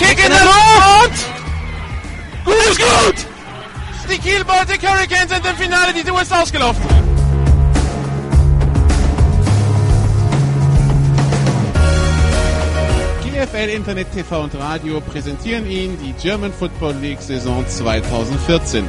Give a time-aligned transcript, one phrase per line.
[0.00, 1.26] Kick in der Luft!
[2.46, 3.26] Gut, ist gut!
[4.10, 6.82] Die Kiel Baltic Hurricanes sind im Finale, die Tour ist ausgelaufen.
[13.22, 18.86] GFL Internet TV und Radio präsentieren Ihnen die German Football League Saison 2014.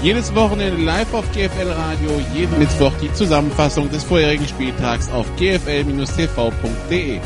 [0.00, 7.20] Jedes Wochenende live auf GFL Radio, jeden Mittwoch die Zusammenfassung des vorherigen Spieltags auf gfl-tv.de.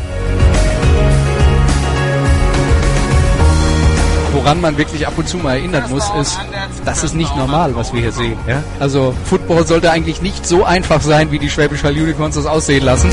[4.36, 6.38] Woran man wirklich ab und zu mal erinnern muss, ist,
[6.84, 8.36] das ist nicht normal, was wir hier sehen.
[8.46, 8.62] Ja?
[8.78, 12.84] Also Football sollte eigentlich nicht so einfach sein, wie die Schwäbisch Hall Unicorns das aussehen
[12.84, 13.10] lassen.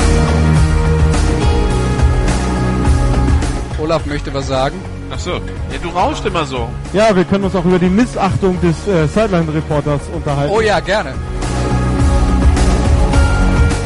[3.78, 4.76] Olaf möchte was sagen.
[5.10, 5.30] Ach so.
[5.32, 6.68] Ja, du rauschst immer so.
[6.92, 10.52] Ja, wir können uns auch über die Missachtung des äh, Sideline-Reporters unterhalten.
[10.54, 11.14] Oh ja, gerne.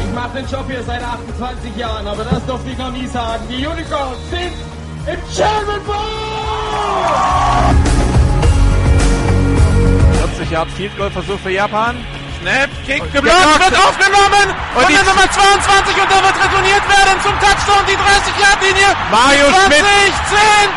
[0.05, 3.43] Ich mache den Job hier seit 28 Jahren, aber das durfte ich noch nie sagen.
[3.49, 4.51] Die Unicorns sind
[5.07, 6.38] im German Bowl!
[10.37, 11.95] 40 Yard Field Goal Versuch für Japan.
[12.41, 17.19] Snap, Kick, geblockt, wird aufgenommen und, die- der Nummer 22 und der wird retourniert werden
[17.21, 18.87] zum Touchdown, die 30 Yard Linie.
[19.11, 19.83] Mario 20, Schmidt.
[20.31, 20.69] 10,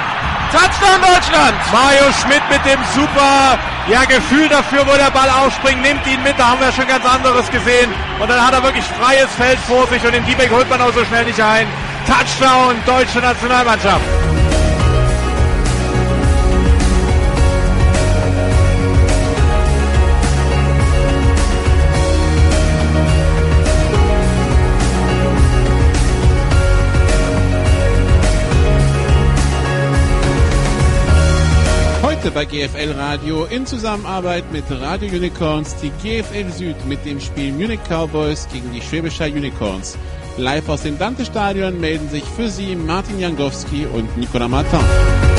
[0.50, 1.55] Touchdown Deutschland.
[1.70, 3.58] Mario Schmidt mit dem super
[3.89, 7.06] ja, Gefühl dafür, wo der Ball aufspringt, nimmt ihn mit, da haben wir schon ganz
[7.06, 7.95] anderes gesehen.
[8.19, 10.92] Und dann hat er wirklich freies Feld vor sich und den D-Back holt man auch
[10.92, 11.67] so schnell nicht ein.
[12.11, 14.03] Touchdown, deutsche Nationalmannschaft.
[32.23, 37.53] Heute bei GFL Radio in Zusammenarbeit mit Radio Unicorns die GFL Süd mit dem Spiel
[37.53, 39.98] Munich Cowboys gegen die Schwäbischer Unicorns.
[40.37, 45.32] Live aus dem Dante-Stadion melden sich für Sie Martin Jangowski und Nicolas Martin.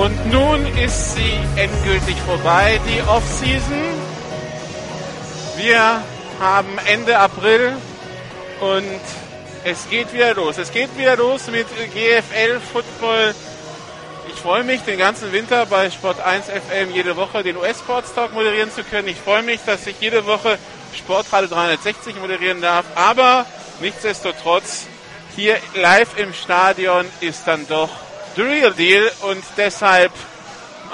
[0.00, 3.82] Und nun ist sie endgültig vorbei, die Offseason.
[5.56, 6.02] Wir
[6.40, 7.76] haben Ende April
[8.60, 9.00] und
[9.64, 10.56] es geht wieder los.
[10.56, 13.34] Es geht wieder los mit GFL Football.
[14.28, 18.32] Ich freue mich, den ganzen Winter bei Sport 1 FM jede Woche den US-Sports Talk
[18.32, 19.08] moderieren zu können.
[19.08, 20.56] Ich freue mich, dass ich jede Woche
[20.96, 22.86] Sportradio 360 moderieren darf.
[22.94, 23.44] Aber
[23.80, 24.86] nichtsdestotrotz,
[25.36, 27.90] hier live im Stadion ist dann doch
[28.36, 30.12] the real deal und deshalb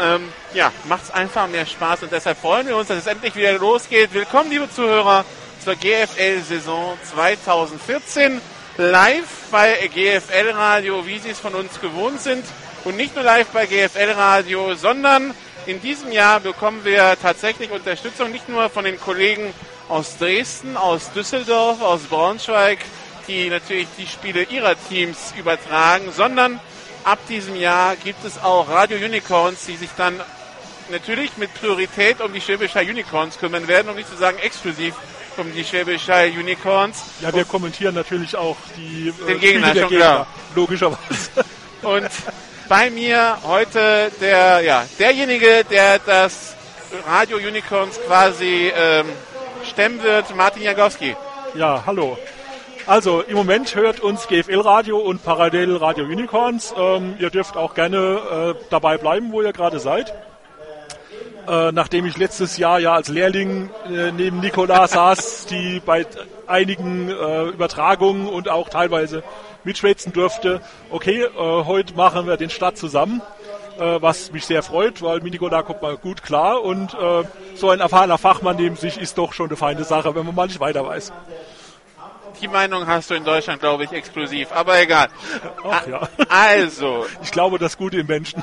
[0.00, 3.34] ähm, ja, macht es einfach mehr Spaß und deshalb freuen wir uns, dass es endlich
[3.34, 4.12] wieder losgeht.
[4.12, 5.24] Willkommen, liebe Zuhörer,
[5.62, 8.40] zur GFL-Saison 2014
[8.78, 12.44] live bei GFL Radio, wie Sie es von uns gewohnt sind.
[12.84, 15.34] Und nicht nur live bei GFL Radio, sondern
[15.66, 19.52] in diesem Jahr bekommen wir tatsächlich Unterstützung nicht nur von den Kollegen
[19.88, 22.78] aus Dresden, aus Düsseldorf, aus Braunschweig,
[23.26, 26.60] die natürlich die Spiele ihrer Teams übertragen, sondern
[27.06, 30.20] ab diesem Jahr gibt es auch Radio Unicorns, die sich dann
[30.90, 34.94] natürlich mit Priorität um die Schwäbischer Unicorns kümmern werden, um nicht zu sagen exklusiv
[35.36, 37.04] um die Schwäbischer Unicorns.
[37.20, 40.26] Ja, wir kommentieren natürlich auch die äh, Den Gegner, Gegner, klar.
[40.54, 41.30] logischerweise.
[41.82, 42.10] Und
[42.68, 46.56] bei mir heute der, ja, derjenige, der das
[47.06, 49.06] Radio Unicorns quasi ähm,
[49.64, 51.14] stemmen wird, Martin Jagowski.
[51.54, 52.18] Ja, hallo.
[52.86, 56.72] Also im Moment hört uns GFL Radio und parallel Radio Unicorns.
[56.78, 60.14] Ähm, ihr dürft auch gerne äh, dabei bleiben, wo ihr gerade seid.
[61.48, 66.06] Äh, nachdem ich letztes Jahr ja als Lehrling äh, neben Nicolas saß, die bei
[66.46, 69.24] einigen äh, Übertragungen und auch teilweise
[69.64, 70.60] mitschwätzen durfte.
[70.88, 73.20] Okay, äh, heute machen wir den Start zusammen,
[73.80, 77.24] äh, was mich sehr freut, weil mit Nicolas kommt man gut klar und äh,
[77.56, 80.46] so ein erfahrener Fachmann neben sich ist doch schon eine feine Sache, wenn man mal
[80.46, 81.12] nicht weiter weiß.
[82.40, 85.08] Die Meinung hast du in Deutschland, glaube ich, exklusiv, aber egal.
[85.68, 86.08] Ach ja.
[86.28, 88.42] Also, Ich glaube, das Gute im Menschen.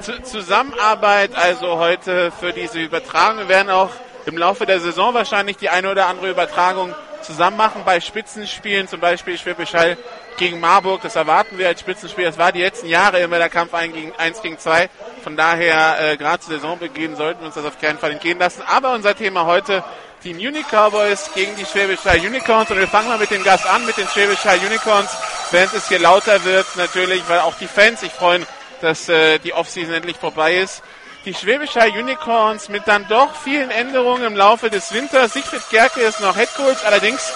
[0.00, 3.38] Zu- Zusammenarbeit also heute für diese Übertragung.
[3.38, 3.90] Wir werden auch
[4.26, 9.00] im Laufe der Saison wahrscheinlich die eine oder andere Übertragung zusammen machen bei Spitzenspielen, zum
[9.00, 9.96] Beispiel Schwäbisch Hall
[10.36, 11.02] gegen Marburg.
[11.02, 12.24] Das erwarten wir als Spitzenspiel.
[12.24, 14.88] Das war die letzten Jahre immer der Kampf 1 gegen 1 gegen 2.
[15.22, 18.62] Von daher, äh, gerade zu Saisonbeginn sollten wir uns das auf keinen Fall entgehen lassen.
[18.66, 19.82] Aber unser Thema heute,
[20.24, 22.70] die Munich Cowboys gegen die Schwäbisch Hall Unicorns.
[22.70, 25.10] Und wir fangen mal mit dem Gast an, mit den Schwäbisch Hall Unicorns.
[25.50, 28.46] Während es hier lauter wird, natürlich, weil auch die Fans sich freuen,
[28.80, 30.82] dass äh, die Offseason endlich vorbei ist.
[31.26, 35.32] Die Schwäbischer Unicorns mit dann doch vielen Änderungen im Laufe des Winters.
[35.32, 37.32] Siegfried Gerke ist noch Headcoach, allerdings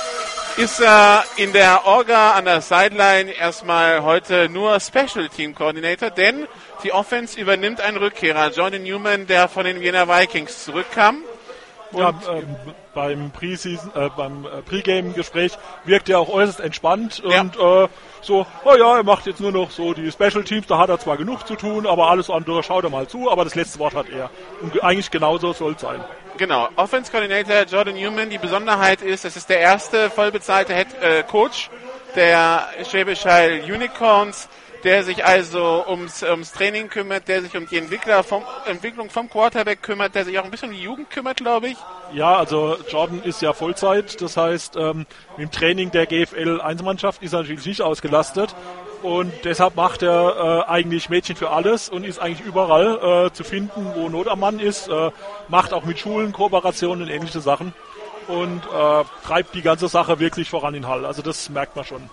[0.57, 6.47] ist er in der Orga an der Sideline erstmal heute nur Special Team Coordinator, denn
[6.83, 11.23] die Offense übernimmt einen Rückkehrer, Jordan Newman, der von den Wiener Vikings zurückkam.
[11.93, 12.57] Ja, ähm,
[12.95, 15.53] beim Pre-Season, äh, beim äh, Pre-Game-Gespräch
[15.85, 17.41] wirkt er auch äußerst entspannt Ja.
[17.41, 17.89] und äh,
[18.21, 20.99] so, oh ja, er macht jetzt nur noch so die Special Teams, da hat er
[20.99, 23.95] zwar genug zu tun, aber alles andere schaut er mal zu, aber das letzte Wort
[23.95, 24.29] hat er.
[24.61, 26.03] Und ge- eigentlich genauso soll es sein.
[26.37, 28.29] Genau, Offense Coordinator Jordan Newman.
[28.31, 31.71] Die Besonderheit ist, es ist der erste vollbezahlte Head äh, Coach
[32.17, 34.49] der Schwäbisch Hall Unicorns,
[34.85, 39.29] der sich also ums, ums Training kümmert, der sich um die Entwickler vom, Entwicklung vom
[39.29, 41.77] Quarterback kümmert, der sich auch ein bisschen um die Jugend kümmert, glaube ich.
[42.13, 47.33] Ja, also Jordan ist ja Vollzeit, das heißt, ähm, im Training der GFL 1-Mannschaft ist
[47.33, 48.55] er natürlich nicht ausgelastet
[49.03, 53.45] und deshalb macht er äh, eigentlich Mädchen für alles und ist eigentlich überall äh, zu
[53.45, 55.11] finden, wo Not am Mann ist, äh,
[55.49, 57.75] macht auch mit Schulen Kooperationen und ähnliche Sachen
[58.27, 61.05] und äh, treibt die ganze Sache wirklich voran in Hall.
[61.05, 62.11] Also das merkt man schon.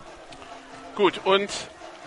[0.96, 1.50] Gut, und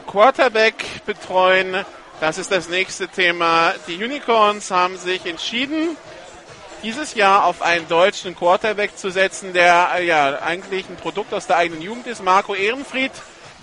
[0.08, 1.84] Quarterback betreuen,
[2.18, 3.74] das ist das nächste Thema.
[3.86, 5.98] Die Unicorns haben sich entschieden,
[6.82, 11.46] dieses Jahr auf einen deutschen Quarterback zu setzen, der äh, ja eigentlich ein Produkt aus
[11.46, 12.24] der eigenen Jugend ist.
[12.24, 13.12] Marco Ehrenfried,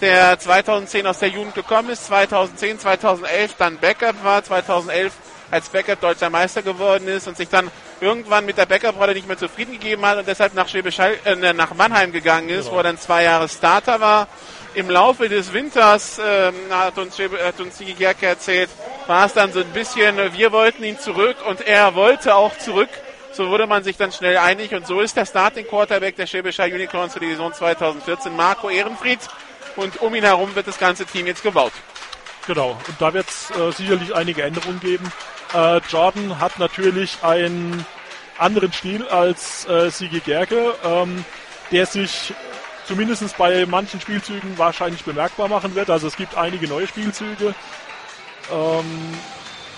[0.02, 5.14] der 2010 aus der Jugend gekommen ist, 2010, 2011 dann Backup war, 2011
[5.50, 7.72] als Backup deutscher Meister geworden ist und sich dann
[8.02, 11.54] irgendwann mit der Backup-Rolle nicht mehr zufrieden gegeben hat und deshalb nach, Schwäbisch Hall, äh,
[11.54, 14.28] nach Mannheim gegangen ist, wo er dann zwei Jahre Starter war.
[14.76, 18.70] Im Laufe des Winters, ähm, hat uns, hat uns Sigi Gerke erzählt,
[19.08, 22.90] war es dann so ein bisschen, wir wollten ihn zurück und er wollte auch zurück.
[23.32, 26.66] So wurde man sich dann schnell einig und so ist der Starting Quarterback der Schwäbischer
[26.66, 29.20] Unicorns für die Saison 2014 Marco Ehrenfried
[29.78, 31.74] und um ihn herum wird das ganze Team jetzt gebaut.
[32.46, 35.12] Genau, und da wird es äh, sicherlich einige Änderungen geben.
[35.54, 37.86] Äh, Jordan hat natürlich einen
[38.38, 41.24] anderen Stil als äh, Sigi Gerke, ähm,
[41.72, 42.34] der sich
[42.88, 45.90] zumindest bei manchen Spielzügen wahrscheinlich bemerkbar machen wird.
[45.90, 47.54] Also es gibt einige neue Spielzüge.
[48.52, 49.14] Ähm,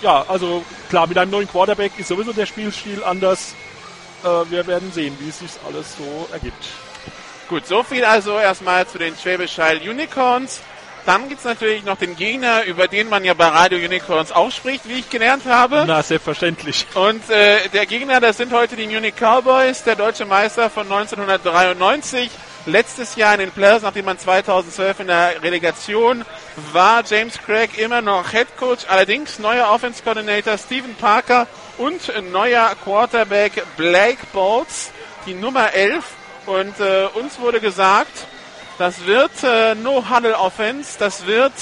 [0.02, 3.54] ja, also klar, mit einem neuen Quarterback ist sowieso der Spielstil anders.
[4.22, 6.64] Äh, wir werden sehen, wie es sich alles so ergibt.
[7.48, 10.60] Gut, so viel also erstmal zu den Schwäbisch Hall Unicorns.
[11.06, 14.86] Dann gibt's natürlich noch den Gegner, über den man ja bei Radio Unicorns auch spricht,
[14.86, 15.84] wie ich gelernt habe.
[15.86, 16.86] Na, selbstverständlich.
[16.94, 22.30] Und äh, der Gegner, das sind heute die Munich Cowboys, der deutsche Meister von 1993.
[22.68, 26.22] Letztes Jahr in den Playoffs, nachdem man 2012 in der Relegation
[26.74, 31.46] war, James Craig immer noch Head Coach, allerdings neuer Offense Coordinator Stephen Parker
[31.78, 34.90] und neuer Quarterback Blake Bolts,
[35.24, 36.04] die Nummer 11.
[36.44, 38.26] Und äh, uns wurde gesagt,
[38.76, 41.54] das wird äh, No-Huddle-Offense, das wird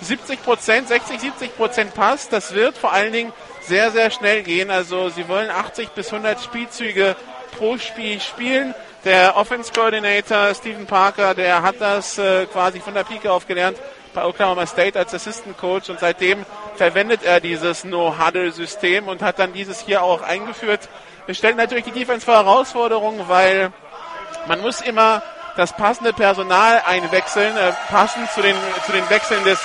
[0.00, 3.32] 70 Prozent, 60, 70 Prozent Pass, das wird vor allen Dingen
[3.62, 4.70] sehr, sehr schnell gehen.
[4.70, 7.16] Also sie wollen 80 bis 100 Spielzüge
[7.58, 8.76] pro Spiel spielen.
[9.04, 13.76] Der Offense Coordinator Stephen Parker, der hat das äh, quasi von der Pike auf gelernt
[14.14, 16.46] bei Oklahoma State als Assistant Coach und seitdem
[16.76, 20.88] verwendet er dieses No-Huddle-System und hat dann dieses hier auch eingeführt.
[21.26, 23.72] Es stellt natürlich die Defense vor Herausforderungen, weil
[24.46, 25.20] man muss immer
[25.56, 28.54] das passende Personal einwechseln, äh, passend zu den,
[28.86, 29.58] zu den Wechseln des,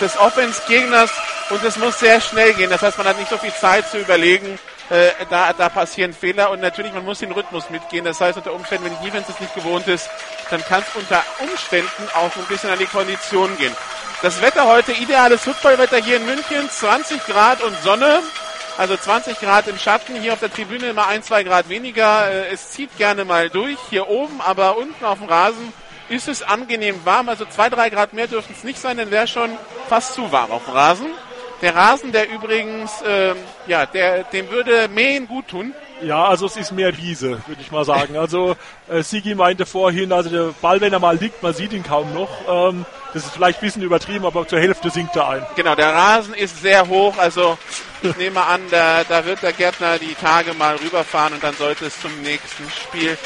[0.00, 1.10] des Offense-Gegners
[1.48, 2.68] und es muss sehr schnell gehen.
[2.68, 4.58] Das heißt, man hat nicht so viel Zeit zu überlegen,
[4.92, 8.04] äh, da, da passieren Fehler und natürlich, man muss den Rhythmus mitgehen.
[8.04, 10.10] Das heißt, unter Umständen, wenn die Defense es nicht gewohnt ist,
[10.50, 13.74] dann kann es unter Umständen auch ein bisschen an die Kondition gehen.
[14.20, 18.20] Das Wetter heute, ideales Footballwetter hier in München, 20 Grad und Sonne.
[18.78, 22.30] Also 20 Grad im Schatten, hier auf der Tribüne immer ein, zwei Grad weniger.
[22.30, 25.72] Äh, Es zieht gerne mal durch hier oben, aber unten auf dem Rasen
[26.08, 27.28] ist es angenehm warm.
[27.28, 29.50] Also zwei, drei Grad mehr dürften es nicht sein, dann wäre schon
[29.88, 31.06] fast zu warm auf dem Rasen.
[31.62, 33.36] Der Rasen, der übrigens, ähm,
[33.68, 35.72] ja, der, dem würde Mähen gut tun.
[36.02, 38.16] Ja, also es ist mehr Wiese, würde ich mal sagen.
[38.16, 38.56] Also
[38.90, 42.12] äh, Sigi meinte vorhin, also der Ball, wenn er mal liegt, man sieht ihn kaum
[42.12, 42.30] noch.
[42.48, 45.46] Ähm, das ist vielleicht ein bisschen übertrieben, aber zur Hälfte sinkt er ein.
[45.54, 47.56] Genau, der Rasen ist sehr hoch, also
[48.02, 51.86] ich nehme an, da, da wird der Gärtner die Tage mal rüberfahren und dann sollte
[51.86, 53.16] es zum nächsten Spiel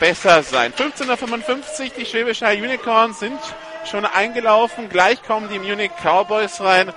[0.00, 0.72] besser sein.
[0.72, 3.38] 15.55 die Schwäbische Unicorns sind
[3.88, 6.92] schon eingelaufen, gleich kommen die Munich Cowboys rein.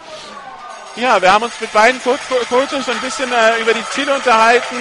[0.97, 3.83] Ja, wir haben uns mit beiden Co Co Coaches so ein bisschen äh, über die
[3.91, 4.75] Ziele unterhalten.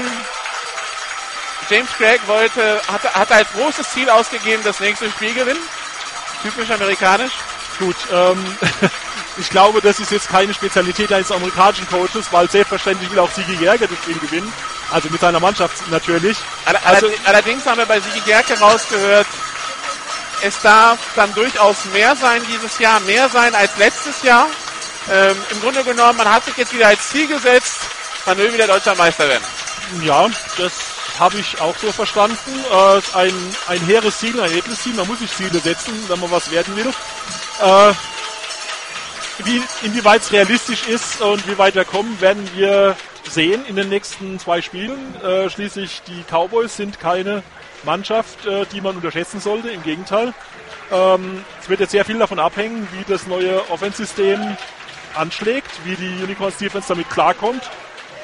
[1.69, 5.61] James Craig wollte, hat, hat als großes Ziel ausgegeben, das nächste Spiel gewinnen.
[6.43, 7.33] Typisch amerikanisch.
[7.79, 8.57] Gut, ähm,
[9.37, 13.57] ich glaube, das ist jetzt keine Spezialität eines amerikanischen Coaches, weil selbstverständlich will auch Sigi
[13.57, 14.51] Gerge das Spiel gewinnen.
[14.91, 16.39] Also mit seiner Mannschaft natürlich.
[16.65, 19.27] All- Also- allerdings- Allerdings haben wir bei Sigi Gerke rausgehört,
[20.43, 24.47] es darf dann durchaus mehr sein dieses Jahr, mehr sein als letztes Jahr.
[25.11, 27.79] Ähm, Im Grunde genommen, man hat sich jetzt wieder als Ziel gesetzt,
[28.25, 29.45] man will wieder deutscher Meister werden.
[30.03, 30.73] Ja, das
[31.19, 32.65] habe ich auch so verstanden.
[32.71, 33.35] Äh, ein,
[33.69, 34.95] ein hehres Ziel, ein edles Ziel.
[34.95, 36.89] Man muss sich Ziele setzen, wenn man was werden will.
[37.63, 37.93] Äh,
[39.45, 42.97] wie, inwieweit es realistisch ist und wie weit wir kommen, werden wir
[43.29, 45.15] sehen in den nächsten zwei Spielen.
[45.23, 47.43] Äh, schließlich die Cowboys sind keine
[47.85, 49.69] Mannschaft, äh, die man unterschätzen sollte.
[49.71, 50.33] Im Gegenteil.
[50.91, 54.57] Ähm, es wird jetzt sehr viel davon abhängen, wie das neue Offensystem
[55.17, 57.63] anschlägt, wie die Unicorns Defense damit klarkommt.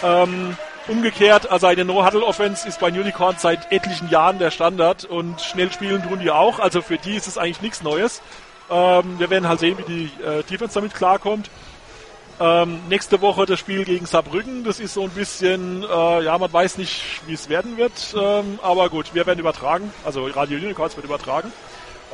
[0.03, 0.57] Ähm,
[0.89, 6.03] umgekehrt, also eine No-Huddle-Offense ist bei Unicorns seit etlichen Jahren der Standard und schnell spielen
[6.03, 6.59] tun die auch.
[6.59, 8.21] Also für die ist es eigentlich nichts Neues.
[8.71, 11.51] Ähm, wir werden halt sehen, wie die äh, Defense damit klarkommt.
[12.41, 14.65] Ähm, nächste Woche das Spiel gegen Saarbrücken.
[14.65, 18.15] Das ist so ein bisschen, äh, ja, man weiß nicht, wie es werden wird.
[18.19, 19.93] Ähm, aber gut, wir werden übertragen.
[20.05, 21.53] Also Radio Unicorns wird übertragen.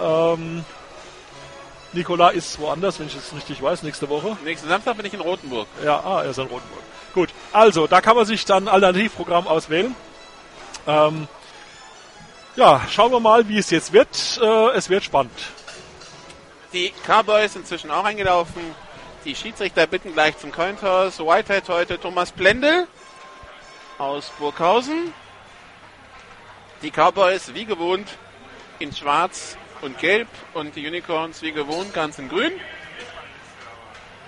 [0.00, 0.64] Ähm,
[1.92, 4.37] Nikola ist woanders, wenn ich es richtig weiß, nächste Woche.
[4.45, 5.66] Nächsten Samstag bin ich in Rothenburg.
[5.85, 6.83] Ja, ah, er ist in Rothenburg.
[7.14, 9.95] Gut, also da kann man sich dann ein Alternativprogramm auswählen.
[10.87, 11.28] Ähm,
[12.57, 14.40] ja, schauen wir mal, wie es jetzt wird.
[14.42, 15.33] Äh, es wird spannend.
[16.73, 18.62] Die Cowboys inzwischen auch eingelaufen.
[19.25, 21.18] Die Schiedsrichter bitten gleich zum Cointoss.
[21.18, 22.87] Whitehead heute Thomas Blendel
[23.97, 25.14] aus Burghausen.
[26.83, 28.09] Die Cowboys wie gewohnt
[28.78, 32.52] in schwarz und gelb und die Unicorns wie gewohnt ganz in grün.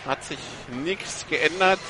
[0.07, 0.39] Hat sich
[0.85, 1.81] nichts geändert.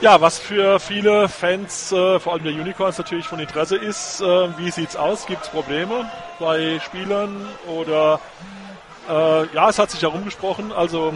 [0.00, 4.56] Ja, was für viele Fans, äh, vor allem der Unicorns natürlich von Interesse ist, äh,
[4.56, 5.26] wie sieht's aus?
[5.26, 8.20] Gibt's Probleme bei Spielern oder
[9.08, 11.14] äh, ja, es hat sich herumgesprochen, also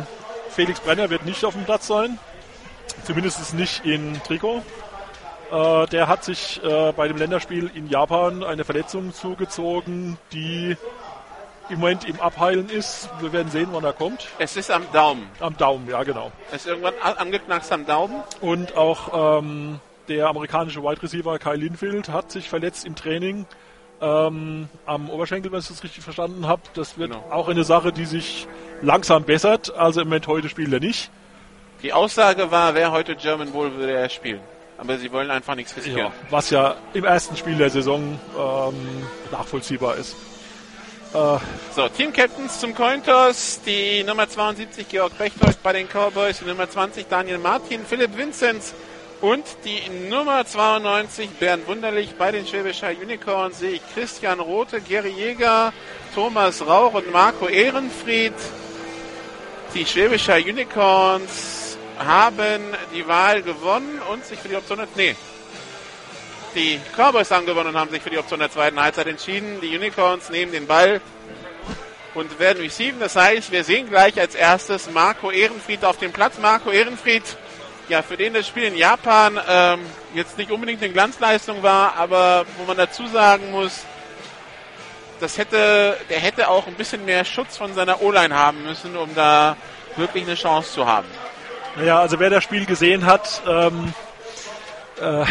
[0.51, 2.19] Felix Brenner wird nicht auf dem Platz sein,
[3.05, 4.63] zumindest nicht in Trikot.
[5.53, 10.77] Äh, der hat sich äh, bei dem Länderspiel in Japan eine Verletzung zugezogen, die
[11.69, 13.09] im Moment im Abheilen ist.
[13.21, 14.29] Wir werden sehen, wann er kommt.
[14.39, 15.29] Es ist am Daumen.
[15.41, 16.33] Am Daumen, ja genau.
[16.51, 18.23] Es ist irgendwann angeknackst am Daumen.
[18.41, 19.79] Und auch ähm,
[20.09, 23.47] der amerikanische Wide Receiver Kyle Linfield hat sich verletzt im Training
[24.01, 26.63] ähm, am Oberschenkel, wenn ich das richtig verstanden habe.
[26.75, 27.25] Das wird Genau.
[27.31, 28.49] auch eine Sache, die sich
[28.81, 29.75] langsam bessert.
[29.77, 31.11] Also im Moment heute spielt er nicht.
[31.83, 34.41] Die Aussage war, wer heute German Bowl würde er spielen.
[34.83, 35.99] Aber sie wollen einfach nichts riskieren.
[35.99, 40.17] Ja, was ja im ersten Spiel der Saison ähm, nachvollziehbar ist.
[41.15, 41.39] Äh,
[41.77, 43.61] So, Team Captains zum Cointoss.
[43.65, 48.75] Die Nummer 72 Georg Bechtold bei den Cowboys, die Nummer 20 Daniel Martin, Philipp Vinzenz
[49.21, 55.11] und die Nummer 92 Bernd Wunderlich bei den Schwäbischer Unicorns sehe ich Christian Rote, Gary
[55.11, 55.73] Jäger,
[56.13, 58.35] Thomas Rauch und Marco Ehrenfried.
[59.75, 61.62] Die Schwäbischer Unicorns
[62.05, 62.63] haben
[62.95, 65.17] die Wahl gewonnen und sich für die Option, nee,
[66.55, 69.61] die Cowboys haben gewonnen und haben sich für die Option der zweiten Halbzeit entschieden.
[69.61, 71.01] Die Unicorns nehmen den Ball
[72.15, 73.01] und werden receiven.
[73.01, 76.39] Das heißt, wir sehen gleich als erstes Marco Ehrenfried auf dem Platz.
[76.39, 77.23] Marco Ehrenfried,
[77.89, 79.81] ja, für den das Spiel in Japan ähm,
[80.15, 83.85] jetzt nicht unbedingt eine Glanzleistung war, aber wo man dazu sagen muss,
[85.21, 89.15] das hätte, der hätte auch ein bisschen mehr Schutz von seiner O-Line haben müssen, um
[89.15, 89.57] da
[89.97, 91.07] wirklich eine Chance zu haben.
[91.77, 93.95] Naja, also wer das Spiel gesehen hat, ähm,
[95.01, 95.25] äh,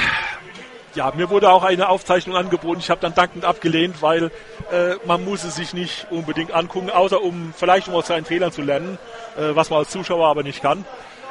[0.95, 2.79] ja, mir wurde auch eine Aufzeichnung angeboten.
[2.79, 4.31] Ich habe dann dankend abgelehnt, weil
[4.71, 8.51] äh, man muss es sich nicht unbedingt angucken, außer um vielleicht um aus seinen Fehlern
[8.51, 8.97] zu lernen,
[9.37, 10.85] äh, was man als Zuschauer aber nicht kann.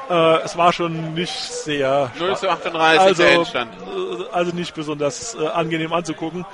[0.09, 3.73] Äh, es war schon nicht sehr 0 zu 38 also, der Endstand.
[3.75, 6.47] äh, also nicht besonders äh, angenehm anzugucken.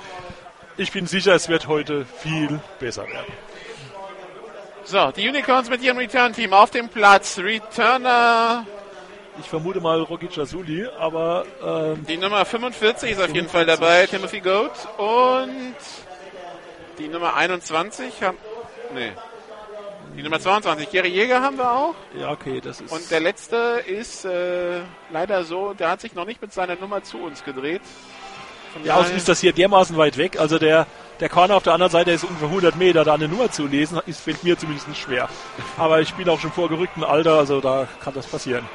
[0.75, 3.33] Ich bin sicher, es wird heute viel besser werden.
[4.89, 7.37] So, die Unicorns mit ihrem Return-Team auf dem Platz.
[7.39, 8.65] Returner,
[9.39, 14.05] Ich vermute mal Rocky Jasuli, aber ähm, die Nummer 45 ist auf jeden Fall dabei,
[14.07, 14.71] Timothy Goat.
[14.97, 15.75] Und
[16.99, 18.37] die Nummer 21 haben,
[18.95, 19.11] nee,
[20.15, 21.93] die Nummer 22, Gary Jäger haben wir auch.
[22.17, 22.89] ja, okay, das ist.
[22.91, 24.79] Und der letzte ist äh,
[25.11, 27.81] leider so, der hat sich noch nicht mit seiner Nummer zu uns gedreht.
[28.71, 30.39] Von Ja, außerdem daher- ist das hier dermaßen weit weg.
[30.39, 30.87] Also der,
[31.19, 33.03] der Corner auf der anderen Seite ist ungefähr 100 Meter.
[33.03, 35.29] Da eine Nummer zu lesen, ist, fällt mir zumindest schwer.
[35.77, 38.67] Aber ich bin auch schon vor gerücktem Alter, also da kann das passieren.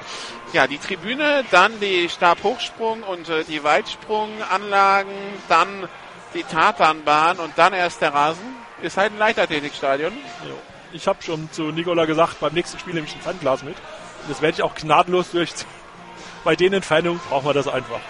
[0.53, 5.13] Ja, die Tribüne, dann die Stabhochsprung und äh, die Weitsprunganlagen,
[5.49, 5.89] dann
[6.35, 8.57] die Tatanbahn und dann erst der Rasen.
[8.83, 10.13] Ist halt ein Leichtathletikstadion.
[10.47, 10.55] Jo.
[10.93, 13.77] Ich habe schon zu Nicola gesagt, beim nächsten Spiel nehme ich ein Fernglas mit.
[13.77, 15.69] Und das werde ich auch gnadenlos durchziehen.
[16.45, 18.01] Bei den Entfernungen brauchen wir das einfach.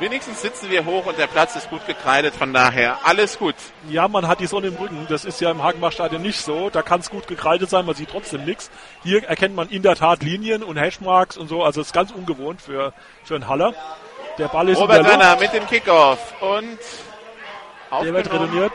[0.00, 3.54] Wenigstens sitzen wir hoch und der Platz ist gut gekreidet, von daher alles gut.
[3.90, 5.06] Ja, man hat die Sonne im Rücken.
[5.10, 6.70] Das ist ja im Hagenbach-Stadion nicht so.
[6.70, 8.70] Da kann es gut gekreidet sein, man sieht trotzdem nichts.
[9.02, 11.62] Hier erkennt man in der Tat Linien und Hashmarks und so.
[11.62, 13.74] Also es ist ganz ungewohnt für, für einen Haller.
[14.38, 16.78] Der Ball ist Robert in der Werner mit dem Kickoff und
[18.02, 18.72] Der wird retourniert.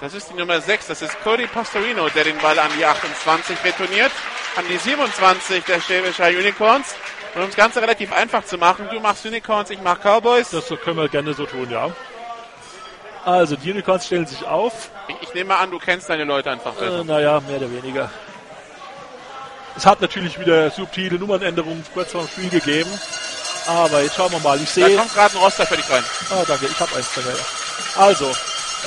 [0.00, 0.86] Das ist die Nummer 6.
[0.86, 4.10] Das ist Cody Pastorino, der den Ball an die 28 retourniert.
[4.56, 6.96] An die 27 der Schwäbischer Unicorns.
[7.34, 10.50] Und um das Ganze relativ einfach zu machen, du machst Unicorns, ich mach Cowboys.
[10.50, 11.90] Das können wir gerne so tun, ja.
[13.24, 14.90] Also, die Unicorns stellen sich auf.
[15.08, 17.00] Ich, ich nehme an, du kennst deine Leute einfach besser.
[17.00, 18.10] Äh, naja, mehr oder weniger.
[19.76, 22.90] Es hat natürlich wieder subtile Nummernänderungen kurz vor dem Spiel gegeben.
[23.66, 24.56] Aber jetzt schauen wir mal.
[24.60, 24.96] Ich Da sehe.
[24.96, 26.04] kommt gerade ein Roster für dich rein.
[26.30, 28.04] Ah, danke, ich habe eins dabei.
[28.04, 28.26] Also,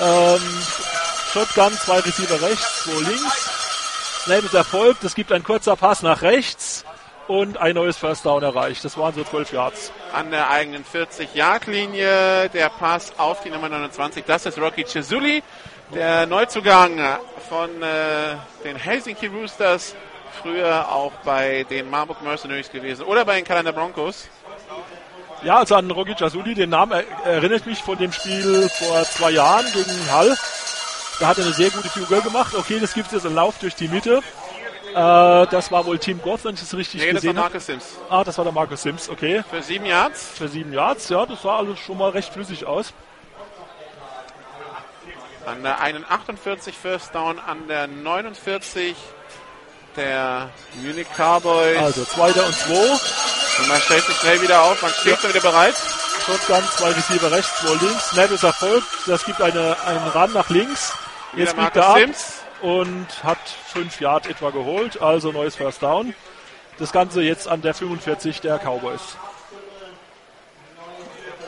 [0.01, 0.63] ähm,
[1.33, 3.49] Shotgun, zwei Receiver rechts, zwei links.
[4.25, 5.03] Snap ist erfolgt.
[5.03, 6.83] Es gibt ein kurzer Pass nach rechts
[7.27, 8.83] und ein neues First Down erreicht.
[8.85, 9.91] Das waren so 12 Yards.
[10.13, 12.49] An der eigenen 40-Yard-Linie.
[12.49, 14.23] Der Pass auf die Nummer 29.
[14.25, 15.43] Das ist Rocky Cesuli,
[15.93, 16.99] der Neuzugang
[17.49, 19.95] von äh, den Helsinki Roosters.
[20.41, 24.27] Früher auch bei den Marburg Mercenaries gewesen oder bei den Kalender Broncos.
[25.43, 29.31] Ja, also an Rogic Asuli, den Namen er erinnert mich von dem Spiel vor zwei
[29.31, 30.35] Jahren gegen Hall.
[31.19, 32.53] Da hat er eine sehr gute Figur gemacht.
[32.55, 34.21] Okay, das gibt jetzt einen Lauf durch die Mitte.
[34.95, 37.49] Äh, das war wohl Team Goth, wenn ich das richtig Nee, das war gesehen habe.
[37.49, 37.83] Marcus Sims.
[38.09, 39.43] Ah, das war der Marcus Sims, okay.
[39.49, 40.29] Für sieben Yards.
[40.37, 42.93] Für sieben Yards, ja, das sah alles schon mal recht flüssig aus.
[45.45, 48.95] An der 41 First Down, an der 49
[49.97, 50.49] der
[50.81, 51.77] Munich Cowboys.
[51.77, 52.73] Also zweiter und zwei.
[53.59, 55.75] Und man stellt sich schnell wieder auf, man steht schon wieder bereit.
[56.25, 58.11] Shotgun, zwei Receiver rechts, zwei links.
[58.11, 58.87] Snap ist erfolgt.
[59.07, 60.93] Das gibt eine, einen Run nach links.
[61.35, 62.44] Jetzt Wieder biegt er Marcus ab Sims.
[62.61, 65.01] Und hat fünf Yard etwa geholt.
[65.01, 66.13] Also neues First Down.
[66.77, 69.17] Das Ganze jetzt an der 45 der Cowboys.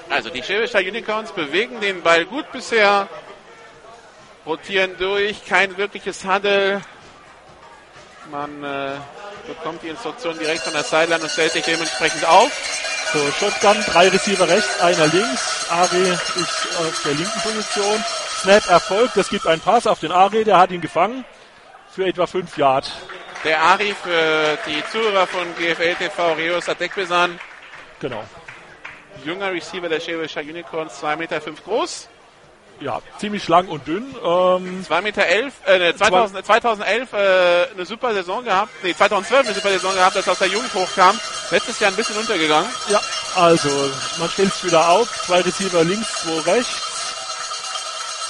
[0.09, 3.09] Also die Schwäbischer Unicorns bewegen den Ball gut bisher,
[4.45, 6.81] rotieren durch, kein wirkliches Huddle.
[8.31, 8.91] Man äh,
[9.47, 12.51] bekommt die Instruktion direkt von der Sideline und stellt sich dementsprechend auf.
[13.13, 15.65] So, Shotgun, drei Receiver rechts, einer links.
[15.69, 18.03] Ari ist auf der linken Position.
[18.37, 19.17] Snap erfolgt.
[19.17, 21.25] Das gibt einen Pass auf den Ari, der hat ihn gefangen.
[21.93, 22.91] Für etwa fünf Yard.
[23.43, 27.39] Der Ari für die Zuhörer von GFL TV, Reus Adekbesan,
[27.99, 28.23] Genau.
[29.23, 32.07] junger Receiver der Schwäbischer Unicorns, 2,5 Meter fünf groß,
[32.79, 34.13] Ja, ziemlich lang und dünn.
[34.23, 39.45] Ähm, 2,11 Meter, elf, äh, ne, 2000, 2011 äh, eine super Saison gehabt, nee, 2012
[39.47, 41.19] eine super Saison gehabt, als er aus der Jugend hochkam.
[41.49, 42.69] Letztes Jahr ein bisschen untergegangen.
[42.89, 43.01] ja,
[43.35, 43.69] also,
[44.19, 45.09] man stellt es wieder auf.
[45.25, 46.86] Zwei Receiver links, zwei rechts.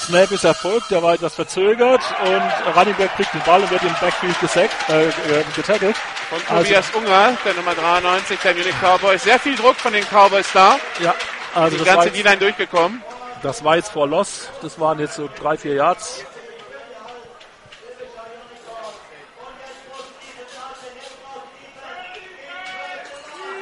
[0.08, 3.94] Snap ist erfolgt, der war etwas verzögert und Runningback kriegt den Ball und wird im
[4.00, 5.12] Backfield gesackt, äh, äh,
[5.54, 5.98] getackelt.
[6.30, 9.24] Von Also- Tobias Unger, der Nummer 93 der Munich Cowboys.
[9.24, 10.80] Sehr viel Druck von den Cowboys da.
[11.00, 11.14] Ja,
[11.54, 13.04] also Die das war, ganze jetzt, D-Line durchgekommen.
[13.44, 14.48] das war jetzt vor Loss.
[14.62, 16.24] Das waren jetzt so drei, vier Yards.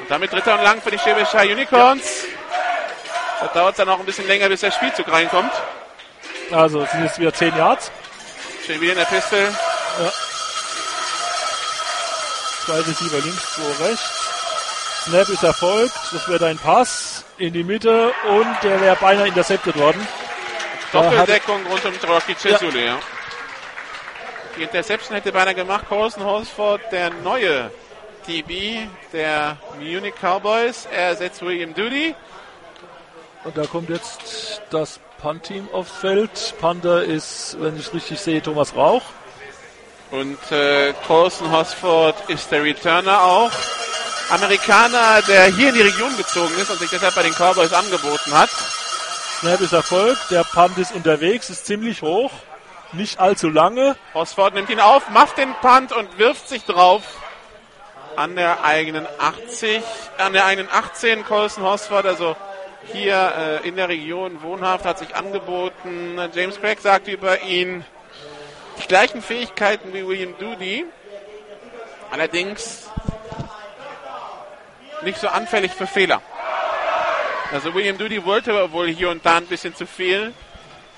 [0.01, 2.25] Und damit dritter und lang für die Schwäbischer Unicorns.
[3.41, 5.51] Da dauert es dann auch ein bisschen länger, bis der Spielzug reinkommt.
[6.51, 7.91] Also es sind jetzt wieder 10 Yards.
[8.63, 9.47] Stehen wieder in der Pistol.
[12.65, 14.11] Zwei Receiver links, zwei rechts.
[15.05, 15.93] Snap ist erfolgt.
[16.11, 20.07] Das wird ein Pass in die Mitte und der wäre beinahe intercepted worden.
[20.91, 22.97] Da hat- Doppeldeckung rund um Rocky Cesule, ja.
[24.57, 25.85] Die Interception hätte beinahe gemacht.
[25.87, 27.69] Colson Horsford, der neue
[28.27, 30.87] DB der Munich Cowboys.
[30.91, 32.15] Er ersetzt William Duty.
[33.43, 36.53] Und da kommt jetzt das Punt-Team aufs Feld.
[36.59, 39.03] Panther ist, wenn ich es richtig sehe, Thomas Rauch.
[40.11, 43.51] Und äh, Colson Hosford ist der Returner auch.
[44.29, 48.33] Amerikaner, der hier in die Region gezogen ist und sich deshalb bei den Cowboys angeboten
[48.33, 48.49] hat.
[49.39, 50.31] Snap ist erfolgt.
[50.31, 52.31] Der Punt ist unterwegs, ist ziemlich hoch.
[52.93, 53.95] Nicht allzu lange.
[54.13, 57.03] Hosford nimmt ihn auf, macht den Punt und wirft sich drauf.
[58.15, 59.83] An der eigenen 80,
[60.17, 62.35] an der eigenen 18 Colson Hosford, also
[62.91, 66.19] hier äh, in der Region wohnhaft, hat sich angeboten.
[66.33, 67.83] James Craig sagt über ihn
[68.81, 70.85] die gleichen Fähigkeiten wie William Doody.
[72.11, 72.89] Allerdings
[75.03, 76.21] nicht so anfällig für Fehler.
[77.51, 80.33] Also William Doody wollte wohl hier und da ein bisschen zu viel.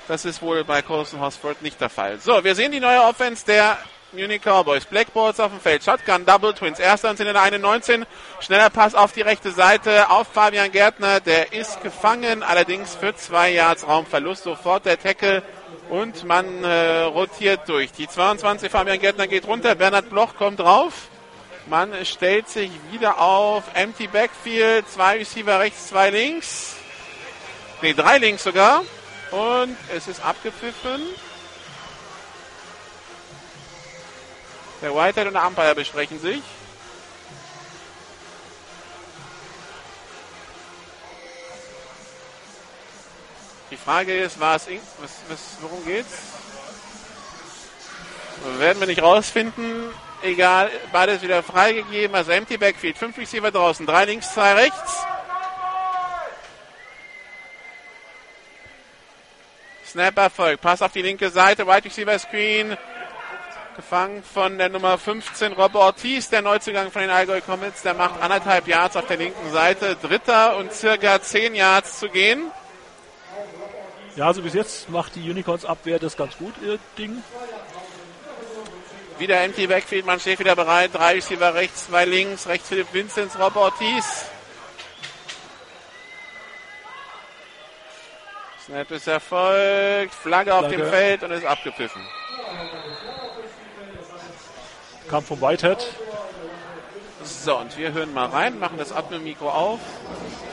[0.08, 2.19] Das ist wohl bei Colson Hosford nicht der Fall.
[2.19, 3.78] So, wir sehen die neue Offense der
[4.13, 4.86] Munich Cowboys.
[4.86, 5.84] Blackboards auf dem Feld.
[5.84, 6.80] Shotgun, Double Twins.
[6.80, 8.06] Erster und sind in der 19.
[8.39, 11.20] Schneller Pass auf die rechte Seite auf Fabian Gärtner.
[11.20, 14.43] Der ist gefangen, allerdings für zwei Yards Raumverlust.
[14.43, 15.43] Sofort der Tackle
[15.89, 17.91] und man äh, rotiert durch.
[17.91, 19.76] Die 22 Fabian Gärtner geht runter.
[19.76, 21.10] Bernhard Bloch kommt drauf.
[21.70, 24.89] Man stellt sich wieder auf Empty Backfield.
[24.89, 26.78] Zwei Receiver rechts, zwei links.
[27.82, 28.84] Ne, drei links sogar.
[29.32, 31.02] Und es ist abgepfiffen.
[34.82, 36.42] Der Whitehead und der Umpire besprechen sich.
[43.72, 46.08] Die Frage ist, war es, in- was, was, worum geht's?
[48.60, 49.90] Werden wir nicht rausfinden.
[50.22, 52.16] Egal, beides wieder freigegeben.
[52.16, 55.04] Also Empty Backfield, fünf Receiver draußen, drei links, zwei rechts.
[59.86, 62.78] Snap Erfolg, Pass auf die linke Seite, Wide Receiver Screen.
[63.78, 67.84] Gefangen von der Nummer 15, Rob Ortiz, der Neuzugang von den Allgäu Comets.
[67.84, 69.96] Der macht anderthalb Yards auf der linken Seite.
[70.02, 72.52] Dritter und circa zehn Yards zu gehen.
[74.16, 77.22] Ja, also bis jetzt macht die Unicorns Abwehr das ganz gut, ihr Ding.
[79.20, 80.90] Wieder empty Backfield, man steht wieder bereit.
[80.94, 82.48] Drei Receiver rechts, zwei links.
[82.48, 84.26] Rechts Philipp Vinzenz, Rob Ortiz.
[88.66, 90.16] Snap ist erfolgt.
[90.16, 90.78] Flagge auf Flagge.
[90.78, 92.02] dem Feld und ist abgepfiffen.
[95.10, 95.86] Kam vom Whitehead.
[97.24, 99.80] So, und wir hören mal rein, machen das Atmen-Mikro auf.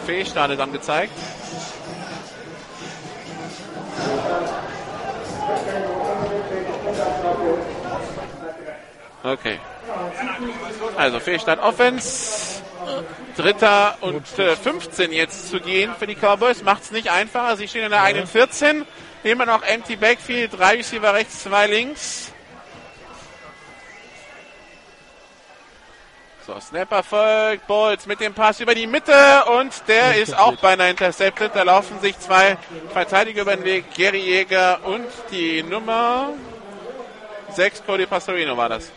[0.07, 1.13] Fehlstart ist angezeigt.
[9.25, 9.59] Okay.
[10.97, 12.63] Also Fehlstart Offense.
[13.37, 16.63] Dritter und äh, 15 jetzt zu gehen für die Cowboys.
[16.63, 17.57] Macht's nicht einfacher.
[17.57, 18.85] Sie stehen in der eigenen 14.
[19.25, 20.53] Immer noch empty Backfield.
[20.57, 22.34] Drei Receiver rechts, zwei links.
[26.47, 30.91] So, Snapper folgt, Bolz mit dem Pass über die Mitte und der ist auch beinahe
[30.91, 31.53] intercepted.
[31.55, 32.59] Da laufen sich zwei
[32.93, 36.35] Verteidiger über den Weg, Gary Jäger und die Nummer
[37.49, 38.93] 6, Cody Pastorino war das.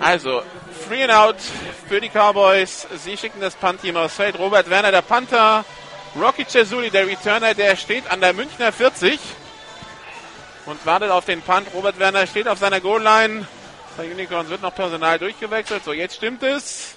[0.00, 0.42] Also,
[0.88, 1.36] Free and Out
[1.88, 2.88] für die Cowboys.
[2.96, 4.36] Sie schicken das Punt-Team aufs Feld.
[4.36, 5.64] Robert Werner, der Panther.
[6.20, 9.20] Rocky Cesuli, der Returner, der steht an der Münchner 40
[10.66, 11.68] und wartet auf den Punt.
[11.72, 13.46] Robert Werner steht auf seiner Goal-Line.
[13.98, 15.82] Bei Unicorns wird noch Personal durchgewechselt.
[15.82, 16.94] So, jetzt stimmt es.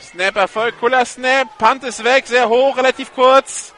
[0.00, 1.58] Snap Erfolg, cooler Snap.
[1.58, 3.74] Punt ist weg, sehr hoch, relativ kurz.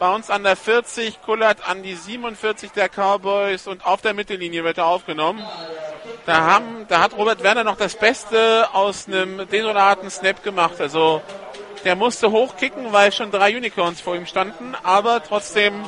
[0.00, 4.76] Uns an der 40, kullert an die 47 der Cowboys und auf der Mittellinie wird
[4.76, 5.42] er aufgenommen.
[6.26, 10.78] Da, haben, da hat Robert Werner noch das Beste aus einem desolaten Snap gemacht.
[10.78, 11.22] Also
[11.84, 15.84] der musste hochkicken, weil schon drei Unicorns vor ihm standen, aber trotzdem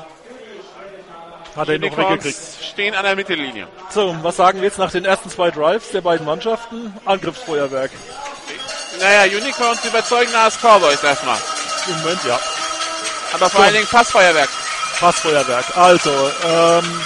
[1.57, 2.25] Hat er ihn noch weggekriegt.
[2.25, 3.69] Unicorns stehen an der Mittellinie.
[3.91, 6.95] So, was sagen wir jetzt nach den ersten zwei Drives der beiden Mannschaften?
[7.05, 7.91] Angriffsfeuerwerk.
[9.01, 11.39] Naja, Unicorns überzeugender als Cowboys erstmal.
[11.89, 12.39] Im Moment, ja.
[13.35, 14.49] Aber vor allen Dingen Passfeuerwerk.
[15.01, 15.77] Passfeuerwerk.
[15.77, 16.11] Also,
[16.47, 17.01] ähm,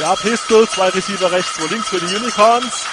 [0.00, 2.84] ja, Pistol, zwei Receiver rechts, zwei links für die Unicorns.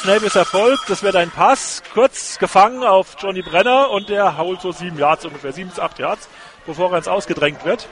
[0.00, 4.62] Snap ist erfolgt, das wird ein Pass, kurz gefangen auf Johnny Brenner und der haut
[4.62, 6.28] so sieben Yards ungefähr, sieben bis acht Yards,
[6.66, 7.88] bevor er ins Ausgedrängt wird.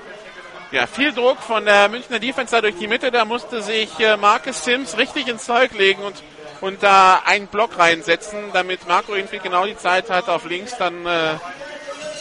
[0.72, 3.10] Ja, viel Druck von der Münchner Defense da durch die Mitte.
[3.12, 6.16] Da musste sich äh, Marcus Sims richtig ins Zeug legen und,
[6.60, 11.06] und da einen Block reinsetzen, damit Marco irgendwie genau die Zeit hat, auf links dann
[11.06, 11.34] äh,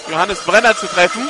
[0.10, 1.28] Johannes Brenner zu treffen.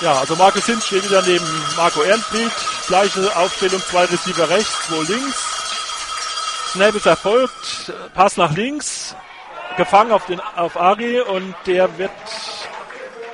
[0.00, 2.52] Ja, also Marcus Sims steht wieder neben Marco Ehrenfried.
[2.88, 5.36] Gleiche Aufstellung, zwei Receiver rechts, zwei links.
[6.72, 9.14] Snap ist erfolgt, Pass nach links,
[9.76, 12.10] gefangen auf den auf Ari und der wird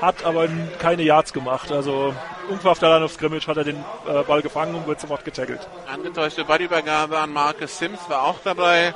[0.01, 0.49] hat aber
[0.79, 1.71] keine Yards gemacht.
[1.71, 2.15] Also
[2.49, 5.25] ungefähr auf der Line of Scrimmage hat er den äh, Ball gefangen und wird sofort
[5.25, 5.61] getackelt.
[5.93, 8.95] Angetäuschte Ballübergabe an Marcus Sims war auch dabei.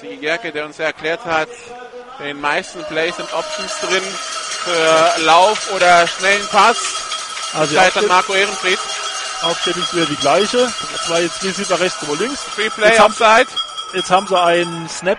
[0.00, 1.48] Sigi Gerke, der uns erklärt hat,
[2.18, 7.52] in den meisten Plays sind Options drin für Lauf oder schnellen Pass.
[7.56, 8.78] Also Zeit an Marco Ehrenfried.
[9.42, 10.72] Aufstellung ist wieder die gleiche.
[11.06, 12.42] Zwei jetzt Receiver rechts, zwei links.
[12.42, 13.46] Free Play, Jetzt haben- Offside.
[13.94, 15.18] Jetzt haben sie einen Snap,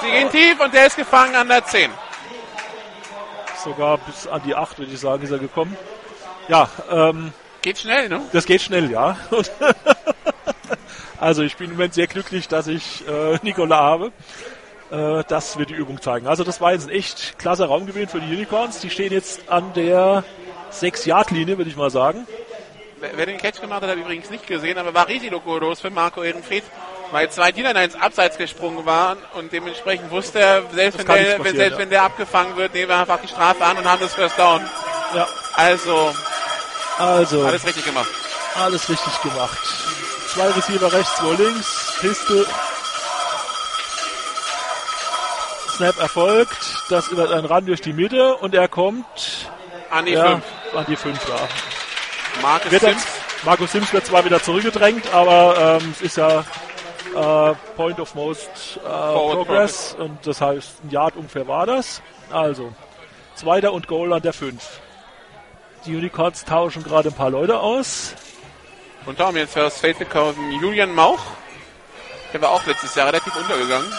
[0.00, 1.90] Sie gehen tief und der ist gefangen an der 10.
[3.64, 5.76] sogar bis an die 8, würde ich sagen, ist er gekommen.
[6.46, 8.22] Ja, ähm, Geht schnell, ne?
[8.32, 9.16] Das geht schnell, ja.
[11.20, 14.12] Also ich bin im Moment sehr glücklich, dass ich äh, Nikola habe.
[14.92, 16.28] Äh, das wird die Übung zeigen.
[16.28, 18.78] Also das war jetzt ein echt klasse Raumgewinn für die Unicorns.
[18.78, 20.22] Die stehen jetzt an der
[20.72, 22.24] 6-Yard-Linie, würde ich mal sagen.
[23.00, 26.62] Wer, den Catch gemacht hat, hat übrigens nicht gesehen, aber war risikolos für Marco Ehrenfried,
[27.10, 31.56] weil zwei Diener ins Abseits gesprungen waren und dementsprechend wusste er, selbst, wenn der, wenn,
[31.56, 31.78] selbst ja.
[31.78, 34.60] wenn der abgefangen wird, nehmen wir einfach die Strafe an und haben das First Down.
[35.14, 36.14] Ja, Also,
[36.98, 38.08] also alles richtig gemacht.
[38.56, 39.58] alles richtig gemacht.
[40.34, 41.96] Zwei Receiver rechts, zwei links.
[42.00, 42.46] Pistol.
[45.76, 46.84] Snap erfolgt.
[46.90, 49.04] Das wird ein Run durch die Mitte und er kommt
[49.90, 50.44] An die ja, 5.
[50.74, 51.48] an die 5 ja.
[52.70, 53.06] Er, Sims.
[53.44, 56.44] Markus Sims wird zwar wieder zurückgedrängt, aber ähm, es ist ja
[57.14, 62.02] äh, Point of Most äh, Progress und das heißt, ein Yard ungefähr war das.
[62.30, 62.72] Also,
[63.34, 64.62] zweiter und Goal an der 5.
[65.86, 68.14] Die Unicorns tauschen gerade ein paar Leute aus.
[69.06, 71.20] Und da haben wir jetzt für das gekommen Julian Mauch.
[72.32, 73.90] Der war auch letztes Jahr relativ untergegangen.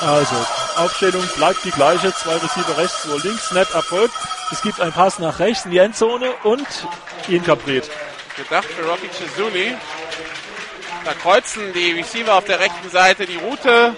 [0.00, 0.36] Also,
[0.76, 2.14] Aufstellung bleibt die gleiche.
[2.14, 4.14] Zwei Receiver rechts, so links, Snap erfolgt.
[4.50, 6.66] Es gibt einen Pass nach rechts in die Endzone und
[7.28, 7.90] Inkabriert.
[8.36, 9.76] Gedacht für Rocky Chizuli.
[11.04, 13.96] Da kreuzen die Receiver auf der rechten Seite die Route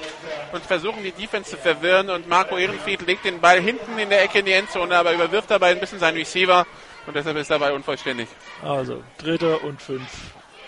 [0.52, 4.22] und versuchen die Defense zu verwirren und Marco Ehrenfried legt den Ball hinten in der
[4.22, 6.66] Ecke in die Endzone, aber überwirft dabei ein bisschen seinen Receiver
[7.06, 8.28] und deshalb ist dabei unvollständig.
[8.62, 10.08] Also, dritter und fünf.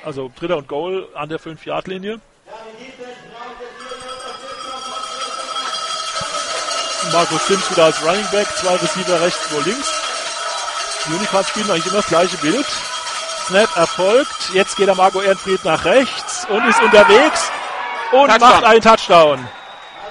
[0.05, 2.21] Also, dritter und Goal an der 5-Yard-Linie.
[7.13, 9.93] Markus Sims wieder als Running Back, zwei Receiver rechts, zwei links.
[11.07, 12.67] Die Unicorns spielen eigentlich immer das gleiche Bild.
[13.45, 14.51] Snap erfolgt.
[14.53, 17.51] Jetzt geht der Marco Ehrenfried nach rechts und ist unterwegs
[18.13, 18.41] und Touchdown.
[18.41, 19.49] macht einen Touchdown.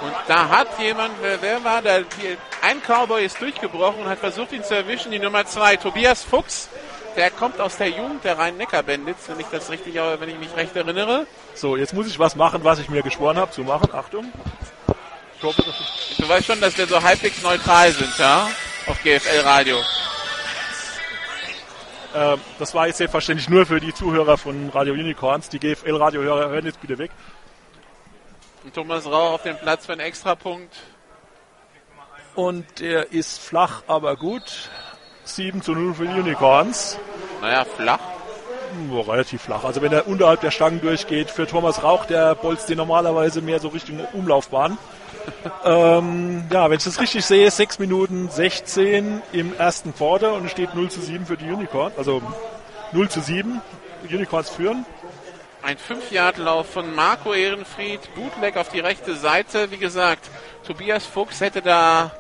[0.02, 2.00] Und da hat jemand, wer, war da?
[2.62, 5.12] Ein Cowboy ist durchgebrochen und hat versucht, ihn zu erwischen.
[5.12, 6.70] Die Nummer zwei, Tobias Fuchs.
[7.16, 10.76] Der kommt aus der Jugend der Rhein-Neckar-Bandits, wenn ich das richtig, wenn ich mich recht
[10.76, 11.28] erinnere.
[11.54, 13.90] So, jetzt muss ich was machen, was ich mir geschworen habe zu machen.
[13.94, 14.32] Achtung.
[15.40, 18.50] Du weißt schon, dass wir so halbwegs neutral sind, ja?
[18.88, 19.78] Auf GFL Radio.
[22.16, 25.50] Ähm, das war jetzt selbstverständlich nur für die Zuhörer von Radio Unicorns.
[25.50, 27.12] Die GFL-Radiohörer hören jetzt bitte weg.
[28.64, 30.74] Und Thomas Rauch auf dem Platz für einen Extrapunkt.
[32.36, 34.70] Und der ist flach, aber gut.
[35.26, 36.98] 7 zu 0 für die Unicorns.
[37.42, 38.00] Naja, flach.
[38.74, 39.64] Hm, relativ flach.
[39.64, 43.60] Also wenn er unterhalb der Stangen durchgeht, für Thomas Rauch, der bolzt den normalerweise mehr
[43.60, 44.78] so Richtung Umlaufbahn.
[45.66, 50.52] Ähm, ja, wenn ich das richtig sehe, 6 Minuten 16 im ersten Quarter und es
[50.52, 51.98] steht 0 zu 7 für die Unicorns.
[51.98, 52.22] Also
[52.92, 53.62] 0 zu 7.
[54.10, 54.86] Die Unicorns führen.
[55.62, 59.72] Ein 5-Yard-Lauf von Marco Ehrenfried, Bootleg auf die rechte Seite.
[59.72, 60.30] Wie gesagt,
[60.68, 62.12] Tobias Fuchs hätte da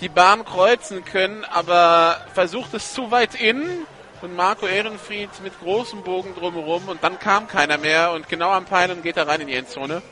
[0.00, 3.86] die Bahn kreuzen können, aber versucht es zu weit innen.
[4.22, 8.66] Und Marco Ehrenfried mit großem Bogen drumherum und dann kam keiner mehr und genau am
[8.66, 10.02] Peilen geht er rein in die Endzone.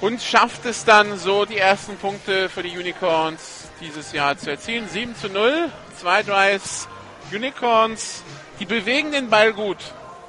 [0.00, 4.88] Und schafft es dann so, die ersten Punkte für die Unicorns dieses Jahr zu erzielen.
[4.88, 6.88] 7 zu 0, zwei Drives
[7.32, 8.22] Unicorns,
[8.60, 9.78] die bewegen den Ball gut.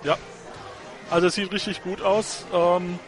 [0.03, 0.17] Ja.
[1.11, 2.45] Also es sieht richtig gut aus.
[2.53, 2.99] Ähm,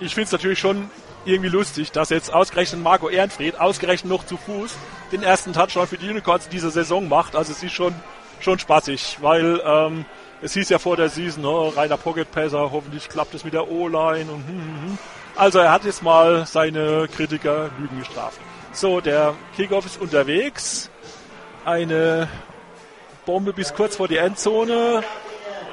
[0.00, 0.90] ich finde es natürlich schon
[1.24, 4.76] irgendwie lustig, dass jetzt ausgerechnet Marco Ehrenfried, ausgerechnet noch zu Fuß,
[5.12, 7.36] den ersten Touchdown für die Unicorns dieser Saison macht.
[7.36, 7.94] Also es ist schon,
[8.40, 10.06] schon spaßig, weil ähm,
[10.42, 13.70] es hieß ja vor der Season, ne, reiner Pocket Passer, hoffentlich klappt es mit der
[13.70, 14.98] O-Line und hm, hm, hm.
[15.36, 18.40] Also er hat jetzt mal seine Kritiker Lügen gestraft.
[18.72, 20.90] So, der Kickoff ist unterwegs.
[21.64, 22.28] Eine
[23.24, 25.04] Bombe bis kurz vor die Endzone.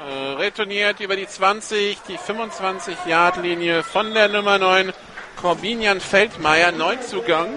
[0.08, 4.92] Äh, retourniert über die 20, die 25-Yard-Linie von der Nummer 9,
[5.40, 7.48] Corbinian Feldmeier, Neuzugang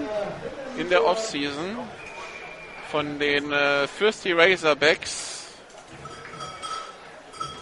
[0.76, 1.76] in der Offseason
[2.90, 5.39] von den äh, Fürsti Razorbacks.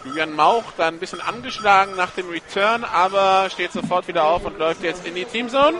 [0.05, 4.59] Julian Mauch dann ein bisschen angeschlagen nach dem Return, aber steht sofort wieder auf und
[4.59, 5.79] läuft jetzt in die Teamzone.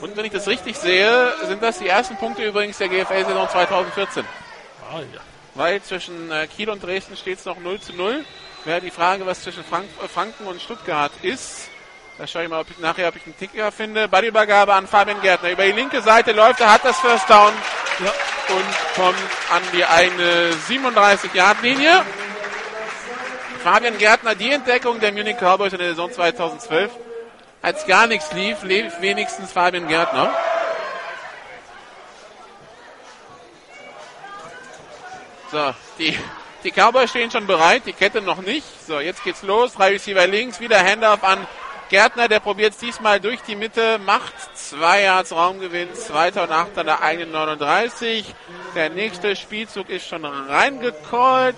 [0.00, 4.24] Und wenn ich das richtig sehe, sind das die ersten Punkte übrigens der GFL-Saison 2014.
[4.92, 5.20] Ah, ja.
[5.54, 8.24] Weil zwischen äh, Kiel und Dresden steht es noch 0 zu 0.
[8.64, 11.68] Wäre die Frage, was zwischen Frank äh, Franken und Stuttgart ist.
[12.18, 14.08] Da schaue ich mal ob ich, nachher, ob ich einen Ticker finde.
[14.08, 15.50] Ballübergabe an Fabian Gärtner.
[15.50, 17.52] Über die linke Seite läuft er, hat das First Down
[18.04, 18.12] Ja.
[18.54, 19.16] und kommt
[19.50, 22.04] an die eigene 37-Yard-Linie.
[23.64, 26.90] Fabian Gärtner, die Entdeckung der Munich Cowboys in der Saison 2012.
[27.62, 30.30] Als gar nichts lief, lief wenigstens Fabian Gärtner.
[35.50, 36.14] So, die,
[36.62, 38.66] die Cowboys stehen schon bereit, die Kette noch nicht.
[38.86, 39.72] So, jetzt geht's los.
[39.72, 41.46] Drei Receiver links, wieder Handoff an
[41.88, 46.84] Gärtner, der probiert es diesmal durch die Mitte, macht zwei Yards Raumgewinn, zweiter und achter
[46.84, 48.26] der eigenen 39.
[48.74, 51.56] Der nächste Spielzug ist schon reingecallt.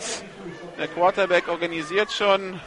[0.78, 2.60] Der Quarterback organisiert schon.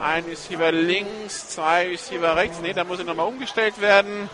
[0.00, 2.60] Ein Receiver links, zwei Receiver rechts.
[2.60, 4.30] Ne, da muss er nochmal umgestellt werden.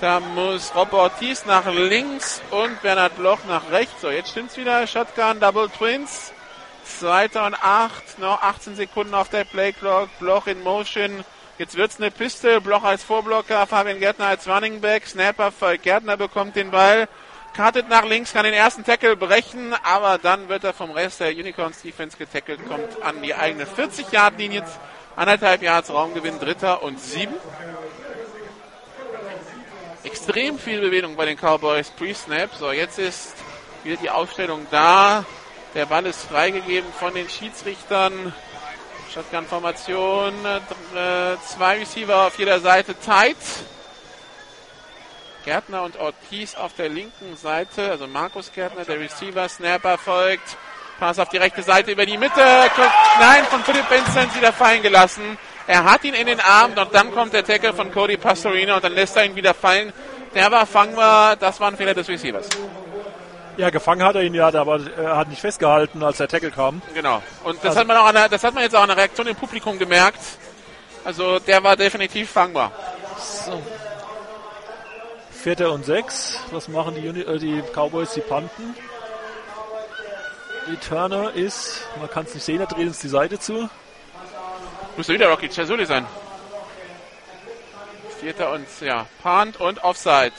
[0.00, 4.00] Da muss Rob Ortiz nach links und Bernhard Bloch nach rechts.
[4.00, 4.86] So, jetzt stimmt's wieder.
[4.86, 6.32] Shotgun, Double Twins.
[6.84, 8.18] Zweiter und acht.
[8.18, 10.08] Noch 18 Sekunden auf der Playclock.
[10.18, 11.24] Bloch in Motion.
[11.58, 12.62] Jetzt wird's eine Piste.
[12.62, 13.66] Bloch als Vorblocker.
[13.66, 15.06] Fabian Gärtner als Running Back.
[15.06, 15.50] Snapper.
[15.78, 17.08] Gärtner bekommt den Ball.
[17.56, 21.30] Kartet nach links, kann den ersten Tackle brechen, aber dann wird er vom Rest der
[21.30, 24.62] Unicorns Defense getackelt, kommt an die eigene 40-Yard-Linie.
[25.16, 27.32] Anderthalb Yards Raumgewinn, dritter und sieben.
[30.04, 32.50] Extrem viel Bewegung bei den Cowboys pre-Snap.
[32.58, 33.34] So, jetzt ist
[33.84, 35.24] wieder die Aufstellung da.
[35.74, 38.34] Der Ball ist freigegeben von den Schiedsrichtern.
[39.14, 40.34] Shotgun-Formation.
[40.44, 43.36] Äh, zwei Receiver auf jeder Seite tight.
[45.46, 47.90] Gärtner und Ortiz auf der linken Seite.
[47.90, 49.48] Also Markus Gärtner, der Receiver.
[49.48, 50.56] Snapper folgt.
[50.98, 52.40] Pass auf die rechte Seite über die Mitte.
[53.20, 55.38] Nein, von Philipp Benson wieder fallen gelassen.
[55.68, 58.84] Er hat ihn in den Arm und dann kommt der Tackle von Cody Pastorino und
[58.84, 59.92] dann lässt er ihn wieder fallen.
[60.34, 62.48] Der war fangbar, das war ein Fehler des Receivers.
[63.56, 66.82] Ja, gefangen hat er ihn ja, aber er hat nicht festgehalten, als der Tackle kam.
[66.92, 67.22] Genau.
[67.44, 68.96] Und das Also- hat man auch an der, das hat man jetzt auch an der
[68.96, 70.18] Reaktion im Publikum gemerkt.
[71.04, 72.72] Also der war definitiv fangbar.
[75.42, 76.38] Vierter und sechs.
[76.50, 78.12] Was machen die, Uni äh, die Cowboys?
[78.14, 78.74] Die Panten.
[80.68, 83.68] Die Turner ist, man kann es nicht sehen, da drehen uns die Seite zu.
[84.96, 86.04] Müsste wieder Rocky Chazuli sein.
[88.20, 90.32] Vierter und ja, Punt und Offside.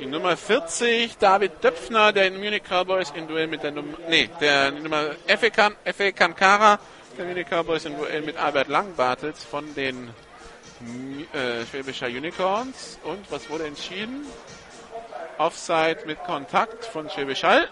[0.00, 4.30] Die Nummer 40, David Döpfner, der in Munich Cowboys in Duell mit der Nummer, nee,
[4.40, 5.10] der Nummer
[5.54, 6.78] Kan- Efe Kankara,
[7.18, 10.10] der Munich Cowboys in Duell mit Albert Langbartels von den
[11.32, 12.98] äh, Schwäbischer Unicorns.
[13.04, 14.26] Und was wurde entschieden?
[15.38, 17.68] Offside mit Kontakt von Schwäbisch Hall.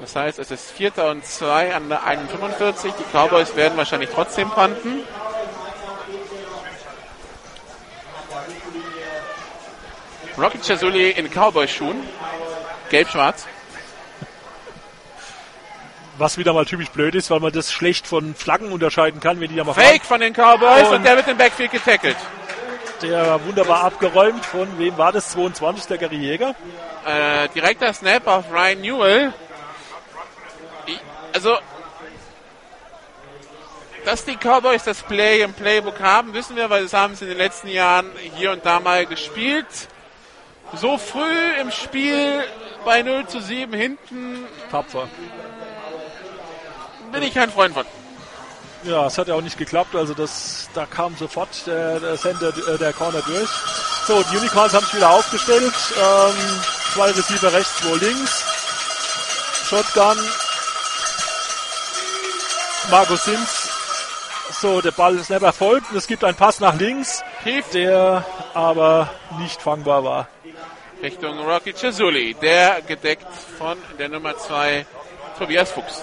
[0.00, 2.92] Das heißt, es ist Vierter und zwei an der 1,45.
[2.98, 5.02] Die Cowboys werden wahrscheinlich trotzdem panten.
[10.38, 11.96] Rocky Chazuli in Cowboy-Schuhen.
[12.90, 13.46] Gelb-schwarz.
[16.18, 19.50] Was wieder mal typisch blöd ist, weil man das schlecht von Flaggen unterscheiden kann, wenn
[19.50, 22.16] die da mal Fake von den Cowboys und, Und- der wird im Backfield getackelt.
[22.16, 23.00] fahren.
[23.02, 24.42] Der war wunderbar abgeräumt.
[24.46, 25.30] Von wem war das?
[25.32, 26.54] 22, der Gary Jäger.
[27.04, 29.32] Äh, direkter Snap auf Ryan Newell.
[30.86, 30.98] Ich,
[31.34, 31.58] also,
[34.06, 37.30] dass die Cowboys das Play im Playbook haben, wissen wir, weil das haben sie in
[37.30, 39.66] den letzten Jahren hier und da mal gespielt.
[40.74, 42.42] So früh im Spiel
[42.86, 45.08] bei 0 zu 7 hinten Tapfer.
[47.12, 47.84] Bin ich kein Freund von.
[48.84, 49.94] Ja, es hat ja auch nicht geklappt.
[49.94, 53.48] Also das, da kam sofort der, der Center, äh, der Corner durch.
[54.06, 55.74] So, die Unicorns haben sich wieder aufgestellt.
[55.96, 56.34] Ähm,
[56.94, 58.44] zwei Receiver rechts, zwei links.
[59.68, 60.18] Shotgun.
[62.90, 63.68] Marco Sims.
[64.60, 65.90] So, der Ball ist never erfolgt.
[65.90, 70.28] Und es gibt einen Pass nach links, Tief der aber nicht fangbar war.
[71.02, 73.26] Richtung Rocky Chazuli, der gedeckt
[73.58, 74.86] von der Nummer 2
[75.38, 76.02] Tobias Fuchs.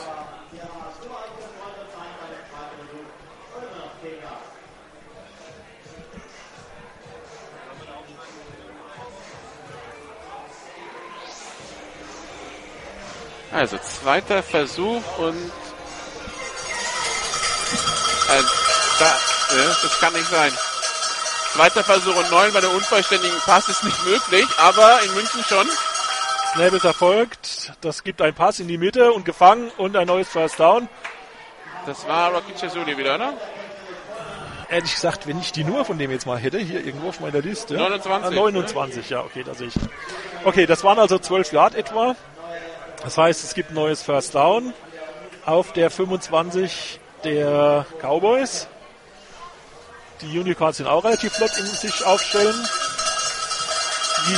[13.53, 15.35] Also zweiter Versuch und
[18.29, 18.41] äh,
[18.99, 20.51] da, äh, das kann nicht sein.
[21.53, 25.67] Zweiter Versuch und neun bei der unvollständigen Pass ist nicht möglich, aber in München schon.
[26.55, 27.73] Snap ist erfolgt.
[27.81, 30.89] Das gibt einen Pass in die Mitte und gefangen und ein neues First Down.
[31.85, 33.33] Das war Rocky Chesuli wieder, ne?
[34.69, 37.41] Ehrlich gesagt, wenn ich die Nummer von dem jetzt mal hätte, hier irgendwo auf meiner
[37.41, 37.75] Liste.
[37.75, 39.75] 29, Ah, 29, ja, okay, da sehe ich.
[40.43, 42.15] Okay, das waren also 12 Yard etwa.
[43.03, 44.73] Das heißt, es gibt ein neues First Down
[45.45, 48.67] auf der 25 der Cowboys.
[50.21, 52.55] Die Unicorns sind auch relativ flott in sich aufstellen.
[54.27, 54.37] Die,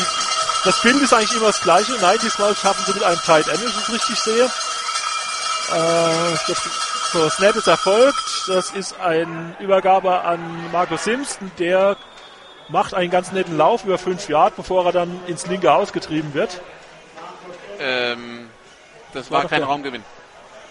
[0.65, 1.91] das Bild ist eigentlich immer das gleiche.
[2.01, 4.45] Nein, diesmal schaffen sie mit einem Tight End, wenn ich es richtig sehe.
[4.45, 6.62] Äh, das,
[7.13, 8.47] so, Snap ist erfolgt.
[8.47, 11.51] Das ist ein Übergabe an Marco Simpson.
[11.60, 11.97] Der
[12.67, 16.62] macht einen ganz netten Lauf über 5 Yard, bevor er dann ins linke ausgetrieben wird.
[17.80, 18.44] Ähm,
[19.15, 20.04] das War war kein Raumgewinn.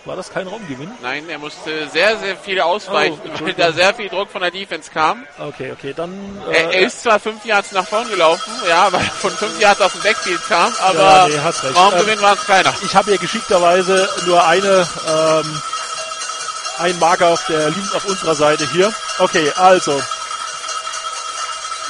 [0.06, 0.90] War das kein Raumgewinn?
[1.00, 4.50] Nein, er musste sehr, sehr viel ausweichen, Oh, weil da sehr viel Druck von der
[4.50, 5.26] Defense kam.
[5.38, 6.12] Okay, okay, dann.
[6.50, 9.80] Er, er ist zwar fünf Yards nach vorn gelaufen, ja, weil er von fünf Yards
[9.80, 11.74] aus dem Backfield kam, aber Ja, nee, recht.
[11.74, 12.74] Raumgewinn war es keiner.
[12.84, 15.62] ich habe hier geschickterweise nur eine, ähm,
[16.80, 18.92] ein Marker auf der Lin- auf unserer Seite hier.
[19.18, 19.98] Okay, also.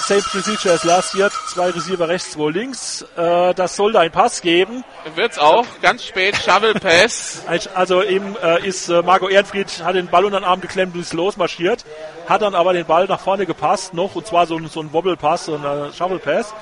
[0.07, 1.31] Same procedure as last year.
[1.49, 3.03] Zwei Receiver rechts, zwei links.
[3.17, 4.85] Äh, das sollte ein Pass geben.
[5.15, 7.43] Wird's auch, ganz spät, Shovel Pass.
[7.75, 11.01] Also eben äh, ist äh, Marco Ehrenfried hat den Ball unter den Arm geklemmt und
[11.01, 11.85] ist losmarschiert,
[12.29, 14.93] hat dann aber den Ball nach vorne gepasst noch und zwar so, ein- so ein
[14.93, 16.53] Wobble-Pass, so ein äh, Shovel-Pass.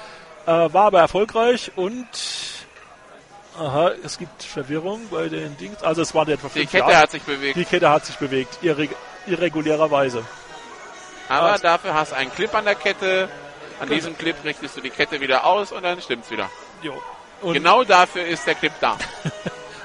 [0.46, 2.06] Äh, war aber erfolgreich und
[3.58, 5.82] aha, es gibt Verwirrung bei den Dings.
[5.82, 6.96] Also es war der etwa Die fünf Kette Jahre.
[7.02, 7.56] hat sich bewegt.
[7.56, 8.88] Die Kette hat sich bewegt, irre
[9.26, 10.24] irregulärerweise.
[11.32, 13.28] Aber dafür hast du einen Clip an der Kette.
[13.80, 16.48] An diesem Clip richtest du die Kette wieder aus und dann stimmt's wieder.
[16.82, 17.00] Jo.
[17.40, 18.96] Und Genau dafür ist der Clip da.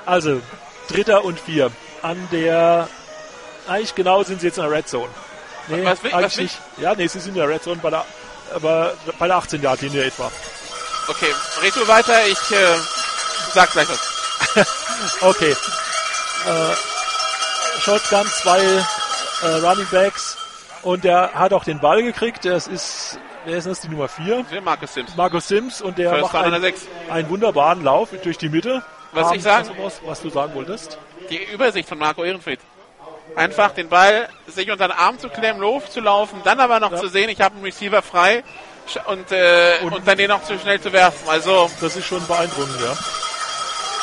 [0.05, 0.41] Also,
[0.87, 1.69] dritter und vier.
[2.01, 2.87] An der,
[3.67, 5.09] eigentlich genau sind sie jetzt in der Red Zone.
[5.67, 6.57] Nee, Was will- eigentlich was nicht.
[6.77, 8.05] Ja, nee, sie sind in der Red Zone bei der,
[8.55, 10.31] aber bei der 18 Yard Linie etwa.
[11.09, 12.75] Okay, red du weiter, ich äh,
[13.53, 14.65] sag gleich was.
[15.21, 15.51] Okay.
[15.51, 16.75] Äh,
[17.81, 20.37] Shotgun, zwei äh, Running Backs
[20.83, 22.45] und der hat auch den Ball gekriegt.
[22.45, 24.45] Das ist, wer ist das, die Nummer vier?
[24.45, 25.15] Für Marcus Sims.
[25.15, 26.73] Markus Sims und der First macht einen,
[27.09, 28.83] einen wunderbaren Lauf durch die Mitte.
[29.13, 30.97] Was ich sagen- was, was du sagen wolltest?
[31.29, 32.59] Die Übersicht von Marco Ehrenfried.
[33.35, 36.97] einfach den Ball sich unter den Arm zu klemmen, loszulaufen, dann aber noch Ja.
[36.97, 38.43] zu sehen, ich habe einen Receiver frei
[39.05, 41.27] und, äh, und, Und- dann den noch zu schnell zu werfen.
[41.29, 42.95] Also Das ist schon beeindruckend, ja.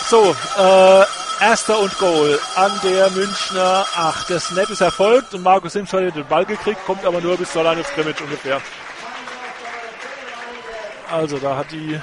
[0.08, 1.04] So, äh,
[1.40, 4.30] erster und Goal an der Münchner 8.
[4.30, 7.52] Der Snap ist erfolgt und Markus Sims hat den Ball gekriegt, kommt aber nur bis
[7.52, 8.60] zur Line of Scrimmage ungefähr.
[11.10, 12.00] Also da hat die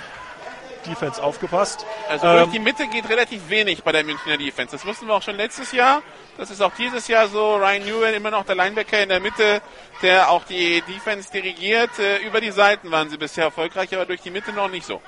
[0.85, 1.85] Defense aufgepasst.
[2.09, 4.75] Also durch Ähm, die Mitte geht relativ wenig bei der Münchner Defense.
[4.75, 6.01] Das wussten wir auch schon letztes Jahr.
[6.37, 7.55] Das ist auch dieses Jahr so.
[7.57, 9.61] Ryan Newell immer noch der Linebacker in der Mitte,
[10.01, 11.91] der auch die Defense dirigiert.
[11.99, 15.01] Äh, Über die Seiten waren sie bisher erfolgreich, aber durch die Mitte noch nicht so.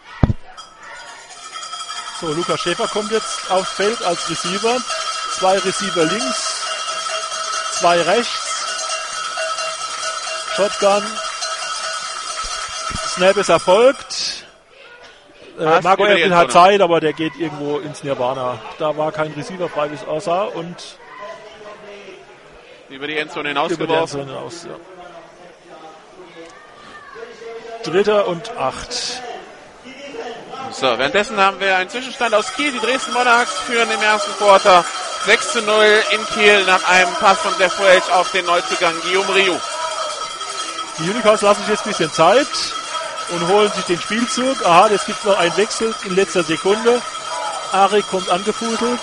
[2.24, 4.78] So, Lukas Schäfer kommt jetzt aufs Feld als Receiver.
[5.34, 6.63] Zwei Receiver links,
[7.74, 8.65] zwei rechts.
[10.55, 11.03] Shotgun.
[13.07, 14.45] Snap ist erfolgt.
[15.59, 16.51] Äh, Marco Erpel hat.
[16.53, 18.57] Zeit, aber der geht irgendwo ins Nirvana.
[18.80, 20.43] Da war kein Receiver frei, es aussah.
[20.43, 20.97] Und
[22.88, 23.93] Über die Endzone über die.
[23.93, 24.63] Endzone aus.
[24.63, 24.76] Ja.
[27.84, 29.21] Dritter und acht.
[30.74, 32.71] So, währenddessen haben wir einen Zwischenstand aus Kiel.
[32.71, 34.84] Die Dresden Monarchs führen im ersten Quarter
[35.26, 39.36] 6 zu 0 in Kiel nach einem Pass von Jeff Welch auf den Neuzugang Guillaume
[39.36, 39.61] Rioux.
[40.97, 42.47] Die Unicorns lassen sich jetzt ein bisschen Zeit
[43.30, 44.65] und holen sich den Spielzug.
[44.65, 47.01] Aha, jetzt gibt es noch einen Wechsel in letzter Sekunde.
[47.71, 48.99] Arik kommt angefuselt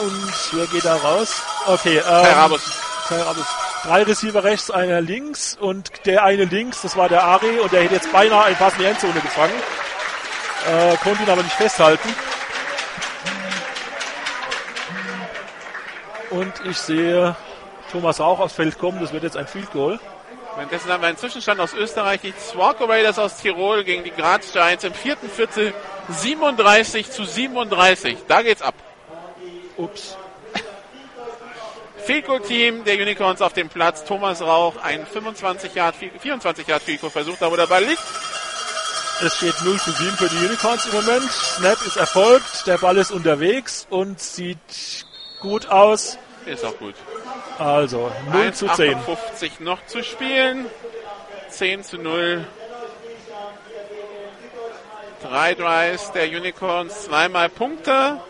[0.00, 1.42] und wer geht da raus?
[1.66, 2.62] Okay, ähm, Kai Rabus.
[3.08, 3.46] Kai Rabus.
[3.84, 7.82] Drei Receiver rechts, einer links und der eine links, das war der Ari und der
[7.82, 9.54] hätte jetzt beinahe einen Pass in die Endzone gefangen.
[10.66, 12.08] Äh, konnte ihn aber nicht festhalten.
[16.30, 17.36] Und ich sehe
[17.90, 19.98] Thomas Rauch aufs Feld kommen, das wird jetzt ein Field Goal.
[20.56, 22.20] Währenddessen haben wir einen Zwischenstand aus Österreich.
[22.20, 25.72] Die Swarco Raiders aus Tirol gegen die Graz Giants im vierten Viertel
[26.08, 28.18] 37 zu 37.
[28.26, 28.74] Da geht's ab.
[29.76, 30.16] Ups.
[32.04, 34.04] Field Goal Team der Unicorns auf dem Platz.
[34.04, 38.02] Thomas Rauch, ein 25 Yard, 24 Yard Field Goal Versuch, da wo der Ball liegt.
[39.20, 41.30] Es steht 0 zu 7 für die Unicorns im Moment.
[41.30, 45.06] Snap ist erfolgt, der Ball ist unterwegs und sieht
[45.40, 46.18] gut aus.
[46.46, 46.94] Ist auch gut.
[47.58, 48.94] Also 0 zu 10.
[48.96, 50.66] 1,58 noch zu spielen.
[51.50, 52.46] 10 zu 0.
[55.22, 58.20] Drei Drives der Unicorns, zweimal Punkte.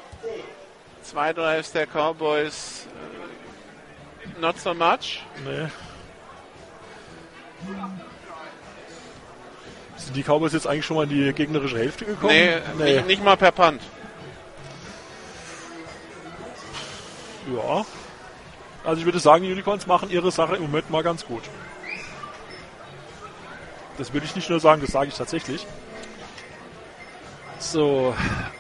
[1.03, 2.87] Zwei Drives der Cowboys,
[4.25, 5.23] äh, not so much.
[5.45, 5.69] Nee.
[10.09, 12.33] Sind die Cowboys jetzt eigentlich schon mal in die gegnerische Hälfte gekommen?
[12.33, 12.61] Nee,
[12.95, 13.83] Nicht, nicht mal per Punt.
[17.55, 17.85] Ja.
[18.85, 21.43] Also ich würde sagen, die Unicorns machen ihre Sache im Moment mal ganz gut.
[23.99, 25.67] Das würde ich nicht nur sagen, das sage ich tatsächlich.
[27.59, 28.15] So,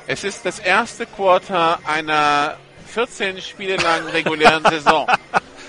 [0.06, 5.06] Es ist das erste Quarter einer 14 Spiele langen regulären Saison.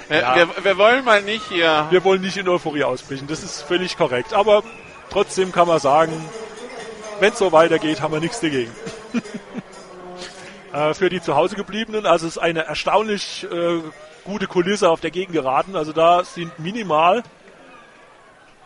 [0.10, 0.36] Wir, Ja.
[0.36, 1.88] wir, wir wollen mal nicht hier.
[1.90, 4.34] wir wollen nicht in Euphorie ausbrechen, das ist völlig korrekt.
[4.34, 4.62] Aber
[5.10, 6.14] trotzdem kann man sagen,
[7.20, 8.72] wenn es so weitergeht, haben wir nichts dagegen.
[10.74, 13.82] äh, für die zu Hause gebliebenen, also es ist eine erstaunlich äh,
[14.24, 15.76] gute Kulisse auf der Gegend geraten.
[15.76, 17.24] Also da sind minimal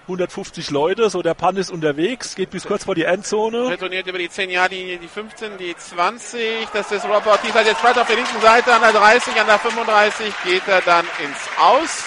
[0.04, 3.70] 150 Leute, so der Pan ist unterwegs, geht bis kurz vor die Endzone.
[3.70, 6.68] Retourniert über die 10 Jahr linie die 15, die 20.
[6.74, 9.48] Das ist Robert Ortiz hat jetzt Brett auf der linken Seite an der 30, an
[9.48, 12.04] der 35 geht er dann ins Aus.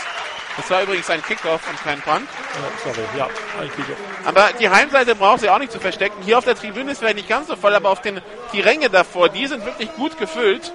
[0.56, 2.26] Das war übrigens ein Kickoff und kein Punt.
[2.54, 3.28] Ja, sorry, ja,
[3.60, 3.98] ein Kicker.
[4.24, 6.22] Aber die Heimseite braucht sie auch nicht zu verstecken.
[6.22, 8.20] Hier auf der Tribüne ist vielleicht nicht ganz so voll, aber auf den,
[8.52, 10.72] die Ränge davor, die sind wirklich gut gefüllt.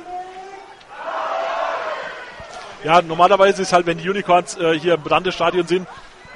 [2.83, 5.87] Ja, normalerweise ist halt, wenn die Unicorns äh, hier im Brandestadion sind,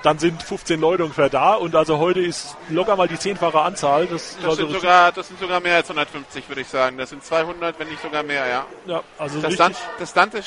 [0.03, 4.05] dann sind 15 Leute ungefähr da und also heute ist locker mal die zehnfache Anzahl.
[4.05, 6.99] Das, ist Das sind sogar, das sind sogar mehr als 150, würde ich sagen.
[6.99, 8.65] Das sind 200, wenn nicht sogar mehr, ja.
[8.85, 9.57] ja, also Das, richtig.
[9.57, 10.43] Dante, das Dante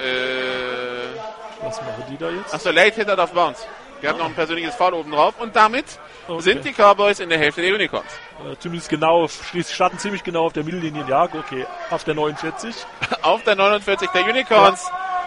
[0.00, 2.54] äh, Was machen die da jetzt?
[2.54, 3.66] Achso, Late Hit out of Bounds.
[4.00, 5.34] Wir hatten noch ein persönliches Foul oben drauf.
[5.38, 5.84] Und damit
[6.28, 6.42] Okay.
[6.42, 8.10] sind die Cowboys in der Hälfte der Unicorns.
[8.44, 11.04] Äh, zumindest genau, schließlich starten ziemlich genau auf der Mittellinie.
[11.08, 12.74] Ja, okay, auf der 49.
[13.22, 14.86] Auf der 49 der Unicorns.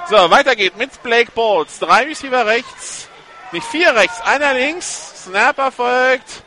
[0.10, 1.80] So, weiter geht mit Blake Bowles.
[1.80, 3.08] Drei Receiver rechts.
[3.52, 5.24] Nicht vier rechts, einer links.
[5.26, 6.44] Snapper folgt.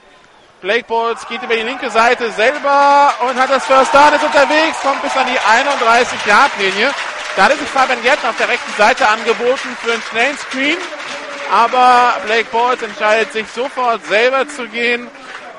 [0.61, 4.81] Blake Bowles geht über die linke Seite selber und hat das First Down, ist unterwegs,
[4.83, 6.91] kommt bis an die 31-Yard-Linie.
[7.37, 10.79] Da hatte sich Fabian Gärtner auf der rechten Seite angeboten für einen schnellen Screen.
[11.51, 15.09] Aber Blake Bowles entscheidet sich sofort selber zu gehen.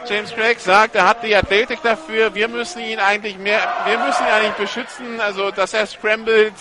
[0.08, 2.34] James Craig sagt, er hat die Athletik dafür.
[2.34, 5.20] Wir müssen ihn eigentlich mehr, wir müssen ihn eigentlich beschützen.
[5.20, 6.54] Also, dass er scrambled.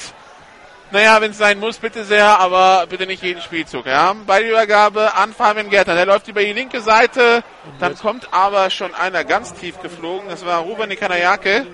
[0.90, 3.86] Naja, wenn es sein muss, bitte sehr, aber bitte nicht jeden Spielzug.
[3.86, 4.14] Ja.
[4.26, 5.94] Ballübergabe an Fabian Gärtner.
[5.94, 7.42] Der läuft über die linke Seite.
[7.78, 10.28] Dann kommt aber schon einer ganz tief geflogen.
[10.28, 11.66] Das war Ruben Nikanayake.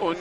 [0.00, 0.18] Und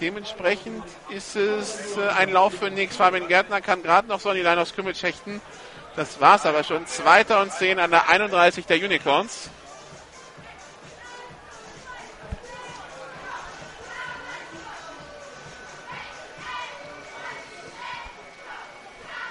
[0.00, 2.96] dementsprechend ist es äh, ein Lauf für nix.
[2.96, 5.40] Fabian Gärtner kann gerade noch so an die Line of Scrimmage hechten.
[5.96, 6.86] Das war's aber schon.
[6.86, 9.50] Zweiter und zehn an der 31 der Unicorns.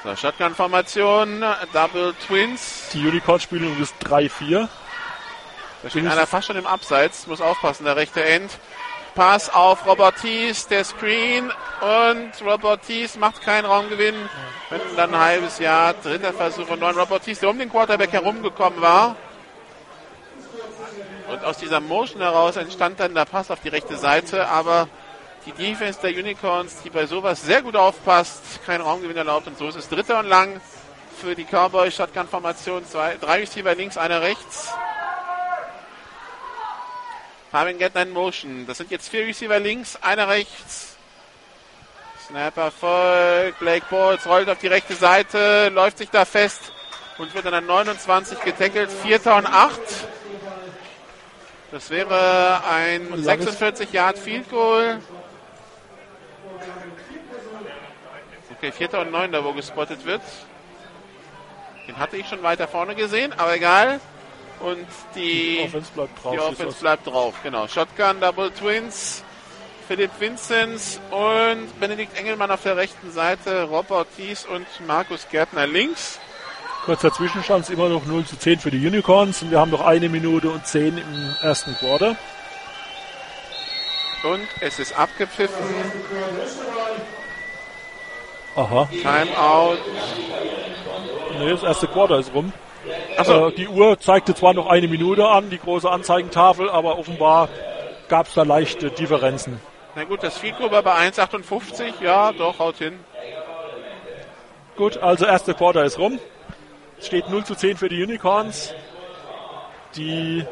[0.04, 1.44] So, Shotgun-Formation,
[1.74, 2.90] Double Twins.
[2.94, 4.68] Die Unicorns spielen übrigens 3-4.
[5.84, 8.58] Da steht einer fast schon im Abseits, muss aufpassen, der rechte End.
[9.18, 11.52] Pass auf Robert Thies, der Screen
[11.82, 14.14] und Robert Thies macht keinen Raumgewinn.
[14.70, 16.96] Wenn dann ein halbes Jahr, dritter Versuch und neun.
[16.96, 19.16] Robert Thies, der um den Quarterback herumgekommen war.
[21.32, 24.88] Und aus dieser Motion heraus entstand dann der Pass auf die rechte Seite, aber
[25.48, 29.68] die Defense der Unicorns, die bei sowas sehr gut aufpasst, keinen Raumgewinn erlaubt und so
[29.68, 30.62] ist es dritter und lang
[31.20, 32.86] für die Cowboys Shotgun-Formation.
[32.86, 34.72] Zwei, drei Receiver links, einer rechts.
[37.58, 38.68] Fabian Gärtner in Motion.
[38.68, 40.96] Das sind jetzt vier Receiver links, einer rechts.
[42.28, 43.58] Snapper folgt.
[43.58, 46.72] Blake Bowles rollt auf die rechte Seite, läuft sich da fest
[47.18, 48.92] und wird an der 29 getackelt.
[48.92, 49.82] Vierter und acht.
[51.72, 55.02] Das wäre ein 46 Yard Field Goal.
[58.56, 60.22] Okay, vierter und neun, da wo gespottet wird.
[61.88, 64.00] Den hatte ich schon weiter vorne gesehen, aber egal.
[64.60, 66.34] Und die, Die Offense bleibt drauf.
[66.34, 67.68] die Offense bleibt drauf, genau.
[67.68, 69.24] Shotgun, Double Twins,
[69.88, 76.20] Philipp Vinzenz und Benedikt Engelmann auf der rechten Seite, Rob Ortiz und Markus Gärtner links.
[76.86, 79.86] Kurzer Zwischenstand ist immer noch 0 zu 10 für die Unicorns und wir haben noch
[79.86, 82.16] eine Minute und 10 im ersten Quarter.
[84.24, 85.64] Und es ist abgepfiffen.
[88.56, 88.90] Aha.
[88.92, 89.78] Timeout.
[91.40, 92.52] Nee, das erste Quarter ist rum.
[93.18, 97.50] Achso, Äh, die Uhr zeigte zwar noch eine Minute an, die große Anzeigentafel, aber offenbar
[98.08, 99.60] gab es da leichte Differenzen.
[99.96, 102.02] na gut, das Goal war bei 1,58.
[102.02, 103.00] Ja, doch, haut hin.
[104.76, 106.20] Gut, also erste Quarter ist rum.
[107.00, 108.74] Es steht 0 zu 10 für die Unicorns.
[109.96, 110.46] Die,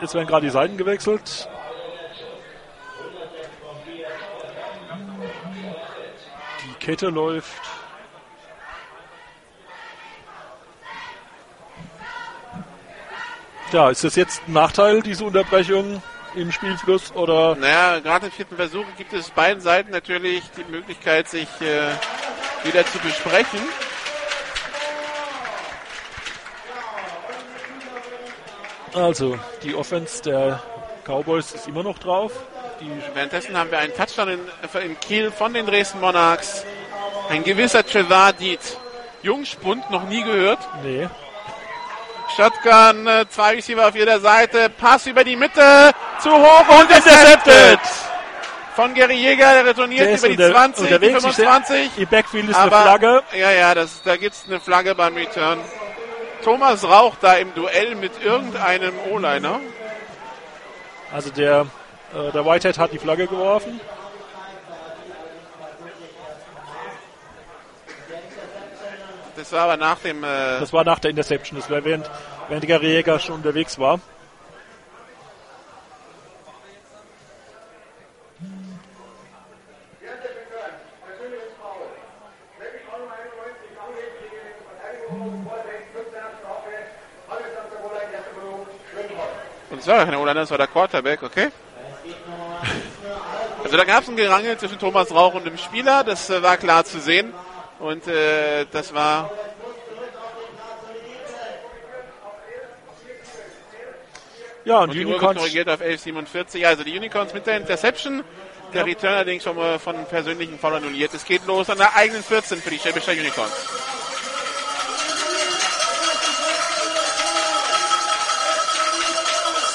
[0.00, 1.48] jetzt werden gerade die Seiten gewechselt.
[6.64, 7.62] Die Kette läuft.
[13.76, 16.02] Ja, ist das jetzt ein Nachteil, diese Unterbrechung
[16.34, 21.28] im Spielfluss oder Naja, gerade im vierten Versuch gibt es beiden Seiten natürlich die Möglichkeit,
[21.28, 21.90] sich äh,
[22.66, 23.60] wieder zu besprechen.
[28.94, 30.62] also die Offense der
[31.04, 32.32] Cowboys ist immer noch drauf.
[32.80, 34.40] Die Währenddessen haben wir einen Touchdown in,
[34.86, 36.64] in Kiel von den Dresden Monarchs.
[37.28, 38.78] Ein gewisser Trevor Diet.
[39.22, 40.60] Jungspund, noch nie gehört.
[40.82, 41.06] nee,
[42.34, 44.68] Shotgun, äh, zwei Receiver auf jeder Seite.
[44.70, 45.92] Pass über die Mitte.
[46.22, 47.78] Zu hoch und intercepted.
[48.74, 51.12] Von Gary Jäger, der retourniert Der über die unter- 20, die unterwegs.
[51.24, 51.90] 25.
[51.98, 53.22] Im Backfield ist Aber, eine Flagge.
[53.38, 55.58] Ja, ja, das, da gibt's eine Flagge beim Return.
[56.44, 59.60] Thomas Rauch da im Duell mit irgendeinem O-Liner.
[61.12, 61.66] Also der,
[62.14, 63.80] äh, der Whitehead hat die Flagge geworfen.
[69.36, 71.58] Das war aber nach dem, äh, Das war nach der Interception.
[71.58, 72.10] Das war während,
[72.48, 74.00] während der Jäger schon unterwegs war.
[89.76, 91.48] und es war kein O-Liner, das war der Quarterback, okay?
[93.62, 96.56] Also da gab es ein Gerangel zwischen Thomas Rauch und dem Spieler, das äh, war
[96.56, 97.34] klar zu sehen.
[97.78, 99.30] Und äh, das war
[104.64, 106.66] Ja, und, Und die Unicorns, korrigiert auf 11,47.
[106.66, 108.24] Also die Unicorns mit der Interception.
[108.74, 111.14] Der Return allerdings vom, äh, von persönlichen Foul annulliert.
[111.14, 113.54] Es geht los an der eigenen 14 für die Schwäbischer Unicorns.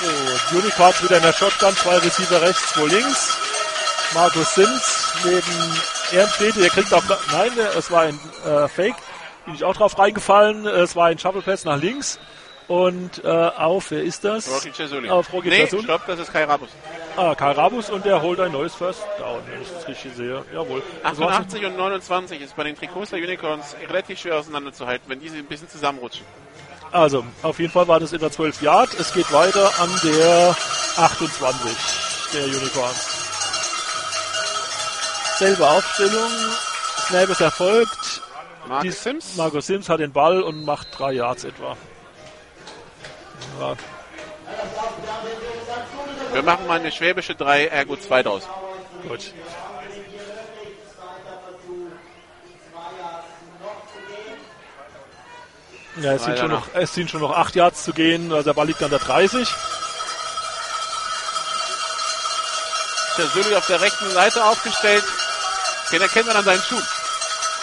[0.01, 3.37] so, Unicorns wieder in der Shotgun, zwei Receiver rechts, zwei links.
[4.13, 5.81] Markus Sims neben
[6.13, 8.95] Ehrenstede, der kriegt auch, nein, es war ein äh, Fake,
[9.45, 12.19] bin ich auch drauf reingefallen, es war ein Shuffle Pass nach links
[12.67, 14.49] und äh, auf, wer ist das?
[14.49, 15.09] Rocky Cesuli.
[15.09, 15.83] Auf Rocky nee, Cesuli.
[15.83, 16.69] stopp, das ist Kai Rabus.
[17.17, 20.45] Ah, Karl Rabus und der holt ein neues First Down, wenn ich das richtig sehe.
[20.53, 20.81] Jawohl.
[21.03, 21.35] Das war's.
[21.35, 25.45] 88 und 29 ist bei den Trikots der Unicorns relativ schwer auseinanderzuhalten, wenn diese ein
[25.45, 26.25] bisschen zusammenrutschen.
[26.93, 28.93] Also, auf jeden Fall war das in der 12 Yard.
[28.99, 30.55] Es geht weiter an der
[30.97, 31.71] 28
[32.33, 33.20] der Unicorns.
[35.41, 36.29] Selbe Aufstellung.
[37.07, 38.21] Snap ist erfolgt.
[38.83, 39.37] Die- Sims.
[39.37, 41.75] Marco Sims hat den Ball und macht drei Yards etwa.
[43.59, 43.73] Ja,
[46.31, 48.43] Wir machen mal eine schwäbische 3, ergo 2 draus.
[49.07, 49.33] Gut.
[56.01, 58.31] Ja, es sind, schon noch, es sind schon noch acht Yards zu gehen.
[58.31, 59.49] Also der Ball liegt an der 30.
[63.17, 65.03] Der Sülli auf der rechten Seite aufgestellt.
[65.91, 66.83] Den erkennt man an seinen Schuhen.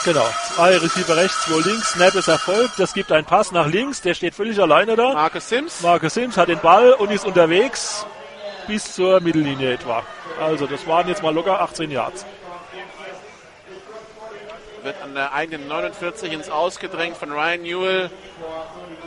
[0.05, 0.27] Genau.
[0.55, 1.93] Zwei Receiver rechts, zwei links.
[1.93, 2.79] Snap ist erfolgt.
[2.79, 4.01] Das gibt einen Pass nach links.
[4.01, 5.13] Der steht völlig alleine da.
[5.13, 5.81] Marcus Sims.
[5.83, 8.07] Marcus Sims hat den Ball und ist unterwegs
[8.67, 10.03] bis zur Mittellinie etwa.
[10.41, 12.25] Also das waren jetzt mal locker 18 Yards.
[14.83, 18.11] Wird an der eigenen 49 ins Ausgedrängt von Ryan Newell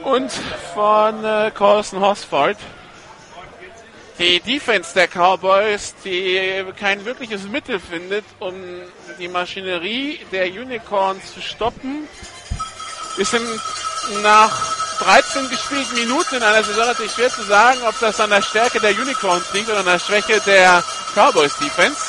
[0.03, 0.31] und
[0.73, 2.57] von äh, Carson Hosford.
[4.19, 8.53] Die Defense der Cowboys, die kein wirkliches Mittel findet, um
[9.19, 12.07] die Maschinerie der Unicorns zu stoppen,
[13.17, 13.41] ist in,
[14.21, 14.51] nach
[14.99, 18.79] 13 gespielten Minuten in einer Saison natürlich schwer zu sagen, ob das an der Stärke
[18.79, 20.83] der Unicorns liegt oder an der Schwäche der
[21.15, 21.99] Cowboys Defense.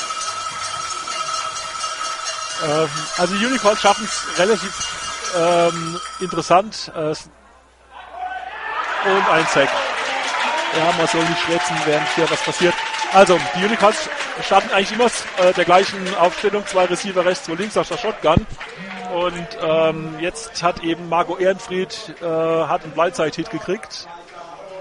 [2.64, 4.72] Ähm, also die Unicorns schaffen es relativ
[5.36, 6.92] ähm, interessant.
[6.94, 7.14] Äh,
[9.04, 9.68] und ein Sack.
[10.76, 12.74] Ja, man soll nicht schwätzen, während hier was passiert.
[13.12, 14.08] Also, die Unicorns
[14.42, 16.66] starten eigentlich immer äh, der gleichen Aufstellung.
[16.66, 18.46] Zwei Receiver rechts, zwei links aus der Shotgun.
[19.14, 24.08] Und ähm, jetzt hat eben Marco Ehrenfried äh, hat einen Blindside-Hit gekriegt.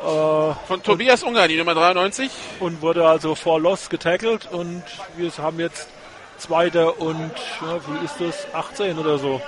[0.01, 2.31] Äh, Von Tobias Ungar, die Nummer 93.
[2.61, 4.47] Und wurde also vor Loss getackelt.
[4.49, 4.83] Und
[5.17, 5.89] wir haben jetzt
[6.37, 7.31] Zweiter und,
[7.61, 9.41] ja, wie ist das, 18 oder so.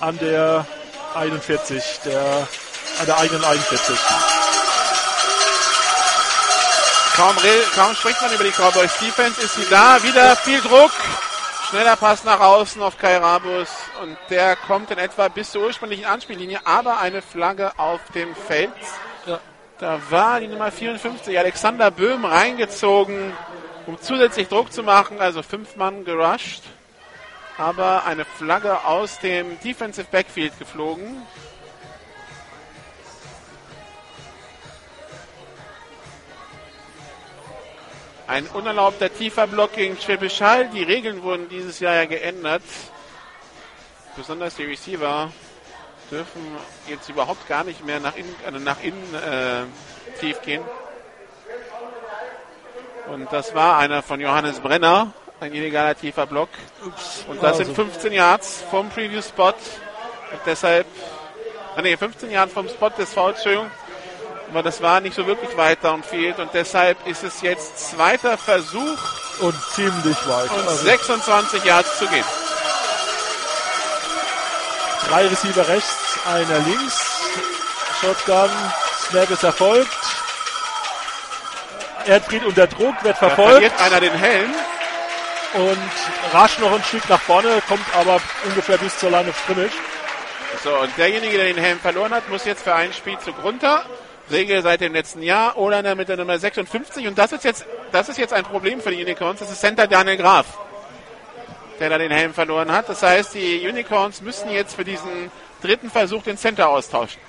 [0.00, 0.66] An der
[1.14, 2.48] 41, der,
[2.98, 3.96] an der eigenen 41.
[7.14, 7.36] Kaum,
[7.74, 10.02] kaum spricht man über die Cowboys Defense, ist sie da.
[10.02, 10.90] Wieder viel Druck.
[11.68, 13.68] Schneller Pass nach außen auf Kai Rabus
[14.02, 18.70] und der kommt in etwa bis zur ursprünglichen Anspiellinie, aber eine Flagge auf dem Feld.
[19.26, 19.40] Ja.
[19.78, 23.32] Da war die Nummer 54, Alexander Böhm, reingezogen,
[23.86, 26.62] um zusätzlich Druck zu machen, also fünf Mann gerusht.
[27.58, 31.26] Aber eine Flagge aus dem Defensive Backfield geflogen.
[38.32, 40.70] Ein unerlaubter tiefer Block gegen Schwäbisch Hall.
[40.70, 42.62] Die Regeln wurden dieses Jahr ja geändert.
[44.16, 45.30] Besonders die Receiver
[46.10, 46.40] dürfen
[46.88, 50.62] jetzt überhaupt gar nicht mehr nach innen, also nach innen äh, tief gehen.
[53.08, 56.48] Und das war einer von Johannes Brenner, ein illegaler tiefer Block.
[56.86, 57.64] Ups, Und das also.
[57.64, 59.48] sind 15 Yards vom Previous Spot.
[59.48, 60.86] Und deshalb,
[61.76, 63.70] ah nee, 15 Yards vom Spot des Fouls, Entschuldigung
[64.52, 68.98] aber das war nicht so wirklich weit downfield und deshalb ist es jetzt zweiter Versuch.
[69.40, 70.50] Und ziemlich weit.
[70.50, 72.24] Und also 26 Yards zu gehen.
[75.08, 77.00] Drei Receiver rechts, einer links.
[78.02, 78.50] Shotgun,
[79.08, 79.88] Snap ist erfolgt.
[82.04, 83.52] Erdfried unter Druck, wird verfolgt.
[83.52, 84.50] Verliert einer den Helm.
[85.54, 89.72] Und rasch noch ein Stück nach vorne, kommt aber ungefähr bis zur Line of Scrimmage.
[90.62, 93.86] So, und derjenige, der den Helm verloren hat, muss jetzt für ein Spielzug runter.
[94.32, 95.56] Regel seit dem letzten Jahr.
[95.56, 97.06] Olander mit der Nummer 56.
[97.06, 99.40] Und das ist jetzt, das ist jetzt ein Problem für die Unicorns.
[99.40, 100.58] Das ist Center Daniel Graf,
[101.78, 102.88] der da den Helm verloren hat.
[102.88, 105.30] Das heißt, die Unicorns müssen jetzt für diesen
[105.60, 107.20] dritten Versuch den Center austauschen.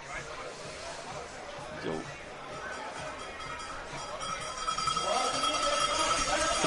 [1.84, 1.92] So.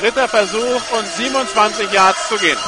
[0.01, 2.59] Dritter Versuch und 27 Yards zu gehen.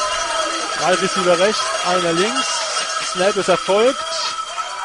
[0.78, 2.68] Drei Receiver rechts, einer links.
[3.12, 3.98] Snap ist erfolgt.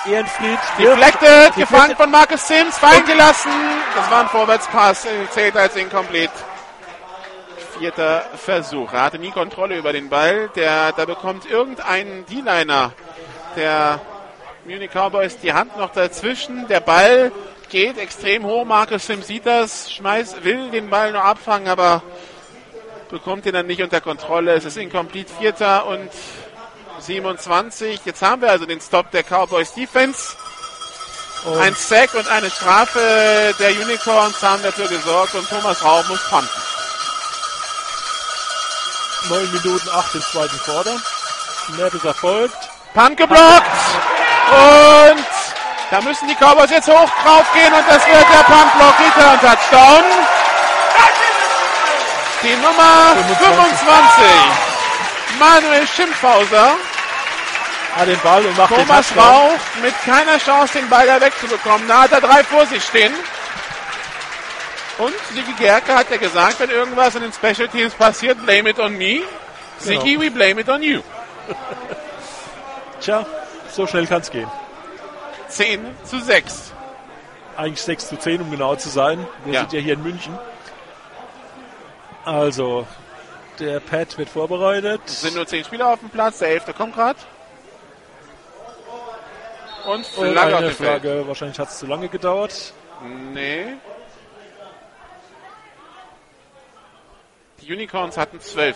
[0.06, 0.60] Ehrenfried.
[0.78, 3.52] Deflected, gefangen von Marcus Sims, fallen gelassen.
[3.96, 6.34] Das war ein Vorwärtspass, zählt als incomplete.
[7.80, 8.92] Vierter Versuch.
[8.94, 10.50] Er hatte nie Kontrolle über den Ball.
[10.56, 12.92] Der, da bekommt irgendein D-Liner
[13.56, 14.00] der
[14.66, 16.68] Munich Cowboys die Hand noch dazwischen.
[16.68, 17.32] Der Ball
[17.70, 18.66] geht extrem hoch.
[18.66, 22.04] Marcus Sims sieht das, schmeißt, will den Ball nur abfangen, aber
[23.10, 24.54] bekommt ihn dann nicht unter Kontrolle.
[24.54, 25.34] Es ist incomplete.
[25.40, 26.10] Vierter und
[27.04, 28.00] 27.
[28.06, 30.36] Jetzt haben wir also den Stop der Cowboys Defense.
[31.46, 36.24] Und Ein Sack und eine Strafe der Unicorns haben dafür gesorgt und Thomas Raub muss
[36.30, 36.50] punten.
[39.30, 40.98] 9 Minuten 8 im zweiten Quarter.
[41.68, 42.58] Snap ist erfolgt.
[42.94, 43.68] Punt geblockt.
[44.52, 45.26] Und
[45.92, 50.04] da müssen die Cowboys jetzt hoch drauf gehen und das wird der Punt-Block Return Touchdown.
[52.44, 54.26] Die Nummer 25.
[55.40, 56.76] Manuel Schimpfhauser
[57.96, 61.88] hat den Ball und macht Thomas den Rauch mit keiner Chance, den Ball da wegzubekommen.
[61.88, 63.14] Da hat er drei vor sich stehen.
[64.98, 68.80] Und Sigi Gerke hat ja gesagt, wenn irgendwas in den Special Teams passiert, blame it
[68.80, 69.22] on me.
[69.80, 70.22] Sigi, genau.
[70.22, 71.02] we blame it on you.
[73.02, 73.26] Tja,
[73.72, 74.50] so schnell kann es gehen.
[75.50, 76.72] 10 zu 6.
[77.58, 79.26] Eigentlich 6 zu 10, um genau zu sein.
[79.46, 79.60] Wir ja.
[79.62, 80.38] sind ja hier in München.
[82.26, 82.88] Also,
[83.60, 85.02] Der Pad wird vorbereitet.
[85.06, 87.20] Es sind nur zehn Spieler auf dem Platz, der elfte kommt gerade.
[89.86, 90.76] Und Flagge auf eine Feld.
[91.02, 91.28] Flagge.
[91.28, 92.74] Wahrscheinlich hat es zu lange gedauert.
[93.34, 93.74] Nee.
[97.62, 98.76] Die Unicorns hatten zwölf.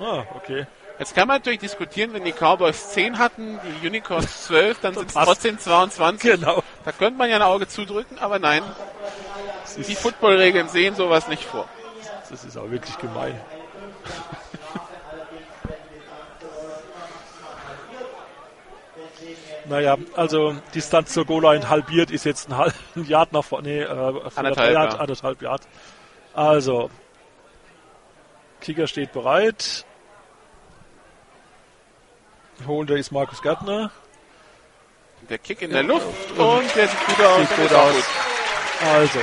[0.00, 0.66] Ah, okay.
[0.98, 5.08] Jetzt kann man natürlich diskutieren, wenn die Cowboys 10 hatten, die Unicorns 12, dann sind
[5.08, 6.30] es trotzdem 22.
[6.32, 6.62] Genau.
[6.84, 8.62] Da könnte man ja ein Auge zudrücken, aber nein,
[9.62, 11.68] Das die Footballregeln sehen sowas nicht vor.
[12.28, 13.40] das ist auch wirklich gemein.
[19.68, 22.74] Naja, also Distanz zur Goal-Line halbiert ist jetzt ein halben
[23.06, 23.68] Yard nach vorne.
[23.68, 24.98] Nee, äh, Anderthalb, Yard, ja.
[24.98, 25.62] anderthalb Yard.
[26.32, 26.90] Also,
[28.60, 29.84] Kicker steht bereit.
[32.66, 33.90] Holder ist Markus Gärtner.
[35.28, 36.06] Der Kick in der Luft
[36.36, 37.38] und der sieht gut aus.
[37.48, 38.04] Sieht gut aus.
[38.94, 39.18] Also,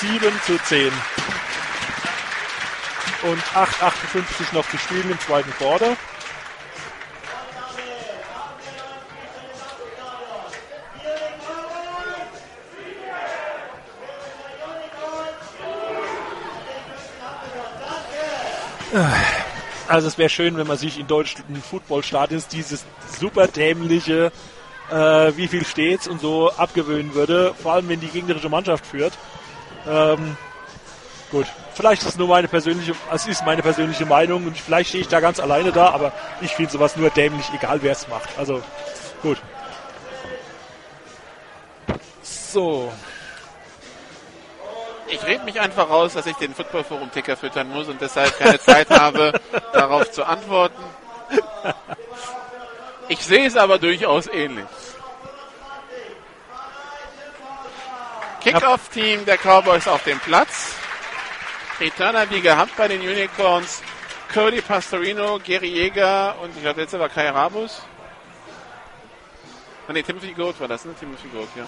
[0.00, 0.92] 7 zu 10.
[3.22, 5.96] Und 8,58 noch zu spielen im zweiten Quarter.
[19.88, 22.84] Also es wäre schön, wenn man sich in deutschen Footballstadions dieses
[23.18, 24.32] super dämliche,
[24.90, 29.12] äh, wie viel steht's und so abgewöhnen würde, vor allem wenn die gegnerische Mannschaft führt.
[29.86, 30.36] Ähm,
[31.30, 35.02] gut, vielleicht ist es nur meine persönliche, es ist meine persönliche Meinung und vielleicht stehe
[35.02, 38.28] ich da ganz alleine da, aber ich finde sowas nur dämlich, egal wer es macht.
[38.38, 38.62] Also
[39.22, 39.38] gut.
[42.22, 42.92] So,
[45.10, 48.90] Ich rede mich einfach raus, dass ich den Footballforum-Ticker füttern muss und deshalb keine Zeit
[48.90, 49.32] habe,
[49.72, 50.82] darauf zu antworten.
[53.08, 54.66] Ich sehe es aber durchaus ähnlich.
[58.40, 60.74] Kickoff-Team der Cowboys auf dem Platz.
[61.80, 63.82] Returner wie gehabt bei den Unicorns.
[64.32, 67.82] Cody Pastorino, Gary Jäger und ich glaube, letzte war Kai Rabus.
[69.86, 70.94] Ah, nee, Timothy Goat war das, ne?
[71.00, 71.64] Timothy Goat, ja.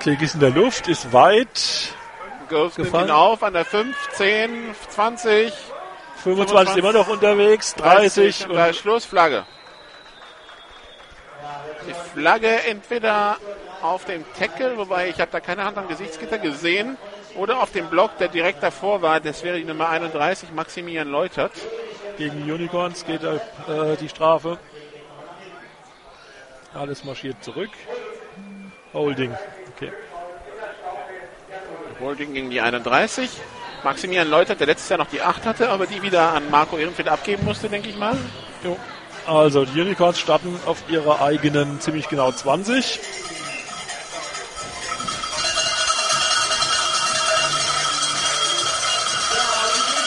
[0.00, 1.92] Klick ist in der Luft, ist weit.
[2.50, 3.08] Nimmt Gefallen?
[3.08, 5.52] ihn auf an der 5, 10, 20,
[6.22, 9.44] 25 immer noch unterwegs, 30 und da und ist Schluss, Flagge.
[11.86, 13.36] Die Flagge entweder
[13.82, 16.96] auf dem Tackle, wobei ich habe da keine Hand am Gesichtsgitter gesehen,
[17.36, 19.20] oder auf dem Block, der direkt davor war.
[19.20, 21.52] Das wäre die Nummer 31, Maximilian Läutert.
[22.16, 23.38] gegen die Unicorns geht äh,
[24.00, 24.58] die Strafe.
[26.74, 27.70] Alles marschiert zurück.
[28.92, 29.34] Holding.
[29.80, 29.92] Okay.
[32.00, 33.30] Holding gegen die 31.
[33.84, 37.08] Maximilian Läutert, der letztes Jahr noch die 8 hatte, aber die wieder an Marco Ehrenfeld
[37.08, 38.16] abgeben musste, denke ich mal.
[39.24, 42.98] Also die Unicorns starten auf ihrer eigenen ziemlich genau 20.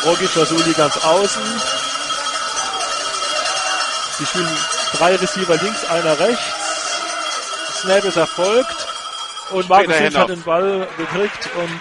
[0.03, 1.43] Rogic Vasuli ganz außen.
[4.17, 4.49] Sie spielen
[4.97, 6.43] drei Receiver links, einer rechts.
[7.81, 8.90] Snap ist erfolgt.
[9.51, 10.21] Und Markus Handoff.
[10.21, 11.79] hat den Ball gekriegt und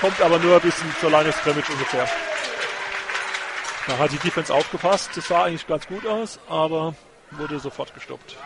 [0.00, 2.08] kommt aber nur bis zur Line of Scrimmage ungefähr.
[3.86, 5.10] Da hat die Defense aufgepasst.
[5.14, 6.94] Das sah eigentlich ganz gut aus, aber
[7.30, 8.36] wurde sofort gestoppt.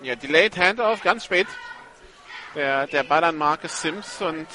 [0.00, 1.46] Ja, Delayed Handoff, ganz spät.
[2.54, 4.46] Der, der Ball an Marcus Sims und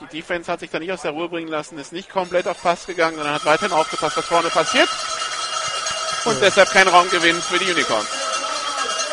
[0.00, 2.62] die Defense hat sich da nicht aus der Ruhe bringen lassen, ist nicht komplett auf
[2.62, 4.88] Pass gegangen, sondern hat weiterhin aufgepasst, was vorne passiert.
[6.24, 8.08] Und deshalb kein Raumgewinn für die Unicorns.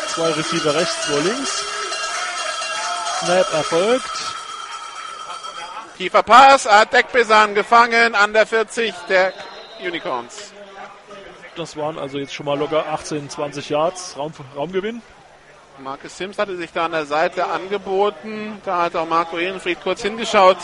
[0.08, 1.64] Zwei Receiver rechts, zwei links.
[3.24, 4.10] Snap erfolgt.
[5.96, 9.32] Tiefer Pass, hat Deckbesan gefangen an der 40 der
[9.84, 10.52] Unicorns.
[11.56, 15.02] Das waren also jetzt schon mal locker 18, 20 Yards Raum, Raumgewinn.
[15.80, 18.60] Marcus Sims hatte sich da an der Seite angeboten.
[18.64, 20.58] Da hat auch Marco Ehrenfried kurz hingeschaut.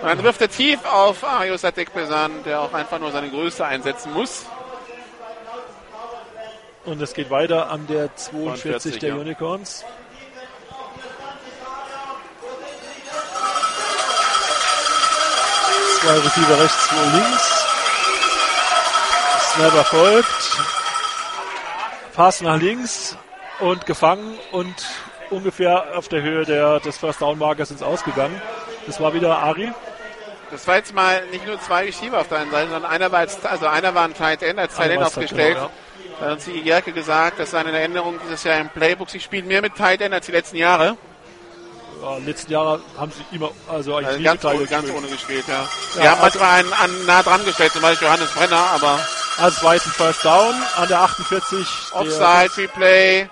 [0.00, 4.12] Und dann wirft er tief auf Arius Adekbesan, der auch einfach nur seine Größe einsetzen
[4.12, 4.46] muss.
[6.84, 9.14] Und es geht weiter an der 42 42, der ja.
[9.14, 9.84] Unicorns.
[16.04, 17.64] Zwei Receiver rechts, zwei links.
[19.54, 20.58] Snap erfolgt.
[22.14, 23.16] Pass nach links
[23.60, 24.74] und gefangen und
[25.30, 28.40] ungefähr auf der Höhe der, des First Down Markers ins Ausgegangen.
[28.86, 29.72] Das war wieder Ari.
[30.50, 33.20] Das war jetzt mal nicht nur zwei Receiver auf der einen Seite, sondern einer war
[33.20, 35.56] als, also einer war ein Tight End als Tight End aufgestellt.
[35.56, 35.70] End,
[36.20, 39.08] Da hat uns die Jerke gesagt, das sei eine Änderung dieses Jahr im Playbook.
[39.08, 40.98] Sie spielen mehr mit Tight End als die letzten Jahre
[42.04, 45.44] äh, letzten Jahre haben sie immer, also eigentlich also ganz, Teil ohne, ganz ohne gespielt,
[45.48, 45.54] ja.
[45.96, 49.00] ja wir haben also manchmal einen, einen nah dran gestellt, zum Beispiel Johannes Brenner, aber.
[49.36, 51.66] Also war First Down an der 48.
[51.92, 53.28] Offside, Replay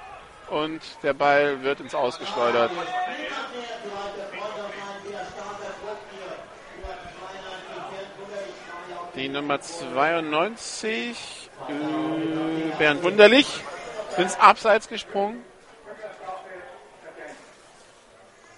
[0.51, 2.73] und der Ball wird ins Ausgeschleudert.
[9.15, 13.47] Die Nummer 92, äh, Bernd Wunderlich,
[14.17, 15.45] sind Abseits gesprungen.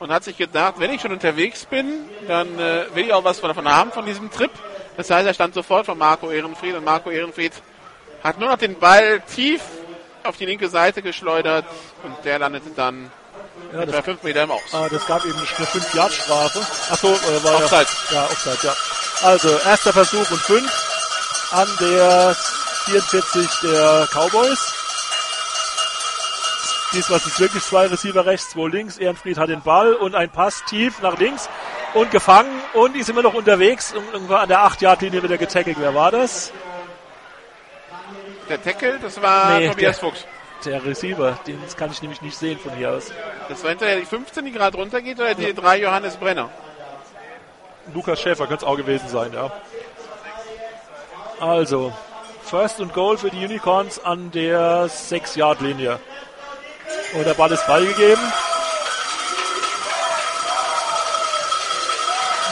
[0.04, 1.86] Und hat sich gedacht, wenn ich schon unterwegs bin,
[2.28, 4.50] dann äh, will ich auch was davon haben, von diesem Trip.
[4.98, 7.54] Das heißt, er stand sofort von Marco Ehrenfried und Marco Ehrenfried
[8.22, 9.62] hat nur noch den Ball tief
[10.22, 11.64] auf die linke Seite geschleudert
[12.02, 13.10] und der landete dann
[13.72, 14.60] Ja, etwa das, fünf Meter im Aus.
[14.72, 16.60] ah, das gab eben eine 5-Yard-Strafe.
[16.90, 17.86] Achso, äh, war Offside.
[18.10, 18.74] Ja, ja, Offside, ja.
[19.22, 22.36] Also, erster Versuch und 5 an der
[22.84, 24.73] 44 der Cowboys.
[26.94, 28.98] Diesmal sind es wirklich zwei Receiver rechts, zwei links.
[28.98, 31.48] Ehrenfried hat den Ball und ein Pass tief nach links
[31.94, 35.76] und gefangen und die sind immer noch unterwegs und irgendwo an der 8-Yard-Linie wieder getackelt.
[35.80, 36.52] Wer war das?
[38.48, 40.24] Der Tackle, das war Nee, Tobias der- Fuchs.
[40.64, 43.10] Der Receiver, den kann ich nämlich nicht sehen von hier aus.
[43.50, 46.48] Das war hinterher die 15, die gerade runtergeht, oder die drei Johannes Brenner?
[47.92, 49.52] Lukas Schäfer könnte es auch gewesen sein, ja.
[51.38, 51.92] Also,
[52.44, 56.00] First und Goal für die Unicorns an der 6-Yard-Linie.
[57.14, 58.32] Und der Ball ist freigegeben.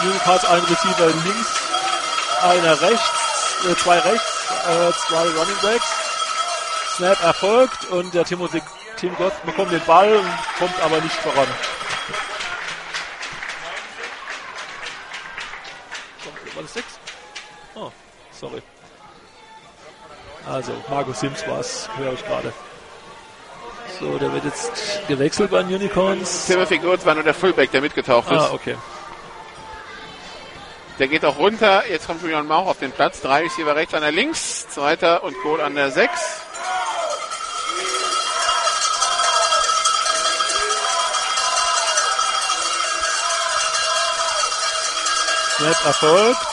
[0.03, 1.61] Unicorns ein Receiver links,
[2.43, 5.87] einer rechts, äh, zwei rechts, äh, zwei Running Backs.
[6.97, 8.63] Snap erfolgt und der Timothy,
[8.97, 10.29] Tim Gott bekommt den Ball und
[10.59, 11.47] kommt aber nicht voran.
[16.55, 16.85] War das 6?
[17.75, 17.91] Oh,
[18.33, 18.63] sorry.
[20.47, 22.53] Also, Markus Sims war es, höre ich gerade.
[24.01, 26.47] So, der wird jetzt gewechselt bei den Unicorns.
[26.47, 28.39] Timothy Goetz war nur der Fullback, der mitgetaucht ist.
[28.39, 28.77] Ah, okay.
[30.99, 31.85] Der geht auch runter.
[31.89, 33.21] Jetzt kommt Julian Mauch auf den Platz.
[33.21, 34.69] Drei Receiver rechts, einer links.
[34.69, 36.11] Zweiter und Goal an der 6.
[45.57, 46.47] Snap erfolgt.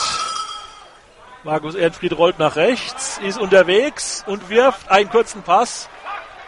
[1.44, 5.90] Markus Ehrenfried rollt nach rechts, ist unterwegs und wirft einen kurzen Pass.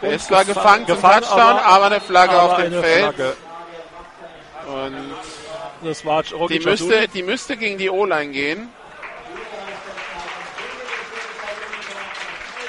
[0.02, 2.72] Und ist zwar gefa- gefangen zum gefangen, Touchdown, aber- aber, eine Flagge Aber auf dem
[2.72, 3.14] Feld.
[3.14, 3.36] Flagge.
[4.66, 5.14] Und
[5.84, 8.68] Das war die müsste, die müsste gegen die O-Line gehen.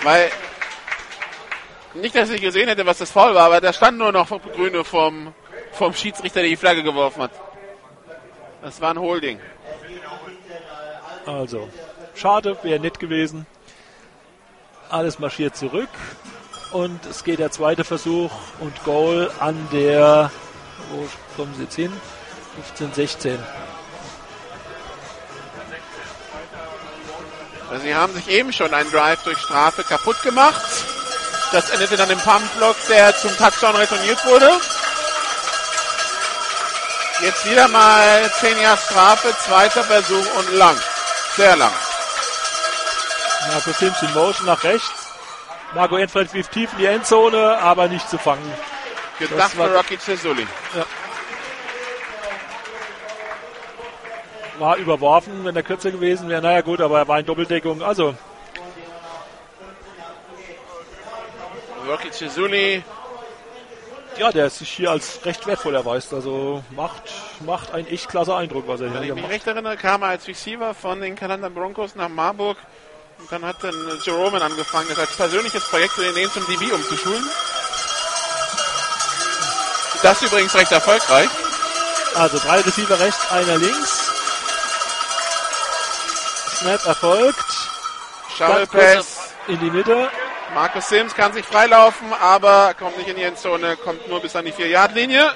[0.01, 0.31] Weil,
[1.93, 4.83] nicht, dass ich gesehen hätte, was das Foul war, aber da stand nur noch Grüne
[4.83, 5.33] vom,
[5.71, 7.31] vom Schiedsrichter, der die Flagge geworfen hat.
[8.61, 9.39] Das war ein Holding.
[11.25, 11.69] Also,
[12.15, 13.45] schade, wäre nett gewesen.
[14.89, 15.89] Alles marschiert zurück.
[16.73, 20.31] Und es geht der zweite Versuch und Goal an der,
[20.89, 21.07] wo
[21.37, 21.93] kommen sie jetzt hin?
[22.55, 23.43] 15, 16.
[27.69, 30.63] Also sie haben sich eben schon einen Drive durch Strafe kaputt gemacht.
[31.51, 34.49] Das endete dann im Pumpblock, der zum Touchdown retourniert wurde.
[37.21, 40.75] Jetzt wieder mal 10 Jahre Strafe, zweiter Versuch und lang.
[41.35, 41.71] Sehr lang.
[43.51, 45.02] Marco Sims in Motion nach rechts.
[45.75, 48.51] Marco Enfred wirft tief in die Endzone, aber nicht zu fangen.
[49.19, 50.45] Gedacht für Rocky Cesuli.
[54.59, 56.41] War überworfen, wenn er kürzer gewesen wäre.
[56.41, 57.81] Naja gut, aber er war in Doppeldeckung.
[57.81, 58.15] Also,
[61.87, 62.83] Rocky Cesuli,
[64.17, 66.13] ja, der sich hier als recht wertvoll erweist.
[66.13, 67.03] Also macht,
[67.45, 69.33] macht einen echt klasse Eindruck, was er wenn ich hier mich macht.
[69.33, 72.57] recht erinnere, kam er als Receiver von den Kanada Broncos nach Marburg.
[73.23, 77.23] Und dann hat dann Jeroman angefangen, das als persönliches Projekt für den zum DB umzuschulen.
[80.01, 81.29] Das übrigens recht erfolgreich.
[82.15, 84.11] Also drei Receiver rechts, einer links.
[86.57, 87.45] Snap erfolgt.
[88.37, 89.17] Kurz Pass.
[89.47, 90.09] In die Mitte.
[90.53, 94.43] Markus Sims kann sich freilaufen, aber kommt nicht in die Endzone, kommt nur bis an
[94.43, 95.31] die 4-Yard-Linie.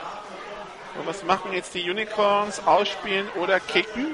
[0.99, 2.61] Und was machen jetzt die Unicorns?
[2.65, 4.13] Ausspielen oder kicken?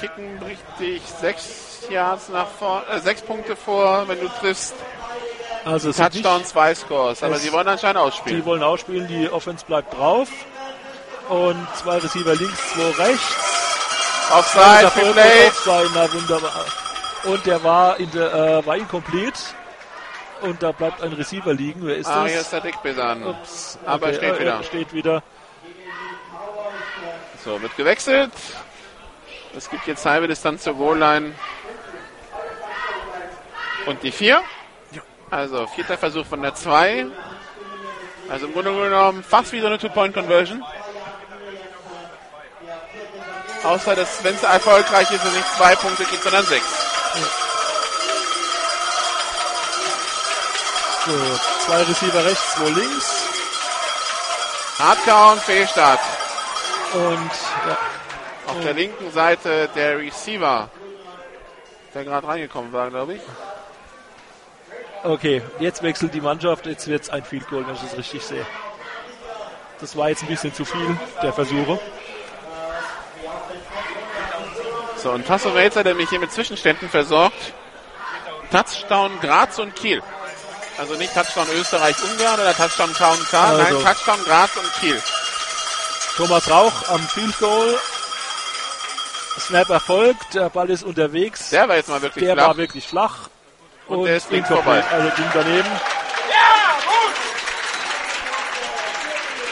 [0.00, 4.74] Kicken bricht dich sechs Yards nach vor, äh, sechs Punkte vor, wenn du triffst.
[5.64, 7.22] Also Touchdown, zwei Scores.
[7.22, 8.40] Aber sie wollen anscheinend ausspielen.
[8.40, 10.28] die wollen ausspielen, die Offense bleibt drauf.
[11.28, 13.36] Und zwei Receiver links, zwei rechts.
[14.32, 15.48] Offside, Replay.
[15.48, 16.64] Offside, na wunderbar.
[17.24, 19.38] Und der war, in der, äh, war incomplete.
[20.42, 21.80] Und da bleibt ein Receiver liegen.
[21.84, 22.32] Wer ist Ah, das?
[22.32, 23.26] hier ist der Dickbesan.
[23.26, 24.62] Ups, Aber steht äh, wieder.
[24.62, 25.22] Steht wieder.
[27.44, 28.30] So, wird gewechselt.
[29.56, 31.34] Es gibt jetzt halbe Distanz zur Goal-Line.
[33.86, 34.42] Und die 4.
[35.30, 37.06] Also vierter Versuch von der 2.
[38.28, 40.62] Also im Grunde genommen fast wie so eine Two-Point-Conversion.
[43.64, 46.64] Außer, dass wenn es erfolgreich ist und nicht zwei Punkte gibt, sondern sechs.
[51.06, 51.12] So,
[51.66, 53.24] zwei Receiver rechts, zwei links.
[54.78, 56.00] Hardcount, Fehlstart.
[56.92, 57.30] Und
[57.66, 57.78] ja,
[58.48, 60.70] Auf der linken Seite der Receiver,
[61.94, 63.22] der gerade reingekommen war, glaube ich.
[65.04, 68.22] Okay, jetzt wechselt die Mannschaft, jetzt wird es ein Field Goal, wenn ich das richtig
[68.22, 68.44] sehe.
[69.80, 71.78] Das war jetzt ein bisschen zu viel, der Versuche.
[74.96, 77.52] So, und Tasso Melzer, der mich hier mit Zwischenständen versorgt.
[78.50, 80.02] Touchdown Graz und Kiel.
[80.78, 83.62] Also nicht Touchdown Österreich-Ungarn oder Touchdown KK, Also.
[83.62, 85.00] nein, Touchdown Graz und Kiel.
[86.16, 87.78] Thomas Rauch am Field Goal.
[89.38, 91.50] Snap erfolgt, der Ball ist unterwegs.
[91.50, 92.46] Der war jetzt mal wirklich Der flach.
[92.48, 93.16] war wirklich flach.
[93.86, 94.82] Und der ist links vorbei.
[94.90, 95.68] Also ging daneben.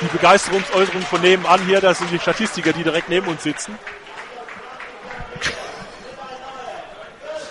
[0.01, 3.79] Die Begeisterungsäußerung von nebenan hier, das sind die Statistiker, die direkt neben uns sitzen.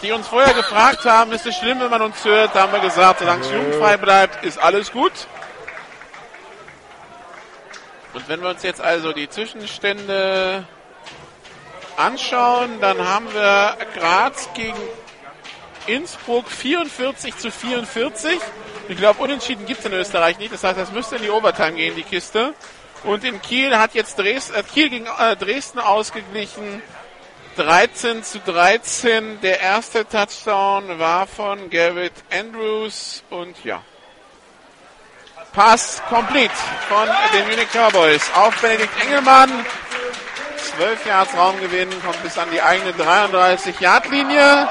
[0.06, 2.80] die uns vorher gefragt haben, ist es schlimm, wenn man uns hört, da haben wir
[2.80, 5.12] gesagt, solange es jugendfrei bleibt, ist alles gut.
[8.14, 10.64] Und wenn wir uns jetzt also die Zwischenstände
[11.98, 14.78] anschauen, dann haben wir Graz gegen
[15.88, 18.40] Innsbruck 44 zu 44.
[18.88, 20.54] Ich glaube, unentschieden gibt es in Österreich nicht.
[20.54, 22.54] Das heißt, das müsste in die Overtime gehen, die Kiste.
[23.04, 26.82] Und in Kiel hat jetzt Dresden, äh, Kiel gegen äh, Dresden ausgeglichen.
[27.56, 29.40] 13 zu 13.
[29.42, 33.82] Der erste Touchdown war von Garrett Andrews und ja.
[35.54, 36.52] Pass complete
[36.90, 39.50] von den Munich Cowboys auf Benedikt Engelmann.
[40.78, 44.68] 12 Yards Raumgewinn, kommt bis an die eigene 33-Yard-Linie.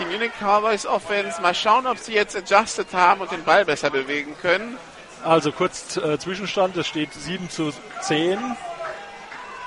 [0.00, 3.90] Die Munich Cowboys Offense, mal schauen, ob sie jetzt adjusted haben und den Ball besser
[3.90, 4.76] bewegen können.
[5.24, 7.72] Also kurz äh, Zwischenstand, es steht 7 zu
[8.02, 8.38] 10.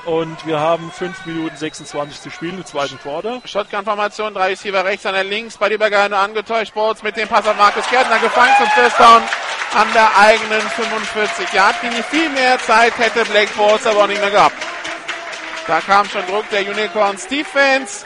[0.05, 3.41] Und wir haben 5 Minuten 26 zu spielen im zweiten Quarter.
[3.45, 7.57] Shotgun-Formation, drei Receiver rechts, einer links, bei die Übergabe angetäuscht, Sports mit dem Pass auf
[7.57, 9.21] Markus Gärtner gefangen zum First Down
[9.75, 12.03] an der eigenen 45-Yard-Linie.
[12.03, 14.55] Viel mehr Zeit hätte Blake Sports aber auch nicht mehr gehabt.
[15.69, 18.03] Da kam schon Druck der Unicorns Defense.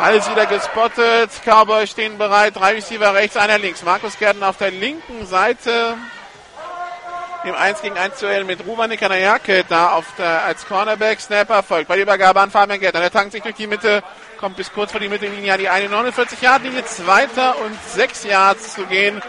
[0.00, 1.30] Alles wieder gespottet.
[1.44, 2.56] Cowboys stehen bereit.
[2.56, 3.84] Drei Receiver rechts, einer links.
[3.84, 5.96] Markus Gärtner auf der linken Seite.
[7.44, 11.20] Im 1 gegen 1 Duell mit Ruvan Kanayake da auf der, als Cornerback.
[11.20, 11.86] Snapper folgt.
[11.86, 12.98] Bei der Übergabe an Fabian Gärtner.
[12.98, 14.02] Der tankt sich durch die Mitte.
[14.40, 16.84] Kommt bis kurz vor die Mittellinie an die eine 49-Yard-Linie.
[16.84, 19.22] Zweiter und sechs Yards zu gehen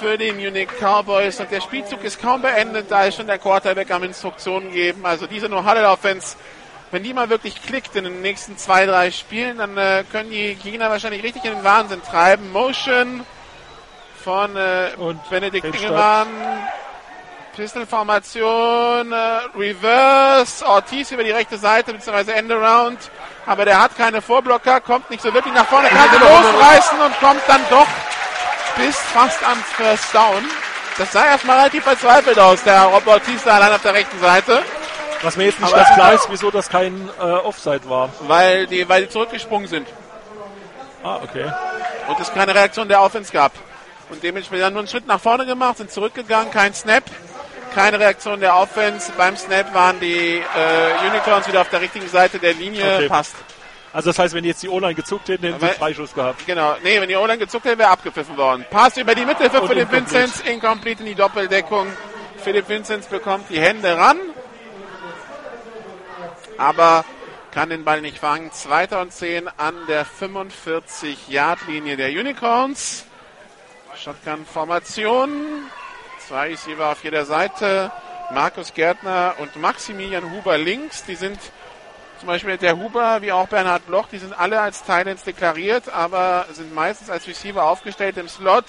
[0.00, 1.38] für die Munich Cowboys.
[1.38, 2.90] Und der Spielzug ist kaum beendet.
[2.90, 5.06] Da ist schon der Quarterback am Instruktionen geben.
[5.06, 6.36] Also diese No-Huddle-Offense
[6.92, 10.54] wenn die mal wirklich klickt in den nächsten zwei, drei Spielen, dann äh, können die
[10.54, 12.52] Gegner wahrscheinlich richtig in den Wahnsinn treiben.
[12.52, 13.24] Motion
[14.22, 15.64] von äh, Und Benedikt.
[15.64, 16.28] Engelmann.
[17.56, 19.16] Pistol-Formation, äh,
[19.58, 22.98] Reverse, Ortiz über die rechte Seite, beziehungsweise Endaround.
[23.44, 27.20] Aber der hat keine Vorblocker, kommt nicht so wirklich nach vorne, kann sie losreißen und
[27.20, 27.86] kommt dann doch
[28.76, 30.44] bis fast ans First Down.
[30.96, 34.62] Das sah erstmal relativ verzweifelt aus, der Rob Ortiz da allein auf der rechten Seite.
[35.22, 38.10] Was mir jetzt nicht Aber- ganz klar ist, wieso das kein äh, Offside war.
[38.22, 39.86] weil die, weil die zurückgesprungen sind
[41.04, 41.50] Ah, okay.
[42.08, 43.52] und es keine Reaktion der Offense gab.
[44.10, 47.04] Und dementsprechend haben nur einen Schritt nach vorne gemacht, sind zurückgegangen, kein Snap,
[47.74, 49.10] keine Reaktion der Offense.
[49.16, 53.08] Beim Snap waren die äh, Unicorns wieder auf der richtigen Seite der Linie, Okay.
[53.08, 53.34] passt.
[53.94, 56.46] Also das heißt, wenn jetzt die O-Line gezuckt hätten, hätten sie Freischuss gehabt.
[56.46, 58.64] Genau, nee, wenn die O-Line gezuckt hätte, wäre abgepfiffen worden.
[58.70, 59.90] Pass über die Mitte für Philipp.
[59.92, 61.86] Vinzenz, incomplete in die Doppeldeckung.
[62.42, 64.18] Philipp Vinzenz bekommt die Hände ran,
[66.58, 67.04] aber
[67.50, 68.50] kann den Ball nicht fangen.
[68.52, 73.04] Zweiter und zehn an der 45-Yard-Linie der Unicorns.
[73.96, 75.30] Shotgun-Formation.
[76.26, 77.92] Zwei Receiver auf jeder Seite.
[78.32, 81.04] Markus Gärtner und Maximilian Huber links.
[81.04, 81.38] Die sind
[82.22, 86.46] zum Beispiel der Huber wie auch Bernhard Bloch, die sind alle als Titans deklariert, aber
[86.52, 88.64] sind meistens als Receiver aufgestellt im Slot.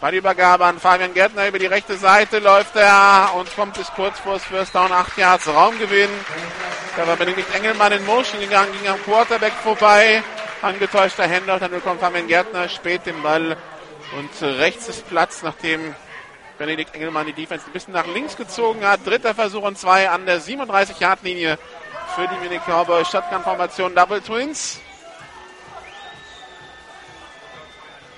[0.00, 3.90] Bei der Übergabe an Fabian Gärtner über die rechte Seite läuft er und kommt bis
[3.92, 6.10] kurz vor das First Down, 8 Yards Raumgewinn.
[6.96, 10.22] Da war Benedikt Engelmann in Motion gegangen, ging am Quarterback vorbei.
[10.62, 13.56] Angetäuschter Händler, dann bekommt Fabian Gärtner spät den Ball
[14.18, 15.94] und rechts ist Platz, nachdem
[16.58, 19.00] Benedikt Engelmann die Defense ein bisschen nach links gezogen hat.
[19.04, 21.58] Dritter Versuch und zwei an der 37-Yard-Linie
[22.14, 23.08] für die Munich Cowboys.
[23.08, 24.80] Shotgun-Formation Double Twins.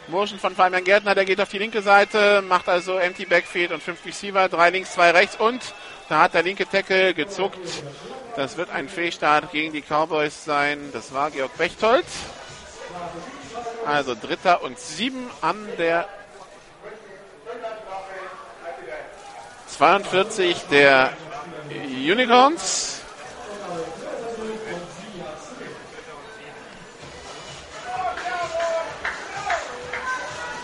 [0.08, 3.82] Motion von Fabian Gärtner, der geht auf die linke Seite, macht also Empty Backfield und
[3.82, 5.60] fünf Receiver, drei links, zwei rechts und
[6.08, 7.58] da hat der linke Tackle gezuckt.
[8.36, 10.78] Das wird ein Fehlstart gegen die Cowboys sein.
[10.92, 12.04] Das war Georg Bechtold.
[13.84, 16.08] Also dritter und sieben an der
[19.68, 21.12] 42 der
[21.94, 23.02] Unicorns.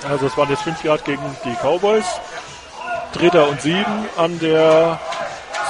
[0.09, 2.07] Also es waren jetzt 5 Yard gegen die Cowboys.
[3.13, 3.85] Dritter und 7
[4.17, 4.99] an der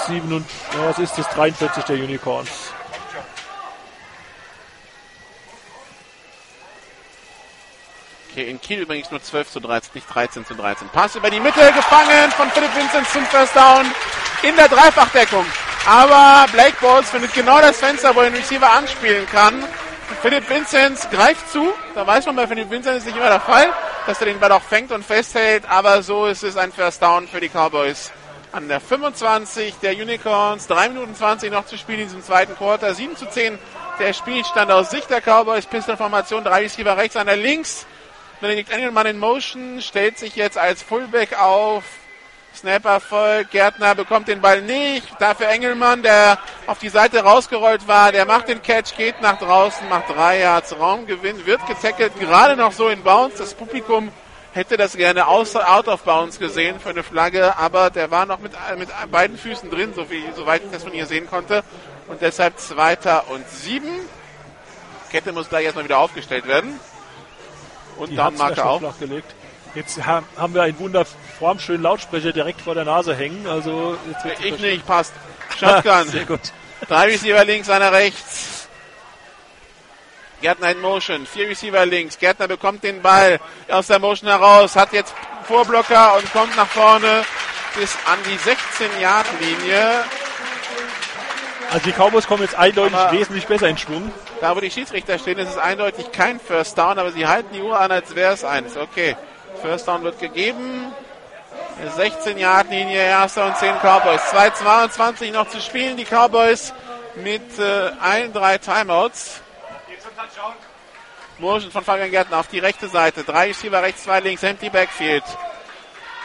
[0.06, 0.46] 7 und,
[0.84, 2.72] was ist das, 43 der Unicorns.
[8.30, 10.88] Okay, in Kiel übrigens nur 12 zu 13, nicht 13 zu 13.
[10.88, 13.84] Pass über die Mitte, gefangen von Philipp Vincent zum First Down
[14.42, 15.44] in der Dreifachdeckung.
[15.86, 19.64] Aber Blake Bowles findet genau das Fenster, wo er den Receiver anspielen kann.
[20.20, 21.72] Philipp Vincent greift zu.
[21.94, 23.68] Da weiß man bei Philipp Vincent ist nicht immer der Fall,
[24.06, 25.64] dass er den Ball auch fängt und festhält.
[25.68, 28.10] Aber so ist es ein First Down für die Cowboys.
[28.52, 30.66] An der 25 der Unicorns.
[30.66, 32.94] 3 Minuten 20 noch zu spielen in diesem zweiten Quarter.
[32.94, 33.58] 7 zu 10
[33.98, 35.66] der Spielstand aus Sicht der Cowboys.
[35.66, 36.44] Pistol-Formation.
[36.44, 37.86] Drei Receiver rechts, einer links.
[38.40, 39.80] Benedikt Engelmann in Motion.
[39.80, 41.84] Stellt sich jetzt als Fullback auf.
[42.54, 43.50] Snap Erfolg.
[43.50, 45.08] Gärtner bekommt den Ball nicht.
[45.18, 48.12] Dafür Engelmann, der auf die Seite rausgerollt war.
[48.12, 52.72] Der macht den Catch, geht nach draußen, macht drei Yards Raumgewinn, wird getackelt, gerade noch
[52.72, 53.38] so in Bounce.
[53.38, 54.10] Das Publikum
[54.52, 58.38] hätte das gerne außer out of bounds gesehen für eine Flagge, aber der war noch
[58.38, 61.64] mit, mit beiden Füßen drin, so wie, soweit ich das von hier sehen konnte.
[62.08, 63.88] Und deshalb zweiter und sieben.
[65.10, 66.78] Kette muss gleich erstmal wieder aufgestellt werden.
[67.96, 68.80] Und Die schon auch.
[68.80, 69.34] flachgelegt.
[69.74, 73.46] Jetzt ha- haben wir einen wunderformschönen Lautsprecher direkt vor der Nase hängen.
[73.46, 73.96] Also
[74.42, 75.12] Ich nicht, passt.
[75.58, 76.08] Shotgun.
[76.08, 76.40] Sehr gut.
[76.88, 78.68] Drei Receiver links, einer rechts.
[80.42, 81.24] Gärtner in Motion.
[81.26, 82.18] Vier Receiver links.
[82.18, 83.38] Gärtner bekommt den Ball
[83.70, 84.74] aus der Motion heraus.
[84.76, 85.14] Hat jetzt
[85.44, 87.24] Vorblocker und kommt nach vorne
[87.78, 90.04] bis an die 16-Yard-Linie.
[91.70, 94.12] Also die Cowboys kommen jetzt eindeutig Aber- wesentlich besser in Schwung.
[94.40, 97.60] Da, wo die Schiedsrichter stehen, ist es eindeutig kein First Down, aber sie halten die
[97.62, 98.76] Uhr an, als wäre es eins.
[98.76, 99.16] Okay.
[99.60, 100.92] First Down wird gegeben.
[101.96, 104.20] 16-Yard-Linie, erster und 10 Cowboys.
[104.32, 105.96] 2,22 noch zu spielen.
[105.96, 106.72] Die Cowboys
[107.16, 109.40] mit äh, allen drei Timeouts.
[111.38, 113.24] Motion von Fabian Gärtner auf die rechte Seite.
[113.24, 114.42] Drei Receiver rechts, zwei links.
[114.42, 115.24] Empty Backfield.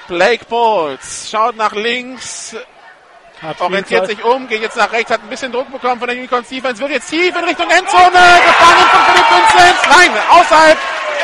[0.07, 2.55] Blake Bowles schaut nach links,
[3.41, 6.17] Hat orientiert sich um, geht jetzt nach rechts, hat ein bisschen Druck bekommen von der
[6.17, 9.78] Unicorns Defense, wird jetzt tief in Richtung Endzone, gefangen von Philipp Vincent.
[9.89, 10.78] Nein, außerhalb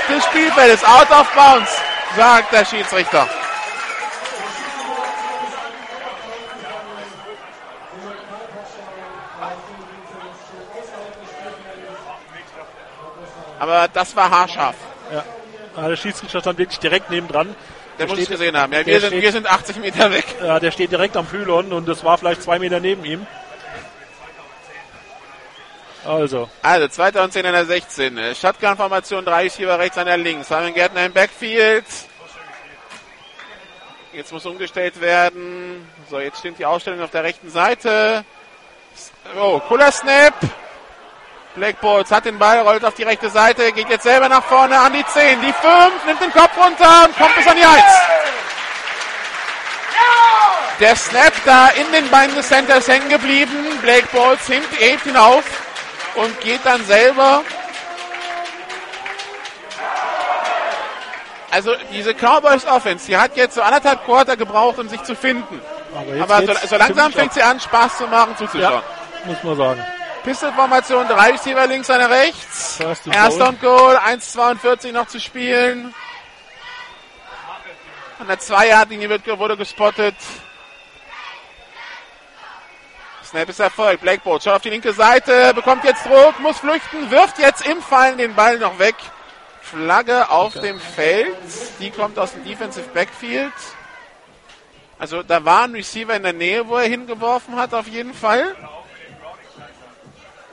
[0.10, 1.82] des Spielfeldes, out of bounds,
[2.16, 3.28] sagt der Schiedsrichter.
[13.59, 14.76] Aber das war haarscharf.
[15.11, 15.88] Ja.
[15.88, 17.55] Der Schiedsrichter stand wirklich direkt nebendran.
[17.99, 18.74] Der muss es steht- gesehen haben.
[18.74, 20.26] Ja, der wir, sind, steht- wir sind 80 Meter weg.
[20.41, 23.26] Ja, der steht direkt am Pylon und das war vielleicht zwei Meter neben ihm.
[26.06, 27.22] Also, Also, 2.
[27.22, 28.18] und 10 in der 16.
[28.18, 30.49] Äh, Shotgun-Formation, drei Receiver rechts, einer links.
[30.49, 31.86] Simon Gärtner im Backfield.
[34.12, 35.88] Jetzt muss umgestellt werden.
[36.10, 38.26] So, jetzt stimmt die Ausstellung auf der rechten Seite.
[39.39, 40.34] Oh, cooler Snap.
[41.56, 44.78] Black Bolts hat den Ball, rollt auf die rechte Seite, geht jetzt selber nach vorne
[44.78, 47.84] an die 10, die 5, nimmt den Kopf runter und kommt bis an die 1.
[50.80, 53.54] Der Snap da in den Beinen des Centers hängen geblieben.
[53.82, 55.43] Blake Balls hebt, hebt ihn auf
[56.16, 57.43] und geht dann selber.
[61.51, 65.61] Also diese Cowboys Offense, die hat jetzt so anderthalb Quarter gebraucht, um sich zu finden.
[65.95, 68.78] aber, jetzt Aber so, so langsam fängt sie an, Spaß zu machen, zuzuschauen.
[68.78, 68.84] ab,
[69.26, 69.86] muss man sagen.
[70.24, 72.80] Pistol-Formation, drei Receiver links, einer rechts.
[72.80, 73.49] Erster goal.
[73.49, 75.93] und Goal, 1,42 noch zu spielen.
[78.20, 80.16] An der 2-Yard-Linie wird, wurde gespottet.
[83.34, 84.01] Snap ist erfolgt.
[84.01, 88.16] Blackboard schaut auf die linke Seite, bekommt jetzt Druck, muss flüchten, wirft jetzt im Fallen
[88.20, 88.93] den Ball noch weg.
[89.60, 91.36] Flagge auf dem Feld.
[91.80, 93.51] Die kommt aus dem Defensive Backfield.
[95.00, 98.55] Also da war ein Receiver in der Nähe, wo er hingeworfen hat, auf jeden Fall.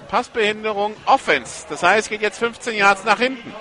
[0.08, 1.66] Passbehinderung Offense.
[1.68, 3.54] Das heißt, geht jetzt 15 Yards nach hinten.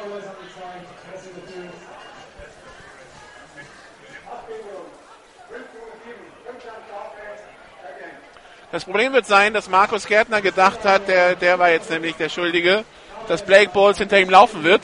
[8.72, 12.30] Das Problem wird sein, dass Markus Gärtner gedacht hat, der, der war jetzt nämlich der
[12.30, 12.86] Schuldige,
[13.28, 14.82] dass Blake Bowles hinter ihm laufen wird.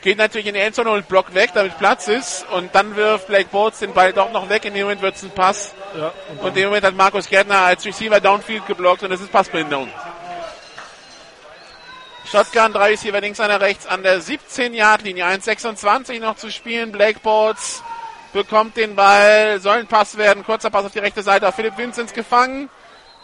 [0.00, 2.46] Geht natürlich in die Endzone und blockt weg, damit Platz ist.
[2.50, 4.64] Und dann wirft Blake Bowles den Ball doch noch weg.
[4.64, 5.74] In dem Moment wird es ein Pass.
[5.96, 9.30] Ja, Und in dem Moment hat Markus Gärtner als Receiver Downfield geblockt und das ist
[9.30, 9.90] Passbehinderung.
[12.24, 15.26] Shotgun, drei Receiver links, einer rechts an der 17-Yard-Linie.
[15.26, 16.90] 1,26 noch zu spielen.
[16.90, 17.82] Blake Bolts
[18.32, 20.44] bekommt den Ball, soll ein Pass werden.
[20.44, 22.70] Kurzer Pass auf die rechte Seite auf Philipp Vinzenz gefangen.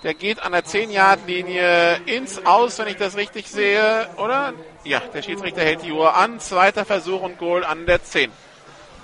[0.03, 4.53] Der geht an der 10-Yard-Linie ins Aus, wenn ich das richtig sehe, oder?
[4.85, 6.39] Ja, der Schiedsrichter hält die Uhr an.
[6.39, 8.31] Zweiter Versuch und Goal an der 10.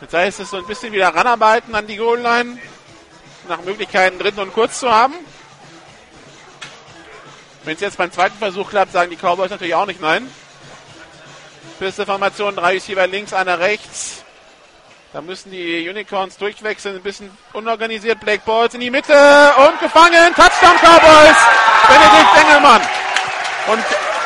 [0.00, 2.58] Jetzt heißt es so ein bisschen wieder ranarbeiten an die Goal-Line
[3.48, 5.14] nach Möglichkeiten dritten und kurz zu haben.
[7.64, 10.30] Wenn es jetzt beim zweiten Versuch klappt, sagen die Cowboys natürlich auch nicht nein.
[11.80, 14.23] Beste Formation, drei Receiver links, einer rechts.
[15.14, 18.18] Da müssen die Unicorns durchwechseln, ein bisschen unorganisiert.
[18.18, 19.14] Black Balls in die Mitte
[19.58, 20.34] und gefangen.
[20.34, 21.36] Touchdown Cowboys.
[21.86, 22.80] Benedikt Engelmann.
[23.68, 23.84] Und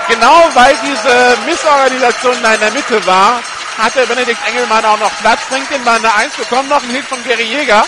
[0.09, 3.43] genau weil diese Missorganisation da in der Mitte war,
[3.77, 6.93] hatte Benedikt Engelmann auch noch Platz, bringt den Ball in der 1, bekommt noch einen
[6.93, 7.85] Hit von Gary Jäger,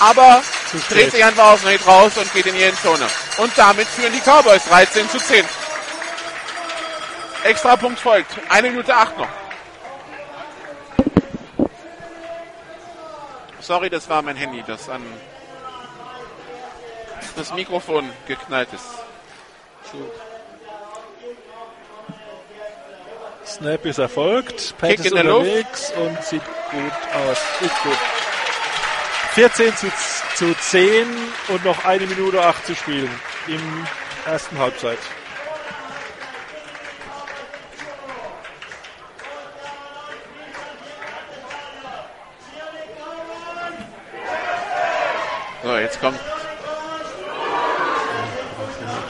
[0.00, 0.42] aber
[0.90, 3.06] dreht sich einfach aus dem Hit raus und geht in die Endzone.
[3.36, 5.44] Und damit führen die Cowboys 13 zu 10.
[7.44, 8.32] Extra Punkt folgt.
[8.48, 9.28] Eine Minute acht noch.
[13.62, 15.02] Sorry, das war mein Handy, das an
[17.36, 18.84] das Mikrofon geknallt ist.
[23.46, 24.74] Snap ist erfolgt.
[24.78, 27.38] Pat Kick ist in der unterwegs und sieht gut aus.
[27.60, 27.98] Sieht gut.
[29.34, 29.86] 14 zu,
[30.34, 31.06] zu 10
[31.48, 33.10] und noch eine Minute 8 zu spielen
[33.46, 33.86] im
[34.26, 34.98] ersten Halbzeit.
[45.62, 46.18] So, jetzt kommt.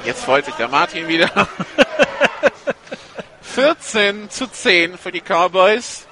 [0.04, 1.30] Jetzt freut sich der Martin wieder.
[3.42, 6.06] 14 zu 10 für die Cowboys.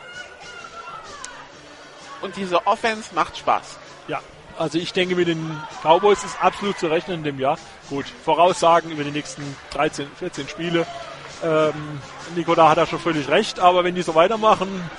[2.21, 3.79] Und diese Offense macht Spaß.
[4.09, 4.21] Ja,
[4.59, 7.59] also ich denke, mit den Cowboys ist absolut zu rechnen in dem Jahr.
[7.89, 10.87] Gut, Voraussagen über die nächsten 13, 14 Spiele.
[11.43, 12.01] Ähm,
[12.37, 14.91] Nikola hat da schon völlig recht, aber wenn die so weitermachen,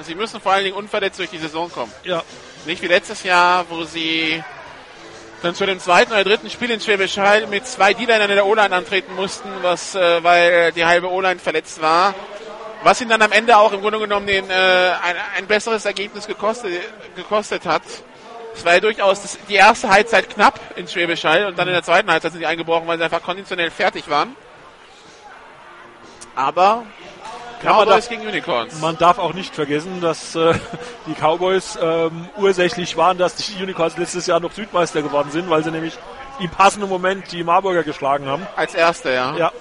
[0.00, 1.92] Sie müssen vor allen Dingen unverletzt durch die Saison kommen.
[2.02, 2.22] ja,
[2.66, 4.42] Nicht wie letztes Jahr, wo sie
[5.44, 8.46] dann zu dem zweiten oder dritten Spiel in Schwäbisch Hall mit zwei D-Linern in der
[8.46, 12.14] O-Line antreten mussten, was, äh, weil die halbe O-Line verletzt war.
[12.82, 16.26] Was ihnen dann am Ende auch im Grunde genommen den, äh, ein, ein besseres Ergebnis
[16.26, 16.72] gekostet,
[17.14, 17.82] gekostet hat.
[18.54, 21.74] Es war ja durchaus das, die erste Halbzeit knapp in Schwäbisch Hall und dann in
[21.74, 24.34] der zweiten Halbzeit sind sie eingebrochen, weil sie einfach konditionell fertig waren.
[26.34, 26.84] Aber
[27.64, 28.80] Cowboys gegen Unicorns.
[28.80, 30.54] Man darf auch nicht vergessen, dass äh,
[31.06, 35.64] die Cowboys ähm, ursächlich waren, dass die Unicorns letztes Jahr noch Südmeister geworden sind, weil
[35.64, 35.98] sie nämlich
[36.40, 38.46] im passenden Moment die Marburger geschlagen haben.
[38.56, 39.36] Als Erster, ja.
[39.36, 39.52] Ja,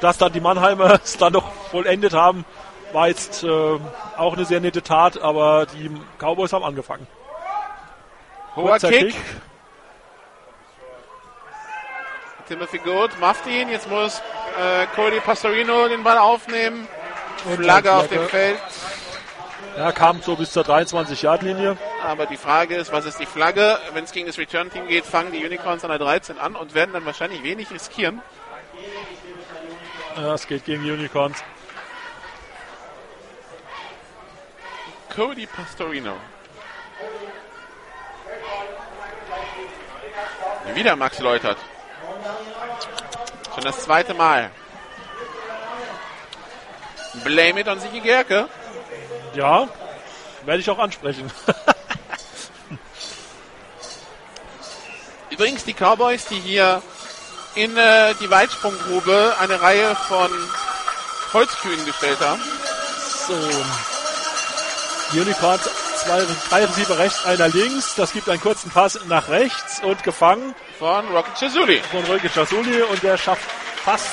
[0.00, 2.44] dass dann die Mannheimer es dann noch vollendet haben,
[2.92, 3.78] war jetzt äh,
[4.16, 7.06] auch eine sehr nette Tat, aber die Cowboys haben angefangen.
[8.54, 9.14] Hoher Kurzer Kick.
[12.48, 13.68] Timothy Good macht ihn.
[13.68, 14.22] Jetzt muss
[14.58, 16.86] äh, Cody Pastorino den Ball aufnehmen.
[17.36, 18.58] Flagge auf dem Feld.
[19.76, 21.76] Ja, kam so bis zur 23-Yard-Linie.
[22.02, 23.78] Aber die Frage ist, was ist die Flagge?
[23.92, 26.92] Wenn es gegen das Return-Team geht, fangen die Unicorns an der 13 an und werden
[26.94, 28.22] dann wahrscheinlich wenig riskieren.
[30.16, 31.44] Ja, es geht gegen die Unicorns.
[35.14, 36.14] Cody Pastorino.
[40.74, 41.58] Wieder Max Leutert.
[43.54, 44.50] Schon das zweite Mal.
[47.24, 48.48] Blame it on Sigi Gerke.
[49.34, 49.68] Ja,
[50.44, 51.30] werde ich auch ansprechen.
[55.30, 56.82] Übrigens die Cowboys, die hier
[57.54, 60.30] in äh, die Weitsprunggrube eine Reihe von
[61.32, 62.40] Holzkühen gestellt haben.
[63.26, 63.34] So.
[65.12, 65.62] Die Unicorns,
[65.96, 67.94] zwei, drei Receiver rechts, einer links.
[67.96, 71.80] Das gibt einen kurzen Pass nach rechts und gefangen Von Rocket Chazuli.
[71.90, 73.42] von Röke Chasuli und der schafft
[73.84, 74.08] fast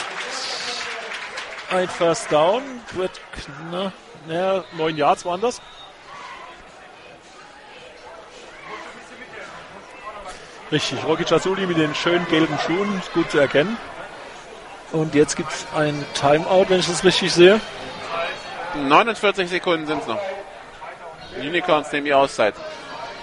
[1.69, 2.61] ein First Down.
[2.93, 3.93] Wird knapp,
[4.27, 5.61] naja, neun Yards waren das.
[10.71, 13.77] Richtig, Rocky Chasuli mit den schönen gelben Schuhen, ist gut zu erkennen.
[14.91, 17.59] Und jetzt gibt es ein Timeout, wenn ich das richtig sehe.
[18.75, 20.19] 49 Sekunden sind es noch.
[21.37, 22.55] Unicorns nehmen die Auszeit.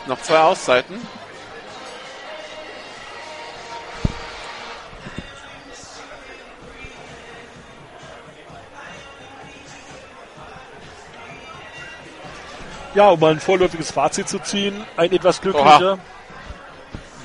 [0.07, 1.01] Noch zwei Auszeiten.
[12.95, 15.99] Ja, um mal ein vorläufiges Fazit zu ziehen, ein etwas glücklicher.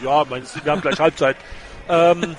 [0.04, 1.38] Ja, mein, wir haben gleich Halbzeit.
[1.88, 2.36] Ähm,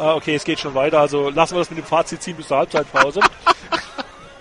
[0.00, 2.48] ah, okay, es geht schon weiter, also lassen wir das mit dem Fazit ziehen bis
[2.48, 3.20] zur Halbzeitpause.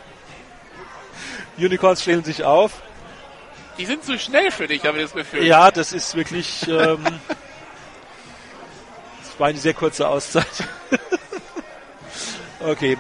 [1.60, 2.82] Unicorns stellen sich auf.
[3.78, 5.44] Die sind zu schnell für dich, habe ich das Gefühl.
[5.44, 6.68] Ja, das ist wirklich.
[6.68, 6.98] Ähm,
[9.20, 10.48] das war eine sehr kurze Auszeit.
[12.60, 12.98] okay.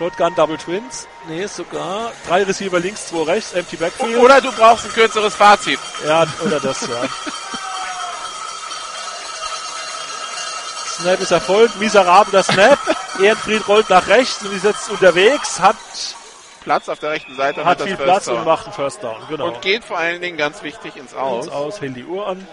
[0.00, 1.06] Shotgun Double Twins.
[1.28, 2.10] Nee, sogar.
[2.26, 4.16] Drei Receiver links, zwei rechts, Empty Backfield.
[4.16, 5.78] Oder du brauchst ein kürzeres Fazit.
[6.06, 7.02] Ja, oder das, ja.
[10.86, 12.78] Snap ist Erfolg, miserabler Snap.
[13.20, 15.76] Ehrenfried rollt nach rechts und ist jetzt unterwegs, hat,
[16.62, 18.38] Platz auf der rechten Seite und hat das viel Platz Down.
[18.38, 19.16] und macht einen First Down.
[19.28, 19.48] Genau.
[19.48, 21.48] Und geht vor allen Dingen ganz wichtig ins Aus.
[21.48, 22.48] Aus, aus, hält die Uhr an.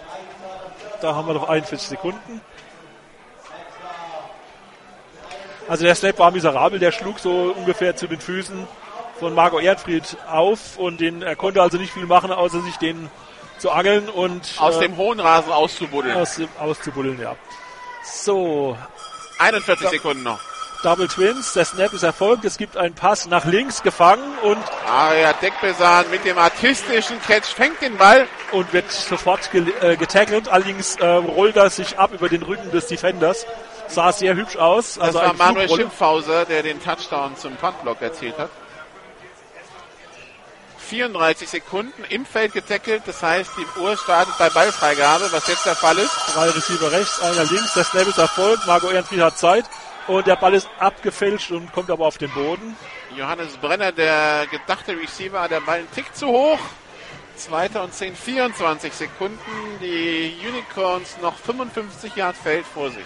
[0.99, 2.41] Da haben wir noch 41 Sekunden.
[5.67, 8.67] Also der Snap war miserabel, der schlug so ungefähr zu den Füßen
[9.19, 13.09] von Marco Ehrenfried auf und den, er konnte also nicht viel machen, außer sich den
[13.57, 16.15] zu angeln und Aus äh, dem hohen Rasen auszubuddeln.
[16.15, 17.35] aus, auszubuddeln, ja.
[18.03, 18.77] So,
[19.39, 20.39] 41 Sekunden noch.
[20.83, 21.53] Double Twins.
[21.53, 22.45] Der Snap ist erfolgt.
[22.45, 27.81] Es gibt einen Pass nach links gefangen und, Aria Deckbesan mit dem artistischen Catch fängt
[27.81, 28.27] den Ball.
[28.51, 30.47] und wird sofort ge äh, getackelt.
[30.47, 33.45] Allerdings äh, rollt er sich ab über den Rücken des Defenders.
[33.87, 34.95] Sah sehr hübsch aus.
[34.95, 35.81] Das Also war ein Manuel Flugrolle.
[35.81, 38.49] Schimpfhauser, der den Touchdown zum Puntblock erzielt hat.
[40.87, 45.75] 34 Sekunden im Feld getackelt, das heißt, die Uhr startet bei Ballfreigabe, was jetzt der
[45.75, 46.15] Fall ist.
[46.33, 47.73] Drei Receiver rechts, einer links.
[47.73, 48.65] Der Snap ist erfolgt.
[48.65, 49.65] Marco Ehrenfried hat Zeit.
[50.07, 52.77] Und der Ball ist abgefälscht und kommt aber auf den Boden.
[53.17, 56.59] Johannes Brenner, der gedachte Receiver, der Ball einen Tick zu hoch.
[57.35, 59.39] Zweiter und 10, 24 Sekunden.
[59.81, 63.05] Die Unicorns noch 55 Yard Feld vor sich.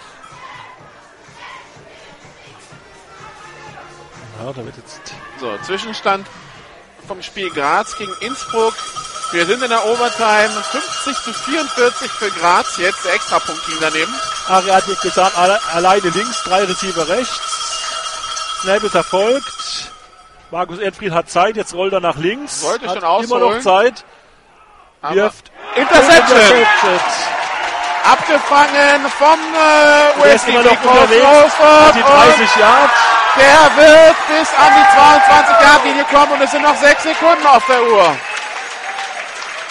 [4.44, 5.00] Ja, da wird jetzt
[5.38, 6.26] So, Zwischenstand
[7.06, 8.74] vom Spiel Graz gegen Innsbruck.
[9.30, 12.76] Wir sind in der Overtime 50 zu 44 für Graz.
[12.76, 14.12] Jetzt der Extrapunkt ging daneben.
[14.48, 17.40] Ariad wird gesagt, alle, alleine links, drei Receiver rechts.
[18.62, 19.92] Snap ist erfolgt.
[20.50, 22.62] Markus Erdfried hat Zeit, jetzt rollt er nach links.
[22.62, 23.42] Wollte hat schon ausholen.
[23.42, 24.04] immer noch Zeit.
[25.02, 25.52] Aber Wirft.
[25.76, 26.66] Interception!
[28.04, 30.54] Abgefangen vom äh, Wesley.
[30.54, 32.90] Crawford Hat die und 30 Yard.
[33.36, 37.46] Der wird bis an die 22 Yard Linie kommen und es sind noch 6 Sekunden
[37.46, 38.16] auf der Uhr.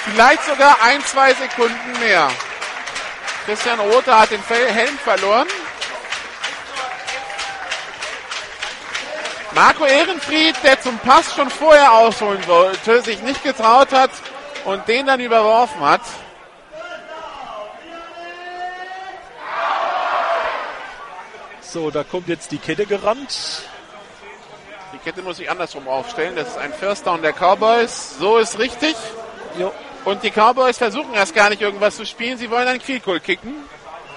[0.06, 2.30] Vielleicht sogar ein, zwei Sekunden mehr.
[3.46, 5.48] Christian Rother hat den Helm verloren.
[9.54, 14.12] Marco Ehrenfried, der zum Pass schon vorher ausholen wollte, sich nicht getraut hat
[14.66, 16.02] und den dann überworfen hat.
[21.72, 23.64] So, da kommt jetzt die Kette gerannt.
[24.94, 26.36] Die Kette muss ich andersrum aufstellen.
[26.36, 28.18] Das ist ein First Down der Cowboys.
[28.20, 28.94] So ist richtig.
[29.58, 29.72] Jo.
[30.04, 32.38] Und die Cowboys versuchen erst gar nicht irgendwas zu spielen.
[32.38, 33.56] Sie wollen einen Field Goal kicken.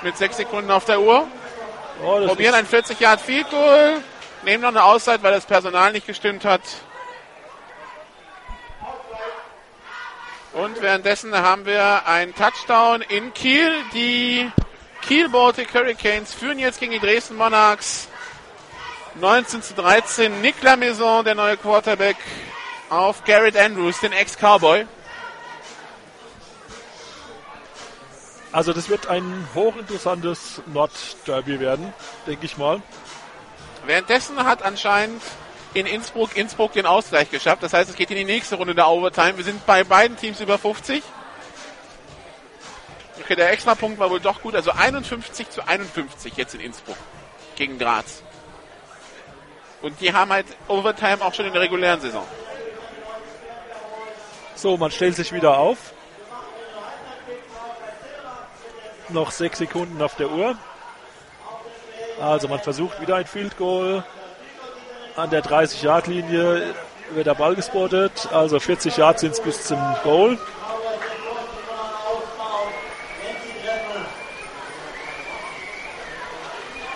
[0.03, 1.29] Mit sechs Sekunden auf der Uhr.
[2.03, 4.03] Oh, Probieren ein 40 Yard Field Goal.
[4.43, 6.63] Nehmen noch eine Auszeit, weil das Personal nicht gestimmt hat.
[10.55, 13.71] Und währenddessen haben wir einen Touchdown in Kiel.
[13.93, 14.51] Die
[15.07, 18.09] Kiel Baltic Hurricanes führen jetzt gegen die Dresden Monarchs
[19.17, 20.41] 19 zu 13.
[20.41, 22.17] Nick Maison, der neue Quarterback,
[22.89, 24.87] auf Garrett Andrews, den Ex-Cowboy.
[28.55, 31.93] also das wird ein hochinteressantes Nordderby werden,
[32.27, 32.81] denke ich mal.
[33.85, 35.21] Währenddessen hat anscheinend
[35.75, 37.65] in Innsbruck Innsbruck den Ausgleich geschafft.
[37.65, 39.37] Das heißt, es geht in die nächste Runde der Overtime.
[39.37, 41.03] Wir sind bei beiden Teams über 50.
[43.25, 44.55] Okay, der Extrapunkt war wohl doch gut.
[44.55, 46.99] Also 51 zu 51 jetzt in Innsbruck
[47.57, 48.23] gegen Graz.
[49.81, 52.27] Und die haben halt Overtime auch schon in der regulären Saison.
[54.55, 55.79] So, man stellt sich wieder auf.
[59.09, 60.57] Noch sechs Sekunden auf der Uhr.
[62.21, 64.05] Also man versucht wieder ein Field Goal.
[65.17, 66.75] An der 30-Yard-Linie
[67.11, 68.29] wird der Ball gespottet.
[68.33, 70.39] Also 40 Yards sind es bis zum Goal.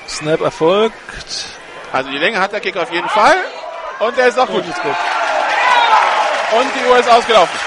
[0.08, 0.94] Snap erfolgt.
[1.92, 3.36] Also die Länge hat der Kick auf jeden Fall.
[4.00, 4.64] Und der ist auch gut.
[4.64, 4.96] Und ist gut.
[6.58, 7.58] Und die Uhr ist ausgelaufen.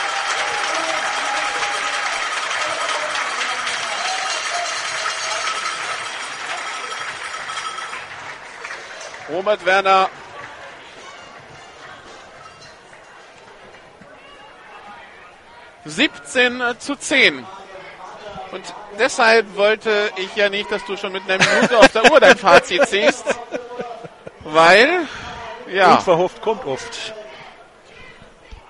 [9.30, 10.09] Robert Werner.
[15.85, 17.45] Siebzehn zu 10.
[18.51, 22.19] Und deshalb wollte ich ja nicht, dass du schon mit einer Minute auf der Uhr
[22.19, 23.25] dein Fazit ziehst.
[24.43, 25.07] Weil,
[25.73, 27.13] ja, Unverhofft kommt oft.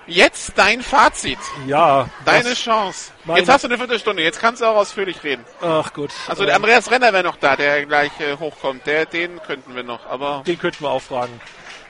[0.06, 1.38] jetzt dein Fazit.
[1.66, 2.08] Ja.
[2.24, 3.10] Deine Chance.
[3.36, 5.44] Jetzt hast du eine Viertelstunde, jetzt kannst du auch ausführlich reden.
[5.60, 6.10] Ach gut.
[6.28, 8.86] Also der Andreas Renner wäre noch da, der gleich äh, hochkommt.
[8.86, 11.40] Der, den könnten wir noch, aber Den könnten wir auch fragen.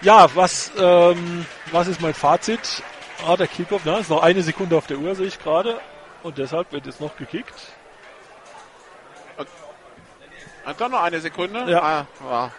[0.03, 2.83] Ja, was, ähm, was ist mein Fazit?
[3.27, 3.99] Ah, der Kickoff, ne?
[4.01, 5.81] Ist noch eine Sekunde auf der Uhr, sehe ich gerade.
[6.25, 7.55] Und deshalb wird jetzt noch gekickt.
[10.65, 11.71] Hat doch noch eine Sekunde.
[11.71, 11.83] Ja.
[11.83, 12.51] Ah, wow.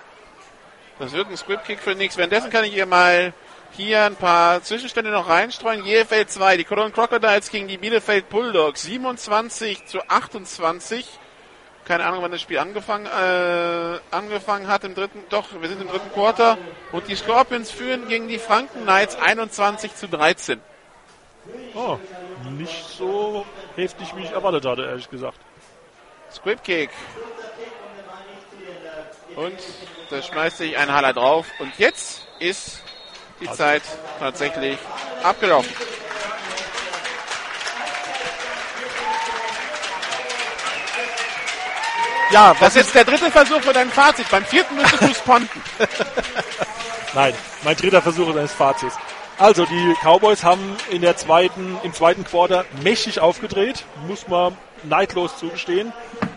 [1.00, 2.18] Das wird ein Script-Kick für nichts.
[2.18, 3.34] Währenddessen kann ich hier mal
[3.72, 5.84] hier ein paar Zwischenstände noch reinstreuen.
[5.84, 8.84] GFL 2, die Cologne Crocodiles gegen die Bielefeld Bulldogs.
[8.84, 11.08] 27 zu 28.
[11.86, 15.90] Keine Ahnung, wann das Spiel angefangen, äh, angefangen hat im dritten, doch, wir sind im
[15.90, 16.58] dritten Quarter.
[16.92, 20.62] Und die Scorpions führen gegen die Franken Knights 21 zu 13.
[21.76, 21.98] Oh,
[22.52, 25.40] nicht so heftig, wie ich erwartet hatte, ehrlich gesagt.
[26.32, 26.90] Squib Kick.
[29.36, 29.58] Und
[30.10, 31.48] da schmeißt sich ein Haller drauf.
[31.60, 32.82] Und jetzt ist
[33.40, 33.82] die Zeit
[34.20, 34.78] tatsächlich
[35.24, 35.74] abgelaufen.
[42.32, 44.28] Ja, Das ist jetzt der dritte Versuch für dein Fazit.
[44.32, 45.62] Beim vierten müsstest du sponten.
[47.14, 47.34] Nein,
[47.64, 48.98] mein dritter Versuch deines Fazits.
[49.38, 55.38] Also, die Cowboys haben in der zweiten, im zweiten Quarter mächtig aufgedreht, muss man neidlos
[55.38, 55.94] zugestehen.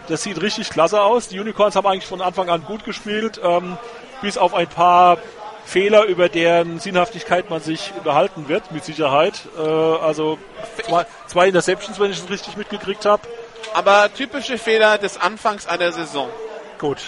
[0.08, 1.28] Das sieht richtig klasse aus.
[1.28, 3.76] Die Unicorns haben eigentlich von Anfang an gut gespielt, ähm,
[4.22, 5.18] bis auf ein paar
[5.64, 9.40] Fehler, über deren Sinnhaftigkeit man sich unterhalten wird, mit Sicherheit.
[9.58, 10.38] Äh, also
[10.86, 13.22] zwei, zwei Interceptions, wenn ich es richtig mitgekriegt habe.
[13.74, 16.28] Aber typische Fehler des Anfangs einer Saison.
[16.78, 16.98] Gut,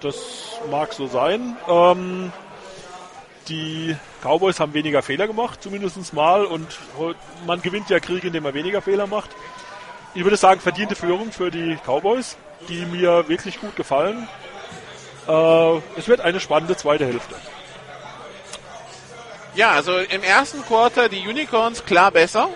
[0.00, 0.16] das
[0.70, 1.56] mag so sein.
[1.68, 2.32] Ähm,
[3.48, 6.44] die Cowboys haben weniger Fehler gemacht, zumindest mal.
[6.44, 6.66] Und
[7.46, 9.30] man gewinnt ja Kriege, indem man weniger Fehler macht.
[10.18, 12.36] Ich würde sagen, verdiente Führung für die Cowboys,
[12.68, 14.26] die mir wirklich gut gefallen.
[15.28, 17.36] Äh, es wird eine spannende zweite Hälfte.
[19.54, 22.48] Ja, also im ersten Quarter die Unicorns klar besser.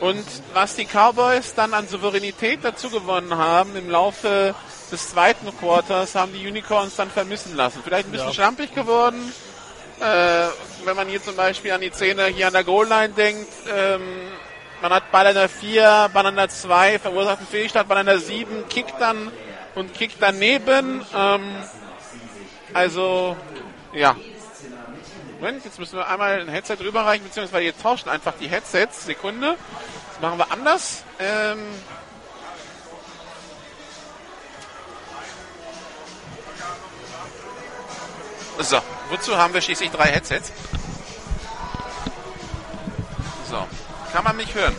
[0.00, 4.54] Und was die Cowboys dann an Souveränität dazu gewonnen haben im Laufe
[4.92, 7.80] des zweiten Quarters, haben die Unicorns dann vermissen lassen.
[7.82, 8.34] Vielleicht ein bisschen Ja.
[8.34, 9.32] schlampig geworden.
[10.00, 10.48] Äh,
[10.84, 14.02] wenn man hier zum Beispiel an die Szene hier an der Goal-Line denkt, ähm,
[14.80, 18.06] man hat Ball an der 4, Ball an der 2, verursacht einen Fehlstart, Ball an
[18.06, 19.30] der 7, kickt dann
[19.74, 21.04] und kickt daneben.
[21.14, 21.56] Ähm,
[22.74, 23.36] also,
[23.92, 24.14] ja,
[25.40, 29.06] Moment, jetzt müssen wir einmal ein Headset rüberreichen, beziehungsweise wir tauschen einfach die Headsets.
[29.06, 29.56] Sekunde.
[30.10, 31.04] Das machen wir anders.
[31.20, 31.58] Ähm
[38.58, 38.80] so,
[39.10, 40.50] wozu haben wir schließlich drei Headsets?
[44.12, 44.74] Kann man mich hören?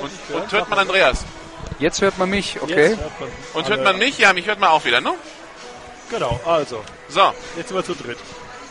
[0.00, 1.24] Und, und hört man Andreas?
[1.78, 2.96] Jetzt hört man mich, okay.
[2.96, 4.18] Hört man Und hört man mich?
[4.18, 5.14] Ja, mich hört man auch wieder, ne?
[6.10, 8.18] Genau, also, So, jetzt sind wir zu dritt.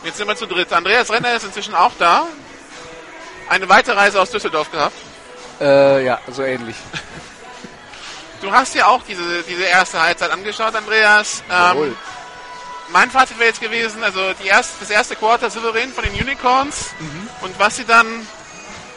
[0.04, 0.72] Jetzt sind wir zu dritt.
[0.72, 2.26] Andreas Renner ist inzwischen auch da.
[3.48, 4.94] Eine weitere Reise aus Düsseldorf gehabt.
[5.60, 6.76] Äh, ja, so ähnlich.
[8.40, 11.42] Du hast ja auch diese, diese erste Halbzeit angeschaut, Andreas.
[11.50, 11.96] Ähm, Jawohl.
[12.88, 16.90] mein Fazit wäre jetzt gewesen, also die erste, das erste Quarter souverän von den Unicorns
[17.42, 18.06] und was sie dann,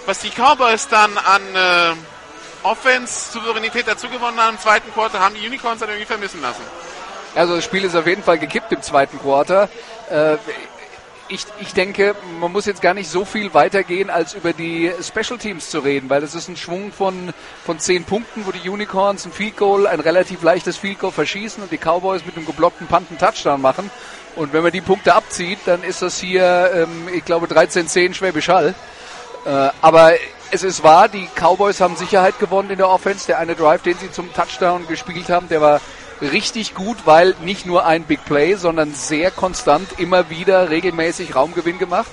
[0.05, 1.93] was die Cowboys dann an äh,
[2.63, 6.61] Offense-Souveränität dazu gewonnen haben im zweiten Quarter, haben die Unicorns dann irgendwie vermissen lassen.
[7.35, 9.69] Also das Spiel ist auf jeden Fall gekippt im zweiten Quarter.
[10.09, 10.37] Äh,
[11.29, 15.39] ich, ich denke, man muss jetzt gar nicht so viel weitergehen, als über die Special
[15.39, 17.33] Teams zu reden, weil es ist ein Schwung von,
[17.65, 21.63] von zehn Punkten, wo die Unicorns ein Field Goal, ein relativ leichtes Field Goal verschießen
[21.63, 23.89] und die Cowboys mit einem geblockten Punt einen Touchdown machen.
[24.35, 28.49] Und wenn man die Punkte abzieht, dann ist das hier, ähm, ich glaube, 13-10 Schwäbisch
[28.49, 28.75] Hall.
[29.45, 30.13] Äh, aber
[30.51, 33.27] es ist wahr, die Cowboys haben Sicherheit gewonnen in der Offense.
[33.27, 35.81] Der eine Drive, den sie zum Touchdown gespielt haben, der war
[36.21, 41.79] richtig gut, weil nicht nur ein Big Play, sondern sehr konstant immer wieder regelmäßig Raumgewinn
[41.79, 42.11] gemacht.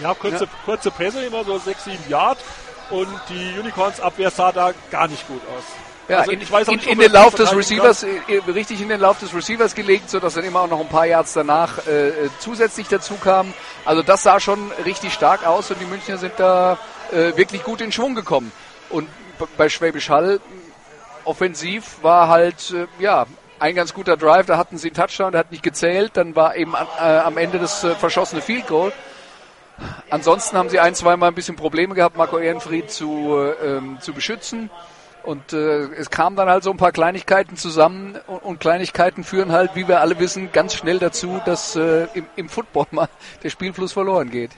[0.00, 2.38] Ja, kurze, kurze Pässe, immer so 6, 7 Yard.
[2.90, 5.64] Und die Unicorns Abwehr sah da gar nicht gut aus.
[6.08, 8.18] Ja, Also in, ich weiß in, nicht, in den Lauf des Receivers, äh,
[8.48, 11.34] richtig in den Lauf des Receivers gelegt, sodass dann immer auch noch ein paar Yards
[11.34, 13.52] danach äh, äh, zusätzlich dazu kamen.
[13.84, 16.78] Also das sah schon richtig stark aus und die Münchner sind da
[17.12, 18.50] äh, wirklich gut in Schwung gekommen.
[18.88, 19.08] Und
[19.56, 20.40] bei Schwäbisch Hall
[21.24, 23.26] offensiv war halt, äh, ja,
[23.60, 26.56] ein ganz guter Drive, da hatten sie einen Touchdown, der hat nicht gezählt, dann war
[26.56, 28.92] eben äh, am Ende das äh, verschossene Field Goal.
[30.10, 34.12] Ansonsten haben sie ein, zweimal ein bisschen Probleme gehabt, Marco Ehrenfried zu, äh, ähm, zu
[34.12, 34.70] beschützen.
[35.28, 39.52] Und äh, es kamen dann halt so ein paar Kleinigkeiten zusammen und, und Kleinigkeiten führen
[39.52, 43.10] halt, wie wir alle wissen, ganz schnell dazu, dass äh, im, im Football mal
[43.42, 44.52] der Spielfluss verloren geht.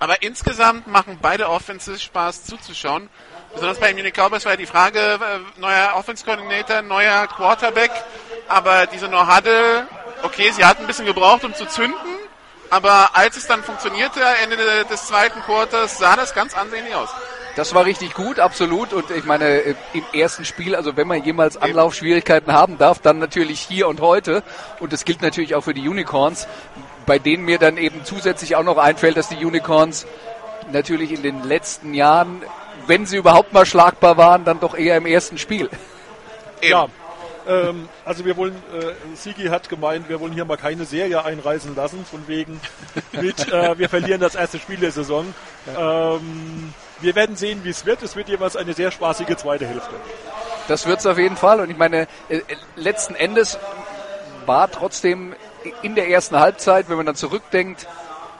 [0.00, 3.08] Aber insgesamt machen beide Offenses Spaß zuzuschauen.
[3.54, 7.92] Besonders bei den Munich Cowboys war ja die Frage, äh, neuer Offense-Coordinator, neuer Quarterback,
[8.46, 9.86] aber diese No-Huddle,
[10.22, 11.96] okay, sie hatten ein bisschen gebraucht, um zu zünden,
[12.68, 17.08] aber als es dann funktionierte, Ende des zweiten Quarters, sah das ganz ansehnlich aus.
[17.56, 18.92] Das war richtig gut, absolut.
[18.92, 23.18] Und ich meine, äh, im ersten Spiel, also wenn man jemals Anlaufschwierigkeiten haben darf, dann
[23.18, 24.42] natürlich hier und heute.
[24.80, 26.48] Und das gilt natürlich auch für die Unicorns,
[27.06, 30.06] bei denen mir dann eben zusätzlich auch noch einfällt, dass die Unicorns
[30.72, 32.42] natürlich in den letzten Jahren,
[32.86, 35.70] wenn sie überhaupt mal schlagbar waren, dann doch eher im ersten Spiel.
[36.62, 36.88] Ja,
[37.46, 41.76] ähm, also wir wollen, äh, Sigi hat gemeint, wir wollen hier mal keine Serie einreisen
[41.76, 42.60] lassen, von wegen
[43.12, 45.34] mit, äh, wir verlieren das erste Spiel der Saison.
[45.76, 46.72] Ähm,
[47.04, 48.02] wir werden sehen, wie es wird.
[48.02, 49.94] Es wird jeweils eine sehr spaßige zweite Hälfte.
[50.68, 51.60] Das wird's auf jeden Fall.
[51.60, 52.42] Und ich meine, äh, äh,
[52.76, 53.58] letzten Endes
[54.46, 55.34] war trotzdem
[55.82, 57.86] in der ersten Halbzeit, wenn man dann zurückdenkt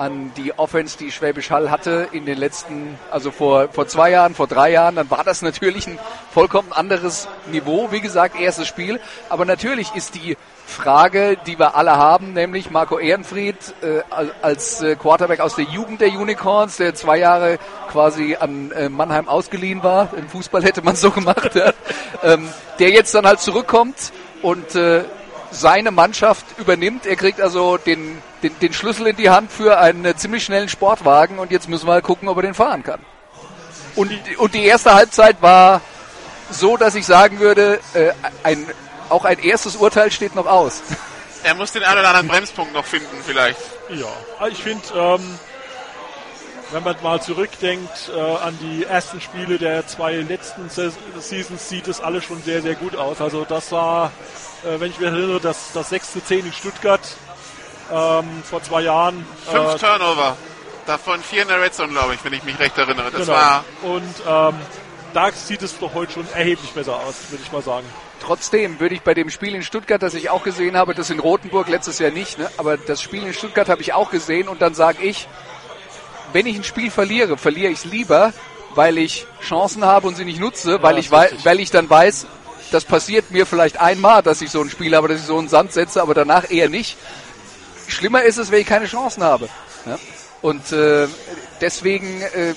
[0.05, 4.35] an die Offense, die Schwäbisch Hall hatte in den letzten, also vor, vor zwei Jahren,
[4.35, 5.99] vor drei Jahren, dann war das natürlich ein
[6.33, 7.89] vollkommen anderes Niveau.
[7.91, 9.01] Wie gesagt, erstes Spiel.
[9.29, 10.37] Aber natürlich ist die
[10.67, 15.65] Frage, die wir alle haben, nämlich Marco Ehrenfried äh, al- als äh, Quarterback aus der
[15.67, 17.59] Jugend der Unicorns, der zwei Jahre
[17.91, 20.09] quasi an äh, Mannheim ausgeliehen war.
[20.17, 21.51] Im Fußball hätte man so gemacht.
[21.55, 21.73] Ja.
[22.23, 22.49] ähm,
[22.79, 24.13] der jetzt dann halt zurückkommt
[24.43, 25.05] und äh,
[25.51, 27.07] seine Mannschaft übernimmt.
[27.07, 30.69] Er kriegt also den, den, den Schlüssel in die Hand für einen äh, ziemlich schnellen
[30.69, 33.01] Sportwagen und jetzt müssen wir halt gucken, ob er den fahren kann.
[33.97, 35.81] Und, und die erste Halbzeit war
[36.51, 38.13] so, dass ich sagen würde, äh,
[38.43, 38.67] ein,
[39.09, 40.83] auch ein erstes Urteil steht noch aus.
[41.47, 43.61] Er muss den einen oder anderen Bremspunkt noch finden, vielleicht.
[43.91, 44.07] Ja,
[44.39, 45.39] also ich finde, ähm,
[46.71, 51.87] wenn man mal zurückdenkt äh, an die ersten Spiele der zwei letzten Ses Seasons, sieht
[51.87, 53.21] es alles schon sehr, sehr gut aus.
[53.21, 54.11] Also das war,
[54.65, 57.03] äh, wenn ich mich erinnere, das, das 6-10 in Stuttgart
[57.93, 59.27] ähm, vor zwei Jahren.
[59.51, 60.37] Fünf äh, Turnover.
[60.87, 63.11] Davon vier in der Red Zone, glaube ich, wenn ich mich recht erinnere.
[63.11, 63.33] Das genau.
[63.33, 64.55] war Und ähm,
[65.15, 67.87] da sieht es doch heute schon erheblich besser aus, würde ich mal sagen.
[68.21, 71.21] Trotzdem würde ich bei dem Spiel in Stuttgart, das ich auch gesehen habe, das in
[71.21, 72.51] Rothenburg letztes Jahr nicht, ne?
[72.57, 75.29] aber das Spiel in Stuttgart habe ich auch gesehen und dann sage ich,
[76.33, 78.33] wenn ich ein Spiel verliere, verliere ich es lieber,
[78.75, 82.27] weil ich Chancen habe und sie nicht nutze, weil, ich wei weil ich dann weiß,
[82.73, 85.49] das passiert mir vielleicht einmal, dass ich so ein Spiel habe, dass ich so einen
[85.49, 86.97] Sand setze, aber danach eher nicht.
[87.87, 89.49] Schlimmer ist es, wenn ich keine Chancen habe.
[89.87, 89.99] Ja?
[90.43, 91.09] Und äh,
[91.61, 92.55] deswegen äh,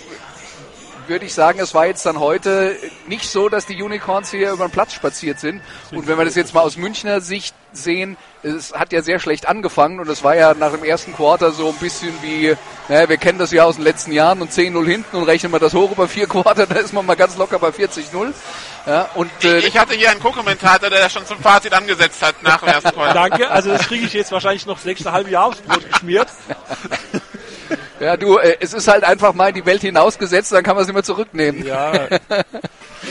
[1.07, 2.77] würde ich sagen, es war jetzt dann heute
[3.07, 5.61] nicht so, dass die Unicorns hier über den Platz spaziert sind.
[5.91, 9.47] Und wenn wir das jetzt mal aus Münchner Sicht sehen, es hat ja sehr schlecht
[9.47, 12.55] angefangen und es war ja nach dem ersten Quarter so ein bisschen wie,
[12.87, 15.59] naja, wir kennen das ja aus den letzten Jahren und 10-0 hinten und rechnen wir
[15.59, 18.33] das hoch über vier Quarter, da ist man mal ganz locker bei 40-0.
[18.85, 22.41] Ja, und, äh, ich hatte hier einen Co-Kommentator, der das schon zum Fazit angesetzt hat
[22.41, 23.29] nach dem ersten Quartal.
[23.29, 26.29] Danke, also das kriege ich jetzt wahrscheinlich noch das nächste halbe Jahr aufs Brot geschmiert.
[27.99, 30.81] Ja, du, äh, es ist halt einfach mal in die Welt hinausgesetzt, dann kann man
[30.81, 31.65] es nicht mehr zurücknehmen.
[31.65, 32.07] Ja.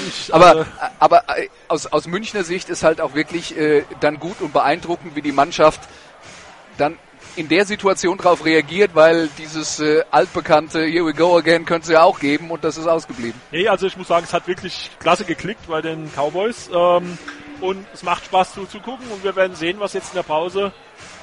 [0.09, 0.65] Ich, Aber, äh,
[0.99, 5.17] aber äh, aus, aus Münchner Sicht ist halt auch wirklich äh, dann gut und beeindruckend,
[5.17, 5.81] wie die Mannschaft
[6.79, 6.99] dann
[7.37, 11.93] in der Situation darauf reagiert, weil dieses äh, altbekannte Here we go again könnte es
[11.93, 13.39] ja auch geben und das ist ausgeblieben.
[13.51, 16.71] Nee, also ich muss sagen, es hat wirklich klasse geklickt bei den Cowboys.
[16.73, 17.19] Ähm,
[17.61, 20.73] und es macht Spaß zuzugucken und wir werden sehen, was jetzt in der Pause,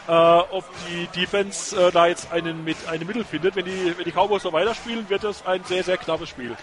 [0.08, 3.56] äh, ob die Defense äh, da jetzt einen mit eine Mittel findet.
[3.56, 6.56] Wenn die, wenn die Cowboys so weiterspielen, wird das ein sehr, sehr knappes Spiel.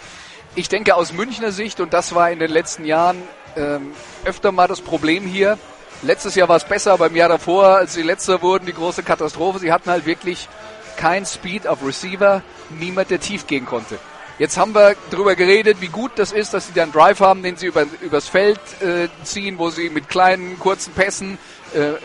[0.56, 3.22] Ich denke aus Münchner Sicht, und das war in den letzten Jahren
[3.56, 3.92] ähm,
[4.24, 5.58] öfter mal das Problem hier,
[6.02, 9.58] letztes Jahr war es besser, beim Jahr davor, als sie letzter wurden, die große Katastrophe,
[9.58, 10.48] sie hatten halt wirklich
[10.96, 13.98] kein Speed auf Receiver, niemand, der tief gehen konnte.
[14.38, 17.56] Jetzt haben wir darüber geredet, wie gut das ist, dass sie dann Drive haben, den
[17.56, 21.38] sie über, übers Feld äh, ziehen, wo sie mit kleinen, kurzen Pässen
[21.74, 21.98] äh, äh,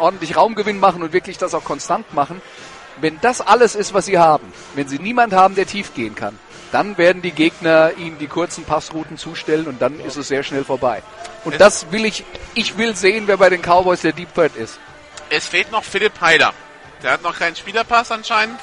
[0.00, 2.40] ordentlich Raumgewinn machen und wirklich das auch konstant machen.
[3.00, 6.38] Wenn das alles ist, was sie haben, wenn sie niemand haben, der tief gehen kann,
[6.72, 10.64] dann werden die Gegner ihnen die kurzen Passrouten zustellen und dann ist es sehr schnell
[10.64, 11.02] vorbei.
[11.44, 12.24] Und das will ich,
[12.54, 14.78] ich will sehen, wer bei den Cowboys der Deep Threat ist.
[15.30, 16.52] Es fehlt noch Philipp Heider.
[17.02, 18.60] Der hat noch keinen Spielerpass anscheinend.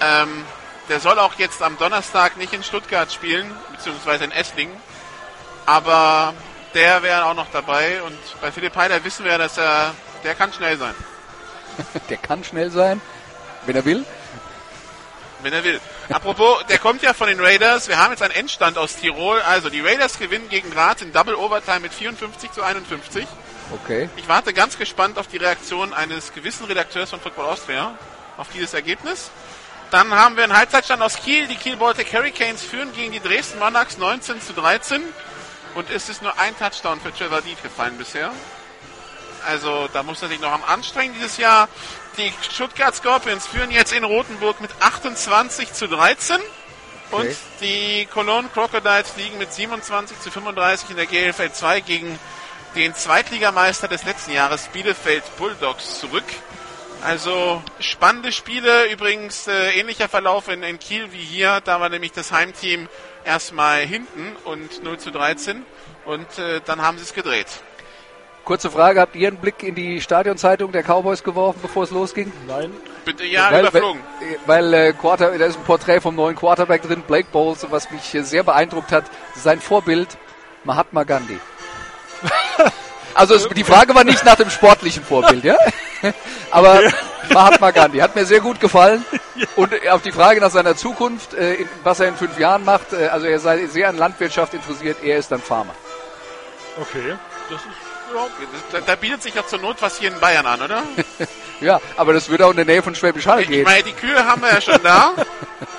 [0.00, 0.44] Ähm,
[0.88, 4.76] der soll auch jetzt am Donnerstag nicht in Stuttgart spielen, beziehungsweise in Esslingen.
[5.66, 6.32] Aber
[6.74, 8.02] der wäre auch noch dabei.
[8.02, 10.94] Und bei Philipp Heider wissen wir, dass er, der kann schnell sein,
[12.08, 13.00] Der kann schnell sein,
[13.66, 14.04] wenn er will.
[15.42, 15.80] wenn er will.
[16.10, 17.86] Apropos, der kommt ja von den Raiders.
[17.88, 19.40] Wir haben jetzt einen Endstand aus Tirol.
[19.42, 23.26] Also die Raiders gewinnen gegen Graz in Double Overtime mit 54 zu 51.
[23.84, 24.08] Okay.
[24.16, 27.94] Ich warte ganz gespannt auf die Reaktion eines gewissen Redakteurs von Football Austria
[28.38, 29.30] auf dieses Ergebnis.
[29.90, 31.46] Dann haben wir einen Halbzeitstand aus Kiel.
[31.46, 35.02] Die Kiel Baltic Hurricanes führen gegen die Dresden Monarchs 19 zu 13.
[35.74, 38.32] Und es ist nur ein Touchdown für Trevor Deed gefallen bisher.
[39.46, 41.68] Also da muss er sich noch am anstrengen dieses Jahr.
[42.16, 46.40] Die Stuttgart Scorpions führen jetzt in Rothenburg mit 28 zu 13.
[47.10, 47.36] Und Okay.
[47.60, 52.18] die Cologne Crocodiles liegen mit 27 zu 35 in der GLFL 2 gegen
[52.74, 56.24] den Zweitligameister des letzten Jahres Bielefeld Bulldogs zurück.
[57.02, 61.60] Also spannende Spiele, übrigens äh, ähnlicher Verlauf in, in Kiel wie hier.
[61.64, 62.88] Da war nämlich das Heimteam
[63.24, 65.64] erstmal hinten und 0 zu 13
[66.04, 67.46] und äh, dann haben sie es gedreht.
[68.48, 72.32] Kurze Frage, habt ihr einen Blick in die Stadionzeitung der Cowboys geworfen, bevor es losging?
[72.46, 72.72] Nein,
[73.04, 74.00] Bitte ja, weil, überflogen.
[74.46, 77.90] Weil, weil äh, Quarter, da ist ein Porträt vom neuen Quarterback drin, Blake Bowles, was
[77.90, 79.04] mich äh, sehr beeindruckt hat,
[79.34, 80.16] sein Vorbild,
[80.64, 81.38] Mahatma Gandhi.
[83.14, 85.58] also es, die Frage war nicht nach dem sportlichen Vorbild, ja?
[86.50, 86.80] Aber
[87.30, 89.04] Mahatma Gandhi hat mir sehr gut gefallen.
[89.56, 92.64] Und äh, auf die Frage nach seiner Zukunft, äh, in, was er in fünf Jahren
[92.64, 95.74] macht, äh, also er sei sehr an Landwirtschaft interessiert, er ist dann Farmer.
[96.80, 97.14] okay.
[97.50, 97.87] Das ist,
[98.72, 100.82] Da, da bietet sich ja zur Not was hier in Bayern an, oder?
[101.60, 103.64] Ja, aber das würde auch in der Nähe von Schwäbisch Hall Ich gehen.
[103.64, 105.12] meine, die Kühe haben wir ja schon da.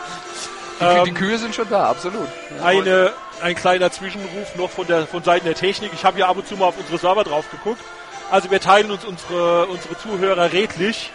[0.82, 2.28] ähm, Die Kühe sind schon da, absolut.
[2.62, 5.92] eine, ein kleiner Zwischenruf noch von der von Seiten der Technik.
[5.94, 7.82] Ich habe ja ab und zu mal auf unsere Server drauf geguckt.
[8.30, 11.12] Also wir teilen uns unsere, unsere Zuhörer redlich.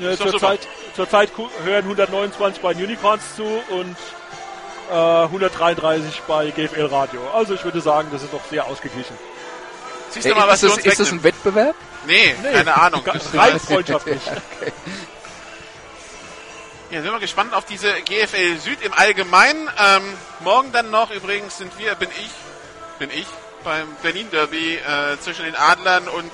[0.00, 0.14] Äh.
[0.94, 3.96] Zurzeit ku- hören 129 bei den Unicorns zu und
[4.90, 7.20] äh, 133 bei GFL Radio.
[7.32, 9.16] Also ich würde sagen, das ist doch sehr ausgeglichen.
[10.12, 11.22] Siehst du mal, was ist, du das, uns ist das ein?
[11.22, 11.74] Wettbewerb?
[12.06, 13.02] Nee, keine Ahnung.
[13.34, 14.20] Rein freundschaftlich.
[16.90, 19.66] Ja, sind wir gespannt auf diese GFL Süd im Allgemeinen.
[19.82, 20.02] Ähm,
[20.40, 22.30] morgen dann noch, übrigens sind wir, bin ich,
[22.98, 23.24] bin ich
[23.64, 26.30] beim Berlin Derby äh, zwischen den Adlern und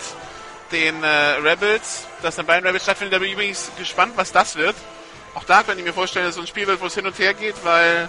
[0.72, 1.06] den äh,
[1.44, 3.14] Rebels, das dann bei den Rebels stattfindet.
[3.14, 4.74] Da bin ich übrigens gespannt, was das wird.
[5.36, 7.06] Auch da könnte ich mir vorstellen, dass es so ein Spiel wird, wo es hin
[7.06, 8.08] und her geht, weil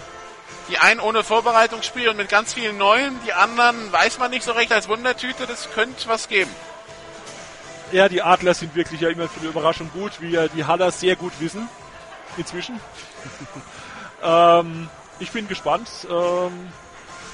[0.69, 4.43] die einen ohne Vorbereitung spielen und mit ganz vielen Neuen, die anderen weiß man nicht
[4.43, 6.51] so recht als Wundertüte, das könnte was geben.
[7.91, 10.99] Ja, die Adler sind wirklich ja immer für eine Überraschung gut, wie ja die Hallers
[10.99, 11.67] sehr gut wissen.
[12.37, 12.79] Inzwischen.
[14.23, 14.89] ähm,
[15.19, 15.89] ich bin gespannt.
[16.09, 16.69] Ähm,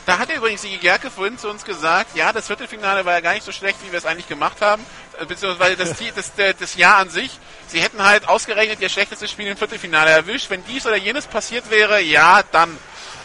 [0.06, 3.34] Da hat übrigens die Gerke vorhin zu uns gesagt, ja, das Viertelfinale war ja gar
[3.34, 4.86] nicht so schlecht, wie wir es eigentlich gemacht haben,
[5.20, 7.38] äh, beziehungsweise das, das, das Jahr an sich.
[7.68, 10.50] Sie hätten halt ausgerechnet ihr schlechtestes Spiel im Viertelfinale erwischt.
[10.50, 12.78] Wenn dies oder jenes passiert wäre, ja, dann.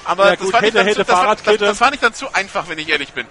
[0.05, 2.01] Aber Ja, das, gut, fand ich hätte, hätte, zu, das, fand, das, das fand ich
[2.01, 3.27] dann zu einfach, wenn ich ehrlich bin.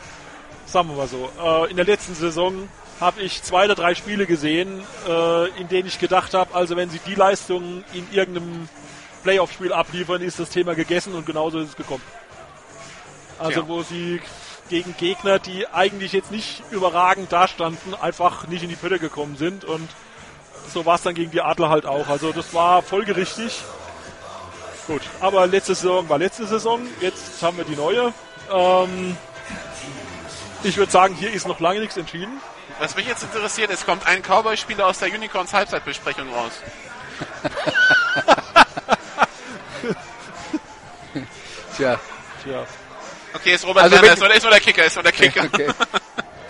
[0.65, 2.69] sagen wir mal so, äh, in der letzten Saison
[2.99, 6.89] habe ich zwei oder drei Spiele gesehen, äh, in denen ich gedacht habe, also wenn
[6.89, 8.67] sie die Leistung in irgendeinem
[9.23, 12.03] Playoff-Spiel abliefern, ist das Thema gegessen und genauso ist es gekommen.
[13.37, 13.67] Also Tja.
[13.67, 14.21] wo sie
[14.69, 19.65] gegen Gegner, die eigentlich jetzt nicht überragend dastanden, einfach nicht in die Pötte gekommen sind
[19.65, 19.89] und
[20.71, 22.07] so war es dann gegen die Adler halt auch.
[22.09, 23.63] Also das war folgerichtig.
[24.89, 28.11] Gut, aber letzte Saison war letzte Saison, jetzt haben wir die neue.
[28.51, 29.15] Ähm,
[30.63, 32.41] ich würde sagen, hier ist noch lange nichts entschieden.
[32.79, 36.53] Was mich jetzt interessiert, es kommt ein Cowboy-Spieler aus der Unicorns Halbzeitbesprechung raus.
[41.77, 41.99] Tja,
[42.43, 42.65] Tja.
[43.33, 45.11] Okay, ist Robert Also Werner, wenn- ist nur, ist nur der Kicker, ist nur der
[45.11, 45.43] Kicker.
[45.45, 45.67] okay.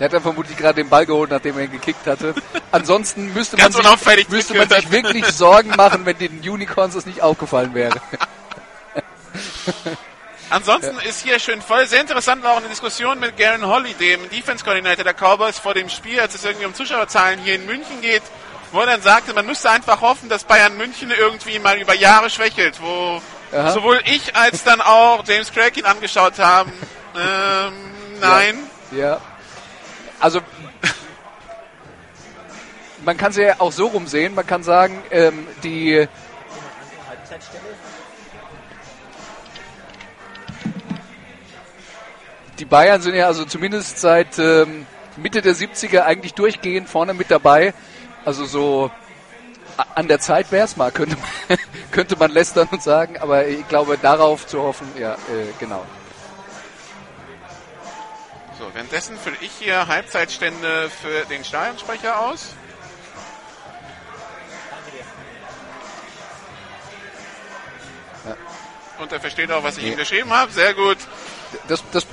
[0.00, 2.34] Der hat dann vermutlich gerade den Ball geholt, nachdem er ihn gekickt hatte.
[2.72, 7.20] Ansonsten müsste man, sich, müsste man sich wirklich Sorgen machen, wenn den Unicorns das nicht
[7.20, 8.00] aufgefallen wäre.
[10.48, 11.86] Ansonsten ist hier schön voll.
[11.86, 15.74] Sehr interessant war auch eine Diskussion mit Garen Holly, dem Defense Coordinator der Cowboys, vor
[15.74, 18.22] dem Spiel, als es irgendwie um Zuschauerzahlen hier in München geht,
[18.72, 22.30] wo er dann sagte, man müsste einfach hoffen, dass Bayern München irgendwie mal über Jahre
[22.30, 23.20] schwächelt, wo
[23.52, 23.70] Aha.
[23.72, 26.72] sowohl ich als dann auch James Craig ihn angeschaut haben.
[27.12, 27.72] Ähm,
[28.20, 28.56] nein.
[28.92, 29.20] Ja.
[30.20, 30.40] Also
[33.04, 34.34] man kann es ja auch so rumsehen.
[34.34, 36.06] Man kann sagen, ähm, die
[42.58, 44.86] die Bayern sind ja also zumindest seit ähm,
[45.16, 47.72] Mitte der 70er eigentlich durchgehend vorne mit dabei.
[48.24, 48.90] Also so
[49.94, 51.58] an der Zeit wäre es mal, könnte man,
[51.90, 55.84] könnte man lästern und sagen, aber ich glaube, darauf zu hoffen, ja, äh, genau.
[58.72, 62.54] Währenddessen fülle ich hier Halbzeitstände für den Stadionsprecher aus.
[69.00, 70.52] Und er versteht auch, was ich ihm geschrieben habe.
[70.52, 70.98] Sehr gut.
[71.68, 72.06] das, das,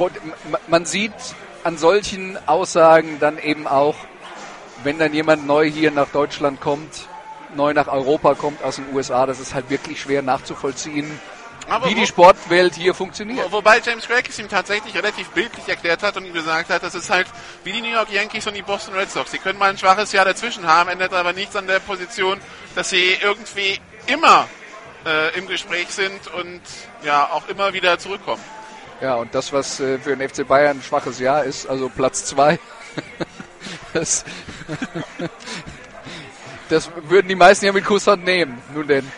[0.68, 1.12] man sieht
[1.64, 3.96] an solchen Aussagen dann eben auch,
[4.84, 7.08] wenn dann jemand neu hier nach Deutschland kommt,
[7.56, 11.20] neu nach Europa kommt aus den USA, das ist halt wirklich schwer nachzuvollziehen,
[11.70, 13.46] Aber wie die Sportwelt hier funktioniert.
[13.48, 16.82] Wo- Wobei James Craig es ihm tatsächlich relativ bildlich erklärt hat und ihm gesagt hat,
[16.84, 17.28] das ist halt
[17.64, 19.32] wie die New York Yankees und die Boston Red Sox.
[19.32, 22.40] Sie können mal ein schwaches Jahr dazwischen haben, ändert aber nichts an der Position,
[22.76, 24.48] dass sie irgendwie immer
[25.06, 26.62] äh, im Gespräch sind und
[27.04, 28.42] ja auch immer wieder zurückkommen.
[29.02, 32.26] Ja, und das, was äh, für den FC Bayern ein schwaches Jahr ist, also Platz
[32.26, 32.58] zwei,
[33.94, 34.24] das,
[36.70, 38.62] das würden die meisten ja mit Kusshand nehmen.
[38.74, 39.12] Nun denn.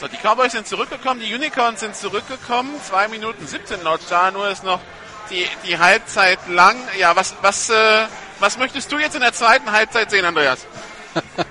[0.00, 2.70] So, die Cowboys sind zurückgekommen, die Unicorns sind zurückgekommen.
[2.88, 4.80] 2 Minuten 17 laut Star, nur ist noch
[5.28, 6.74] die, die Halbzeit lang.
[6.98, 8.06] Ja, was, was, äh,
[8.38, 10.66] was möchtest du jetzt in der zweiten Halbzeit sehen, Andreas?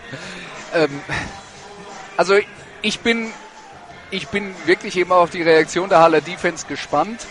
[0.71, 1.01] Ähm,
[2.15, 2.35] also
[2.83, 3.33] ich bin,
[4.11, 7.25] ich bin wirklich eben auf die Reaktion der Haller Defense gespannt.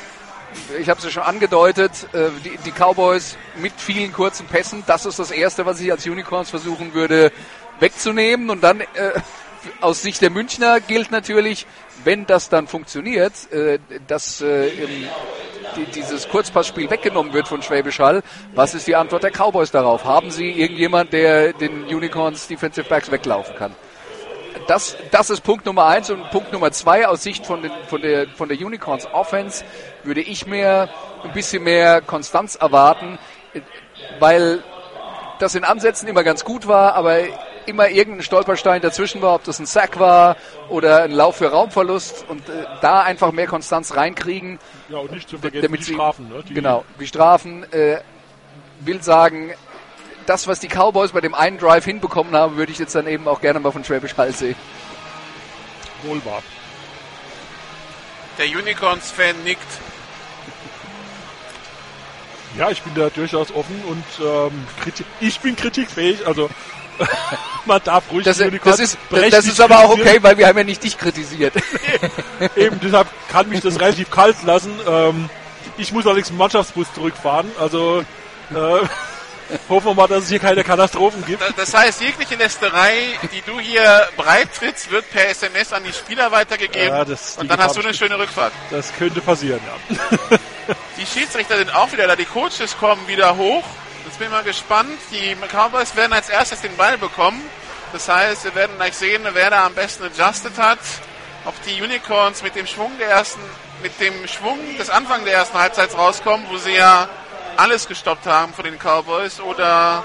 [0.76, 5.06] Ich habe es ja schon angedeutet, äh, die, die Cowboys mit vielen kurzen Pässen, das
[5.06, 7.30] ist das Erste, was ich als Unicorns versuchen würde
[7.78, 8.50] wegzunehmen.
[8.50, 8.86] Und dann äh,
[9.80, 11.66] aus Sicht der Münchner gilt natürlich,
[12.04, 15.08] wenn das dann funktioniert, äh, dass äh, im,
[15.76, 18.22] die, dieses Kurzpassspiel weggenommen wird von Schwäbisch Hall,
[18.54, 20.04] was ist die Antwort der Cowboys darauf?
[20.04, 23.74] Haben sie irgendjemand, der den Unicorns Defensive Backs weglaufen kann?
[24.66, 28.02] Das, das ist Punkt Nummer eins und Punkt Nummer zwei aus Sicht von, den, von,
[28.02, 29.64] der, von der Unicorns Offense
[30.04, 30.90] würde ich mir
[31.24, 33.18] ein bisschen mehr Konstanz erwarten,
[34.18, 34.62] weil
[35.38, 37.20] das in Ansätzen immer ganz gut war, aber
[37.68, 40.36] immer irgendein Stolperstein dazwischen war, ob das ein Sack war
[40.68, 44.58] oder ein Lauf für Raumverlust und äh, da einfach mehr Konstanz reinkriegen.
[44.88, 46.28] Ja, und nicht zu vergessen, Damit die sie- Strafen.
[46.28, 46.42] Ne?
[46.48, 47.98] Die, Genau, die Strafen, äh,
[48.80, 49.52] will sagen,
[50.26, 53.28] das, was die Cowboys bei dem einen Drive hinbekommen haben, würde ich jetzt dann eben
[53.28, 54.56] auch gerne mal von Schwäbisch Hall sehen.
[56.02, 56.42] Wohl wahr.
[58.38, 59.60] Der Unicorns-Fan nickt.
[62.56, 64.66] Ja, ich bin da durchaus offen und ähm,
[65.20, 66.48] ich bin kritikfähig, also
[67.66, 68.98] man darf ruhig Das, die das, ist,
[69.30, 71.54] das ist aber auch okay, weil wir haben ja nicht dich kritisiert.
[72.56, 74.72] Eben, deshalb kann mich das relativ kalt lassen.
[74.86, 75.30] Ähm,
[75.76, 78.00] ich muss allerdings im Mannschaftsbus zurückfahren, also
[78.50, 78.54] äh,
[79.68, 81.40] hoffen wir mal, dass es hier keine Katastrophen gibt.
[81.40, 82.92] Da- Das heißt, jegliche Nesterei,
[83.32, 86.88] die du hier breit trittst, wird per SMS an die Spieler weitergegeben.
[86.88, 88.52] Ja, das- und dann hast du eine schöne Rückfahrt.
[88.70, 89.60] Das könnte passieren,
[89.90, 90.38] ja.
[90.98, 93.64] Die Schiedsrichter sind auch wieder da, die Coaches kommen wieder hoch.
[94.08, 94.98] Jetzt bin ich mal gespannt.
[95.10, 97.42] Die Cowboys werden als erstes den Ball bekommen.
[97.92, 100.78] Das heißt, wir werden gleich sehen, wer da am besten adjusted hat.
[101.44, 103.42] Ob die Unicorns mit dem Schwung der ersten,
[103.82, 107.06] mit dem Schwung des Anfang der ersten Halbzeit rauskommen, wo sie ja
[107.58, 110.02] alles gestoppt haben von den Cowboys oder,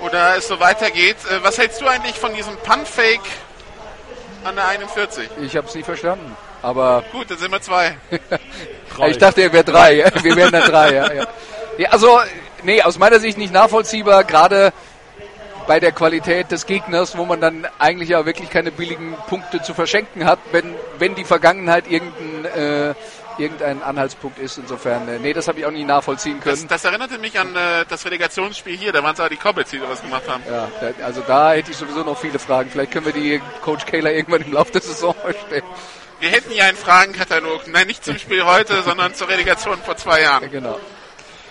[0.00, 1.18] oder es so weitergeht.
[1.30, 3.20] Äh, Was hältst du eigentlich von diesem Punt-Fake
[4.44, 5.28] an der 41?
[5.42, 6.34] Ich habe es nie verstanden.
[6.62, 7.94] Aber Gut, dann sind wir zwei.
[9.06, 10.10] Ich dachte, er wäre drei.
[10.22, 10.92] Wir wären dann drei.
[10.92, 11.26] Ja, ja.
[11.78, 12.18] Ja, also,
[12.64, 14.72] nee, aus meiner Sicht nicht nachvollziehbar, gerade
[15.66, 19.74] bei der Qualität des Gegners, wo man dann eigentlich ja wirklich keine billigen Punkte zu
[19.74, 22.94] verschenken hat, wenn, wenn die Vergangenheit irgendein, äh,
[23.36, 24.56] irgendein Anhaltspunkt ist.
[24.56, 26.68] Insofern, äh, nee, das habe ich auch nie nachvollziehen Das, können.
[26.68, 28.92] das erinnerte mich an äh, das Relegationsspiel hier.
[28.92, 30.42] Da waren es aber die Cowboys, die sowas gemacht haben.
[30.50, 30.68] Ja,
[31.04, 32.70] also da hätte ich sowieso noch viele Fragen.
[32.70, 35.14] Vielleicht können wir die Coach Kaler irgendwann im Laufe der Saison
[35.46, 35.64] stellen.
[36.20, 37.68] Wir hätten ja einen Fragenkatalog.
[37.68, 40.50] Nein, nicht zum Spiel heute, sondern zur Relegation vor zwei Jahren.
[40.50, 40.78] Genau.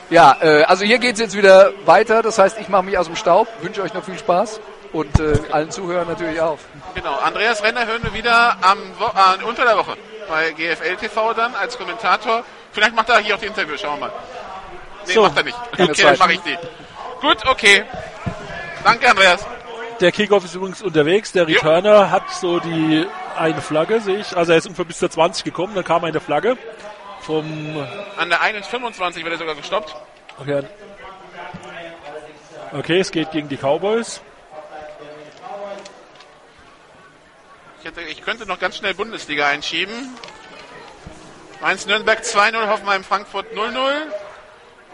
[0.09, 2.21] Ja, äh, also hier geht's jetzt wieder weiter.
[2.21, 3.47] Das heißt, ich mache mich aus dem Staub.
[3.61, 4.59] Wünsche euch noch viel Spaß
[4.93, 6.59] und äh, allen Zuhörern natürlich auch.
[6.95, 7.15] Genau.
[7.17, 9.97] Andreas Renner hören wir wieder am Wo äh, unter der Woche
[10.29, 12.43] bei GFL TV dann als Kommentator.
[12.71, 13.81] Vielleicht macht er hier auch die Interviews.
[13.81, 14.11] Schauen wir mal.
[15.05, 15.57] Nee, So, macht er nicht.
[15.73, 16.57] Okay, dann mache ich die.
[17.21, 17.83] Gut, okay.
[18.83, 19.45] Danke, Andreas.
[19.99, 21.31] Der Kickoff ist übrigens unterwegs.
[21.31, 23.05] Der Returner hat so die
[23.35, 24.37] eine Flagge, sehe ich.
[24.37, 26.57] Also er ist ungefähr bis zur 20 gekommen, dann kam eine Flagge
[27.27, 27.85] vom
[28.15, 29.93] An der 1,25 wird er sogar gestoppt.
[30.39, 30.63] Okay.
[32.71, 34.21] okay, es geht gegen die Cowboys.
[37.79, 39.93] Ich, hätte, ich könnte noch ganz schnell Bundesliga einschieben.
[41.59, 43.75] Mainz Nürnberg 2-0, Hoffenheim Frankfurt 0-0.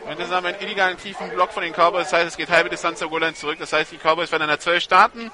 [0.09, 2.09] Und das haben wir einen illegalen tiefen Block von den Cowboys.
[2.09, 3.57] Das heißt, es geht halbe Distanz zur Goal-Line zurück.
[3.59, 5.31] Das heißt, die Cowboys werden an der 12 starten.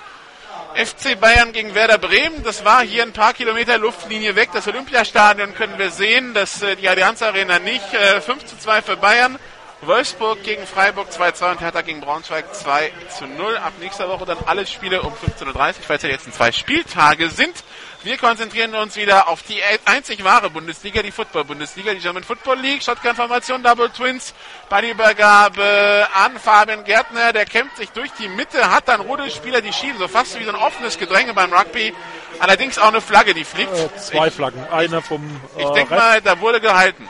[0.75, 2.43] FC Bayern gegen Werder Bremen.
[2.43, 4.49] Das war hier ein paar Kilometer Luftlinie weg.
[4.53, 6.33] Das Olympiastadion können wir sehen.
[6.33, 7.93] Das, äh, die Allianz Arena nicht.
[7.93, 9.39] Äh, 5 zu 2 für Bayern.
[9.81, 13.57] Wolfsburg gegen Freiburg 2-2 und Hertha gegen Braunschweig 2 zu 0.
[13.57, 15.55] Ab nächster Woche dann alle Spiele um 15.30 Uhr,
[15.87, 17.63] weil es ja jetzt zwei Spieltage sind.
[18.01, 22.81] Wir konzentrieren uns wieder auf die einzig wahre Bundesliga, die Football-Bundesliga, die German Football League.
[22.81, 24.33] Shotgun-Formation, Double Twins,
[24.69, 27.33] Ballübergabe an Fabian Gärtner.
[27.33, 30.51] Der kämpft sich durch die Mitte, hat dann Rudelspieler, die schieben, so fast wie so
[30.51, 31.93] ein offenes Gedränge beim Rugby.
[32.39, 33.73] Allerdings auch eine Flagge, die fliegt.
[33.73, 34.65] Äh, zwei Flaggen.
[34.71, 35.21] Eine vom
[35.57, 37.05] äh, Ich denke mal, da wurde gehalten.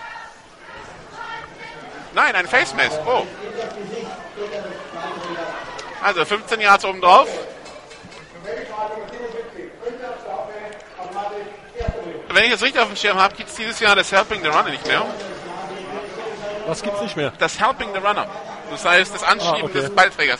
[2.15, 2.97] Nein, ein Face Mask.
[3.05, 3.27] Oh.
[6.01, 7.29] Also 15 Yards oben drauf.
[12.31, 14.47] Wenn ich es richtig auf dem Schirm habe, gibt es dieses Jahr das Helping the
[14.49, 15.03] Runner nicht mehr.
[16.67, 17.33] Was gibt's nicht mehr?
[17.39, 18.27] Das Helping the Runner.
[18.69, 19.81] Das heißt, das Anschieben Ah, okay.
[19.81, 20.39] des Ballträgers.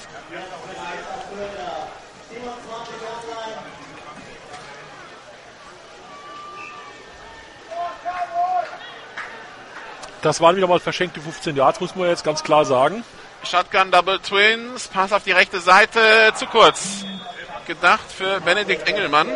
[10.22, 13.04] Das waren wieder mal verschenkte 15 Yards, muss man jetzt ganz klar sagen.
[13.44, 17.06] Shotgun Double Twins, Pass auf die rechte Seite, zu kurz.
[17.68, 19.30] Gedacht für Benedikt Engelmann.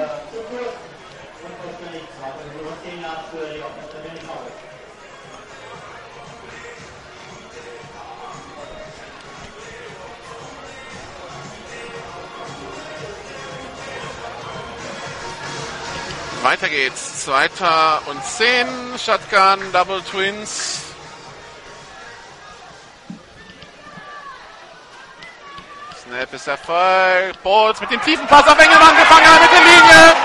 [16.44, 17.24] Weiter geht's.
[17.24, 18.68] Zweiter und zehn.
[18.98, 20.82] Shotgun Double Twins.
[26.04, 27.42] Snap ist erfolgt.
[27.44, 30.16] Boots mit dem tiefen Pass auf Engelmann gefangen an der Mittellinie.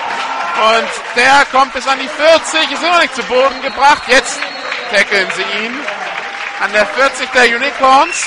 [0.77, 2.73] Und der kommt bis an die 40.
[2.73, 4.03] Ist immer nicht zu Boden gebracht.
[4.09, 4.41] Jetzt
[4.91, 5.73] tackeln sie ihn.
[6.61, 8.27] An der 40 der Unicorns.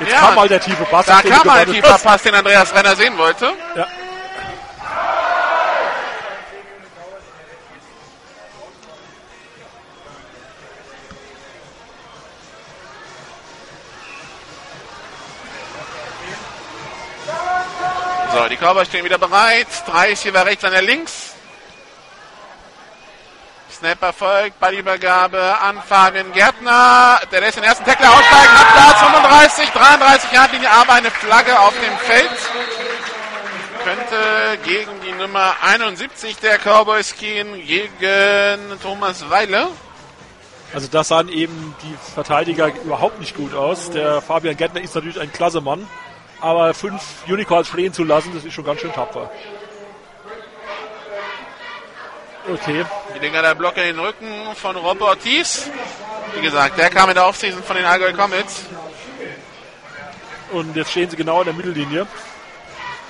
[0.00, 1.04] Jetzt Ja, kam mal der tiefe Pass.
[1.04, 2.04] Da kam mal tiefer hast.
[2.04, 3.52] Pass, den Andreas Renner sehen wollte.
[3.76, 3.86] Ja.
[18.58, 19.68] Die Cowboys stehen wieder bereit.
[19.86, 21.34] Drei Receiver rechts, einer links.
[23.70, 27.20] Snap erfolgt, Ballübergabe an Fabian Gärtner.
[27.30, 31.58] Der lässt den ersten Tackler aussteigen, hat Platz 35, 33 Yard Linie, aber eine Flagge
[31.60, 32.30] auf dem Feld.
[33.84, 39.68] könnte gegen die Nummer 71 der Cowboys gehen, gegen Thomas Weile.
[40.74, 43.90] Also das sahen eben die Verteidiger überhaupt nicht gut aus.
[43.90, 45.86] Der Fabian Gentner ist natürlich ein klasse Mann,
[46.40, 49.30] aber fünf Unicorns stehen zu lassen, das ist schon ganz schön tapfer.
[52.52, 52.84] Okay.
[53.14, 55.68] Die Dinger der Block in den Rücken von Rob Ortiz.
[56.34, 58.62] Wie gesagt, der kam in der Offseason von den Allgäu Comets.
[60.52, 62.06] Und jetzt stehen sie genau in der Mittellinie.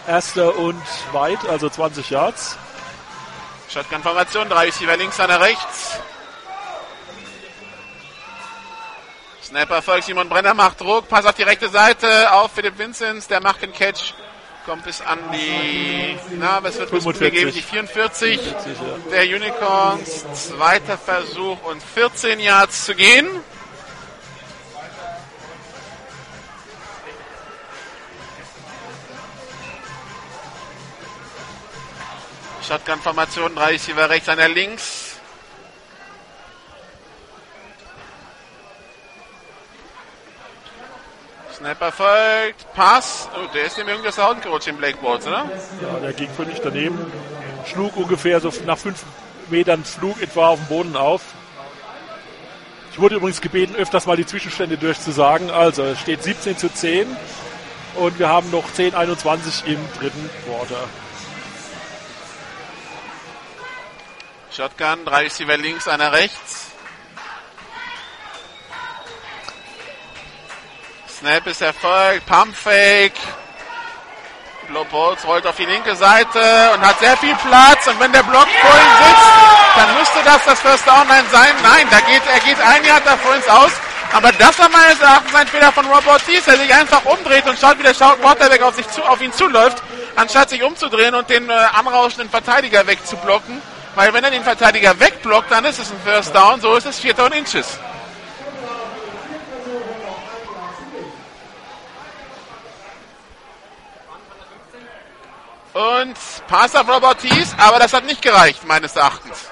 [0.08, 0.82] Erster und
[1.12, 2.56] weit, also 20 Yards.
[3.68, 6.00] Shotgun-Formation, drei Receiver links, einer rechts.
[9.48, 13.40] Snapper folgt, Simon Brenner macht Druck, Pass auf die rechte Seite auf Philipp Vinzenz, der
[13.40, 14.12] macht den Catch,
[14.66, 17.32] kommt bis an die, na, was wird bis 45.
[17.32, 19.10] gegeben, die 44 40, ja.
[19.10, 23.26] der Unicorns, zweiter Versuch und 14 Yards zu gehen.
[32.68, 35.07] Shotgun-Formation, drei Receiver rechts, einer links.
[41.58, 43.28] Snapper folgt, Pass.
[43.34, 45.50] Oh, der ist dem irgendwie aus der Haut gerutscht, im Blackboards, oder?
[45.82, 46.96] Ja, der ging völlig daneben.
[47.66, 49.02] Schlug ungefähr so nach fünf
[49.50, 51.22] Metern Flug etwa auf dem Boden auf.
[52.92, 55.50] Ich wurde übrigens gebeten, öfters mal die Zwischenstände durchzusagen.
[55.50, 57.08] Also es steht 17 zu 10
[57.96, 60.84] und wir haben noch 10, 21 im dritten Quarter.
[64.52, 66.67] Shotgun, drei Receiver links, einer rechts.
[71.18, 73.18] Snap ist erfolgt, Pump Fake.
[74.68, 76.38] Lopolz rollt auf die linke Seite
[76.74, 77.88] und hat sehr viel Platz.
[77.88, 79.26] Und wenn der Block vor ihm sitzt,
[79.74, 81.54] dann müsste das das First Down sein.
[81.64, 83.72] Nein, da geht, er geht ein Jahr davor ins Aus.
[84.12, 87.58] Aber das war meines Erachtens ein Fehler von Rob Ortiz, der sich einfach umdreht und
[87.58, 89.82] schaut, wie der Quarterback auf, sich zu, auf ihn zuläuft,
[90.14, 93.60] anstatt sich umzudrehen und den äh, anrauschenden Verteidiger wegzublocken.
[93.96, 96.60] Weil wenn er den Verteidiger wegblockt, dann ist es ein First Down.
[96.60, 97.80] So ist es Vierter und Inches.
[105.78, 106.16] Und
[106.48, 109.48] Pass auf Robert Thies, aber das hat nicht gereicht, meines Erachtens.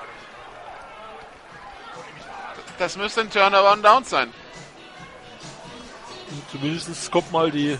[2.81, 4.33] Das müsste ein Turnover und Down sein.
[6.51, 7.79] Zumindest kommt mal die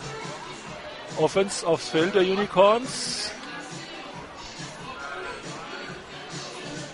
[1.17, 3.33] Offense aufs Feld der Unicorns.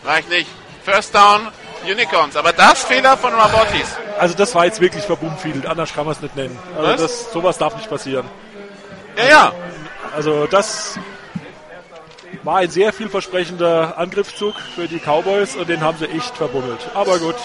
[0.05, 0.49] Reicht nicht.
[0.87, 1.49] First Down,
[1.85, 2.35] Unicorns.
[2.37, 3.89] Aber das Fehler von Robotis.
[4.19, 6.59] Also das war jetzt wirklich verbummfiedelt, anders kann man es nicht nennen.
[6.79, 7.01] Also Was?
[7.03, 8.27] das, sowas darf nicht passieren.
[9.19, 9.53] Ja, ja.
[10.15, 10.99] Also das
[12.43, 16.81] war ein sehr vielversprechender Angriffszug für die Cowboys und den haben sie echt verbummelt.
[16.95, 17.37] Aber gut.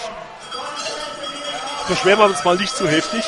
[1.88, 3.24] Beschweren wir uns mal nicht zu heftig.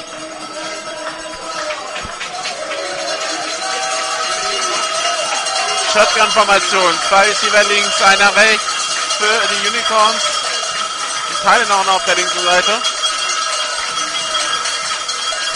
[5.93, 6.95] Shotgun-Formation.
[7.09, 10.23] Zwei Receiver links, einer rechts für die Unicorns.
[11.31, 12.73] Die teilen auch noch auf der linken Seite.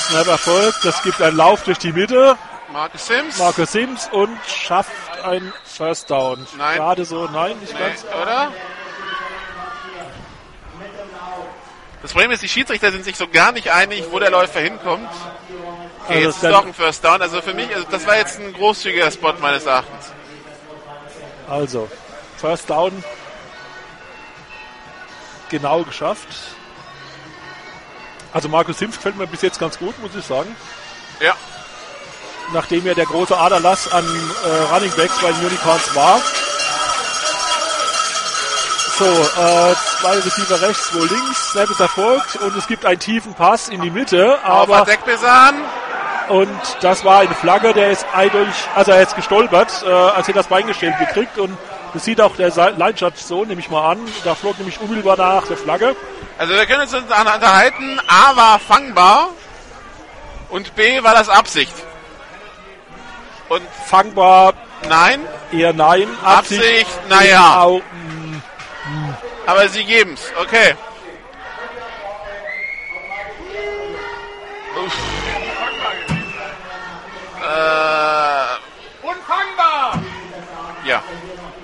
[0.09, 0.85] Snap erfolgt.
[0.85, 2.37] Das gibt einen Lauf durch die Mitte.
[2.73, 3.39] Marcus Sims.
[3.39, 4.91] Marcus Sims und schafft
[5.25, 6.47] ein First Down.
[6.57, 6.77] Nein.
[6.77, 8.05] Gerade so, nein, nicht Nee, ganz.
[8.05, 8.53] oder?
[12.03, 15.09] Das Problem ist, die Schiedsrichter sind sich so gar nicht einig, wo der Läufer hinkommt.
[16.05, 17.23] Okay, Also jetzt ist doch ein First Down.
[17.23, 20.13] Also für mich, also das war jetzt ein großzügiger Spot meines Erachtens.
[21.49, 21.89] Also,
[22.37, 23.03] First Down
[25.49, 26.29] genau geschafft.
[28.35, 30.55] Also Markus Sims gefällt mir bis jetzt ganz gut, muss ich sagen.
[31.21, 31.35] Ja.
[32.53, 36.21] Nachdem er der große Aderlass an äh, Running Backs bei den Unicorns war.
[38.99, 43.35] So, äh, zwei Receiver rechts, zwei links, Snap ist erfolgt und es gibt einen tiefen
[43.35, 44.87] Pass in die Mitte, Aber
[46.29, 50.35] und das war eine Flagge, der ist eindeutig, also er ist gestolpert, äh, als er
[50.35, 51.57] das Bein gestellt gekriegt und
[51.93, 53.99] das sieht auch der Line-Judge so, nehme ich mal an.
[54.25, 55.95] Da flog nämlich unmittelbar nach der Flagge.
[56.39, 58.01] Also wir können uns unterhalten.
[58.09, 59.29] A war fangbar
[60.51, 61.73] und B war das Absicht.
[63.49, 64.55] Und Fangbar
[64.89, 65.21] nein,
[65.53, 66.09] eher nein.
[66.23, 67.61] Absicht, naja.
[67.63, 67.83] Au,
[69.47, 70.23] aber sie geben's.
[70.41, 70.75] Okay.
[74.85, 74.93] Uff.
[77.41, 80.03] Äh, Unfangbar!
[80.85, 81.03] ja,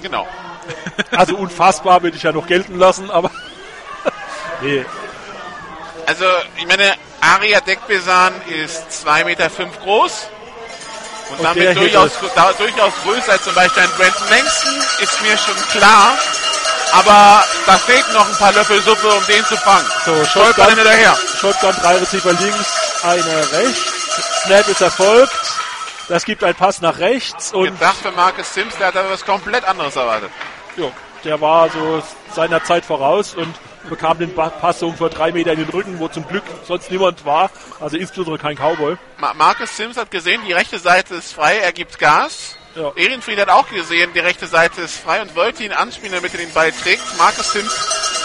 [0.03, 0.29] genau.
[1.17, 3.31] also unfassbar würde ich ja noch gelten lassen, aber
[4.61, 4.85] nee.
[6.07, 6.25] Also,
[6.57, 10.29] ich meine, Aria Dekbesan ist 2,5 Meter fünf groß.
[11.31, 15.37] Und, Und damit durchaus, da, durchaus größer als zum Beispiel ein Brandon Langston, ist mir
[15.39, 16.17] schon klar.
[16.93, 19.87] Aber da fehlt noch ein paar Löffel Suppe, um den zu fangen.
[20.05, 21.17] So, Shotgun, hinterher.
[21.41, 24.43] Shotgun, drei Receiver links, einer rechts.
[24.45, 25.33] Snap ist erfolgt.
[26.09, 29.25] Das gibt einen Pass nach rechts und Gedacht für Marcus Sims, der hat aber was
[29.25, 30.31] komplett anderes erwartet.
[30.77, 30.91] jo,
[31.25, 32.03] der war so
[32.35, 33.55] seiner Zeit voraus und
[33.89, 37.51] bekam den Pass ungefähr drei Meter in den Rücken, wo zum Glück sonst niemand war.
[37.81, 38.97] Also insbesondere kein Cowboy.
[39.19, 42.57] Ma Marcus Sims hat gesehen, die rechte Seite ist frei, er gibt Gas.
[42.77, 42.93] Ja.
[42.95, 46.39] Ehrenfried hat auch gesehen, die rechte Seite ist frei und wollte ihn anspielen, damit er
[46.39, 47.03] den Ball trägt.
[47.19, 47.73] Marcus Sims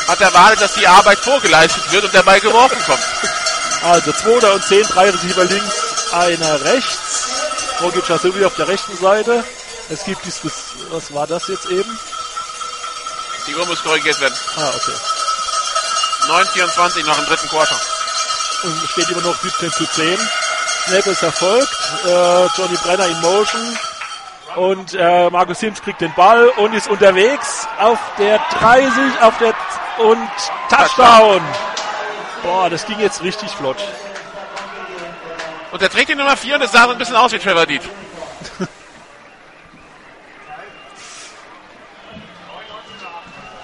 [0.08, 3.04] hat erwartet, dass die Arbeit vorgeleistet wird und der Ball geworfen kommt.
[3.84, 7.30] Also zweiter und zehn, drei Receiver links, einer rechts.
[7.82, 9.44] Rogic Asobi auf der rechten Seite.
[9.90, 10.52] Es gibt dieses,
[10.90, 12.00] was war das jetzt eben?
[13.48, 14.34] Die Uhr muss korrigiert werden.
[14.56, 15.15] Ah, okay.
[16.28, 17.76] 9,24 noch im dritten Quarter.
[18.64, 20.18] Und es steht immer noch 17 zu 10.
[20.88, 21.78] Snap ist erfolgt.
[22.06, 23.78] Äh, Johnny Brenner in Motion.
[24.56, 29.54] Und äh, Markus Sims kriegt den Ball und ist unterwegs auf der 30, auf der
[29.98, 30.30] und
[30.70, 31.42] Touchdown.
[32.44, 33.78] Boah, das ging jetzt richtig flott.
[35.72, 37.66] Und er trägt die Nummer 4 und es sah so ein bisschen aus wie Trevor
[37.66, 37.82] Deed.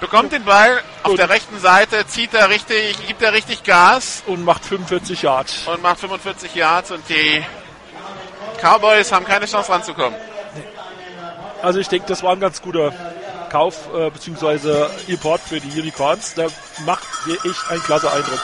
[0.01, 4.23] Bekommt den Ball auf Und- der rechten Seite, zieht er richtig, gibt er richtig Gas
[4.25, 5.67] Und macht 45 Yards.
[5.67, 7.45] und macht 45 Yards und die
[8.61, 10.19] Cowboys haben keine Chance ranzukommen.
[11.61, 12.91] Also ich denke, das war ein ganz guter
[13.51, 14.87] Kauf äh, bzw.
[15.07, 16.33] Import für die Unicorns.
[16.33, 16.49] Der
[16.85, 18.39] macht mir echt einen klasse Eindruck.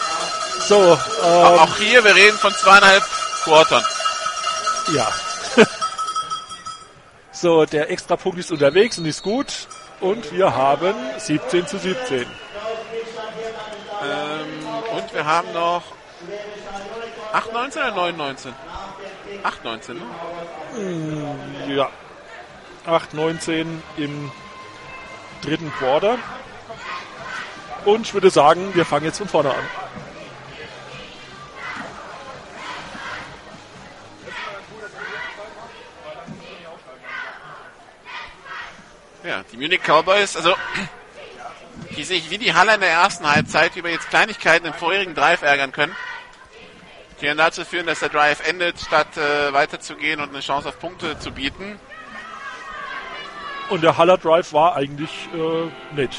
[0.68, 0.76] So,
[1.24, 3.04] ähm, Auch hier, wir reden von zweieinhalb
[3.44, 3.84] Quartern.
[4.94, 5.08] ja.
[7.32, 9.48] so, der Extrapunkt ist unterwegs und ist gut.
[9.99, 12.19] Und wir haben 17 zu 17.
[12.19, 12.28] Ähm,
[14.95, 15.84] und wir haben noch
[17.34, 18.53] 8,19 oder 9,19?
[19.44, 21.76] 8,19, ne?
[21.76, 21.90] Ja.
[22.86, 23.65] 8-19
[23.98, 24.32] im
[25.41, 26.18] dritten Quarter.
[27.86, 29.65] Und ich würde sagen, wir fangen jetzt von vorne an.
[39.28, 40.56] Ja, die Munich Cowboys, also
[41.98, 45.41] die sich wie die Halle in der ersten Halbzeit über jetzt Kleinigkeiten im vorherigen Drive
[45.41, 45.94] ärgern können,
[47.20, 50.80] die dann dazu führen, dass der Drive endet, statt äh, weiterzugehen und eine Chance auf
[50.80, 51.78] Punkte zu bieten.
[53.70, 56.16] Und der Haller Drive war eigentlich äh, nett.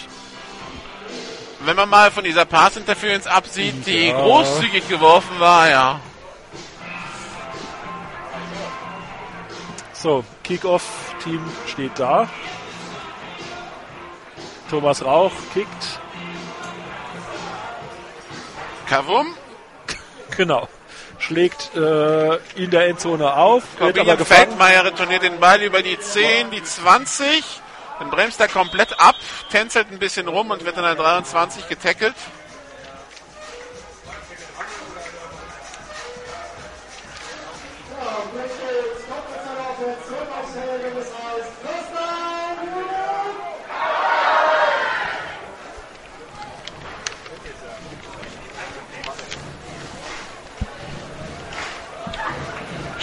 [1.60, 4.20] Wenn man mal von dieser Pass-Interference absieht, die Ja.
[4.20, 6.00] großzügig geworfen war, ja.
[9.94, 12.28] So, Kickoff-Team steht da.
[14.70, 16.00] Thomas Rauch kickt.
[18.88, 19.34] Kavum,
[20.38, 20.68] Genau.
[21.18, 24.16] Schlägt äh, in der Endzone auf, wird aber.
[24.24, 27.42] Feldmeier retourniert den Ball über die 10, die 20.
[27.98, 29.16] Dann bremst er komplett ab,
[29.50, 32.14] tänzelt ein bisschen rum und wird an der 23 getackelt.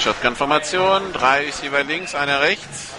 [0.06, 2.92] Shotgun-Formation, drei Receiver links, einer rechts.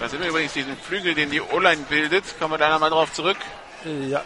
[0.00, 2.24] Da sind wir übrigens diesen Flügel, den die O-Line bildet.
[2.38, 3.36] Kommen wir da nochmal drauf zurück.
[3.84, 4.22] Ja,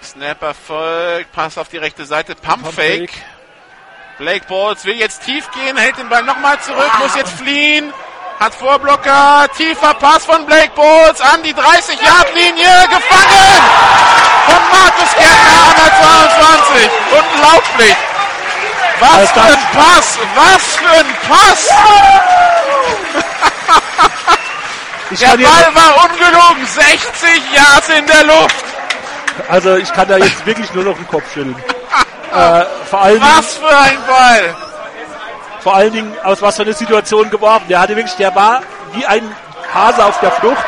[0.00, 3.08] Snapper folgt, Pass auf die rechte Seite, Pumpfake.
[3.08, 3.10] Pumpfake.
[4.18, 7.92] Blake Balls will jetzt tief gehen, hält den Ball nochmal zurück, muss jetzt fliehen.
[8.38, 13.62] Hat Vorblocker, tiefer Pass von Blake Balls an die 30-Yard-Linie, gefangen!
[14.46, 16.90] Von Markus Gärtner an der 22.
[17.10, 17.96] Unglaublich!
[19.00, 20.18] Was für ein Pass!
[20.34, 21.68] Was für ein Pass!
[25.10, 28.64] ich Der Ball war ungelogen, 60 Yards in der Luft!
[29.48, 31.56] also ich kann da jetzt wirklich nur noch den Kopf schütteln.
[32.32, 34.56] äh, vor, allen Was für ein Ball!
[35.60, 37.66] vor allen Dingen, aus was für eine Situation geworfen.
[37.68, 38.62] Der hatte wirklich, der war
[38.92, 39.34] wie ein
[39.74, 40.64] Hase auf der Flucht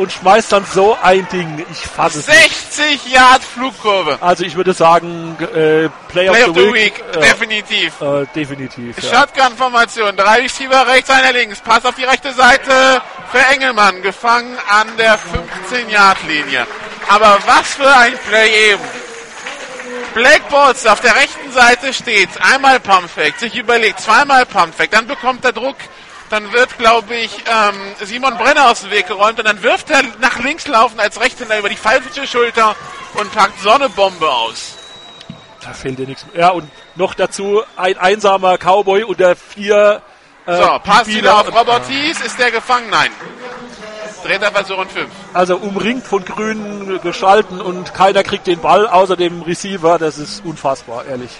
[0.00, 1.64] und schmeißt dann so ein Ding.
[1.70, 2.72] Ich fasse es nicht.
[2.72, 4.18] 60 Yard Flugkurve.
[4.20, 6.74] Also ich würde sagen, äh, Play, Play of the Week.
[6.74, 8.00] Week, definitiv.
[8.00, 9.02] Äh, äh, definitiv.
[9.02, 9.20] Ja.
[9.20, 11.60] Shotgun-Formation, drei Receiver rechts, einer links.
[11.60, 16.66] Pass auf die rechte Seite für Engelmann, gefangen an der 15-Yard-Linie.
[17.08, 18.84] Aber was für ein Play eben.
[20.14, 25.44] Black Balls auf der rechten Seite steht, einmal Pumpfake, sich überlegt, zweimal Pumpfake, dann bekommt
[25.44, 25.76] er Druck,
[26.30, 30.02] dann wird, glaube ich, ähm, Simon Brenner aus dem Weg geräumt und dann wirft er
[30.20, 32.74] nach links laufen als Rechtshänder über die falsche Schulter
[33.14, 34.76] und packt Sonnebombe aus.
[35.60, 36.40] Da fehlt dir nichts mehr.
[36.40, 40.00] Ja, und noch dazu ein einsamer Cowboy unter vier
[40.46, 42.20] äh, So, Pass wieder auf Robert Thies.
[42.20, 42.88] Ist der gefangen?
[42.90, 43.10] Nein.
[44.24, 45.10] Dritter Versuch und fünf.
[45.32, 49.98] Also umringt von grünen Gestalten und keiner kriegt den Ball außer dem Receiver.
[49.98, 51.30] Das ist unfassbar, ehrlich.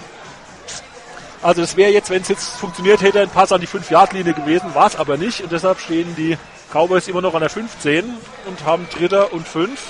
[1.42, 4.74] Also es wäre jetzt, wenn es jetzt funktioniert hätte, ein Pass an die 5-Yard-Linie gewesen,
[4.74, 5.40] war es aber nicht.
[5.40, 6.36] Und deshalb stehen die
[6.70, 8.04] Cowboys immer noch an der 15
[8.46, 9.80] und haben Dritter und 5.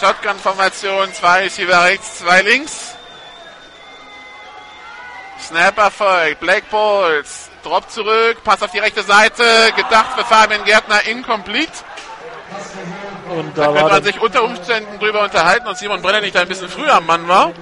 [0.00, 2.94] Shotgun-Formation, zwei Receiver rechts, zwei links.
[5.38, 9.44] Snap erfolgt, Black Balls, Drop zurück, Pass auf die rechte Seite,
[9.76, 11.72] gedacht für Fabian Gärtner, incomplete.
[13.28, 16.48] Und Da da könnte man sich unter Umständen drüber unterhalten und Simon Brenner nicht ein
[16.48, 17.52] bisschen früher am Mann war.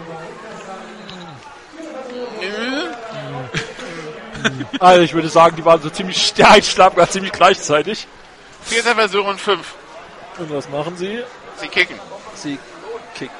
[4.80, 8.06] also ich würde sagen, die waren so ziemlich, der Einschlag war ziemlich gleichzeitig.
[8.62, 9.74] Vierter Versuch und fünf.
[10.38, 11.22] Und was machen sie?
[11.60, 11.98] Sie kicken.
[12.34, 12.58] Sie
[13.14, 13.34] kicken.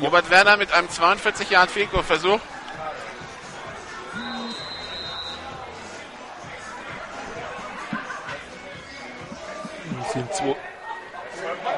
[0.00, 2.40] Robert Werner mit einem 42 Jahren Field-Goal-Versuch.
[10.12, 10.56] sind zwei,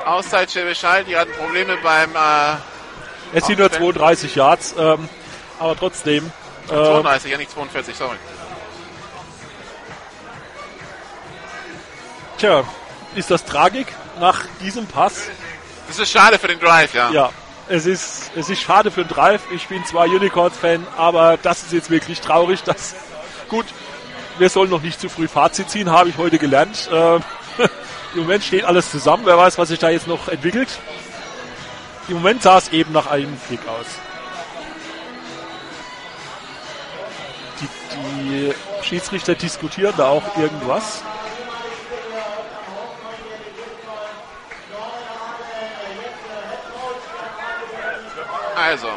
[0.06, 2.56] Auszeit Schäbischal, die hatten Probleme beim äh,
[3.32, 5.08] es sind nur 32 Yards, ähm,
[5.60, 6.32] aber trotzdem.
[6.70, 8.16] Ähm, 32, ja nicht 42, sorry.
[12.40, 12.64] tja,
[13.14, 13.86] ist das Tragik
[14.18, 15.28] nach diesem Pass?
[15.88, 17.10] Das ist schade für den Drive, ja.
[17.10, 17.30] Ja,
[17.68, 19.42] es ist, es ist schade für den Drive.
[19.52, 22.62] Ich bin zwar Unicorns-Fan, aber das ist jetzt wirklich traurig.
[22.62, 22.94] Dass,
[23.48, 23.66] gut,
[24.38, 26.88] wir sollen noch nicht zu früh Fazit ziehen, habe ich heute gelernt.
[26.92, 27.22] Ähm,
[28.14, 29.24] Im Moment steht alles zusammen.
[29.26, 30.68] Wer weiß, was sich da jetzt noch entwickelt.
[32.09, 33.86] Im Moment sah es eben nach einem Kick aus.
[37.92, 41.02] Die, Schiedsrichter diskutieren da auch irgendwas.
[48.56, 48.88] Also,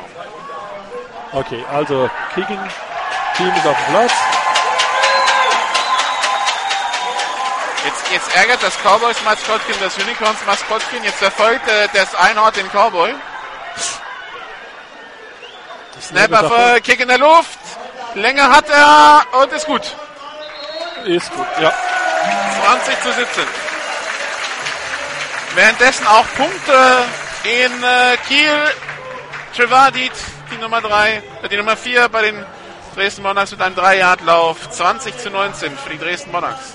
[1.34, 2.60] Okay, also Kicking
[3.36, 4.14] Team ist auf dem Platz.
[7.86, 11.03] jetzt, jetzt ärgert das Cowboys-Maskottchen das Unicorns-Maskottchen.
[11.03, 13.14] Jetzt verfolgt äh, das Einhorn den Cowboy.
[16.02, 17.60] Snapper für Kick in der Luft.
[18.15, 19.81] Länge hat er und ist gut.
[21.06, 21.73] Ist gut, ja.
[22.65, 23.44] 20 zu 17.
[25.56, 27.06] Währenddessen auch Punkte
[27.44, 28.52] in äh, Kiel.
[29.56, 30.11] Trevadit,
[30.52, 32.45] die Nummer 3, äh, die Nummer 4 bei den
[32.95, 34.69] Dresden Monarchs mit einem 3-Yard-Lauf.
[34.69, 36.73] 20 zu 19 für die Dresden Monarchs.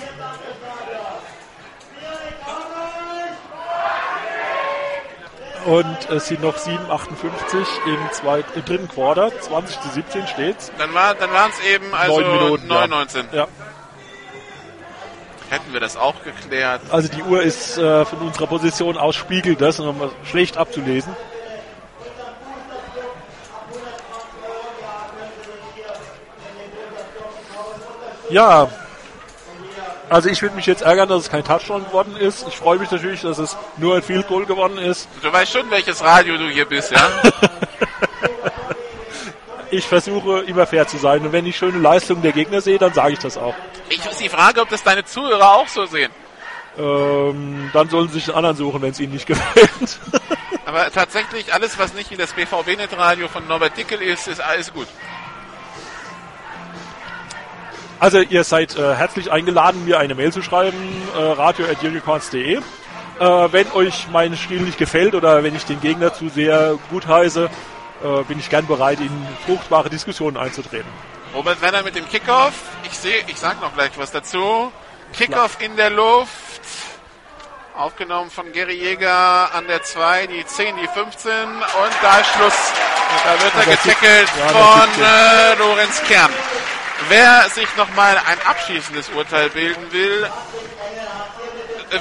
[5.64, 7.56] Und es sind noch 7,58
[7.86, 9.30] im, zweit, im dritten Quarter.
[9.40, 10.72] 20 zu 17 steht's.
[10.78, 13.24] Dann, war, dann waren es eben also Neun Minuten, 9,19.
[13.32, 13.48] Ja.
[15.50, 16.82] Hätten wir das auch geklärt.
[16.90, 21.16] Also die Uhr ist äh, von unserer Position aus spiegelt das und schlecht abzulesen.
[28.30, 28.68] Ja,
[30.10, 32.46] also ich würde mich jetzt ärgern, dass es kein Touchdown geworden ist.
[32.48, 35.08] Ich freue mich natürlich, dass es nur ein Field Goal geworden ist.
[35.22, 37.08] Du weißt schon, welches Radio du hier bist, ja?
[39.70, 42.94] Ich versuche immer fair zu sein und wenn ich schöne Leistungen der Gegner sehe, dann
[42.94, 43.54] sage ich das auch.
[43.90, 46.10] Ich ist die Frage, ob das deine Zuhörer auch so sehen.
[46.78, 49.98] Ähm, dann sollen sie sich einen anderen suchen, wenn es ihnen nicht gefällt.
[50.64, 54.86] Aber tatsächlich, alles, was nicht wie das BVB-Net-Radio von Norbert Dickel ist, ist alles gut.
[58.00, 60.78] Also ihr seid äh, herzlich eingeladen, mir eine Mail zu schreiben,
[61.16, 62.56] äh, radio.unicorns.de.
[62.56, 62.62] Äh,
[63.18, 67.50] wenn euch mein Stil nicht gefällt oder wenn ich den Gegner zu sehr gut heiße,
[68.04, 69.10] äh, bin ich gern bereit, in
[69.44, 70.88] fruchtbare Diskussionen einzutreten.
[71.34, 72.54] Robert Werner mit dem Kickoff.
[72.84, 74.72] Ich sehe, ich sag noch gleich was dazu.
[75.12, 76.28] Kickoff in der Luft.
[77.76, 82.72] Aufgenommen von Gary Jäger an der 2, die 10, die 15 und da ist Schluss.
[83.24, 86.30] Da wird er getackelt ja, von äh, Lorenz Kern.
[87.06, 90.28] Wer sich nochmal ein abschließendes Urteil bilden will,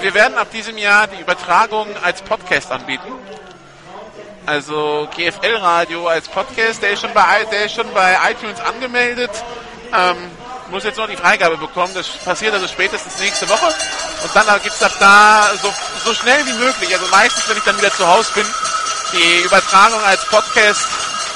[0.01, 3.11] wir werden ab diesem Jahr die Übertragung als Podcast anbieten.
[4.45, 9.31] Also GFL Radio als Podcast, der ist schon bei, der ist schon bei iTunes angemeldet.
[9.93, 10.17] Ähm,
[10.69, 11.93] muss jetzt noch die Freigabe bekommen.
[11.93, 13.67] Das passiert also spätestens nächste Woche.
[14.23, 17.63] Und dann gibt es ab da so, so schnell wie möglich, also meistens, wenn ich
[17.63, 18.45] dann wieder zu Hause bin,
[19.13, 20.87] die Übertragung als Podcast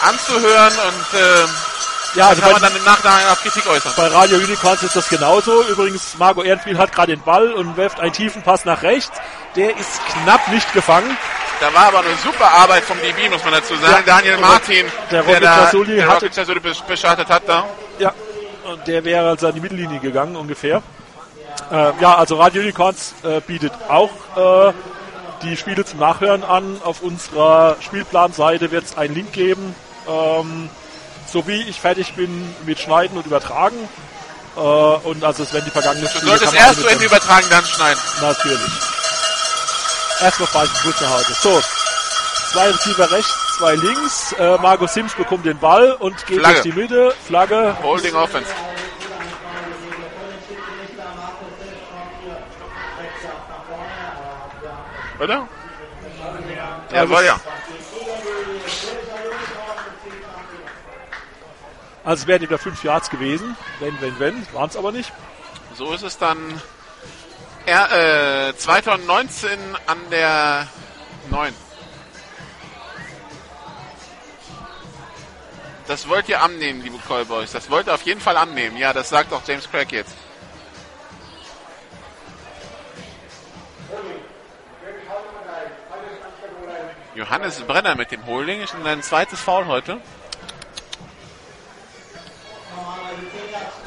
[0.02, 1.71] anzuhören und äh,
[2.16, 3.94] Ja, also kann man dann im Nachhinein auch Kritik äußern.
[3.96, 5.64] bei Radio Unicorns ist das genauso.
[5.68, 9.12] Übrigens, Marco Ehrenspiel hat gerade den Ball und wirft einen tiefen Pass nach rechts.
[9.56, 11.18] Der ist knapp nicht gefangen.
[11.62, 13.94] Da war aber eine super Arbeit vom DB, muss man dazu sagen.
[13.94, 16.30] Ja, Daniel der Martin, der der, Rocket da, Jasuli der hatte-
[16.88, 17.66] beschattet hat da.
[18.00, 18.14] Ja,
[18.66, 20.82] und der wäre also an die Mittellinie gegangen ungefähr.
[21.72, 24.10] Äh, ja, also Radio Unicorns äh, bietet auch
[24.70, 24.74] äh,
[25.44, 26.82] die Spiele zum Nachhören an.
[26.84, 29.76] Auf unserer Spielplanseite wird es einen Link geben.
[30.10, 30.70] Ähm,
[31.32, 33.78] so wie ich fertig bin mit Schneiden und Übertragen.
[34.56, 36.26] Äh, und also es werden die vergangenen Du Spiele...
[36.26, 38.00] solltest erst zu Ende übertragen, dann schneiden.
[38.22, 38.72] Natürlich.
[40.22, 41.34] Erstmal fahre ich kurz nach Hause.
[41.42, 41.62] So,
[42.52, 44.34] Zwei Receiver rechts, zwei links.
[44.34, 46.62] Äh, Marco Sims bekommt den Ball und geht Flagge.
[46.62, 47.16] durch die Mitte.
[47.26, 47.78] Flagge.
[47.82, 48.52] Holding Offense.
[55.18, 55.48] Oder?
[56.94, 57.40] Ja, soll ja.
[62.04, 63.56] Also es wären wieder fünf Yards gewesen.
[63.80, 64.54] Wenn, wenn, wenn.
[64.54, 65.12] Waren es aber nicht.
[65.76, 66.62] So ist es dann
[67.66, 70.68] er, äh, 2019 an der
[71.30, 71.54] 9.
[75.88, 77.52] Das wollt ihr annehmen, liebe Callboys.
[77.52, 78.78] Das wollt ihr auf jeden Fall annehmen.
[78.78, 80.14] Ja, das sagt auch James Craig jetzt.
[87.14, 88.62] Johannes Brenner mit dem Holding.
[88.62, 90.00] Ist ein zweites Foul heute.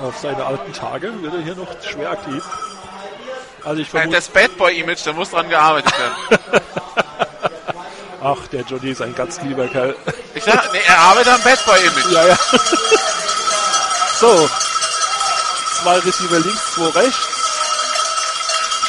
[0.00, 2.42] Auf seine alten Tage wird er hier noch schwer aktiv.
[3.64, 6.40] Also ich vermute, Das Bad Boy Image, da muss dran gearbeitet werden.
[8.22, 9.94] ach, der Johnny ist ein ganz lieber Kerl.
[10.34, 12.12] Ich sag, nee, er arbeitet am Bad Boy Image.
[12.12, 12.36] Ja, ja.
[14.20, 14.50] so.
[15.82, 17.28] Zwei Receiver links, zwei rechts.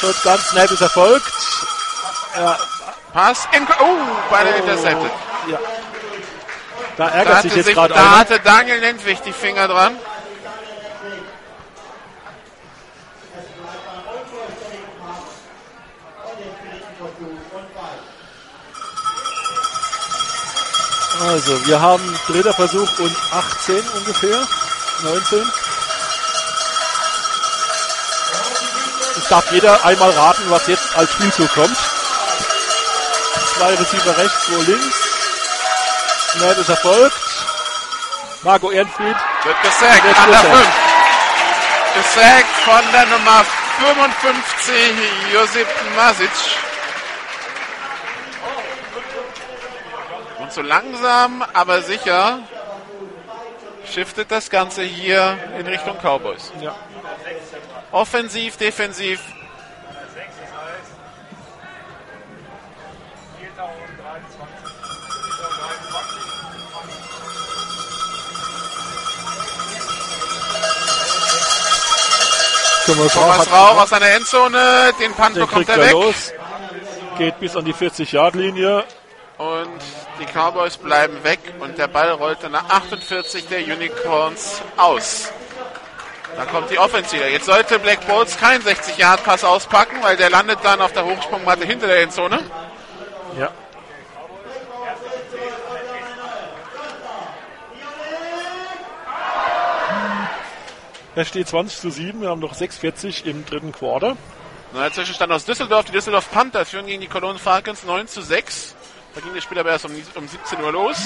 [0.00, 1.32] Shotgun Snap ist erfolgt.
[2.36, 2.58] Ja,
[3.12, 3.96] Pass in, oh,
[4.28, 5.10] beide intercepted.
[5.50, 5.58] ja.
[6.98, 8.18] Da Da ärgert sich hatte, jetzt sich, gerade da einer.
[8.18, 9.96] hatte Daniel Lentwig die Finger dran.
[21.20, 24.46] Also, wir haben dritter Versuch und 18 ungefähr.
[25.02, 25.52] 19.
[29.16, 31.76] Es darf jeder einmal raten, was jetzt als Spielzug kommt.
[33.56, 34.96] Zwei Receiver rechts, zwei links.
[36.32, 37.16] Snap ist erfolgt.
[38.42, 40.56] Marco Ehrenfried Wird gesackt, Wird an der gesackt.
[40.56, 40.68] 5.
[41.94, 43.44] Gesackt von der Nummer
[43.78, 45.66] 55, Josip
[45.96, 46.30] Masic.
[50.56, 52.38] So langsam, aber sicher
[53.92, 56.50] shiftet das Ganze hier in Richtung Cowboys.
[56.62, 56.74] Ja.
[57.92, 59.20] Offensiv, defensiv.
[72.86, 75.92] Thomas Thomas Rauch aus seiner Endzone, den Punt Den bekommt er er weg.
[75.92, 76.32] los.
[77.18, 78.84] Geht bis an die 40-Yard-Linie.
[79.38, 79.82] Und
[80.18, 85.32] die Cowboys bleiben weg und der Ball rollte nach 48 der Unicorns aus.
[86.36, 87.28] Da kommt die Offense wieder.
[87.28, 91.86] Jetzt sollte Black Bolts keinen 60-Yard-Pass auspacken, weil der landet dann auf der Hochsprungmatte hinter
[91.86, 92.40] der Endzone.
[93.38, 93.50] Ja.
[101.14, 102.20] Es steht 20 zu 7.
[102.20, 104.18] Wir haben noch 6,40 im dritten Quarter.
[104.74, 105.86] Neuer Zwischenstand aus Düsseldorf.
[105.86, 108.75] Die Düsseldorf Panthers führen gegen die Cologne Falcons 9 zu 6.
[109.16, 110.98] Da ging das Spiel aber erst um, um 17 Uhr los.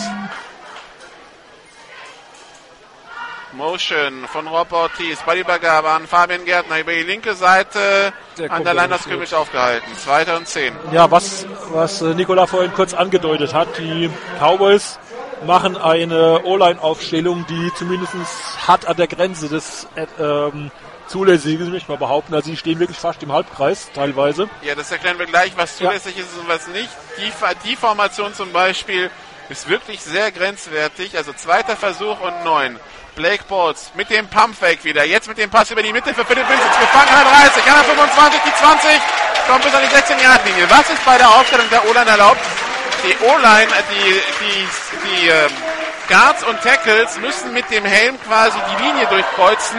[3.53, 5.20] Motion von Rob Ortiz.
[5.24, 8.12] Ballübergabe an Fabian Gärtner über die linke Seite.
[8.37, 9.97] Der an der Scrimmage aufgehalten.
[9.97, 10.74] Zweiter und 10.
[10.91, 14.11] Ja, was, was äh, Nikola vorhin kurz angedeutet hat, die
[14.41, 14.99] Cowboys
[15.47, 18.12] machen eine O-Line-Aufstellung, die zumindest
[18.66, 20.51] hart an der Grenze des äh,
[21.11, 22.35] ähm, Zulässigen, möchte ich mal behaupten.
[22.35, 24.49] Also sie stehen wirklich fast im Halbkreis teilweise.
[24.62, 25.87] Ja, das erklären wir gleich, was Ja.
[25.89, 26.89] zulässig ist und was nicht.
[27.19, 27.32] Die,
[27.69, 29.11] die Formation zum Beispiel
[29.49, 31.16] ist wirklich sehr grenzwertig.
[31.16, 32.78] Also zweiter Versuch und neun.
[33.16, 35.05] Blake Bolts mit dem Pumpfake wieder.
[35.05, 36.81] Jetzt mit dem Pass über die Mitte für Philipp Vincent.
[36.81, 38.91] Gefangen an der 30, an der 25, die 20.
[39.49, 40.70] Kommt bis an die 16-Yard-Linie.
[40.70, 42.41] Was ist bei der Aufstellung der O-Line erlaubt?
[43.03, 44.69] Die O-Line, die, die,
[45.05, 45.51] die ähm,
[46.09, 49.78] Guards und Tackles müssen mit dem Helm quasi die Linie durchkreuzen,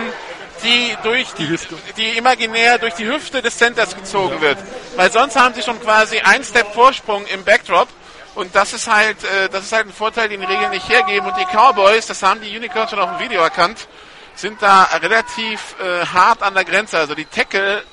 [0.64, 1.58] die durch die,
[1.98, 4.58] die imaginär durch die Hüfte des Centers gezogen wird.
[4.96, 7.88] Weil sonst haben sie schon quasi einen Step Vorsprung im Backdrop.
[8.34, 11.28] Und das ist halt, äh, das ist halt ein Vorteil, den die Regeln nicht hergeben.
[11.28, 13.88] Und die Cowboys, das haben die Unicorns schon auf dem Video erkannt,
[14.36, 16.98] sind da relativ äh, hart an der Grenze.
[16.98, 17.84] Also die Tackle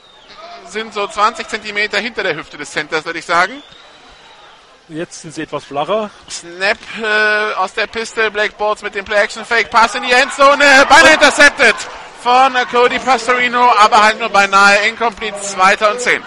[0.66, 3.62] sind so 20 Zentimeter hinter der Hüfte des Centers, würde ich sagen.
[4.89, 6.11] Jetzt sind sie etwas flacher.
[6.31, 11.15] Snap äh, aus der Piste, Blake Bolts mit dem Play-Action-Fake, Pass in die Endzone, beinahe
[11.15, 11.74] intercepted
[12.23, 16.23] von Cody Pastorino, aber halt nur beinahe incomplete, zweiter und zehn.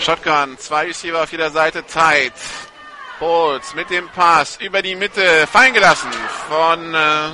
[0.00, 2.34] Shotgun, zwei Receiver auf jeder Seite, tight.
[3.24, 6.10] Bolts mit dem Pass über die Mitte, fallen gelassen
[6.46, 7.30] von äh,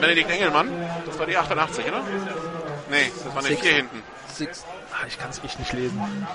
[0.00, 0.68] Benedikt Engelmann.
[1.06, 2.02] Das war die 88, oder?
[2.90, 4.02] Nee, das war eine 4 hinten.
[4.34, 4.64] Six.
[4.92, 6.26] Ah, ich kann es echt nicht lesen.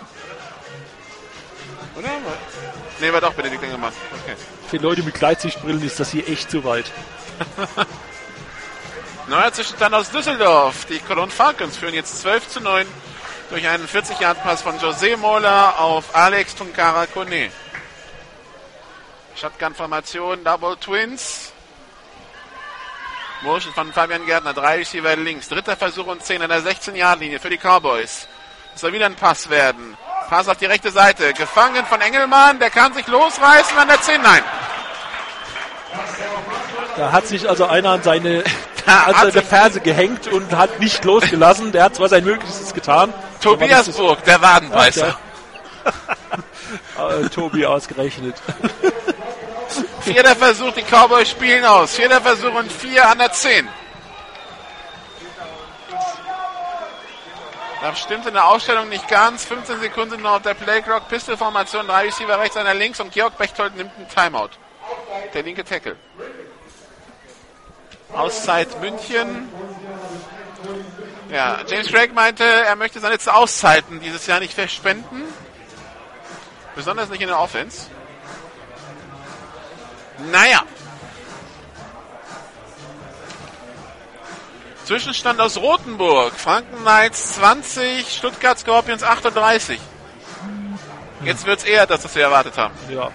[1.97, 2.07] Oder?
[3.01, 3.91] Nee, war doch Benedikt Engelmann.
[4.23, 4.37] Okay.
[4.69, 6.85] Für Leute mit Gleitsichtbrillen ist das hier echt zu weit.
[9.27, 10.85] Neuer Zwischenstand aus Düsseldorf.
[10.85, 12.87] Die Cologne Falcons führen jetzt 12 zu 9
[13.55, 17.49] durch einen 40-Yard-Pass von José Mola auf Alex Tunkara Kone.
[19.37, 21.53] Shotgun-Formation, Double Twins.
[23.43, 25.47] Motion von Fabian Gärtner, drei Receiver links.
[25.47, 28.27] Dritter Versuch und 10 an der 16-Yard-Linie für die Cowboys.
[28.75, 29.95] Es soll wieder ein Pass werden.
[30.27, 31.31] Pass auf die rechte Seite.
[31.31, 34.21] Gefangen von Engelmann, der kann sich losreißen an der 10.
[34.21, 34.43] Nein.
[36.97, 38.43] Da hat sich also einer an seine,
[38.85, 41.71] an seine Ferse gehängt und hat nicht losgelassen.
[41.71, 43.13] Der hat zwar sein Möglichstes getan.
[43.45, 45.17] Tobias Burg, der Wadenbeißer.
[46.97, 48.35] Äh, Tobi ausgerechnet.
[50.01, 51.93] Vierter Versuch, die Cowboys spielen aus.
[51.93, 53.67] Vierter Versuch und vier an der 10.
[57.81, 59.45] Das stimmt in der Ausstellung nicht ganz.
[59.45, 61.07] 15 Sekunden sind noch auf der Playclock.
[61.07, 64.49] Pistolformation, drei Receiver rechts, einer links und Georg Bechtold nimmt einen Timeout.
[65.33, 65.95] Der linke Tackle.
[68.11, 69.49] Auszeit München.
[71.31, 75.23] Ja, James Craig meinte, er möchte seine Auszeiten dieses Jahr nicht verspenden.
[76.75, 77.87] Besonders nicht in der Offense.
[80.31, 80.63] Naja.
[84.85, 86.33] Zwischenstand aus Rothenburg.
[86.33, 89.79] Franken Knights 20, Stuttgart Scorpions 38.
[91.23, 92.75] Jetzt wird's eher das, was wir erwartet haben.
[92.89, 93.09] Ja.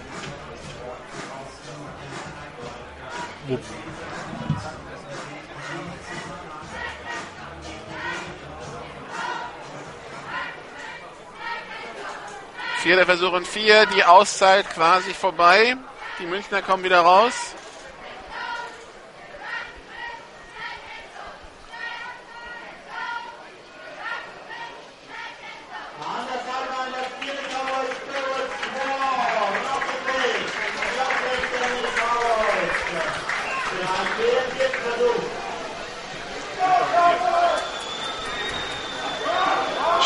[12.81, 15.77] Vierter Versuch und vier, die Auszeit quasi vorbei.
[16.17, 17.53] Die Münchner kommen wieder raus.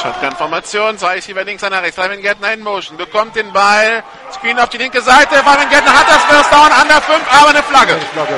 [0.05, 1.95] Shotgun-Formation, zwei ist hier links, einer rechts.
[1.95, 5.33] Fabian Gärtner in Motion, bekommt den Ball, Screen auf die linke Seite.
[5.37, 7.97] Fabian Gärtner hat das First Down an der 5, aber eine Flagge.
[8.13, 8.33] Flagge,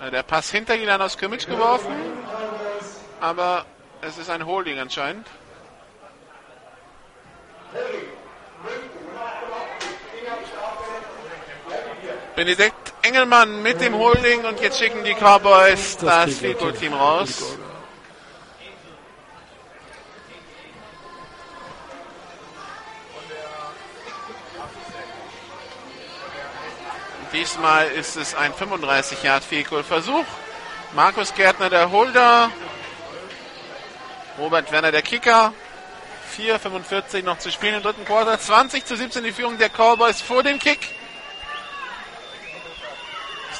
[0.00, 0.06] ja.
[0.06, 1.94] Äh, Der Pass hinter ihn an aus Scrimmage geworfen,
[3.20, 3.66] aber
[4.00, 5.26] es ist ein Holding anscheinend.
[12.34, 17.56] Benedikt Engelmann mit dem Holding und jetzt schicken die Cowboys das, Field Goal Team raus.
[27.32, 30.24] Diesmal ist es ein 35 Yard Field Versuch.
[30.94, 32.50] Markus Gärtner der Holder.
[34.38, 35.52] Robert Werner der Kicker.
[36.36, 38.38] 4,45 noch zu spielen im dritten Quarter.
[38.38, 40.99] 20 zu 17 die Führung der Cowboys vor dem Kick.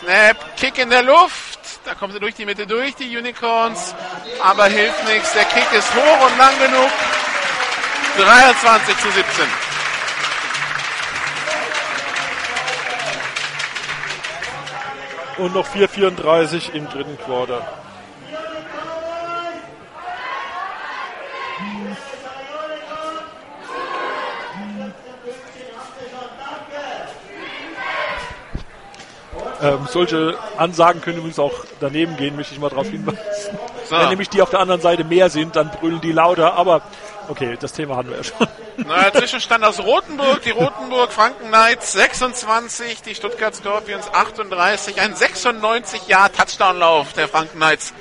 [0.01, 1.59] Snap, Kick in der Luft.
[1.85, 3.95] Da kommen sie durch die Mitte durch, die Unicorns.
[4.43, 5.33] Aber hilft nichts.
[5.35, 6.91] Der Kick ist hoch und lang genug.
[8.17, 9.45] 23 zu 17.
[15.39, 17.67] Und noch 4,34 im dritten Quarter.
[29.63, 33.19] Ähm, solche Ansagen können übrigens auch daneben gehen, möchte ich mal darauf hinweisen.
[33.89, 33.97] So.
[33.99, 36.55] Wenn nämlich die auf der anderen Seite mehr sind, dann brüllen die lauter.
[36.55, 36.81] Aber
[37.29, 38.47] okay, das Thema hatten wir ja schon.
[38.87, 40.43] Neuer Zwischenstand aus Rotenburg.
[40.43, 45.01] Die Rotenburg Franken Knights 26, die Stuttgart Scorpions 38.
[45.01, 47.93] Ein 96 Jahr Touchdown-Lauf der Franken Knights.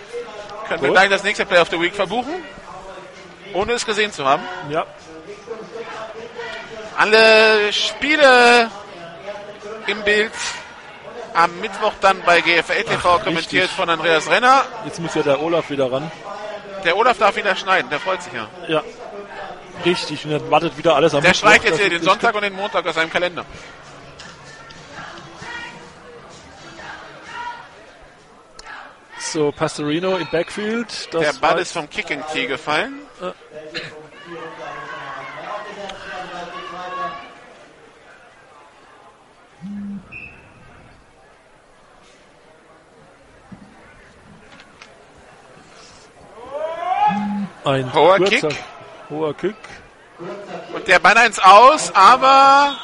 [0.67, 0.97] Können wir Gut.
[0.97, 2.33] gleich das nächste Play of the Week verbuchen?
[3.53, 4.43] Ohne es gesehen zu haben.
[4.69, 4.85] Ja,
[6.97, 8.69] Alle Spiele
[9.87, 10.31] im Bild
[11.33, 13.69] am Mittwoch dann bei GFL TV kommentiert richtig.
[13.71, 14.63] von Andreas Renner.
[14.85, 16.11] jetzt muss ja der Olaf wieder ran.
[16.83, 18.47] Der Olaf darf wieder schneiden, der freut sich ja.
[18.67, 18.83] Ja,
[19.85, 20.25] richtig.
[20.25, 22.53] Und dann wartet wieder alles am Der Mittwoch, streicht jetzt hier den Sonntag und den
[22.53, 23.45] Montag aus seinem Kalender.
[29.19, 31.13] So, Pastorino im Backfield.
[31.13, 33.01] Das Der Ball ist vom Kicking Tee gefallen.
[47.69, 48.63] Ein Hoher kurzer, Kick.
[49.09, 49.55] Hoher Kick.
[50.73, 52.75] Und der Banner ins Aus, aber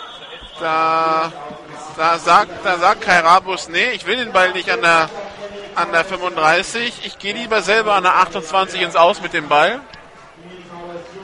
[0.60, 1.32] da,
[1.98, 5.10] da sagt, da sagt Kai Rabus, nee, ich will den Ball nicht an der
[5.76, 7.02] an der 35.
[7.06, 9.82] Ich gehe lieber selber an der 28 ins Aus mit dem Ball.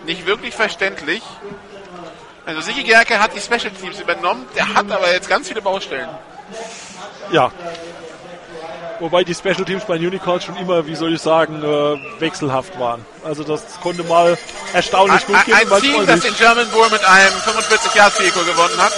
[0.05, 1.23] Nicht wirklich verständlich.
[2.45, 6.09] Also Sigi Gerke hat die Special Teams übernommen, der hat aber jetzt ganz viele Baustellen.
[7.31, 7.51] Ja.
[9.01, 13.03] Wobei die Special Teams bei Unicorns schon immer, wie soll ich sagen, äh, wechselhaft waren.
[13.23, 14.37] Also das konnte mal
[14.73, 15.55] erstaunlich gut gehen.
[15.55, 18.93] ein Team, das den German Bowl mit einem 45 Yards Fico gewonnen hat.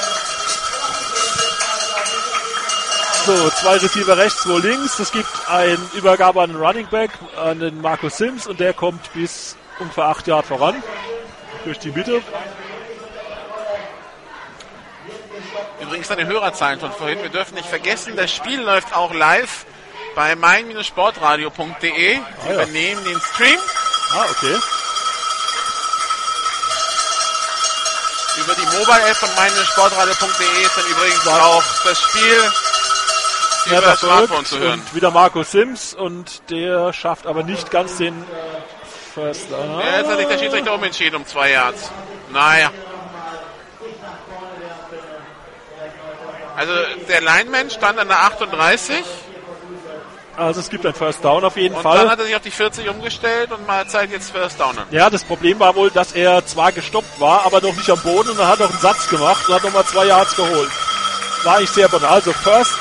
[3.25, 4.99] So, zwei Receiver rechts, zwei links.
[4.99, 7.11] Es gibt ein Übergabe an den Running Back,
[7.41, 10.83] an den Markus Sims und der kommt bis ungefähr acht Yard voran.
[11.63, 12.21] Durch die Mitte.
[15.79, 17.21] Übrigens deine Hörerzahlen von vorhin.
[17.21, 19.65] Wir dürfen nicht vergessen, das Spiel läuft auch live
[20.15, 22.17] bei mein-sportradio.de.
[22.17, 22.53] Ah, ja.
[22.53, 23.59] übernehmen den Stream
[24.15, 24.59] Ah, okay.
[28.43, 32.51] über die Mobile-App von mein-sportradio.de ist dann übrigens auch das Spiel
[33.65, 34.79] Ja, über das Smartphone zu hören.
[34.79, 38.25] Und wieder Markus Sims und der schafft aber nicht ganz den
[39.13, 39.79] First Down.
[39.79, 41.91] Ja, jetzt hat sich der Schiedsrichter umentschieden um zwei Yards.
[42.31, 42.71] Naja.
[46.55, 46.73] Also
[47.07, 49.03] der Lineman stand an der 38
[50.35, 51.97] Also es gibt ein First Down auf jeden und Fall.
[51.99, 54.85] dann hat er sich auf die 40 umgestellt und mal zeigt jetzt First Down an.
[54.89, 58.31] Ja, das Problem war wohl, dass er zwar gestoppt war, aber noch nicht am Boden
[58.31, 60.69] und er hat noch einen Satz gemacht und hat nochmal zwei Yards geholt.
[61.43, 62.09] War ich sehr banal.
[62.09, 62.73] Also First,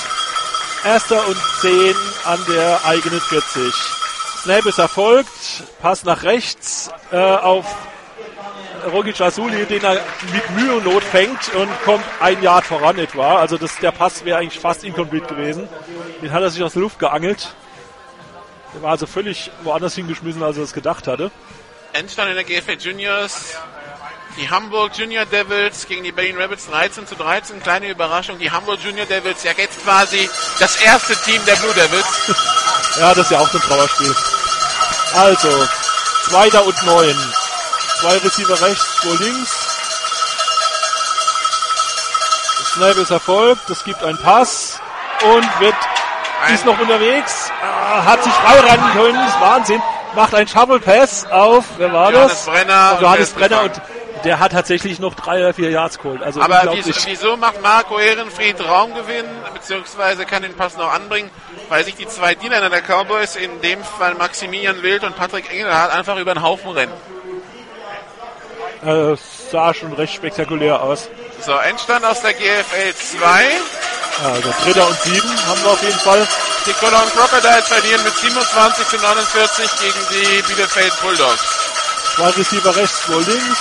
[0.85, 3.75] erster und 10 an der eigenen 40.
[4.43, 5.29] Snap ist erfolgt,
[5.81, 7.67] Pass nach rechts äh, auf
[8.91, 10.01] Rogic Asuli, den er
[10.33, 13.37] mit Mühe und Not fängt und kommt ein Yard voran etwa.
[13.37, 15.69] Also das, der Pass wäre eigentlich fast incomplete gewesen.
[16.21, 17.55] Den hat er sich aus der Luft geangelt.
[18.75, 21.31] Der war also völlig woanders hingeschmissen, als er es gedacht hatte.
[21.93, 23.55] Endstand in der GFL Juniors.
[24.39, 27.63] Die Hamburg Junior Devils gegen die Berlin Rabbits 13 zu 13.
[27.63, 28.39] Kleine Überraschung.
[28.39, 30.29] Die Hamburg Junior Devils ja jetzt quasi
[30.59, 32.07] das erste Team der Blue Devils.
[32.99, 34.15] Ja, das ist ja auch so ein Trauerspiel.
[35.15, 35.67] Also,
[36.29, 37.17] zweiter und neun.
[38.03, 39.51] Zwei Receiver rechts, zwei links.
[42.75, 44.81] Snap ist erfolgt, es gibt einen Pass
[45.23, 45.77] und wird,
[46.53, 49.83] ist noch unterwegs, ah, hat sich frei rennen können, das ist Wahnsinn.
[50.17, 52.47] Macht einen Shovel Pass auf, wer war Johannes das?
[52.47, 53.81] Brenner Auf Johannes und Brenner und
[54.25, 56.25] der hat tatsächlich noch drei oder vier Yards geholt.
[56.25, 61.31] Also Aber wieso, wieso macht Marco Ehrenfried Raumgewinn, beziehungsweise kann den Pass noch anbringen,
[61.69, 65.93] weil sich die zwei Diener der Cowboys, in dem Fall Maximilian Wild und Patrick Engelhardt,
[65.93, 66.93] einfach über den Haufen rennen.
[68.85, 69.17] Äh,
[69.51, 71.09] sah schon recht spektakulär aus.
[71.45, 73.45] So, Endstand aus der GFL 2.
[74.25, 76.27] Also dritter und sieben haben wir auf jeden Fall.
[76.67, 81.43] Die Cologne Crocodiles verlieren mit 27 zu 49 gegen die Bielefeld Bulldogs.
[82.15, 83.59] Zwei Receiver rechts, zwei links.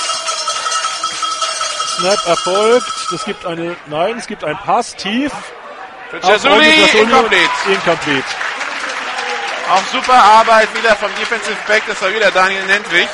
[1.97, 2.91] Snap erfolgt.
[3.13, 5.31] Es gibt eine, nein, es gibt einen Pass tief.
[6.09, 6.83] Für Jasuli.
[6.93, 7.49] incomplete.
[7.67, 8.23] Incomplete.
[9.71, 13.07] Auch super Arbeit wieder vom Defensive Back, das war wieder Daniel Nentwich.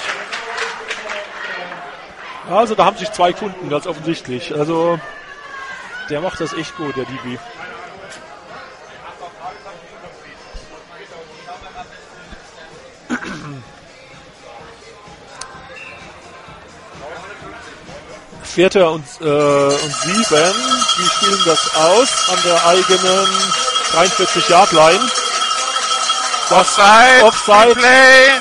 [2.49, 4.55] Also da haben sich zwei gefunden, ganz offensichtlich.
[4.55, 4.99] Also
[6.09, 7.37] der macht das echt gut, der DB.
[18.43, 20.53] Vierter und, äh, und sieben,
[20.97, 23.27] die spielen das aus an der eigenen
[23.93, 25.11] 43-Yard-Line.
[26.49, 27.75] Offside, Offside.
[27.75, 28.31] Play.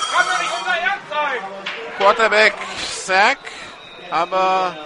[1.99, 2.55] Quarterback
[3.05, 3.39] Sack,
[4.11, 4.77] aber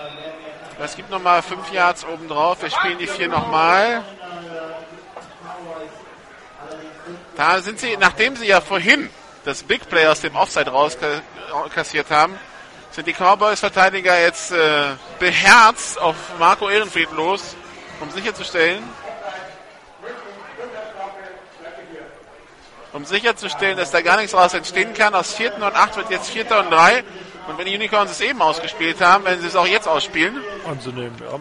[0.82, 2.62] es gibt nochmal 5 Yards obendrauf.
[2.62, 4.02] Wir spielen die 4 nochmal.
[7.36, 9.10] Da sind sie, nachdem sie ja vorhin
[9.44, 12.38] das Big Play aus dem Offside rauskassiert haben,
[12.90, 14.84] sind die Cowboys-Verteidiger jetzt äh,
[15.18, 17.56] beherzt auf Marco Ehrenfried los,
[18.00, 18.82] um sicherzustellen,
[22.92, 25.14] um sicherzustellen, dass da gar nichts raus entstehen kann.
[25.14, 27.04] Aus vierten und acht wird jetzt vierter und drei.
[27.46, 30.42] Und wenn die Unicorns es eben ausgespielt haben, werden sie es auch jetzt ausspielen.
[30.68, 31.38] anzunehmen, ja.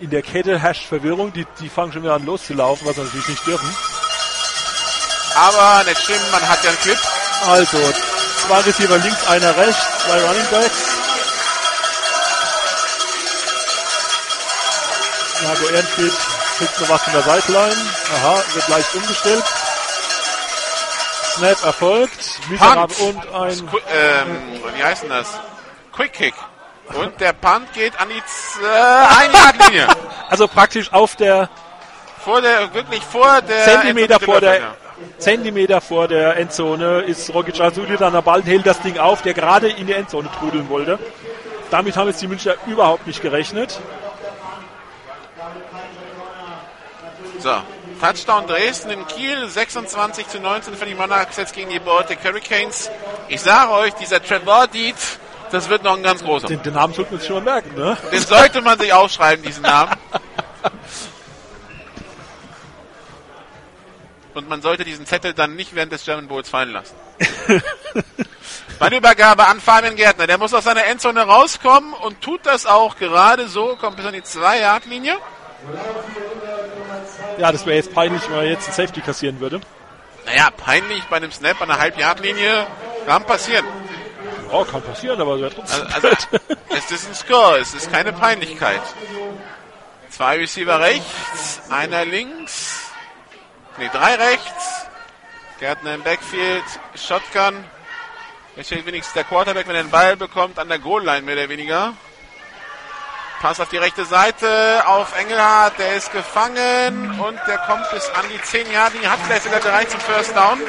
[0.00, 3.28] In der Kette herrscht Verwirrung, die, die fangen schon wieder an loszulaufen, was sie natürlich
[3.28, 3.76] nicht dürfen.
[5.34, 6.98] Aber nicht schlimm, man hat ja einen Clip.
[7.46, 7.78] Also,
[8.46, 10.98] zwei Receiver links, einer rechts, zwei Running Backs.
[15.42, 16.12] Marco Ehrenfried
[16.58, 17.76] kriegt noch was von der Sideline.
[18.16, 19.44] Aha, wird leicht umgestellt.
[21.38, 22.40] Snap erfolgt.
[22.48, 23.58] Miserabel und ein
[23.92, 25.38] ähm, wie heißt denn das?
[25.92, 26.34] Quick Kick.
[26.94, 29.88] Und der Punt geht an die Z- äh, Ein-Yard-Linie.
[30.28, 31.48] also praktisch auf der
[32.24, 34.74] vor der, wirklich vor der Zentimeter vor der.
[35.18, 39.32] Zentimeter vor der Endzone ist Rogic Asuli dann der Ball hält das Ding auf, der
[39.32, 40.98] gerade in die Endzone trudeln wollte.
[41.70, 43.78] Damit haben jetzt die Münchner überhaupt nicht gerechnet.
[47.38, 47.50] So,
[48.00, 52.90] Touchdown Dresden in Kiel, 26 zu 19 für die Monarchs jetzt gegen die Baltic Hurricanes.
[53.28, 54.96] Ich sage euch, dieser Trevor Deed,
[55.50, 56.46] das wird noch ein ganz großer.
[56.46, 57.96] Den, den Namen sollte man sich schon mal merken, ne?
[58.12, 59.92] Den sollte man sich aufschreiben, diesen Namen.
[64.34, 66.94] Und man sollte diesen Zettel dann nicht während des German Bowls fallen lassen.
[68.78, 70.28] Ballübergabe an Fabian Gärtner.
[70.28, 74.12] Der muss aus seiner Endzone rauskommen und tut das auch gerade so, kommt bis an
[74.12, 75.16] die 2-Yard-Linie.
[77.38, 79.60] Ja, das wäre jetzt peinlich, wenn er jetzt ein Safety kassieren würde.
[80.26, 82.66] Naja, peinlich bei einem Snap an der Halb-Yard-Linie
[83.06, 83.64] kann passieren.
[84.52, 85.86] Ja, kann passieren, aber wäre trotzdem.
[85.92, 86.26] Also, also
[86.70, 88.82] es ist ein Score, es ist keine Peinlichkeit.
[90.10, 92.90] Zwei Receiver rechts, einer links,
[93.78, 94.86] nee, drei rechts.
[95.60, 97.64] Gärtner im Backfield, Shotgun.
[98.56, 101.48] Jetzt steht wenigstens der Quarterback, wenn er den Ball bekommt, an der Goal-Line mehr oder
[101.48, 101.94] weniger.
[103.40, 108.24] Pass auf die rechte Seite, auf Engelhardt, der ist gefangen und der kommt bis an
[108.32, 110.60] die 10 Jahre, linie hat vielleicht sogar gereicht zum First Down.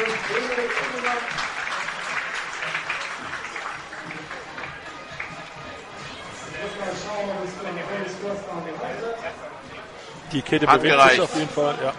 [10.32, 11.94] Die Kette bewegt sich auf jeden Fall, ja.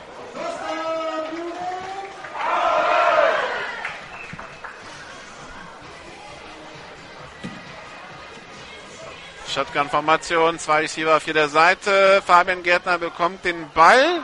[9.51, 12.23] Shotgun-Formation, zwei Receiver auf jeder Seite.
[12.25, 14.21] Fabian Gärtner bekommt den Ball.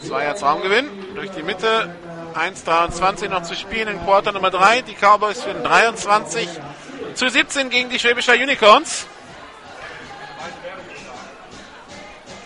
[0.00, 1.94] Zwei Yards Raumgewinn durch die Mitte.
[2.34, 4.82] 1,23 noch zu spielen in Quarter Nummer 3.
[4.82, 6.48] Die Cowboys führen 23
[7.14, 9.06] zu 17 gegen die Schwäbischer Unicorns.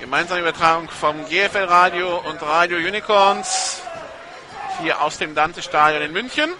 [0.00, 3.82] Gemeinsame Übertragung vom GFL Radio und Radio Unicorns.
[4.80, 6.50] Hier aus dem Dante-Stadion in München.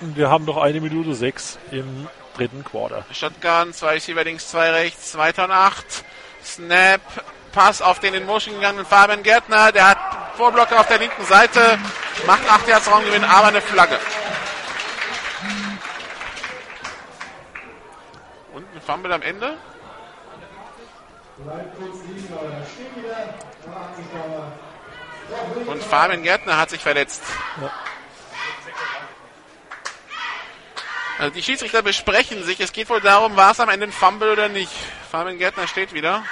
[0.00, 3.04] Wir haben noch eine Minute sechs im dritten Quarter.
[3.12, 6.04] Shotgun, zwei Receiver links, zwei rechts, 2 und 8.
[6.44, 7.00] Snap,
[7.56, 9.72] Pass auf den in Motion gegangenen Fabian Gärtner.
[9.72, 9.98] Der hat
[10.36, 11.78] Vorblocker auf der linken Seite,
[12.26, 13.98] macht 8 Yards Raumgewinn, aber eine Flagge.
[18.52, 19.54] Und ein Fumble am Ende.
[25.66, 27.22] Und Fabian Gärtner hat sich verletzt.
[31.18, 32.60] Also die Schiedsrichter besprechen sich.
[32.60, 34.72] Es geht wohl darum, war es am Ende ein Fumble oder nicht.
[35.10, 36.24] Fabian Gärtner steht wieder.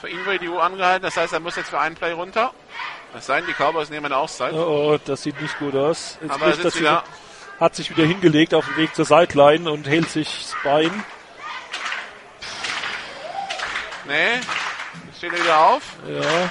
[0.00, 2.52] Für ihn wurde die Uhr angehalten, das heißt, er muss jetzt für einen Play runter.
[3.12, 4.52] Das sei denn, die Cowboys nehmen eine Auszeit.
[4.52, 6.18] Oh, oh, das sieht nicht gut aus.
[6.20, 7.02] Jetzt Aber er das wieder.
[7.58, 11.04] hat sich wieder hingelegt auf dem Weg zur Sideline und hält sich das Bein.
[14.06, 14.40] Nee,
[15.16, 15.82] steht er wieder auf.
[16.06, 16.50] Ja.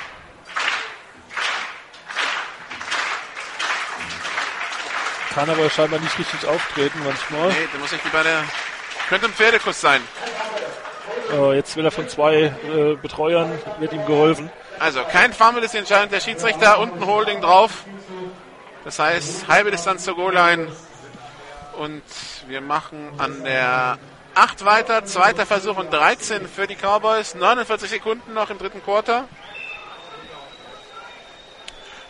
[5.36, 7.50] Kann aber scheinbar nicht richtig auftreten manchmal.
[7.50, 8.44] Nee, der muss sich wie bei der...
[9.10, 10.02] Könnte ein Pferdekuss sein.
[11.38, 14.50] Oh, jetzt will er von zwei äh, Betreuern, wird ihm geholfen.
[14.80, 16.80] Also, kein Fumble ist die Entscheidung der Schiedsrichter.
[16.80, 17.84] Unten Holding drauf.
[18.86, 20.70] Das heißt, halbe Distanz zur Goal-Line.
[21.78, 22.04] Und
[22.48, 23.98] wir machen an der
[24.36, 25.04] 8 weiter.
[25.04, 27.36] Zweiter Versuch und 13 für die Cowboys.
[27.36, 29.28] 49 Sekunden noch im dritten Quarter.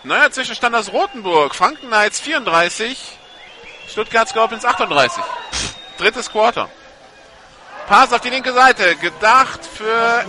[0.06, 1.56] Neuer Zwischenstand aus Rothenburg.
[1.56, 3.18] Franken Knights 34.
[3.88, 5.23] Stuttgart Scorpions 38.
[5.98, 6.69] Drittes Quarter.
[7.88, 8.95] Pass auf die linke Seite.
[8.98, 10.23] Gedacht für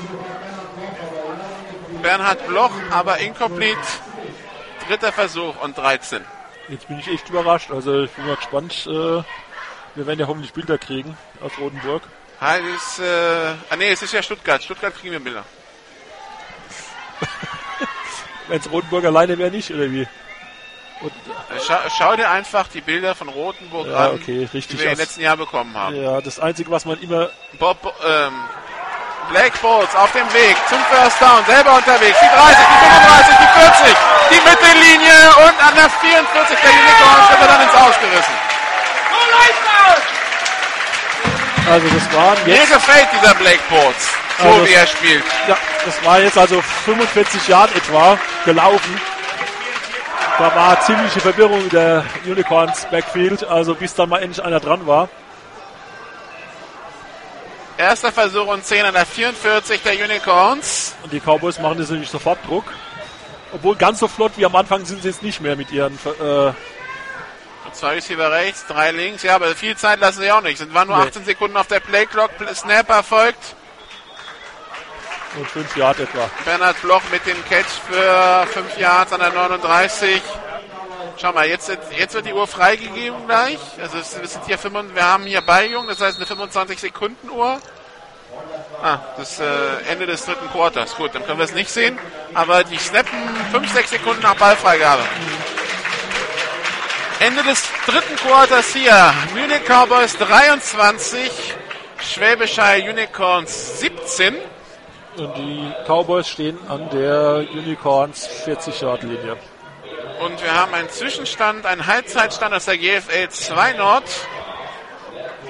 [2.00, 3.78] Bernhard Bloch, aber incomplete.
[4.88, 6.24] Dritter Versuch und 13.
[6.68, 7.70] Jetzt bin ich echt überrascht.
[7.70, 8.86] Also ich bin mal gespannt.
[8.86, 12.02] Äh, wir werden ja hoffentlich Bilder kriegen aus Rotenburg.
[12.76, 14.62] Ist, äh, ah nee, es ist ja Stuttgart.
[14.62, 15.44] Stuttgart kriegen wir Bilder.
[18.48, 20.06] Wenn es Rotenburg alleine wäre, nicht, oder wie?
[21.00, 24.80] Und, Äh, Schau, schau dir einfach die Bilder von Rothenburg ja, an, okay, die richtig.
[24.80, 25.94] wir im letzten Jahr bekommen haben.
[26.02, 27.28] ja, das Einzige, was man immer
[27.58, 28.32] Bob, ähm,
[29.30, 32.16] Black Bolts auf dem Weg zum First Down, selber unterwegs.
[32.20, 33.96] Die 30, die 35, die 40,
[34.30, 38.34] die Mittellinie und an der 44 der Unicorns wird er dann ins Ausgerissen.
[41.68, 45.24] Also das waren Mir jetzt, gefällt dieser Black Bolts, so Also wie er spielt.
[45.48, 49.00] ja, das war jetzt also 45 Jahre etwa gelaufen.
[50.38, 54.86] Da war ziemliche Verwirrung in der Unicorns Backfield, also bis dann mal endlich einer dran
[54.86, 55.08] war.
[57.78, 60.94] Erster Versuch und 10 an der 44 der Unicorns.
[61.02, 62.64] Und die Cowboys machen das natürlich sofort Druck.
[63.52, 66.52] Obwohl ganz so flott wie am Anfang sind sie jetzt nicht mehr mit ihren äh,
[67.72, 69.22] Zwei Receiver rechts, drei links.
[69.22, 70.58] Ja, aber viel Zeit lassen sie auch nicht.
[70.60, 71.04] Es waren nur Nee.
[71.08, 72.30] 18 Sekunden auf der Playclock.
[72.54, 73.54] Snap erfolgt.
[75.36, 76.30] Und 5 Yard etwa.
[76.44, 80.22] Bernhard Bloch mit dem Catch für 5 Yards an der 39.
[81.18, 83.58] Schau mal, jetzt, jetzt wird die Uhr freigegeben gleich.
[83.80, 87.30] Also es, wir sind hier 25, wir haben hier Beigung, das heißt eine 25 Sekunden
[87.30, 87.58] Uhr.
[88.82, 89.44] Ah, das äh,
[89.90, 90.94] Ende des dritten Quarters.
[90.96, 91.98] Gut, dann können wir es nicht sehen.
[92.34, 93.18] Aber die snappen
[93.50, 95.02] 5, 6 Sekunden nach Ballfreigabe.
[97.20, 99.14] Ende des dritten Quarters hier.
[99.34, 101.30] Munich Cowboys 23,
[102.02, 104.36] Schwäbisch Hall Unicorns 17.
[105.16, 109.36] Und die Cowboys stehen an der Unicorns 40-Yard-Linie.
[110.20, 114.04] Und wir haben einen Zwischenstand, einen Halbzeitstand aus der GFL 2 Nord.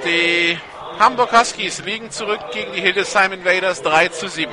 [0.05, 0.59] Die
[1.01, 4.53] Hamburg Huskies liegen zurück gegen die Hildesheim Invaders 3 zu 7.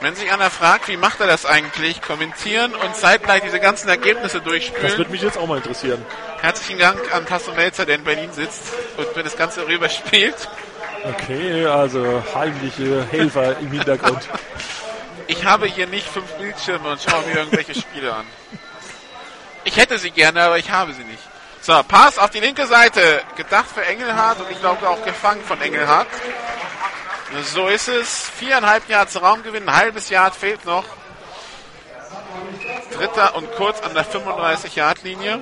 [0.00, 4.38] Wenn sich einer fragt, wie macht er das eigentlich, kommentieren und zeitgleich diese ganzen Ergebnisse
[4.38, 6.04] Das durchspülen, würde mich jetzt auch mal interessieren.
[6.40, 8.62] herzlichen Dank an Tasso Melzer, der in Berlin sitzt
[8.96, 10.36] und mir das Ganze rüberspielt.
[11.04, 14.28] Okay, also heimliche Helfer im Hintergrund.
[15.28, 18.24] Ich habe hier nicht fünf Bildschirme und schaue mir irgendwelche Spiele an.
[19.64, 21.22] Ich hätte sie gerne, aber ich habe sie nicht.
[21.60, 23.22] So, Pass auf die linke Seite.
[23.36, 26.06] Gedacht für Engelhardt und ich glaube auch gefangen von Engelhardt.
[27.52, 28.30] So ist es.
[28.30, 30.84] Viereinhalb Yards Raumgewinn, ein halbes Yard fehlt noch.
[32.92, 35.40] Dritter und kurz an der 35-Yard-Linie.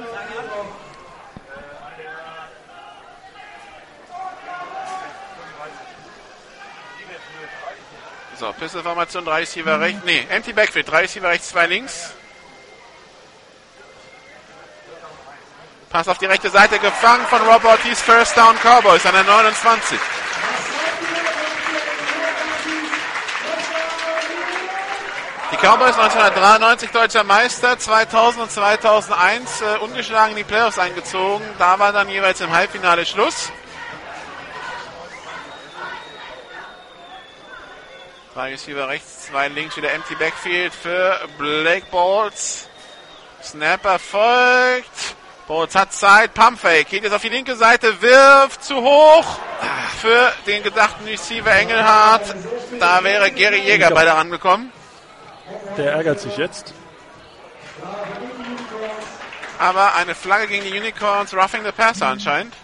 [8.37, 10.01] So, Pissinformation, drei Receiver rechts.
[10.05, 12.11] Nee, Empty Backfield, drei Receiver rechts, zwei links.
[15.91, 20.01] Pass auf die rechte Seite, gefangen von Rob Ortiz, First Down Cowboys an der 29.
[25.55, 31.47] Die Cowboys 1993 deutscher Meister, 2000 und 2001 äh, ungeschlagen in die Playoffs eingezogen.
[31.61, 33.53] Da war dann jeweils im Halbfinale Schluss.
[38.35, 42.69] Drei Receiver rechts, zwei links, wieder empty Backfield für Blake Bolts.
[43.41, 45.15] Snapper folgt.
[45.47, 49.39] Bolts hat Zeit, Pumpfake, geht jetzt auf die linke Seite, wirft zu hoch
[50.01, 52.35] für den gedachten Receiver Engelhardt.
[52.81, 54.73] Da wäre Gary Jäger bei der angekommen.
[55.77, 56.73] Der ärgert sich jetzt.
[59.59, 62.55] Aber eine Flagge gegen die Unicorns, roughing the passer anscheinend.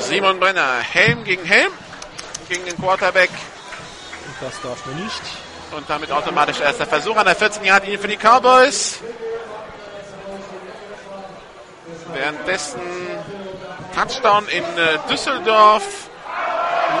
[0.00, 1.72] Simon Brenner, Helm gegen Helm,
[2.48, 5.47] gegen den Quarterback Und das darf man nicht.
[5.72, 9.00] Und damit automatisch erster Versuch an der 14 Yard linie für die Cowboys.
[12.12, 12.80] Währenddessen
[13.94, 15.84] Touchdown in äh, Düsseldorf.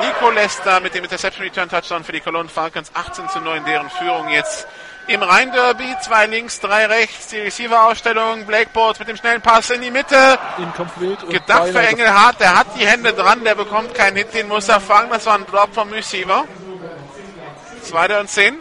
[0.00, 2.90] Nico Lester mit dem Interception Return Touchdown für die Cologne Falcons.
[2.94, 4.66] 18 zu 9 deren Führung jetzt
[5.08, 5.96] im Rhein-Derby.
[6.02, 7.28] Zwei links, drei rechts.
[7.28, 8.44] Die Receiver-Ausstellung.
[8.46, 10.38] Blake Bortz mit dem schnellen Pass in die Mitte.
[10.58, 11.26] Incomplete.
[11.26, 12.40] Und Gedacht für Engelhardt.
[12.40, 13.42] Der hat die Hände dran.
[13.44, 14.34] Der bekommt keinen Hit.
[14.34, 15.10] Den muss er fangen.
[15.10, 16.44] Das war ein Drop vom Receiver.
[17.88, 18.58] Zweiter und zehn.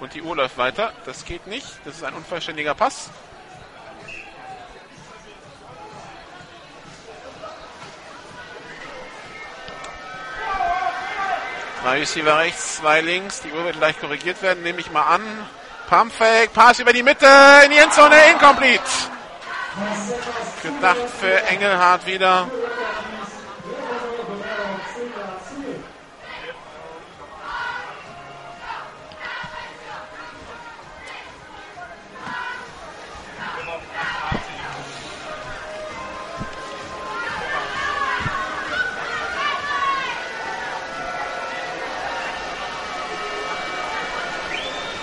[0.00, 0.94] Und die Uhr läuft weiter.
[1.04, 1.66] Das geht nicht.
[1.84, 3.10] Das ist ein unvollständiger Pass.
[11.82, 13.42] Drei Receiver rechts, zwei links.
[13.42, 15.20] Die Uhr wird gleich korrigiert werden, nehme ich mal an.
[15.86, 17.26] Pumpfake, Pass über die Mitte,
[17.66, 18.82] in die Endzone, incomplete.
[20.62, 22.48] Gedacht für Engelhardt wieder.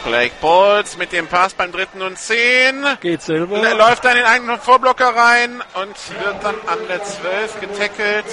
[0.05, 2.85] Blake Bolts mit dem Pass beim dritten und zehn.
[3.01, 3.57] Geht selber.
[3.65, 8.25] Er läuft dann in den eigenen Vorblocker rein und wird dann an der 12 getackelt.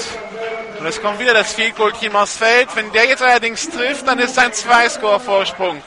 [0.78, 2.68] Und es kommt wieder das Field Goal Team aufs Feld.
[2.74, 5.82] Wenn der jetzt allerdings trifft, dann ist ein Zwei-Score-Vorsprung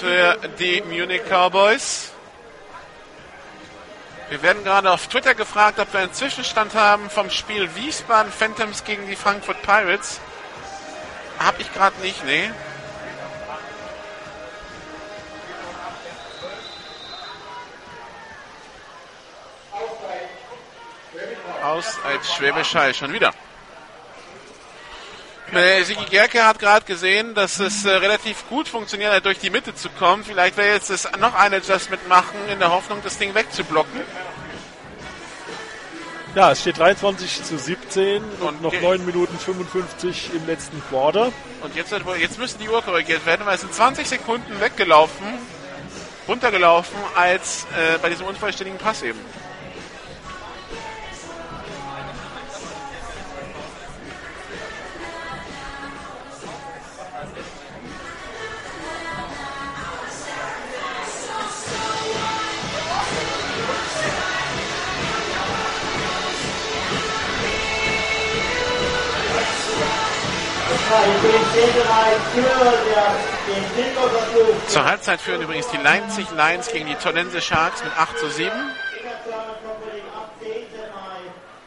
[0.00, 2.12] für die Munich Cowboys.
[4.28, 8.84] Wir werden gerade auf Twitter gefragt, ob wir einen Zwischenstand haben vom Spiel Wiesbaden Phantoms
[8.84, 10.20] gegen die Frankfurt Pirates.
[11.38, 12.50] Hab ich gerade nicht, nee.
[21.62, 23.32] Aus als Schwäbisch Hall schon wieder.
[25.52, 29.50] Äh, Sigi Gerke hat gerade gesehen, dass es äh, relativ gut funktioniert hat, durch die
[29.50, 30.24] Mitte zu kommen.
[30.24, 34.00] Vielleicht er jetzt das noch ein Adjustment machen, in der Hoffnung, das Ding wegzublocken.
[36.34, 40.82] Ja, es steht 23 zu 17 und, Und noch ge- 9 Minuten 55 im letzten
[40.90, 41.32] Quarter.
[41.62, 45.26] Und jetzt, jetzt müsste die Uhr korrigiert werden, weil es sind 20 Sekunden weggelaufen,
[46.28, 49.20] runtergelaufen, als äh, bei diesem unvollständigen Pass eben.
[74.68, 78.52] Zur Halbzeit führen übrigens die Leipzig Lions gegen die Tonnense Sharks mit 8 zu 7.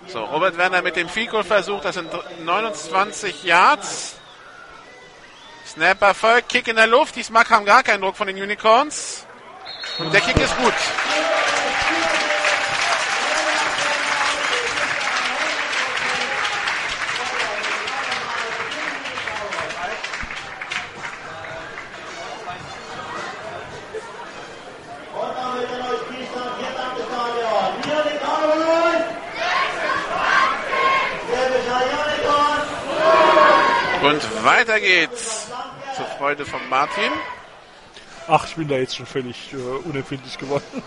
[0.08, 2.10] So, Robert Werner mit dem Fico versucht, das sind
[2.44, 4.16] 29 Yards.
[5.68, 7.16] Snap Erfolg, Kick in der Luft.
[7.16, 9.28] Diesmal kam gar kein Druck von den Unicorns.
[10.00, 10.74] Und der Kick ist gut.
[34.10, 35.52] Und weiter geht's
[35.96, 37.12] zur Freude von Martin.
[38.28, 40.82] Ach, ich bin da jetzt schon völlig äh, unempfindlich geworden.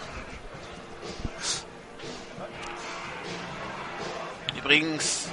[4.59, 5.29] Übrigens,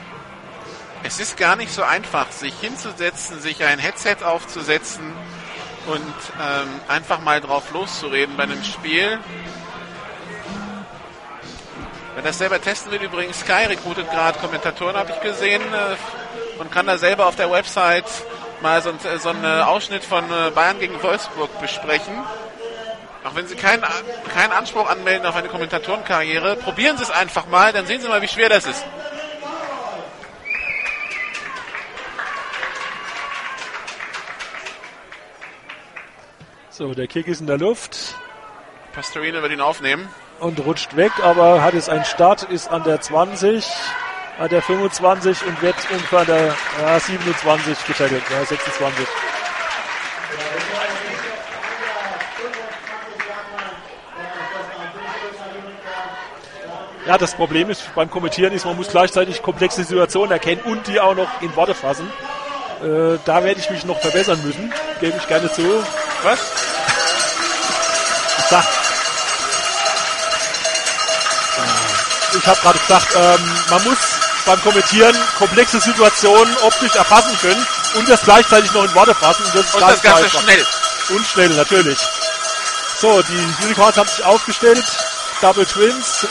[1.02, 5.12] es ist gar nicht so einfach, sich hinzusetzen, sich ein Headset aufzusetzen
[5.88, 9.18] und ähm, einfach mal drauf loszureden bei einem Spiel.
[12.14, 15.96] Wer das selber testen will, übrigens Sky recruitet gerade Kommentatoren, habe ich gesehen, äh,
[16.60, 18.06] und kann da selber auf der Website
[18.62, 22.14] mal so, ein, so einen Ausschnitt von äh, Bayern gegen Wolfsburg besprechen.
[23.24, 23.84] Auch wenn Sie keinen,
[24.34, 28.22] keinen Anspruch anmelden auf eine Kommentatorenkarriere, probieren Sie es einfach mal, dann sehen Sie mal,
[28.22, 28.86] wie schwer das ist.
[36.70, 38.16] So, der Kick ist in der Luft
[38.94, 40.10] Pastorino wird ihn aufnehmen.
[40.40, 43.66] und rutscht weg, aber hat jetzt einen Start, ist an der 20,
[44.40, 49.08] an der 25 und wird ungefähr der ja, 27 getackelt, ja, 26.
[57.06, 61.00] Ja, das Problem ist beim Kommentieren ist, man muss gleichzeitig komplexe Situationen erkennen und die
[61.00, 62.10] auch noch in Worte fassen.
[62.82, 65.84] Äh, da werde ich mich noch verbessern müssen, gebe ich gerne zu.
[66.24, 66.40] Was?
[68.38, 68.64] Ich sag,
[72.38, 78.10] ich habe gerade gesagt, ähm, man muss beim Kommentieren komplexe Situationen optisch erfassen können und
[78.10, 79.46] das gleichzeitig noch in Worte fassen.
[79.46, 80.42] Und das, Und das Ganze einfach.
[80.42, 80.66] schnell.
[81.10, 82.00] Und schnell, natürlich.
[83.00, 84.84] So, die Unicorns haben sich aufgestellt.
[85.40, 86.26] Double Twins.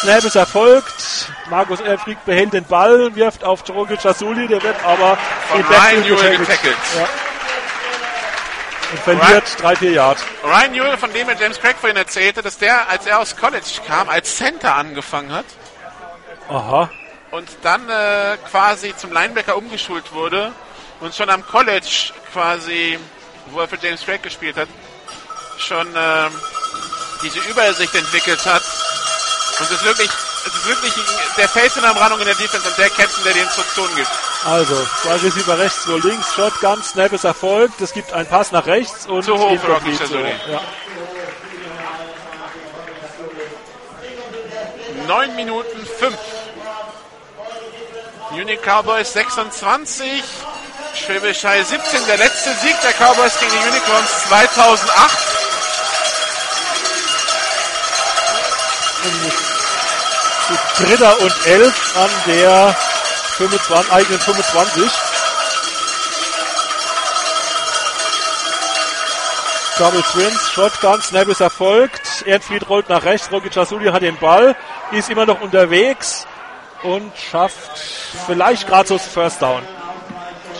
[0.00, 1.28] Snap ist erfolgt.
[1.48, 5.16] Markus Elfried behält den Ball, wirft auf Drogic Asuli, der wird aber
[5.48, 6.76] Von Ryan Newell getackelt.
[6.96, 7.08] Ja.
[8.92, 10.18] Und verliert drei, vier Yard.
[10.44, 13.80] Ryan Newell, von dem mir James Craig vorhin erzählte, dass der, als er aus College
[13.86, 15.44] kam, als Center angefangen hat
[16.48, 16.90] Aha.
[17.32, 20.52] und dann äh, quasi zum Linebacker umgeschult wurde
[21.00, 22.98] und schon am College quasi,
[23.46, 24.68] wo er für James Craig gespielt hat,
[25.58, 26.30] schon ähm,
[27.22, 28.62] diese Übersicht entwickelt hat.
[29.58, 30.10] Und es ist wirklich,
[30.46, 30.92] es ist wirklich
[31.36, 34.10] der Face in der Brandung in der Defense und der Captain, der die Instruktionen gibt.
[34.44, 37.80] Also, zwei Receiver rechts, zwei links, Shotgun, Snap ist erfolgt.
[37.80, 39.92] Es gibt einen Pass nach rechts und Zu hoch für Rocky.
[40.50, 40.60] Ja.
[45.06, 46.16] 9 Minuten 5.
[48.36, 50.22] Union Cowboys 26.
[50.94, 52.06] Schwäbisch Hall 17.
[52.06, 55.18] Der letzte Sieg der Cowboys gegen die Unicorns 2008.
[60.76, 62.76] Dritter und elf an der
[63.38, 64.90] 25, eigenen 25.
[69.78, 72.02] Double Twins, Shotgun, Snap ist erfolgt.
[72.26, 74.54] Erdfried rollt nach rechts, Rocky Chasuli hat den Ball,
[74.92, 76.26] ist immer noch unterwegs
[76.82, 77.78] und schafft
[78.26, 79.62] vielleicht gerade so das First Down.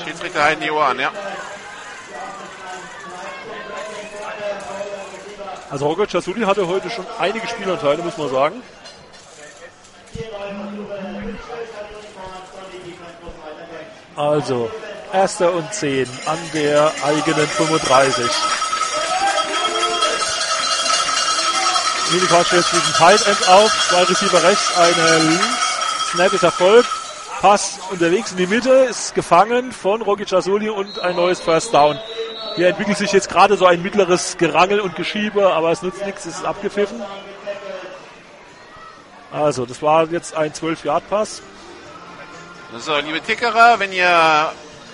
[0.05, 1.11] Schiedsrichter halten die Uhr an, ja.
[5.71, 8.63] Also Roger Chasuli hatte heute schon einige Spielanteile, muss man sagen.
[14.15, 14.71] Also,
[15.13, 18.31] erster und 10 an der eigenen 35.
[22.13, 25.66] Unicorn stellt sich ein Tight End auf, zwei Receiver rechts, eine links.
[26.17, 26.89] Snap ist erfolgt.
[27.43, 32.01] Pass unterwegs in die Mitte, ist gefangen von Rocky Chasuli und ein neues First Down.
[32.55, 36.25] Hier entwickelt sich jetzt gerade so ein mittleres Gerangel und Geschiebe, aber es nützt nichts,
[36.25, 37.03] es ist abgepfiffen.
[39.31, 41.43] Also, das war jetzt ein 12-Yard-Pass.
[42.79, 44.53] So, liebe Tickerer, wenn ihr,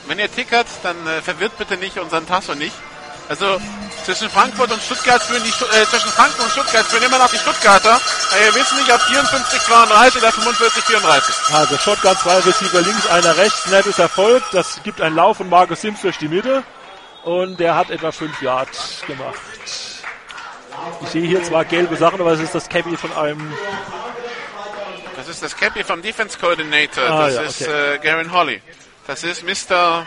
[0.08, 2.74] wenn ihr tickert, dann äh, verwirrt bitte nicht unseren Tasso nicht.
[3.28, 3.60] Also,
[4.04, 7.38] Zwischen Frankfurt und Stuttgart führen die äh, zwischen Frankfurt und Stuttgart führen immer noch die
[7.38, 8.00] Stuttgarter.
[8.36, 11.34] Wir wissen nicht, ob 54 32 oder 45 34.
[11.54, 13.62] Also Shotgun, zwei Receiver links, einer rechts.
[13.62, 14.46] Snap ist erfolgt.
[14.52, 16.64] Das gibt einen Lauf von Markus Sims durch die Mitte.
[17.22, 19.36] Und der hat etwa 5 Yards gemacht.
[21.02, 23.52] Ich sehe hier zwar gelbe Sachen, aber es ist das Cappy von einem.
[25.14, 27.04] Das ist das Cappy vom Defense Coordinator.
[27.04, 27.94] Ah, das ja, ist okay.
[27.94, 28.60] äh, Garen Holly.
[29.06, 30.04] Das ist Mr.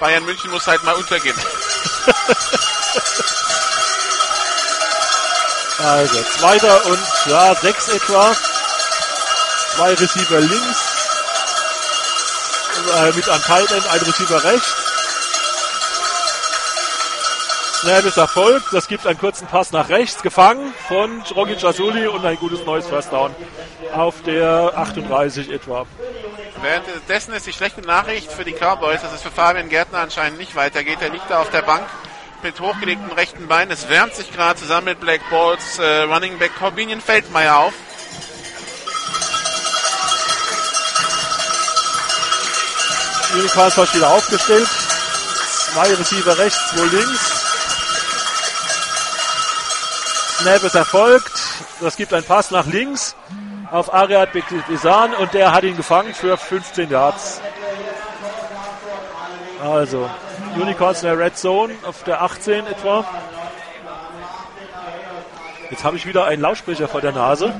[0.00, 1.36] Bayern München muss halt mal untergehen.
[5.78, 8.34] Also zweiter und ja, sechs etwa.
[9.76, 10.78] Zwei Receiver links.
[12.96, 14.87] Äh, mit einem Tight End, ein Receiver rechts.
[17.80, 18.66] Snap ist erfolgt.
[18.72, 20.22] Das gibt einen kurzen Pass nach rechts.
[20.22, 23.32] Gefangen von Rogi Jasuli und ein gutes neues First Down
[23.94, 25.86] auf der 38 etwa.
[26.60, 30.56] Währenddessen ist die schlechte Nachricht für die Cowboys, dass es für Fabian Gärtner anscheinend nicht
[30.56, 30.98] weitergeht.
[31.00, 31.86] Er liegt da auf der Bank
[32.42, 33.70] mit hochgelegtem rechten Bein.
[33.70, 37.74] Es wärmt sich gerade zusammen mit Black Balls äh, Running Back Corbinian Feldmeier auf.
[43.34, 44.68] Unicorns hat wieder aufgestellt.
[45.72, 47.37] Zwei Receiver rechts, zwei links.
[50.38, 51.32] Snap ist erfolgt.
[51.80, 53.16] Das gibt einen Pass nach links
[53.72, 54.30] auf Ariad
[54.68, 57.40] Besan und der hat ihn gefangen für 15 Yards.
[59.60, 60.08] Also,
[60.54, 63.04] Unicorns in der Red Zone auf der 18 etwa.
[65.70, 67.52] Jetzt habe ich wieder einen Lautsprecher vor der Nase.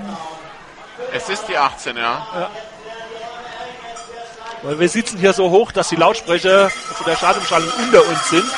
[1.12, 2.48] Es ist die 18, ja.
[4.62, 8.50] Weil wir sitzen hier so hoch, dass die Lautsprecher von der Stadionschallung unter uns sind.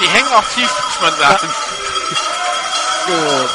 [0.00, 1.48] Die hängen auch tief, muss man sagen.
[3.10, 3.48] So.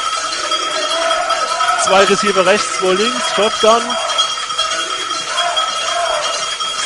[1.88, 3.82] Zwei Receiver rechts, zwei links, Shotgun.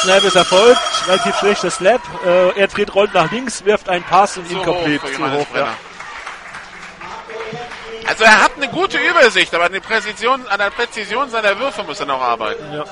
[0.02, 2.00] Snap ist erfolgt, relativ schlechter Snap.
[2.24, 5.04] Äh, er dreht, rollt nach links, wirft einen Pass und Zu incomplete.
[5.04, 5.76] hoch Johannes hoch, ja.
[8.06, 11.82] Also er hat eine gute Übersicht, aber an, die Präzision, an der Präzision seiner Würfe
[11.82, 12.72] muss er noch arbeiten.
[12.72, 12.84] Ja.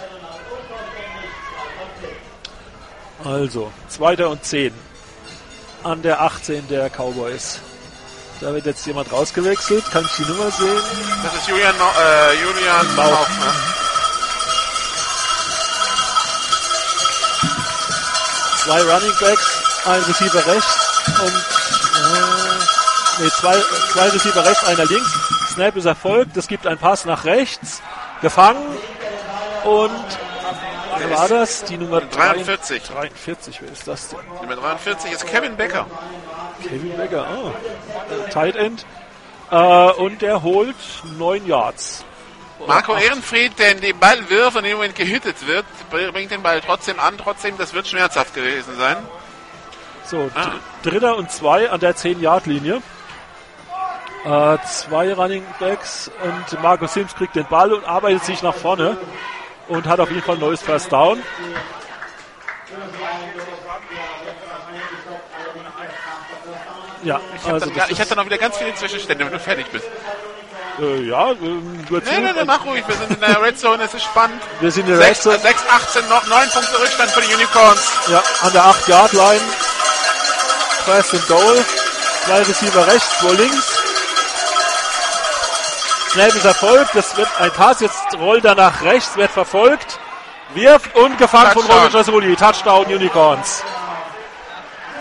[3.24, 4.73] Also, zweiter und zehn.
[5.82, 7.60] An der 18 der Cowboys.
[8.41, 9.84] Da wird jetzt jemand rausgewechselt.
[9.91, 10.81] Kann ich die Nummer sehen?
[11.25, 13.10] Das ist Julian, Mau- äh, Julian Mau.
[13.10, 13.52] Mauch, ne?
[18.65, 19.47] Zwei Running Backs,
[19.86, 20.76] ein Receiver rechts
[21.23, 23.57] und äh, nee, zwei,
[23.92, 25.10] zwei Receiver rechts, einer links.
[25.55, 26.36] Snap ist erfolgt.
[26.36, 27.81] Es gibt einen Pass nach rechts.
[28.20, 28.62] Gefangen.
[29.65, 29.91] Und
[30.99, 31.65] wer war das?
[31.65, 32.83] Die Nummer 43.
[32.85, 34.18] 43, wer ist das denn?
[34.41, 35.86] Nummer 43 ist Kevin Becker.
[36.62, 37.27] Kevin Becker.
[38.27, 38.85] Äh, Tight End.
[39.51, 40.77] Äh, und der holt
[41.18, 42.05] neun Yards.
[42.67, 46.60] Marco Ehrenfried, der in den Ball wirft und im Moment gehittet wird, bringt den Ball
[46.60, 47.17] trotzdem an.
[47.17, 48.97] Trotzdem, das wird schmerzhaft gewesen sein.
[50.05, 50.41] So, Ah.
[50.43, 52.83] dr- dritter und zwei an der 10-Yard-Linie.
[54.25, 58.97] Äh, zwei Running Backs und Marco Sims kriegt den Ball und arbeitet sich nach vorne
[59.69, 61.23] und hat auf jeden Fall ein neues First Down.
[67.05, 69.33] Ja, Ich habe also dann, gar- ich hab dann auch wieder ganz viele Zwischenstände, wenn
[69.33, 69.85] du fertig bist.
[69.87, 72.11] ist, äh, ja, ähm, nur zu.
[72.11, 72.83] Nee, nee, nee, mach ruhig.
[72.87, 74.43] Wir sind in der Red Zone, es ist spannend.
[74.61, 75.39] Wir sind in der Red 6, Zone.
[75.39, 77.81] 6 18, noch 9 Punkte Rückstand für die Unicorns.
[78.09, 79.41] Ja, an der 8-Yard-Line.
[80.85, 81.65] First and Goal.
[82.25, 83.77] Zwei Receiver rechts, zwei links.
[86.27, 86.95] Ist erfolgt.
[86.95, 87.81] Das wird ein Pass.
[87.81, 89.99] Jetzt rollt er nach rechts, wird verfolgt.
[90.55, 91.65] Wirft und gefangen von.
[91.65, 92.35] Roger Jasuli.
[92.37, 93.63] Touchdown Unicorns.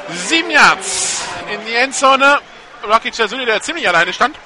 [0.09, 1.21] 7 Yards
[1.51, 2.39] in die Endzone.
[2.87, 4.37] Rocky Chazuli, der ziemlich alleine stand.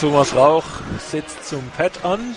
[0.00, 0.64] Thomas Rauch
[1.10, 2.36] setzt zum Pad an.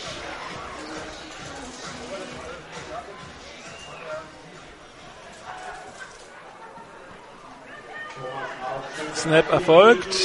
[9.15, 10.15] Snap erfolgt.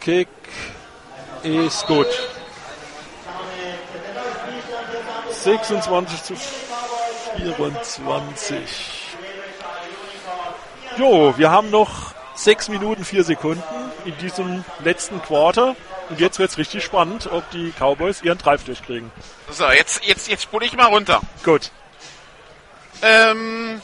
[0.00, 0.26] Kick
[1.44, 2.08] ist gut.
[5.30, 6.34] 26 zu
[7.36, 8.58] 24.
[10.96, 13.62] Jo, wir haben noch 6 Minuten 4 Sekunden
[14.04, 15.74] in diesem letzten Quarter.
[16.08, 19.10] Und jetzt wird's richtig spannend, ob die Cowboys ihren Drive durchkriegen.
[19.50, 21.20] So, jetzt, jetzt, jetzt spule ich mal runter.
[21.44, 21.70] Gut.
[23.02, 23.82] Ähm,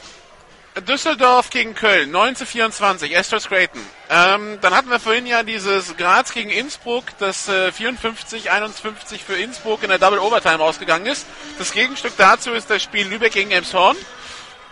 [0.89, 3.81] Düsseldorf gegen Köln, 9 zu 24, Astro Creighton.
[4.09, 9.35] Ähm, dann hatten wir vorhin ja dieses Graz gegen Innsbruck, das äh, 54, 51 für
[9.35, 11.27] Innsbruck in der Double Overtime ausgegangen ist.
[11.59, 13.97] Das Gegenstück dazu ist das Spiel Lübeck gegen Elmshorn.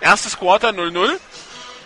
[0.00, 1.18] Erstes Quarter 0-0.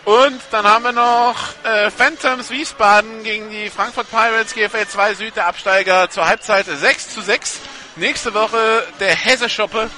[0.07, 5.35] Und dann haben wir noch äh, Phantoms Wiesbaden gegen die Frankfurt Pirates GFL 2 Süd,
[5.35, 7.59] der Absteiger zur Halbzeit 6 zu 6.
[7.97, 9.91] Nächste Woche der Hesse-Schoppe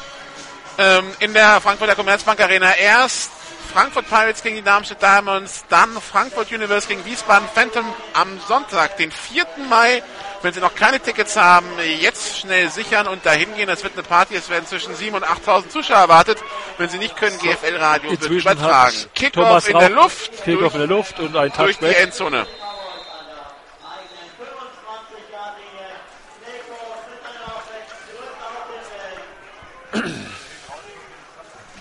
[0.79, 2.75] ähm, in der Frankfurter Commerzbank Arena.
[2.75, 3.33] Erst
[3.71, 9.11] Frankfurt Pirates gegen die Darmstadt Diamonds, dann Frankfurt Universe gegen Wiesbaden Phantom am Sonntag, den
[9.11, 9.45] 4.
[9.69, 10.03] Mai.
[10.41, 11.67] Wenn Sie noch keine Tickets haben,
[12.01, 13.69] jetzt schnell sichern und dahin gehen.
[13.69, 14.37] Es wird eine Party.
[14.37, 16.39] Es werden zwischen 7.000 und 8.000 Zuschauer erwartet.
[16.79, 18.97] Wenn Sie nicht können, GFL Radio wird übertragen.
[19.15, 22.03] Kickoff in der Luft Kickoff in der Luft und ein durch die Touchback.
[22.03, 22.47] Endzone.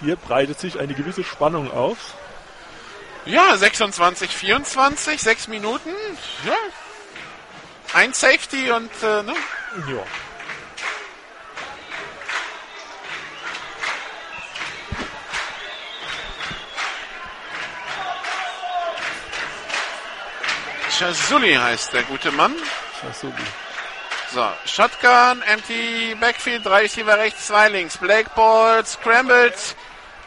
[0.01, 1.97] Hier breitet sich eine gewisse Spannung auf.
[3.25, 5.89] Ja, 26, 24, sechs Minuten.
[6.45, 6.53] Ja.
[7.93, 9.33] Ein Safety und äh, ne?
[9.89, 10.03] Ja.
[20.97, 22.55] Chazuli heißt der gute Mann.
[23.01, 23.43] Chasubi.
[24.33, 27.97] So, Shotgun, empty Backfield, drei Receiver rechts, zwei links.
[27.97, 29.53] Blake Ball, scrambled,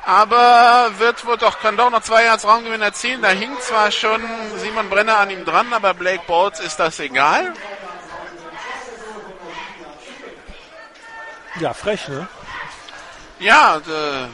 [0.05, 3.23] aber wird wohl doch, kann doch noch zwei Yards Raumgewinn erzielen.
[3.23, 4.23] Da hing zwar schon
[4.57, 7.53] Simon Brenner an ihm dran, aber Blake Balls ist das egal.
[11.59, 12.29] Ja, frech, ne?
[13.39, 14.27] Ja, und, äh,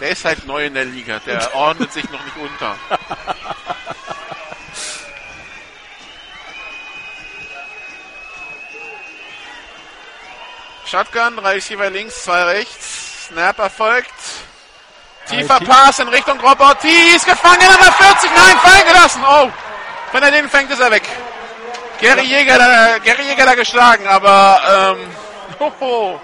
[0.00, 2.76] der ist halt neu in der Liga, der ordnet sich noch nicht unter.
[10.84, 13.28] Shotgun, drei Receiver links, zwei rechts.
[13.28, 14.12] Snap erfolgt.
[15.32, 17.24] Tiefer Tief- Pass in Richtung Rob Ortiz.
[17.24, 18.30] Gefangen an der 40.
[18.36, 19.22] Nein, fallen gelassen.
[19.28, 19.48] Oh,
[20.12, 21.02] wenn er den fängt, ist er weg.
[22.00, 25.06] Gary Jäger, da, Gary Jäger da geschlagen, aber ähm,
[25.80, 26.20] hoho.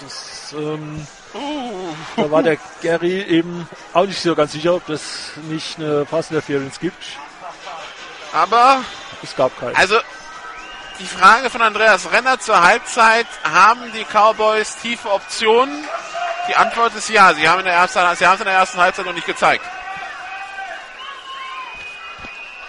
[0.00, 5.02] Das, ähm, Uh, da war der Gary eben auch nicht so ganz sicher, ob das
[5.50, 7.04] nicht eine Passinterference gibt.
[8.32, 8.80] aber
[9.22, 9.76] Es gab keine.
[9.76, 9.96] Also,
[10.98, 15.84] die Frage von Andreas Renner zur Halbzeit, haben die Cowboys tiefe Optionen?
[16.48, 18.78] Die Antwort ist ja, sie haben in der ersten, sie haben es in der ersten
[18.78, 19.64] Halbzeit noch nicht gezeigt.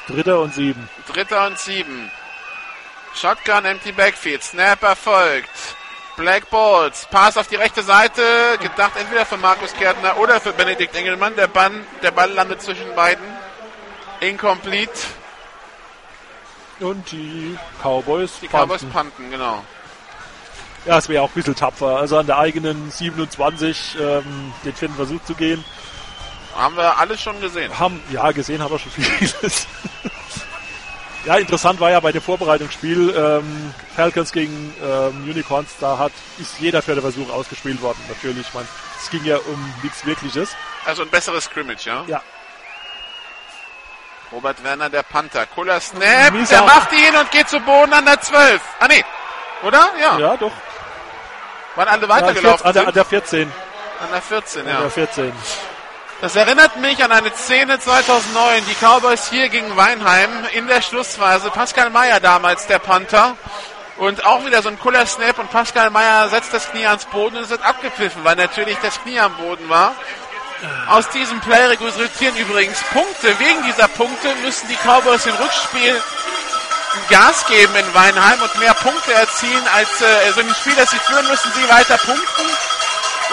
[0.07, 0.89] Dritter und sieben.
[1.11, 2.11] Dritter und sieben.
[3.13, 5.49] Shotgun, empty backfield, Snap erfolgt.
[6.15, 8.23] Black Balls, Pass auf die rechte Seite,
[8.59, 11.35] gedacht entweder für Markus Kärtner oder für Benedikt Engelmann.
[11.35, 13.23] Der, Bann, der Ball landet zwischen beiden.
[14.19, 14.99] Incomplete.
[16.79, 18.39] Und die Cowboys.
[18.41, 19.63] Die Cowboys punten, genau.
[20.85, 21.97] Ja, es wäre auch ein bisschen tapfer.
[21.97, 25.63] Also an der eigenen 27 ähm, den vierten Versuch zu gehen.
[26.55, 27.77] Haben wir alles schon gesehen.
[27.77, 29.67] Haben, ja, gesehen haben wir schon vieles.
[31.25, 36.59] ja, interessant war ja bei dem Vorbereitungsspiel ähm, Falcons gegen ähm, Unicorns, da hat ist
[36.59, 37.99] jeder vierte Versuch ausgespielt worden.
[38.07, 38.67] Natürlich, ich meine,
[38.99, 40.55] es ging ja um nichts Wirkliches.
[40.85, 42.05] Also ein besseres Scrimmage, ja?
[42.07, 42.23] Ja,
[44.31, 45.45] Robert Werner, der Panther.
[45.47, 46.33] Cooler Snap.
[46.33, 46.67] Mies Der auch.
[46.67, 48.61] macht ihn und geht zu Boden an der 12.
[48.79, 49.03] Ah, nee.
[49.63, 49.89] Oder?
[50.01, 50.17] Ja.
[50.19, 50.51] ja, doch.
[51.75, 52.65] Waren alle Ja, weitergelaufen.
[52.65, 53.43] an, der, an der 14.
[54.01, 54.79] An der 14, An ja.
[54.81, 55.33] der 14.
[56.19, 58.63] Das erinnert mich an eine Szene 2009.
[58.67, 61.49] Die Cowboys hier gegen Weinheim in der Schlussphase.
[61.51, 63.35] Pascal Meyer damals, der Panther.
[63.97, 67.37] Und auch wieder so ein cooler Snap und Pascal Meyer setzt das Knie ans Boden
[67.37, 69.93] und es wird abgepfiffen, weil natürlich das Knie am Boden war.
[70.87, 73.37] Aus diesem Play resultieren übrigens Punkte.
[73.39, 76.01] Wegen dieser Punkte müssen die Cowboys im Rückspiel
[77.09, 80.99] Gas geben in Weinheim und mehr Punkte erzielen als äh, also dem Spiel, das sie
[80.99, 82.45] führen, müssen sie weiter punkten.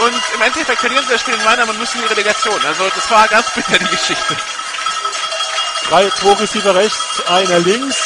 [0.04, 2.60] Und im Endeffekt verlieren sie das Spiel in Weinheim und müssen die Relegation.
[2.66, 4.36] Also das war ganz bitter die Geschichte.
[5.88, 7.96] Drei, zwei Receiver rechts, einer links.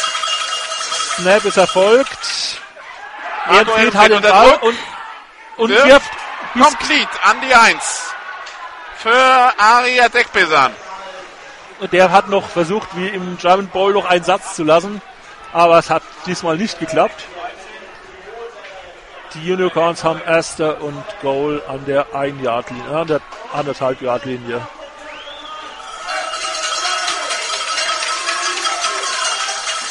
[1.17, 2.61] Snap ist erfolgt.
[3.51, 4.79] Ehrenfried hat den Ball und,
[5.57, 6.11] und Wirft.
[6.53, 8.09] Complete an die 1.
[8.99, 10.73] Für Aria Dekbesan.
[11.79, 15.01] Und der hat noch versucht, wie im German Bowl noch einen Satz zu lassen.
[15.53, 17.25] Aber es hat diesmal nicht geklappt.
[19.35, 23.21] Die Unicorns haben Erster und Goal an der 1 Yard Linie, an der
[23.53, 24.67] anderthalb Yard Linie.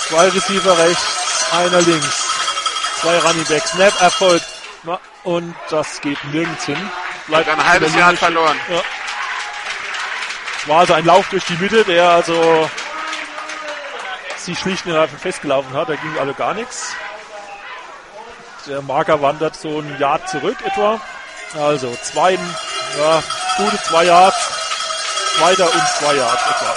[0.09, 2.27] Zwei Receiver rechts, einer links.
[3.01, 3.67] Zwei Running Back.
[3.67, 4.45] Snap erfolgt.
[5.23, 6.77] Und das geht nirgends hin.
[7.27, 8.57] Bleibt Ein halbes Jahr verloren.
[8.69, 8.81] Ja.
[10.67, 12.69] War also ein Lauf durch die Mitte, der also
[14.35, 15.87] sich schlicht und ergreifend festgelaufen hat.
[15.89, 16.93] Da ging alle gar nichts.
[18.67, 20.99] Der Marker wandert so ein Yard zurück etwa.
[21.57, 23.23] Also zwei, ja,
[23.55, 24.37] gute zwei Yards.
[25.37, 26.75] Zweiter und zwei Yards etwa.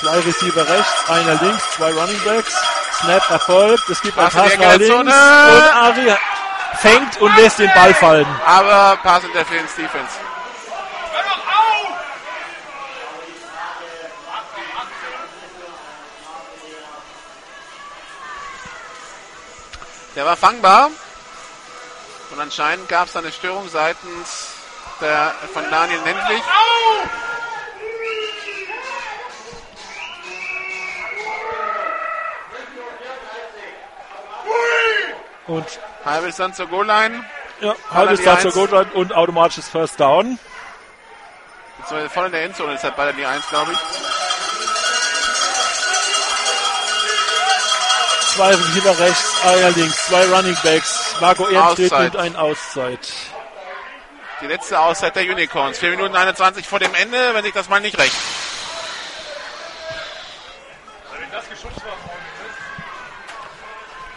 [0.00, 2.54] Zwei Receiver rechts, einer links, zwei Running Backs.
[3.00, 3.90] Snap erfolgt.
[3.90, 4.94] Es gibt ein Pass nach links.
[4.94, 6.12] Und Ari
[6.74, 8.26] fängt und lässt den Ball fallen.
[8.44, 10.14] Aber Pass Interference Defense.
[20.14, 20.90] Der war fangbar.
[22.30, 24.48] Und anscheinend gab es eine Störung seitens
[25.00, 26.42] der, von Daniel Nendlich.
[35.46, 37.24] Und Halbes dann zur Goal-Line.
[37.60, 38.70] ja, halbes Start zur Eins.
[38.70, 40.38] Goal und automatisches First Down.
[41.78, 43.78] Beziehungsweise voll in der Endzone ist halt bei die 1, glaube ich.
[48.34, 51.16] Zwei Receiver rechts, einer links, zwei Running Backs.
[51.20, 53.00] Marco Ehrenstedt nimmt einen Auszeit.
[54.42, 55.78] Die letzte Auszeit der Unicorns.
[55.78, 58.14] 4 Minuten 21 vor dem Ende, wenn sich das mal nicht recht.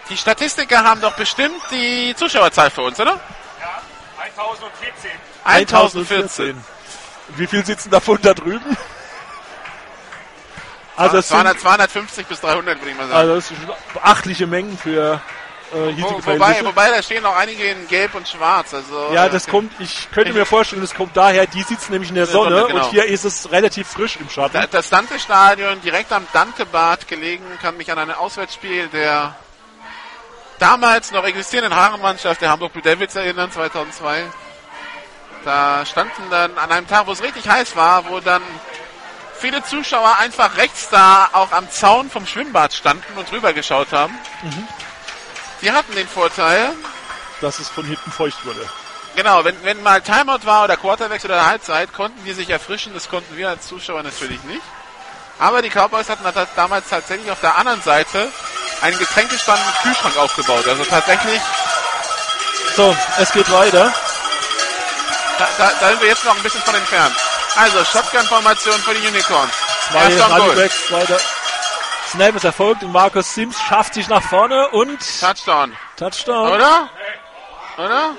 [0.10, 3.20] Die Statistiker haben doch bestimmt die Zuschauerzahl für uns, oder?
[4.18, 5.12] 1014.
[5.44, 6.64] 1014.
[7.36, 8.76] Wie viel sitzen davon da drüben?
[10.96, 13.18] Also es sind 200, 250 bis 300, würde ich mal sagen.
[13.20, 13.60] also es sind
[13.94, 15.22] beachtliche Mengen für
[15.74, 16.66] äh, hiesige Wo, wobei, Verhältnisse.
[16.66, 18.74] wobei, da stehen noch einige in Gelb und Schwarz.
[18.74, 22.10] Also, Ja, äh, das kommt, ich könnte mir vorstellen, das kommt daher, die sitzen nämlich
[22.10, 22.84] in der In der Sonne, Sonne, genau.
[22.86, 24.54] und hier ist es relativ frisch im Schatten.
[24.54, 29.36] Da- Das Dante-Stadion direkt am Dante-Bad gelegen, kann mich an ein Auswärtsspiel der
[30.60, 34.26] damals noch existierenden Herrenmannschaft der Hamburg Blue Devils erinnern, 2002.
[35.46, 38.42] Da standen dann an einem Tag, wo es richtig heiß war, wo dann
[39.40, 44.18] viele Zuschauer einfach rechts da auch am Zaun vom Schwimmbad standen und rüber geschaut haben.
[45.62, 46.74] Die hatten den Vorteil,
[47.42, 48.68] dass es von hinten feucht wurde.
[49.16, 52.94] Genau, wenn, wenn mal Timeout war oder Quarterwechsel oder Halbzeit, konnten die sich erfrischen.
[52.94, 54.62] Das konnten wir als Zuschauer natürlich nicht.
[55.40, 58.28] Aber die Cowboys hatten da- damals tatsächlich auf der anderen Seite
[58.82, 60.68] einen Getränkestand mit Kühlschrank aufgebaut.
[60.68, 61.42] Also tatsächlich,
[62.76, 63.94] So, es geht weiter.
[65.38, 67.16] da, da, da sind wir jetzt noch ein bisschen von entfernt.
[67.56, 69.52] Also, Shotgun-Formation für die Unicorns.
[69.92, 70.22] Zwei.
[70.22, 71.18] Runningbacks, zweiter
[72.10, 75.76] Snap ist erfolgt und Markus Sims schafft sich nach vorne und Touchdown.
[75.96, 76.52] Touchdown.
[76.52, 76.90] Oder?
[77.78, 78.12] Oder?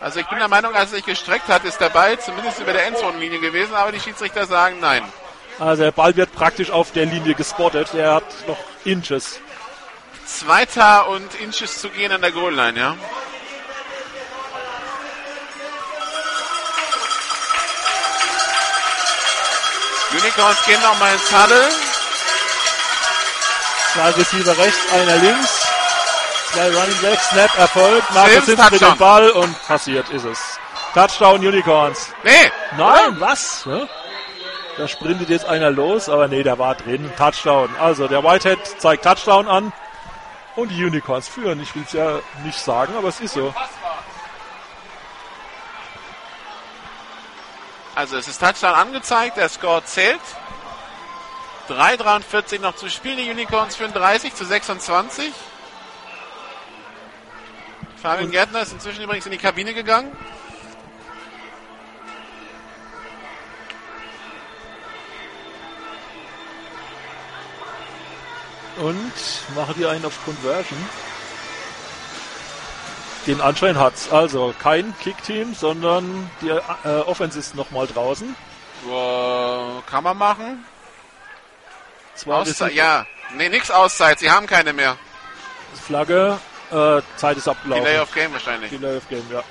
[0.00, 2.72] Also ich bin der Meinung, als er sich gestreckt hat, ist der Ball zumindest über
[2.72, 5.10] der Endzonenlinie gewesen, aber die Schiedsrichter sagen nein.
[5.58, 7.88] Also der Ball wird praktisch auf der Linie gespottet.
[7.94, 9.40] Der hat noch Inches.
[10.26, 12.96] Zweiter und Inches zu gehen an der Goal-Line, ja.
[20.12, 21.68] Unicorns gehen nochmal ins Huddle.
[23.92, 25.66] Zwei Receiver rechts, einer links.
[26.52, 28.14] Zwei Running Backs, Snap erfolgt.
[28.14, 30.38] Markus Sims, mit dem Ball und passiert ist es.
[30.94, 32.08] Touchdown Unicorns.
[32.22, 33.66] Nee, Nein, was?
[33.66, 33.88] Ne?
[34.76, 37.10] Da sprintet jetzt einer los, aber nee, der war drin.
[37.16, 37.74] Touchdown.
[37.80, 39.72] Also der Whitehead zeigt Touchdown an.
[40.54, 41.60] Und die Unicorns führen.
[41.62, 43.54] Ich will es ja nicht sagen, aber es ist so.
[47.94, 50.20] Also es ist Touchdown angezeigt, der Score zählt.
[51.68, 55.32] 3,43 noch zu spielen, die Unicorns führen 30 zu 26.
[58.00, 60.12] Fabian Gärtner ist inzwischen übrigens in die Kabine gegangen.
[68.76, 69.12] Und
[69.54, 70.78] machen die einen auf Conversion.
[73.26, 74.10] Den Anschein hat's.
[74.10, 78.36] Also kein Kick-Team, sondern die äh, Offense ist nochmal draußen.
[78.84, 80.64] Wo kann man machen?
[82.14, 83.06] Zwei Auszeit, ja.
[83.34, 84.96] Nee, nix Auszeit, sie haben keine mehr.
[85.86, 86.38] Flagge,
[86.70, 87.84] äh, Zeit ist abgelaufen.
[87.84, 88.70] Delay of Game wahrscheinlich.
[88.70, 89.42] Delay of Game, ja.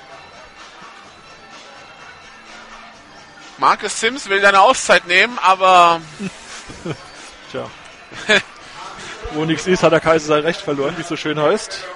[3.58, 6.00] Marcus Sims will deine Auszeit nehmen, aber
[7.50, 7.70] Tja.
[9.36, 11.86] Wo nichts ist, hat der Kaiser sein Recht verloren, wie es so schön heißt.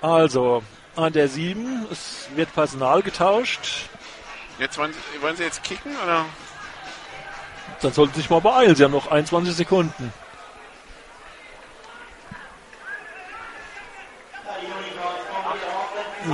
[0.00, 0.64] Also,
[0.96, 3.88] an der 7, es wird Personal getauscht.
[4.58, 6.24] jetzt wollen sie, wollen sie jetzt kicken oder?
[7.82, 10.12] Dann sollten sie sich mal beeilen, sie haben noch 21 Sekunden.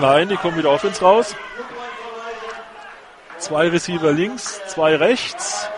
[0.00, 1.36] Nein, die kommen wieder Offense raus.
[3.38, 5.68] Zwei Receiver links, zwei rechts.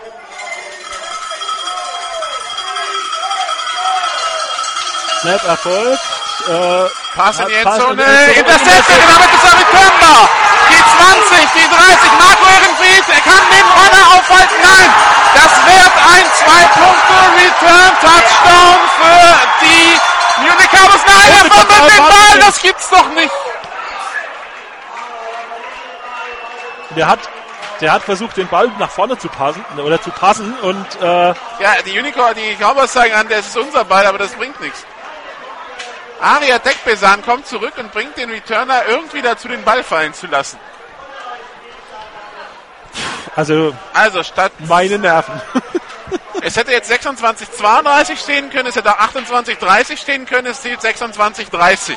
[5.20, 6.00] Snap erfolgt.
[6.48, 8.02] Äh, Pass in die Endzone.
[8.34, 10.28] Intercepted, und damit ist er returnbar.
[10.70, 14.56] Die 20, die 30, Marco Ehrenfried, er kann den Runner aufhalten.
[14.62, 14.88] Nein,
[15.34, 20.00] das wird ein Zwei-Punkte-Return-Touchdown für die
[20.40, 21.04] Munich Cowboys.
[21.06, 22.08] Nein, er mit der den Ball.
[22.08, 23.30] Ball, das gibt's doch nicht.
[26.96, 27.20] der hat
[27.80, 31.34] Der hat versucht, den Ball nach vorne zu passen oder zu passen und äh, Ja,
[31.86, 34.84] die Unicorn, die Cowboys zeigen an, das ist unser Ball, aber das bringt nichts.
[36.20, 40.58] Aria Dekbesan kommt zurück und bringt den Returner irgendwie dazu, den Ball fallen zu lassen.
[43.34, 45.40] also Also statt, meine Nerven.
[46.42, 51.96] es hätte jetzt 26-32 stehen können, es hätte auch 28-30 stehen können, es steht 26-30.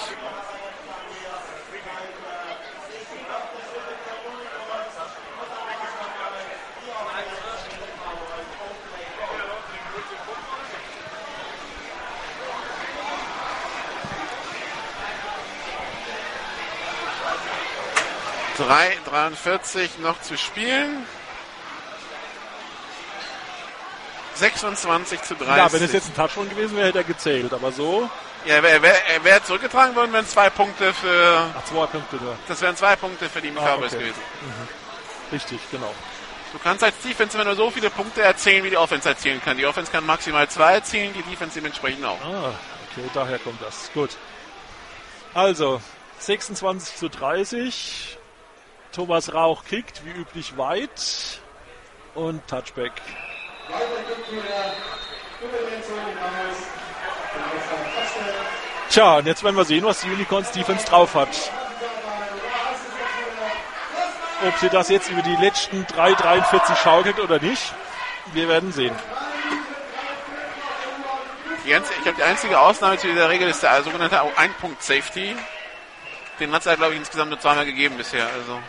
[18.68, 21.06] Drei, 43 noch zu spielen.
[24.36, 25.56] 26 zu 30.
[25.58, 28.10] Ja, wenn es jetzt ein Touchdown gewesen wäre, hätte er gezählt, aber so,
[28.46, 31.46] Ja, er wäre wär, wär zurückgetragen worden, wenn zwei Punkte für.
[31.58, 32.36] ach, zwei Punkte nur.
[32.48, 34.02] Das wären zwei Punkte für die Ah, Cowboys okay.
[34.02, 34.22] gewesen.
[35.32, 35.94] Richtig, genau.
[36.52, 39.58] Du kannst als Defense immer nur so viele Punkte erzielen, wie die Offense erzielen kann.
[39.58, 42.20] Die Offense kann maximal zwei erzielen, die Defense dementsprechend auch.
[42.24, 42.54] Ah,
[42.92, 43.90] okay, daher kommt das.
[43.94, 44.12] Gut.
[45.34, 45.82] Also,
[46.20, 48.18] 26 zu 30.
[48.94, 51.40] Thomas Rauch kickt, wie üblich, weit.
[52.14, 52.92] Und Touchback.
[58.90, 61.30] Tja, und jetzt werden wir sehen, was die Unicorns Defense drauf hat.
[64.48, 67.74] Ob sie das jetzt über die letzten 3,43 schaukelt oder nicht,
[68.34, 68.96] wir werden sehen.
[71.66, 75.36] Die ganze, ich glaube, die einzige Ausnahme zu dieser Regel ist der sogenannte Ein-Punkt-Safety.
[76.40, 78.28] Den hat es ja, glaube ich, insgesamt nur zweimal gegeben bisher.
[78.28, 78.60] Also.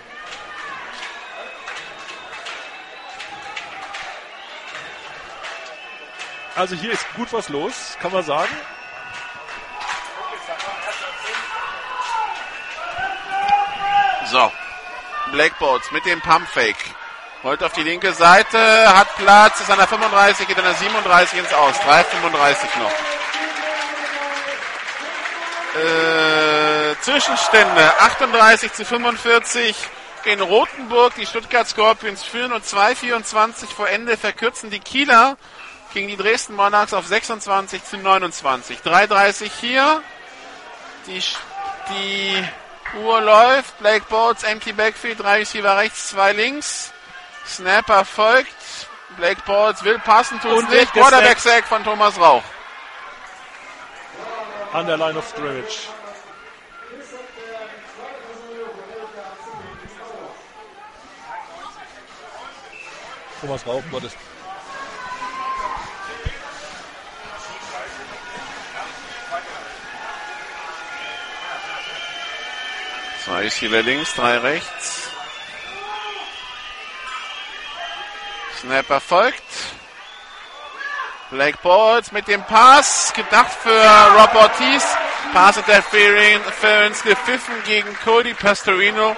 [6.57, 8.57] Also hier ist gut was los, kann man sagen.
[14.31, 14.53] So.
[15.33, 16.77] Blackboards mit dem Pumpfake.
[17.43, 18.59] Rollt auf die linke Seite,
[18.97, 21.75] hat Platz, ist an der 35, geht an der 37 ins Aus.
[21.81, 22.93] 3,35 noch.
[25.83, 29.77] Äh, Zwischenstände 38 zu 45
[30.25, 31.15] in Rothenburg.
[31.17, 35.37] Die Stuttgart Scorpions führen und 2,24 vor Ende verkürzen die Kieler
[35.95, 38.81] gegen die Dresden Monarchs auf 26 zu 29.
[38.85, 40.03] 3,30 hier.
[41.07, 41.23] Die,
[41.91, 42.45] die
[42.99, 43.79] Uhr läuft.
[43.79, 46.93] Blake Boats, empty backfield, drei Receiver rechts, zwei links.
[47.47, 48.49] Snapper folgt.
[49.17, 50.73] Blake Boats will passen, tut's Und nicht.
[50.81, 51.41] wird Quarterback gesackt.
[51.41, 52.43] Sack von Thomas Rauch.
[54.73, 55.89] An der Line of Scrimmage.
[63.41, 64.17] Thomas Rauch, Gottes.
[73.25, 75.09] Zwei Receiver links, drei rechts.
[78.61, 79.43] Snapper folgt.
[81.31, 83.83] Blake Balls mit dem Pass, gedacht für
[84.19, 84.85] Rob Ortiz.
[85.33, 89.17] Pass Interference gepfiffen gegen Cody Pastorino.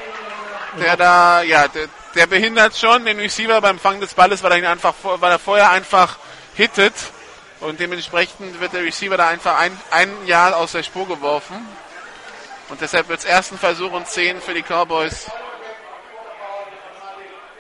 [0.78, 4.58] Der da, ja, der, der behindert schon den Receiver beim Fang des Balles, weil er
[4.58, 6.16] ihn einfach, weil er vorher einfach
[6.54, 6.94] hittet.
[7.58, 11.56] Und dementsprechend wird der Receiver da einfach ein, ein Jahr aus der Spur geworfen.
[12.68, 15.30] Und deshalb wird es ersten Versuch und 10 für die Cowboys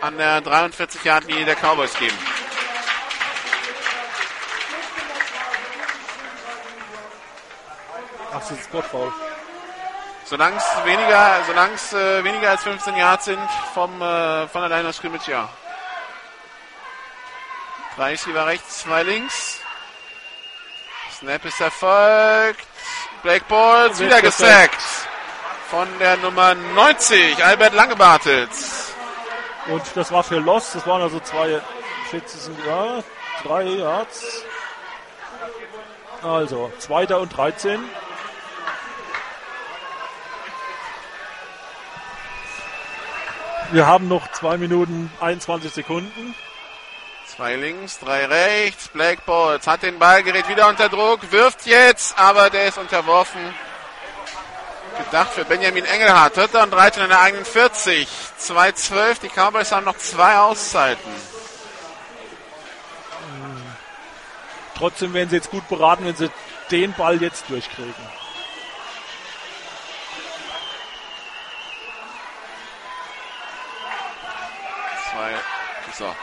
[0.00, 2.16] an der 43-Yard-Linie der Cowboys geben.
[8.32, 8.68] Ach, das ist.
[10.24, 11.40] Solange es weniger,
[11.92, 15.48] äh, weniger als 15 Yards sind vom äh, von der Line of Scrimmage, ja.
[17.94, 19.60] Drei Receiver rechts, zwei links.
[21.12, 22.75] Snap ist erfolgt.
[23.22, 24.82] Black Balls wieder gesackt.
[25.70, 28.94] Von der Nummer 90, Albert Langebartels.
[29.68, 31.60] Und das war für Loss, das waren also zwei
[32.10, 33.02] Schätze sind ja,
[33.42, 34.44] drei Yards.
[36.22, 37.80] Also, zweiter und 13.
[43.72, 46.34] Wir haben noch zwei Minuten 21 Sekunden.
[47.36, 48.88] Zwei links, drei rechts.
[48.88, 53.54] Black Balls hat den Ball, gerät wieder unter Druck, wirft jetzt, aber der ist unterworfen.
[55.04, 56.34] Gedacht für Benjamin Engelhardt.
[56.34, 58.08] Dritter und 13 in der eigenen 40.
[58.40, 59.20] 2-12.
[59.20, 61.12] Die Cowboys haben noch zwei Auszeiten.
[64.74, 66.30] Trotzdem wären sie jetzt gut beraten, wenn sie
[66.70, 67.94] den Ball jetzt durchkriegen.
[75.10, 75.34] Zwei.
[75.98, 76.14] So.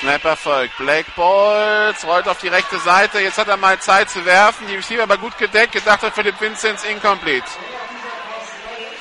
[0.00, 0.76] Snap erfolgt.
[0.76, 3.18] Blake Balls rollt auf die rechte Seite.
[3.20, 4.66] Jetzt hat er mal Zeit zu werfen.
[4.66, 5.72] Die Receiver aber gut gedeckt.
[5.72, 7.46] Gedacht hat Philipp Vinzenz incomplete.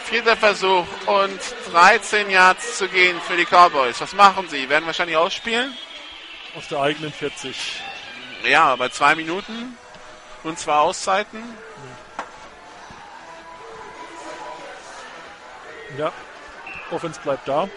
[0.06, 1.40] Vierter Versuch und
[1.72, 4.00] 13 Yards zu gehen für die Cowboys.
[4.00, 4.70] Was machen sie?
[4.70, 5.76] Werden wahrscheinlich ausspielen?
[6.56, 7.82] Aus der eigenen 40.
[8.46, 9.78] Ja, bei zwei Minuten
[10.44, 11.44] und zwei Auszeiten.
[15.98, 16.12] Ja.
[16.92, 17.68] Offense bleibt da.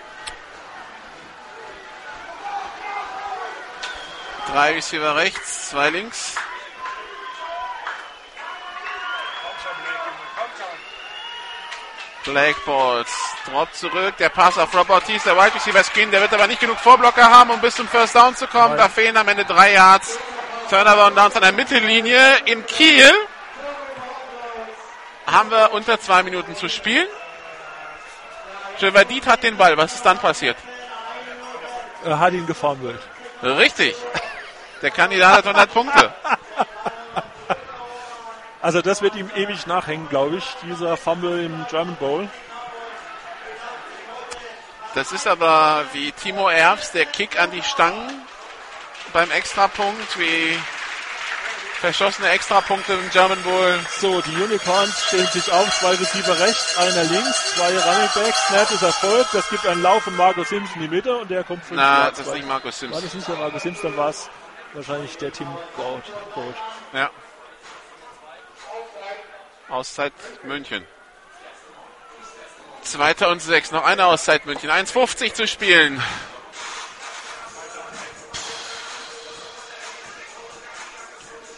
[4.53, 6.35] Drei Receiver rechts, zwei links.
[12.25, 13.11] Black Balls.
[13.47, 14.17] Drop zurück.
[14.19, 16.11] Der Pass auf Robert Thies, der Wide Receiver Screen.
[16.11, 18.77] Der wird aber nicht genug Vorblocker haben, um bis zum First Down zu kommen.
[18.77, 20.19] Da fehlen am Ende drei Yards.
[20.69, 22.39] Turnover und Downs an der Mittellinie.
[22.45, 23.11] In Kiel
[25.27, 27.07] haben wir unter zwei Minuten zu spielen.
[28.79, 29.77] Javadit hat den Ball.
[29.77, 30.57] Was ist dann passiert?
[32.05, 33.01] Er hat ihn gefummelt.
[33.43, 33.97] Richtig.
[34.83, 36.13] Der Kandidat hat 100 Punkte.
[38.61, 42.29] Also das wird ihm ewig nachhängen, glaube ich, dieser Fumble im German Bowl.
[44.95, 48.27] Das ist aber wie Timo Erbs, der Kick an die Stangen
[49.13, 50.59] beim Extrapunkt, wie
[51.81, 53.79] verschossene Extrapunkte im German Bowl.
[54.01, 58.71] So, die Unicorns stellen sich auf, zwei Receiver rechts, einer links, zwei Running Backs, Snap
[58.73, 61.65] ist erfolgt, das gibt einen Lauf von Marcus Sims in die Mitte und der kommt
[61.65, 63.03] fünf Na, das ist nicht Markus War Sims.
[63.03, 64.29] das nicht der Marcus Sims, dann war es
[64.75, 66.05] wahrscheinlich der Tim Gold.
[66.93, 67.11] Ja.
[69.69, 70.13] Auszeit
[70.45, 70.87] München.
[72.83, 73.71] Zweiter und sechs.
[73.71, 74.71] Noch eine Auszeit München.
[74.71, 76.03] 1,50 zu spielen.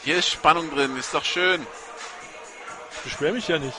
[0.02, 0.96] Hier ist Spannung drin.
[0.96, 1.66] Ist doch schön.
[2.90, 3.76] Ich beschwer mich ja nicht.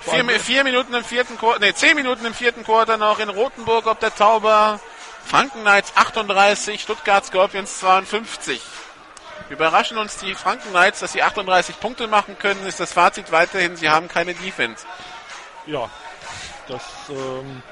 [0.00, 3.86] Vier, vier Minuten im vierten Quarter, nee, zehn Minuten im vierten Quarter noch in Rothenburg
[3.86, 4.80] ob der Tauber.
[5.24, 8.60] Franken Knights 38, Stuttgart Scorpions 52.
[9.48, 13.76] Überraschen uns die Franken Knights, dass sie 38 Punkte machen können, ist das Fazit weiterhin,
[13.76, 14.86] sie haben keine Defense.
[15.66, 15.88] Ja,
[16.68, 17.62] das ähm,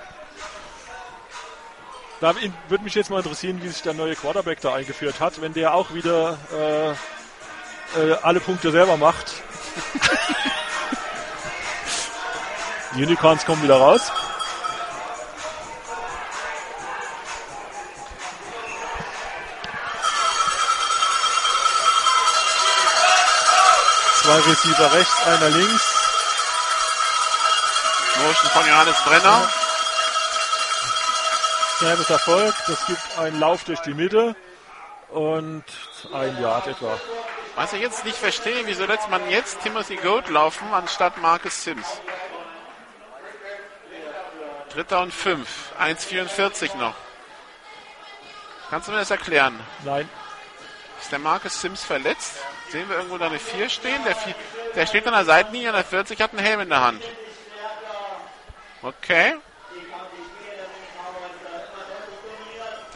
[2.20, 2.34] da
[2.68, 5.72] würde mich jetzt mal interessieren, wie sich der neue Quarterback da eingeführt hat, wenn der
[5.74, 6.90] auch wieder äh,
[8.00, 9.34] äh, alle Punkte selber macht.
[12.96, 14.10] Die Unicorns kommen wieder raus.
[24.28, 25.94] Zwei Receiver rechts, einer links.
[28.16, 29.48] Motion von Johannes Brenner.
[31.78, 32.54] Snap Erfolg.
[32.66, 34.36] Das gibt einen Lauf durch die Mitte
[35.08, 35.64] und
[36.12, 37.00] ein Yard etwa.
[37.56, 41.86] Was ich jetzt nicht verstehe, wieso lässt man jetzt Timothy Gold laufen, anstatt Marcus Sims?
[44.74, 45.48] Dritter und fünf.
[45.80, 46.94] 1,44 noch.
[48.68, 49.58] Kannst du mir das erklären?
[49.86, 50.06] Nein,
[51.00, 52.34] Ist der Marcus Sims verletzt?
[52.70, 54.04] Sehen wir irgendwo da eine 4 stehen?
[54.04, 54.34] Der, vier,
[54.74, 57.02] der steht an der Seitenlinie, an der 40, hat einen Helm in der Hand.
[58.82, 59.38] Okay.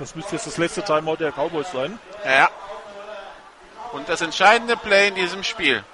[0.02, 1.96] das müsste jetzt das letzte Timeout der Cowboys sein.
[2.24, 2.50] Ja.
[3.92, 5.84] Und das entscheidende Play in diesem Spiel.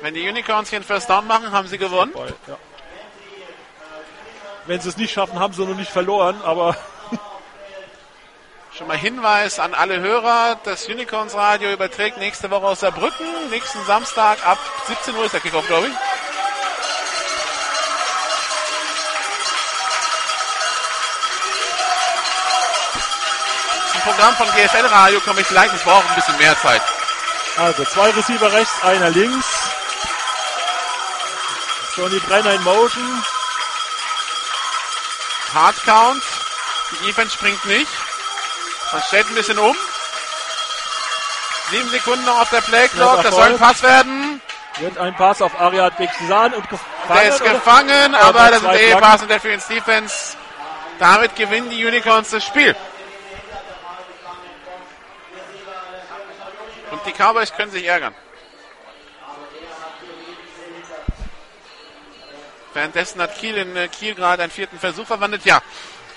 [0.00, 2.12] Wenn die Unicorns hier einen First Down machen, haben sie gewonnen.
[2.46, 2.56] Ja.
[4.66, 6.76] Wenn sie es nicht schaffen, haben sie noch nicht verloren, aber
[8.76, 13.24] Schon mal Hinweis an alle Hörer, das Unicorns Radio überträgt nächste Woche aus Saarbrücken.
[13.48, 15.94] Nächsten Samstag ab 17 Uhr ist der Kickoff, glaube ich.
[23.92, 26.82] Zum Programm von GFL Radio komme ich gleich, ich brauche ein bisschen mehr Zeit.
[27.56, 29.70] also zwei Receiver rechts, einer links.
[31.96, 33.24] Johnny Brenner in Motion.
[35.54, 36.22] Hard Count.
[36.90, 37.88] Die Defense springt nicht.
[38.92, 39.76] Man stellt ein bisschen um.
[41.70, 43.16] Sieben Sekunden noch auf der Play Clock.
[43.16, 43.58] Ja, Das soll ein.
[43.58, 44.40] Pass werden.
[44.78, 46.90] Wird ein Pass auf Ariad Beksan und gefangen.
[47.08, 47.50] Der ist oder?
[47.54, 49.00] gefangen, Aber aber das ist zwei der Flaggen.
[49.00, 50.36] Pass Interference Defense.
[50.98, 52.76] Damit gewinnen die Unicorns das Spiel.
[56.90, 58.14] Und die Cowboys können sich ärgern.
[62.74, 65.44] Währenddessen hat Kiel in äh, Kiel gerade einen vierten Versuch verwandelt.
[65.46, 65.62] Ja,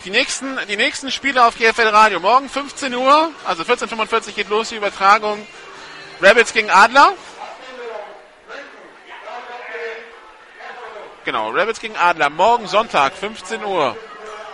[0.06, 2.20] die nächsten, die nächsten Spiele auf GFL Radio.
[2.20, 5.46] Morgen 15 Uhr, also 14.45 Uhr geht los die Übertragung.
[6.22, 7.14] Rabbits gegen Adler.
[11.26, 12.30] Genau, Rabbits gegen Adler.
[12.30, 13.96] Morgen Sonntag, 15 Uhr.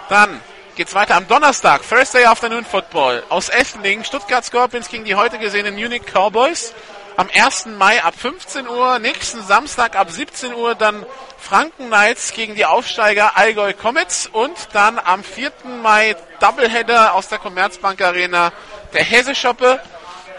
[0.10, 0.42] Dann
[0.76, 3.24] geht's weiter am Donnerstag, Thursday Afternoon Football.
[3.30, 6.74] Aus Esslingen, Stuttgart Scorpions gegen die heute gesehenen Munich Cowboys.
[7.18, 7.68] Am 1.
[7.78, 11.06] Mai ab 15 Uhr, nächsten Samstag ab 17 Uhr dann
[11.38, 15.52] Franken Knights gegen die Aufsteiger Allgäu Comets und dann am 4.
[15.82, 18.52] Mai Doubleheader aus der Commerzbank Arena
[18.94, 19.80] der Hesse-Shoppe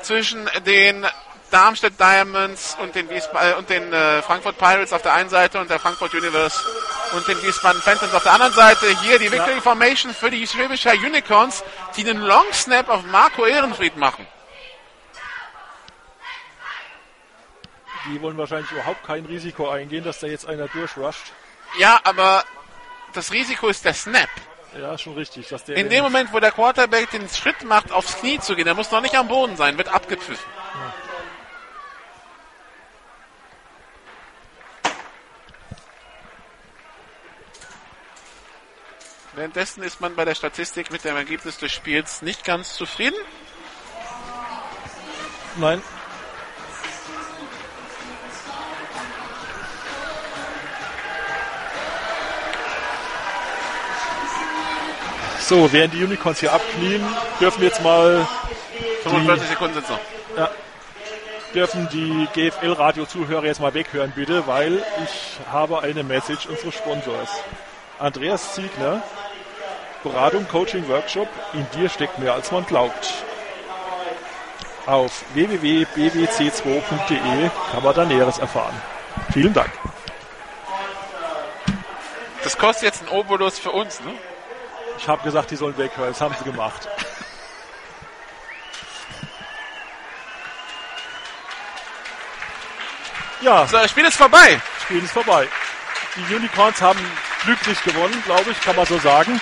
[0.03, 1.07] zwischen den
[1.51, 5.59] Darmstadt Diamonds und den, Wiesba äh, und den äh, Frankfurt Pirates auf der einen Seite
[5.59, 6.61] und der Frankfurt Universe
[7.15, 8.87] und den Wiesbaden Phantoms auf der anderen Seite.
[9.03, 11.65] Hier die Victory Formation für die Schwäbischer Unicorns,
[11.97, 14.27] die einen Long Snap auf Marco Ehrenfried machen.
[18.09, 21.33] Die wollen wahrscheinlich überhaupt kein Risiko eingehen, dass da jetzt einer durchrusht.
[21.79, 22.45] Ja, aber
[23.13, 24.29] das Risiko ist der Snap.
[24.79, 25.49] Ja, schon richtig.
[25.49, 28.67] Dass der In dem Moment, wo der Quarterback den Schritt macht, aufs Knie zu gehen,
[28.67, 30.45] der muss noch nicht am Boden sein, wird abgepfiffen.
[39.35, 43.19] Währenddessen ist man bei der Statistik mit dem Ergebnis des Spiels nicht ganz zufrieden.
[45.57, 45.83] Nein.
[55.49, 57.01] So, während die Unicorns hier abknien,
[57.39, 58.27] dürfen jetzt mal
[59.05, 60.01] 45 Sekunden sind noch.
[60.37, 60.51] ja,
[61.55, 67.31] dürfen die GFL-Radio-Zuhörer jetzt mal weghören, bitte, weil ich habe eine Message unseres Sponsors.
[68.01, 69.05] Andreas Ziegner,
[70.03, 73.15] Beratung, Coaching, Workshop, in dir steckt mehr als man glaubt.
[74.87, 78.75] Auf www.bbc2.de kann man da Näheres erfahren.
[79.33, 79.71] Vielen Dank.
[82.43, 84.11] Das kostet jetzt einen Obolus für uns, ne?
[84.99, 86.89] Ich habe gesagt, die sollen weghören, das haben sie gemacht.
[93.41, 94.61] Ja, So, das Spiel ist vorbei.
[94.83, 95.47] Spiel ist vorbei.
[96.17, 96.99] Die Unicorns haben
[97.45, 99.41] glücklich gewonnen, glaube ich, kann man so sagen.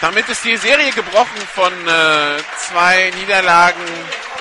[0.00, 3.82] Damit ist die Serie gebrochen von äh, zwei Niederlagen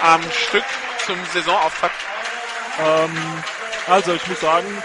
[0.02, 0.64] am Stück
[1.06, 1.96] zum Saisonauftakt.
[2.80, 3.44] Ähm,
[3.88, 4.84] also ich muss sagen,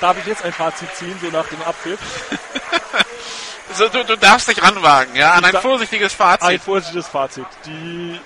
[0.00, 2.00] darf ich jetzt ein Fazit ziehen, so nach dem Abpfiff?
[3.76, 6.62] So, du, du darfst dich ranwagen, ja, an ein da- vorsichtiges Ein Fazit.
[6.62, 7.46] vorsichtiges Fazit.
[7.66, 8.18] Die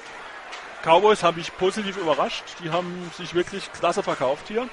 [0.84, 2.44] Cowboys haben mich positiv überrascht.
[2.62, 4.68] Die haben sich wirklich klasse verkauft hier.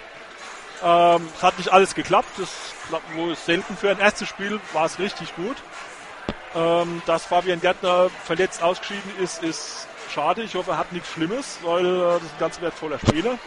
[0.84, 2.30] Ähm, es hat nicht alles geklappt.
[2.38, 2.50] Das
[2.90, 5.58] klappt wohl selten für ein erstes Spiel war es richtig gut.
[6.56, 10.44] Ähm, dass Fabian Gärtner verletzt ausgeschieden ist, ist schade.
[10.44, 13.38] Ich hoffe, er hat nichts Schlimmes, weil äh, das ist ein ganz wertvoller Spieler.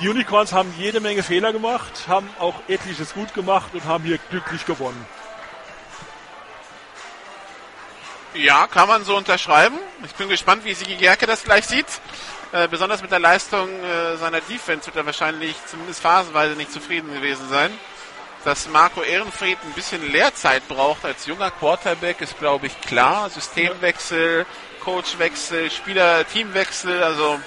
[0.00, 4.18] Die Unicorns haben jede Menge Fehler gemacht, haben auch etliches gut gemacht und haben hier
[4.30, 5.04] glücklich gewonnen.
[8.34, 9.78] Ja, kann man so unterschreiben.
[10.04, 11.86] Ich bin gespannt, wie Sigi Gerke das gleich sieht.
[12.52, 17.12] Äh, besonders mit der Leistung äh, seiner Defense wird er wahrscheinlich zumindest phasenweise nicht zufrieden
[17.12, 17.70] gewesen sein.
[18.44, 23.28] Dass Marco Ehrenfried ein bisschen Lehrzeit braucht als junger Quarterback, ist glaube ich klar.
[23.30, 24.46] Systemwechsel,
[24.84, 27.40] Coachwechsel, Spieler, Teamwechsel, also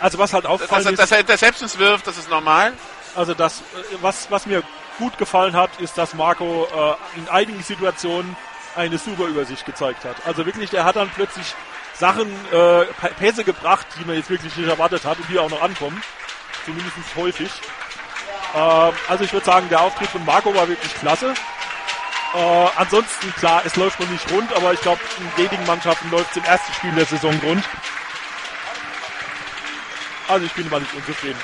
[0.00, 2.72] Also was halt dass, er- ist, dass er Interceptions wirft, das ist normal.
[3.14, 3.62] Also das, äh,
[4.02, 4.62] was, was mir
[4.98, 6.66] gut gefallen hat, ist, dass Marco
[7.14, 8.36] äh, in einigen Situationen
[8.78, 10.16] eine super Übersicht gezeigt hat.
[10.24, 11.54] Also wirklich, der hat dann plötzlich
[11.94, 12.84] Sachen, äh,
[13.18, 16.00] Pässe gebracht, die man jetzt wirklich nicht erwartet hat und die auch noch ankommen.
[16.64, 17.50] Zumindest häufig.
[18.54, 21.34] Ähm, also ich würde sagen, der Auftritt von Marco war wirklich klasse.
[22.34, 26.30] Äh, ansonsten, klar, es läuft noch nicht rund, aber ich glaube, in wenigen Mannschaften läuft
[26.30, 27.64] es im ersten Spiel der Saison rund.
[30.28, 31.40] Also ich bin immer nicht unzufrieden.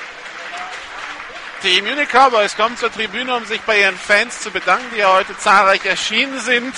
[1.63, 5.11] Die Munich Cowboys kommen zur Tribüne, um sich bei ihren Fans zu bedanken, die ja
[5.11, 6.75] heute zahlreich erschienen sind.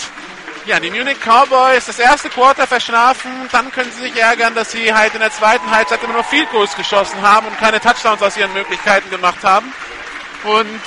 [0.67, 4.93] Ja, die Munich Cowboys das erste Quarter verschlafen, dann können sie sich ärgern, dass sie
[4.93, 8.35] halt in der zweiten Halbzeit immer nur Field Goals geschossen haben und keine Touchdowns aus
[8.35, 9.73] ihren Möglichkeiten gemacht haben.
[10.43, 10.79] Und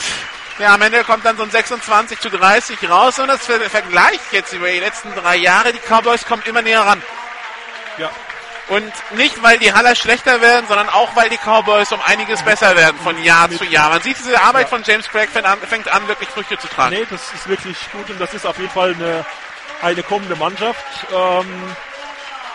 [0.58, 4.20] ja, am Ende kommt dann so ein 26 zu 30 raus und das Ver- Vergleich
[4.32, 7.02] jetzt über die letzten drei Jahre, die Cowboys kommen immer näher ran.
[7.96, 8.10] Ja,
[8.68, 12.76] Und nicht, weil die Haller schlechter werden, sondern auch, weil die Cowboys um einiges besser
[12.76, 13.88] werden von Jahr zu Jahr.
[13.88, 16.94] Man sieht, diese Arbeit von James Craig fängt an, fängt an, wirklich Früchte zu tragen.
[16.96, 19.24] Nee, das ist wirklich gut und das ist auf jeden Fall eine,
[19.82, 20.84] eine kommende Mannschaft.
[21.14, 21.76] Ähm,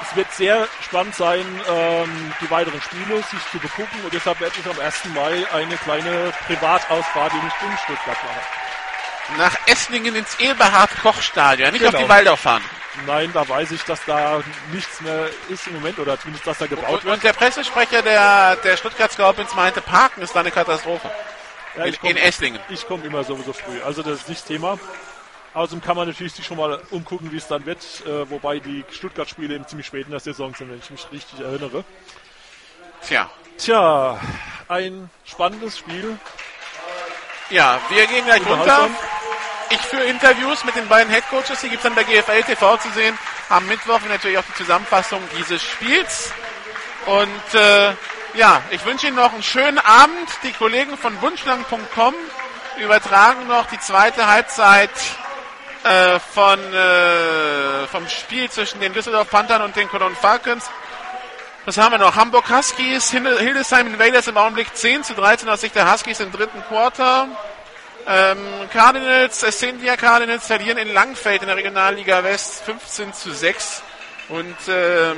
[0.08, 4.56] es wird sehr spannend sein, ähm, die weiteren Spiele sich zu begucken und deshalb werde
[4.60, 5.06] ich am 1.
[5.16, 7.52] Mai eine kleine Privatausfahrt in
[7.84, 9.38] Stuttgart machen.
[9.38, 11.98] Nach Esslingen ins Eberhard-Koch-Stadion, nicht Genau.
[11.98, 12.64] auf die Waldau fahren.
[13.08, 16.68] Nein, da weiß ich, dass da nichts mehr ist im Moment oder zumindest, dass da
[16.68, 17.14] gebaut wird.
[17.14, 21.10] und der Pressesprecher der, der Stuttgart Scorpions meinte, Parken ist da eine Katastrophe.
[21.76, 22.60] Ja, in, komm- in Esslingen.
[22.70, 24.78] Ich komme immer sowieso früh, also das ist nicht Thema.
[25.56, 28.84] Außerdem kann man natürlich sich schon mal umgucken, wie es dann wird, äh, wobei die
[28.92, 31.86] Stuttgart-Spiele eben ziemlich spät in der Saison sind, wenn ich mich richtig erinnere.
[33.08, 33.30] Tja.
[33.58, 34.20] Tja,
[34.68, 36.20] ein spannendes Spiel.
[37.50, 38.90] Ja, wir gehen gleich runter.
[39.70, 42.90] Ich führe Interviews mit den beiden Headcoaches, die gibt es dann bei GFL TV zu
[42.90, 43.18] sehen.
[43.48, 46.34] Am Mittwoch natürlich auch die Zusammenfassung dieses Spiels.
[47.06, 47.94] Und äh,
[48.34, 50.28] ja, ich wünsche Ihnen noch einen schönen Abend.
[50.44, 52.14] Die Kollegen von wunschlang.com
[52.78, 54.92] übertragen noch die zweite Halbzeit
[55.86, 60.70] äh, von, äh, vom Spiel zwischen den Düsseldorf Panthern und den Cologne Falcons.
[61.66, 62.16] Was haben wir noch?
[62.16, 66.62] Hamburg Huskies, Hildesheim Invaders im Augenblick 10 zu 13 aus Sicht der Huskies im dritten
[66.64, 67.28] Quarter.
[68.08, 68.38] Ähm,
[68.72, 73.82] Cardinals, Essendia Cardinals verlieren in Langfeld in der Regionalliga West 15 zu 6.
[74.30, 75.18] Und ähm,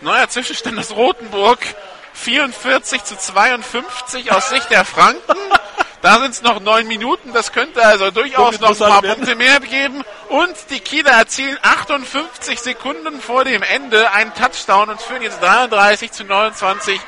[0.00, 1.58] neuer Zwischenstand aus Rothenburg
[2.14, 5.36] 44 zu 52 aus Sicht der Franken.
[6.02, 7.32] Da sind es noch neun Minuten.
[7.32, 10.04] Das könnte also durchaus noch ein paar Punkte mehr geben.
[10.28, 16.12] Und die Kieler erzielen 58 Sekunden vor dem Ende einen Touchdown und führen jetzt 33
[16.12, 17.00] zu 29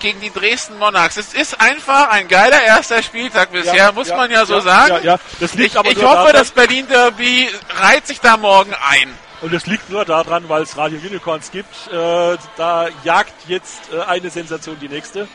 [0.00, 1.16] gegen die Dresden Monarchs.
[1.16, 4.60] Es ist einfach ein geiler erster Spieltag bisher, ja, muss ja, man ja so ja,
[4.60, 5.18] sagen.
[5.58, 7.48] Ich aber ich hoffe, das Berlin Derby
[7.80, 9.16] reiht sich da morgen ein.
[9.40, 11.74] Und es liegt nur daran, weil es Radio Unicorns gibt.
[11.92, 15.28] Äh, da jagt jetzt äh, eine Sensation die nächste.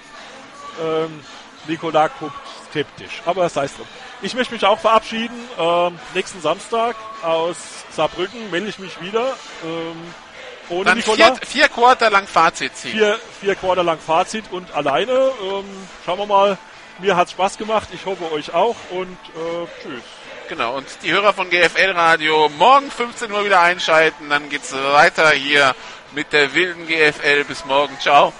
[0.81, 1.21] Ähm,
[1.67, 2.33] Nikola guckt
[2.69, 3.87] skeptisch, aber das heißt drum.
[4.21, 5.35] Ich möchte mich auch verabschieden.
[5.57, 7.57] Ähm, nächsten Samstag aus
[7.91, 9.35] Saarbrücken melde ich mich wieder.
[9.63, 10.13] Ähm,
[10.69, 11.01] ohne Dann.
[11.01, 12.91] Vier, vier Quarter lang Fazit ziehen.
[12.91, 15.31] Vier, vier Quarter lang Fazit und alleine.
[15.41, 15.65] Ähm,
[16.05, 16.57] schauen wir mal.
[16.99, 17.87] Mir hat Spaß gemacht.
[17.93, 20.03] Ich hoffe euch auch und äh, tschüss.
[20.49, 24.29] Genau, und die Hörer von GFL Radio morgen 15 Uhr wieder einschalten.
[24.29, 25.75] Dann geht's weiter hier
[26.13, 27.45] mit der wilden GFL.
[27.45, 27.97] Bis morgen.
[27.99, 28.33] Ciao.